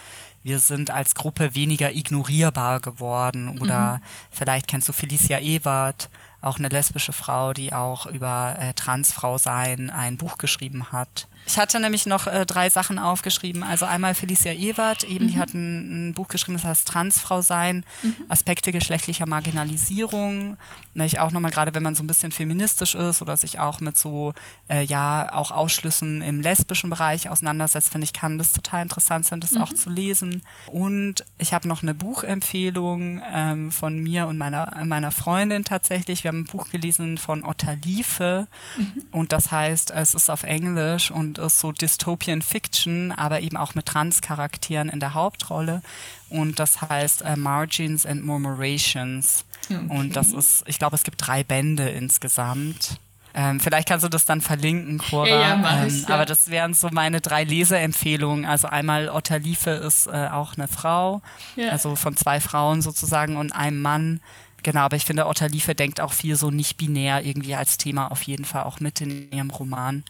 wir 0.42 0.58
sind 0.60 0.90
als 0.90 1.14
Gruppe 1.14 1.54
weniger 1.54 1.92
ignorierbar 1.92 2.80
geworden. 2.80 3.58
Oder 3.60 3.96
mhm. 3.96 4.00
vielleicht 4.30 4.68
kennst 4.68 4.88
du 4.88 4.92
Felicia 4.92 5.40
Ewert, 5.40 6.08
auch 6.40 6.58
eine 6.58 6.68
lesbische 6.68 7.12
Frau, 7.12 7.52
die 7.52 7.72
auch 7.72 8.06
über 8.06 8.56
äh, 8.58 8.72
Transfrau 8.74 9.38
sein 9.38 9.90
ein 9.90 10.16
Buch 10.16 10.38
geschrieben 10.38 10.92
hat. 10.92 11.28
Ich 11.46 11.58
hatte 11.58 11.78
nämlich 11.78 12.06
noch 12.06 12.26
äh, 12.26 12.44
drei 12.44 12.70
Sachen 12.70 12.98
aufgeschrieben. 12.98 13.62
Also 13.62 13.86
einmal 13.86 14.14
Felicia 14.14 14.52
Ewert, 14.52 15.04
eben 15.04 15.26
mhm. 15.26 15.28
die 15.28 15.38
hat 15.38 15.54
ein, 15.54 16.08
ein, 16.08 16.14
Buch 16.14 16.26
geschrieben, 16.26 16.58
das 16.58 16.64
heißt 16.64 16.88
Transfrau 16.88 17.40
sein, 17.40 17.84
mhm. 18.02 18.16
Aspekte 18.28 18.72
geschlechtlicher 18.72 19.26
Marginalisierung. 19.26 20.56
Ich 20.94 21.20
auch 21.20 21.30
nochmal 21.30 21.52
gerade, 21.52 21.72
wenn 21.74 21.84
man 21.84 21.94
so 21.94 22.02
ein 22.02 22.08
bisschen 22.08 22.32
feministisch 22.32 22.96
ist 22.96 23.22
oder 23.22 23.36
sich 23.36 23.60
auch 23.60 23.80
mit 23.80 23.96
so, 23.96 24.34
äh, 24.68 24.82
ja, 24.82 25.32
auch 25.32 25.52
Ausschlüssen 25.52 26.20
im 26.20 26.40
lesbischen 26.40 26.90
Bereich 26.90 27.28
auseinandersetzt, 27.28 27.90
finde 27.90 28.06
ich, 28.06 28.12
kann 28.12 28.38
das 28.38 28.52
total 28.52 28.82
interessant 28.82 29.26
sein, 29.26 29.40
das 29.40 29.52
mhm. 29.52 29.62
auch 29.62 29.72
zu 29.72 29.88
lesen. 29.88 30.42
Und 30.66 31.24
ich 31.38 31.52
habe 31.52 31.68
noch 31.68 31.82
eine 31.82 31.94
Buchempfehlung 31.94 33.22
ähm, 33.32 33.70
von 33.70 33.98
mir 33.98 34.26
und 34.26 34.36
meiner, 34.36 34.82
meiner 34.84 35.12
Freundin 35.12 35.64
tatsächlich. 35.64 36.24
Wir 36.24 36.28
haben 36.28 36.40
ein 36.40 36.44
Buch 36.46 36.70
gelesen 36.70 37.18
von 37.18 37.44
Otterliefe 37.44 38.48
mhm. 38.76 39.04
und 39.12 39.32
das 39.32 39.52
heißt, 39.52 39.92
es 39.92 40.14
ist 40.14 40.28
auf 40.28 40.42
Englisch 40.42 41.12
und 41.12 41.35
ist 41.38 41.60
so 41.60 41.72
Dystopian 41.72 42.42
Fiction, 42.42 43.12
aber 43.12 43.40
eben 43.40 43.56
auch 43.56 43.74
mit 43.74 43.86
Trans-Charakteren 43.86 44.88
in 44.88 45.00
der 45.00 45.14
Hauptrolle. 45.14 45.82
Und 46.28 46.58
das 46.58 46.80
heißt 46.82 47.22
uh, 47.22 47.36
Margins 47.36 48.06
and 48.06 48.24
Murmurations. 48.24 49.44
Okay. 49.64 49.78
Und 49.88 50.16
das 50.16 50.32
ist, 50.32 50.64
ich 50.66 50.78
glaube, 50.78 50.96
es 50.96 51.02
gibt 51.02 51.26
drei 51.26 51.44
Bände 51.44 51.88
insgesamt. 51.88 52.98
Ähm, 53.38 53.60
vielleicht 53.60 53.86
kannst 53.86 54.02
du 54.02 54.08
das 54.08 54.24
dann 54.24 54.40
verlinken, 54.40 54.96
Cora. 54.96 55.28
Ja, 55.28 55.40
ja, 55.40 55.82
ähm, 55.82 55.88
ich, 55.88 56.08
ja. 56.08 56.14
Aber 56.14 56.24
das 56.24 56.48
wären 56.48 56.72
so 56.72 56.88
meine 56.90 57.20
drei 57.20 57.44
Leseempfehlungen. 57.44 58.46
Also 58.46 58.66
einmal 58.68 59.10
Otterliefe 59.10 59.70
ist 59.70 60.06
äh, 60.06 60.28
auch 60.32 60.56
eine 60.56 60.68
Frau, 60.68 61.20
ja. 61.54 61.68
also 61.68 61.96
von 61.96 62.16
zwei 62.16 62.40
Frauen 62.40 62.80
sozusagen 62.80 63.36
und 63.36 63.52
einem 63.52 63.82
Mann. 63.82 64.20
Genau, 64.62 64.80
aber 64.80 64.96
ich 64.96 65.04
finde, 65.04 65.26
Otterliefe 65.26 65.74
denkt 65.74 66.00
auch 66.00 66.14
viel 66.14 66.34
so 66.34 66.50
nicht 66.50 66.78
binär 66.78 67.24
irgendwie 67.24 67.54
als 67.54 67.76
Thema 67.76 68.10
auf 68.10 68.22
jeden 68.22 68.46
Fall 68.46 68.64
auch 68.64 68.80
mit 68.80 69.02
in 69.02 69.30
ihrem 69.30 69.50
Roman. 69.50 70.02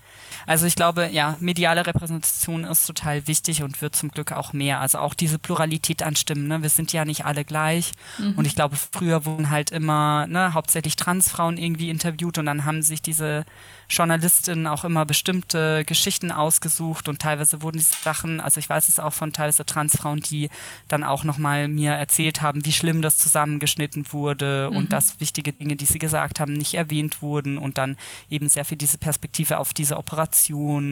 Also 0.47 0.66
ich 0.66 0.77
glaube, 0.77 1.09
ja, 1.12 1.37
mediale 1.41 1.87
Repräsentation 1.87 2.64
ist 2.64 2.87
total 2.87 3.27
wichtig 3.27 3.62
und 3.62 3.81
wird 3.83 3.97
zum 3.97 4.11
Glück 4.11 4.33
auch 4.33 4.53
mehr. 4.53 4.81
Also 4.81 4.99
auch 4.99 5.14
diese 5.14 5.39
Pluralität 5.39 6.03
an 6.03 6.16
Stimmen. 6.16 6.49
Ne? 6.49 6.62
Wir 6.62 6.70
sind 6.70 6.93
ja 6.93 7.05
nicht 7.05 7.24
alle 7.24 7.45
gleich. 7.45 7.93
Mhm. 8.18 8.35
Und 8.37 8.47
ich 8.47 8.55
glaube, 8.55 8.77
früher 8.77 9.24
wurden 9.24 9.51
halt 9.51 9.70
immer 9.70 10.27
ne, 10.27 10.55
hauptsächlich 10.55 10.97
Transfrauen 10.97 11.57
irgendwie 11.57 11.91
interviewt 11.91 12.39
und 12.39 12.47
dann 12.47 12.64
haben 12.64 12.83
sich 12.83 13.03
diese 13.03 13.45
Journalistinnen 13.89 14.66
auch 14.66 14.85
immer 14.85 15.07
bestimmte 15.07 15.85
Geschichten 15.85 16.33
ausgesucht 16.33 17.09
und 17.09 17.20
teilweise 17.20 17.62
wurden 17.62 17.79
diese 17.79 17.95
Sachen, 18.03 18.41
also 18.41 18.59
ich 18.59 18.68
weiß 18.68 18.89
es 18.89 18.99
auch 18.99 19.12
von 19.12 19.33
teilweise 19.33 19.64
Transfrauen, 19.64 20.20
die 20.20 20.51
dann 20.89 21.05
auch 21.05 21.22
nochmal 21.22 21.68
mir 21.68 21.93
erzählt 21.93 22.43
haben, 22.43 22.64
wie 22.64 22.72
schlimm 22.72 23.01
das 23.01 23.18
zusammengeschnitten 23.18 24.12
wurde 24.12 24.68
mhm. 24.70 24.77
und 24.77 24.93
dass 24.93 25.20
wichtige 25.20 25.53
Dinge, 25.53 25.77
die 25.77 25.87
sie 25.87 25.99
gesagt 25.99 26.41
haben, 26.41 26.53
nicht 26.53 26.74
erwähnt 26.74 27.22
wurden 27.22 27.59
und 27.59 27.79
dann 27.79 27.97
eben 28.29 28.49
sehr 28.49 28.64
viel 28.64 28.79
diese 28.79 28.99
Perspektive 28.99 29.59
auf 29.59 29.72
diese 29.72 29.97
Operation 29.97 30.26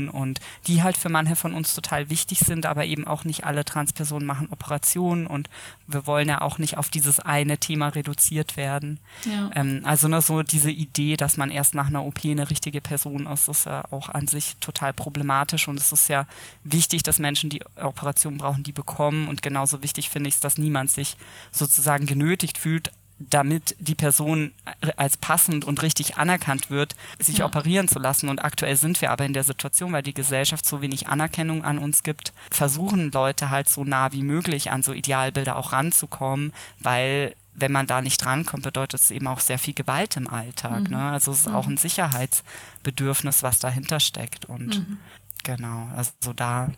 und 0.08 0.40
die 0.66 0.82
halt 0.82 0.96
für 0.96 1.08
manche 1.08 1.36
von 1.36 1.54
uns 1.54 1.74
total 1.74 2.10
wichtig 2.10 2.40
sind, 2.40 2.66
aber 2.66 2.84
eben 2.84 3.06
auch 3.06 3.24
nicht 3.24 3.44
alle 3.44 3.64
Transpersonen 3.64 4.26
machen 4.26 4.48
Operationen 4.50 5.26
und 5.26 5.48
wir 5.86 6.06
wollen 6.06 6.28
ja 6.28 6.40
auch 6.40 6.58
nicht 6.58 6.76
auf 6.78 6.88
dieses 6.88 7.20
eine 7.20 7.58
Thema 7.58 7.88
reduziert 7.88 8.56
werden. 8.56 9.00
Ja. 9.24 9.50
Ähm, 9.54 9.80
also 9.84 10.08
nur 10.08 10.22
so 10.22 10.42
diese 10.42 10.70
Idee, 10.70 11.16
dass 11.16 11.36
man 11.36 11.50
erst 11.50 11.74
nach 11.74 11.88
einer 11.88 12.04
OP 12.04 12.24
eine 12.24 12.50
richtige 12.50 12.80
Person 12.80 13.26
ist, 13.26 13.48
ist 13.48 13.66
ja 13.66 13.84
auch 13.90 14.08
an 14.08 14.26
sich 14.26 14.56
total 14.60 14.92
problematisch 14.92 15.68
und 15.68 15.78
es 15.78 15.92
ist 15.92 16.08
ja 16.08 16.26
wichtig, 16.62 17.02
dass 17.02 17.18
Menschen 17.18 17.50
die 17.50 17.62
Operation 17.76 18.38
brauchen, 18.38 18.62
die 18.62 18.72
bekommen 18.72 19.28
und 19.28 19.42
genauso 19.42 19.82
wichtig 19.82 20.10
finde 20.10 20.28
ich 20.28 20.34
es, 20.34 20.40
dass 20.40 20.58
niemand 20.58 20.90
sich 20.90 21.16
sozusagen 21.50 22.06
genötigt 22.06 22.58
fühlt, 22.58 22.90
damit 23.18 23.76
die 23.78 23.94
Person 23.94 24.52
als 24.96 25.16
passend 25.16 25.64
und 25.64 25.82
richtig 25.82 26.16
anerkannt 26.16 26.70
wird, 26.70 26.94
sich 27.18 27.38
ja. 27.38 27.46
operieren 27.46 27.88
zu 27.88 27.98
lassen. 27.98 28.28
Und 28.28 28.44
aktuell 28.44 28.76
sind 28.76 29.00
wir 29.00 29.10
aber 29.10 29.24
in 29.24 29.32
der 29.32 29.44
Situation, 29.44 29.92
weil 29.92 30.02
die 30.02 30.14
Gesellschaft 30.14 30.66
so 30.66 30.82
wenig 30.82 31.08
Anerkennung 31.08 31.64
an 31.64 31.78
uns 31.78 32.02
gibt, 32.02 32.32
versuchen 32.50 33.12
Leute 33.12 33.50
halt 33.50 33.68
so 33.68 33.84
nah 33.84 34.12
wie 34.12 34.22
möglich 34.22 34.70
an 34.70 34.82
so 34.82 34.92
Idealbilder 34.92 35.56
auch 35.56 35.72
ranzukommen, 35.72 36.52
weil 36.80 37.34
wenn 37.54 37.72
man 37.72 37.86
da 37.86 38.00
nicht 38.00 38.22
drankommt, 38.24 38.64
bedeutet 38.64 39.00
es 39.00 39.10
eben 39.10 39.28
auch 39.28 39.38
sehr 39.38 39.58
viel 39.58 39.74
Gewalt 39.74 40.16
im 40.16 40.28
Alltag. 40.28 40.82
Mhm. 40.82 40.96
Ne? 40.96 41.02
Also 41.10 41.30
es 41.30 41.40
ist 41.40 41.48
mhm. 41.48 41.54
auch 41.54 41.66
ein 41.68 41.76
Sicherheitsbedürfnis, 41.76 43.42
was 43.42 43.60
dahinter 43.60 44.00
steckt. 44.00 44.46
Und 44.46 44.80
mhm. 44.80 44.98
genau, 45.44 45.88
also 45.94 46.32
da 46.34 46.70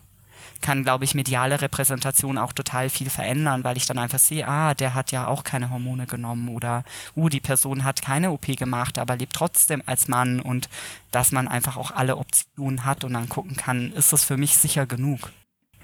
kann, 0.61 0.83
glaube 0.83 1.05
ich, 1.05 1.15
mediale 1.15 1.61
Repräsentation 1.61 2.37
auch 2.37 2.53
total 2.53 2.89
viel 2.89 3.09
verändern, 3.09 3.63
weil 3.63 3.77
ich 3.77 3.85
dann 3.85 3.97
einfach 3.97 4.19
sehe, 4.19 4.47
ah, 4.47 4.73
der 4.73 4.93
hat 4.93 5.11
ja 5.11 5.27
auch 5.27 5.43
keine 5.43 5.69
Hormone 5.69 6.05
genommen 6.05 6.49
oder, 6.49 6.83
uh, 7.15 7.29
die 7.29 7.39
Person 7.39 7.83
hat 7.83 8.01
keine 8.01 8.31
OP 8.31 8.47
gemacht, 8.57 8.97
aber 8.97 9.15
lebt 9.15 9.33
trotzdem 9.33 9.81
als 9.85 10.07
Mann 10.07 10.39
und 10.39 10.69
dass 11.11 11.31
man 11.31 11.47
einfach 11.47 11.77
auch 11.77 11.91
alle 11.91 12.17
Optionen 12.17 12.85
hat 12.85 13.03
und 13.03 13.13
dann 13.13 13.29
gucken 13.29 13.55
kann, 13.55 13.91
ist 13.93 14.13
das 14.13 14.23
für 14.23 14.37
mich 14.37 14.57
sicher 14.57 14.85
genug. 14.85 15.31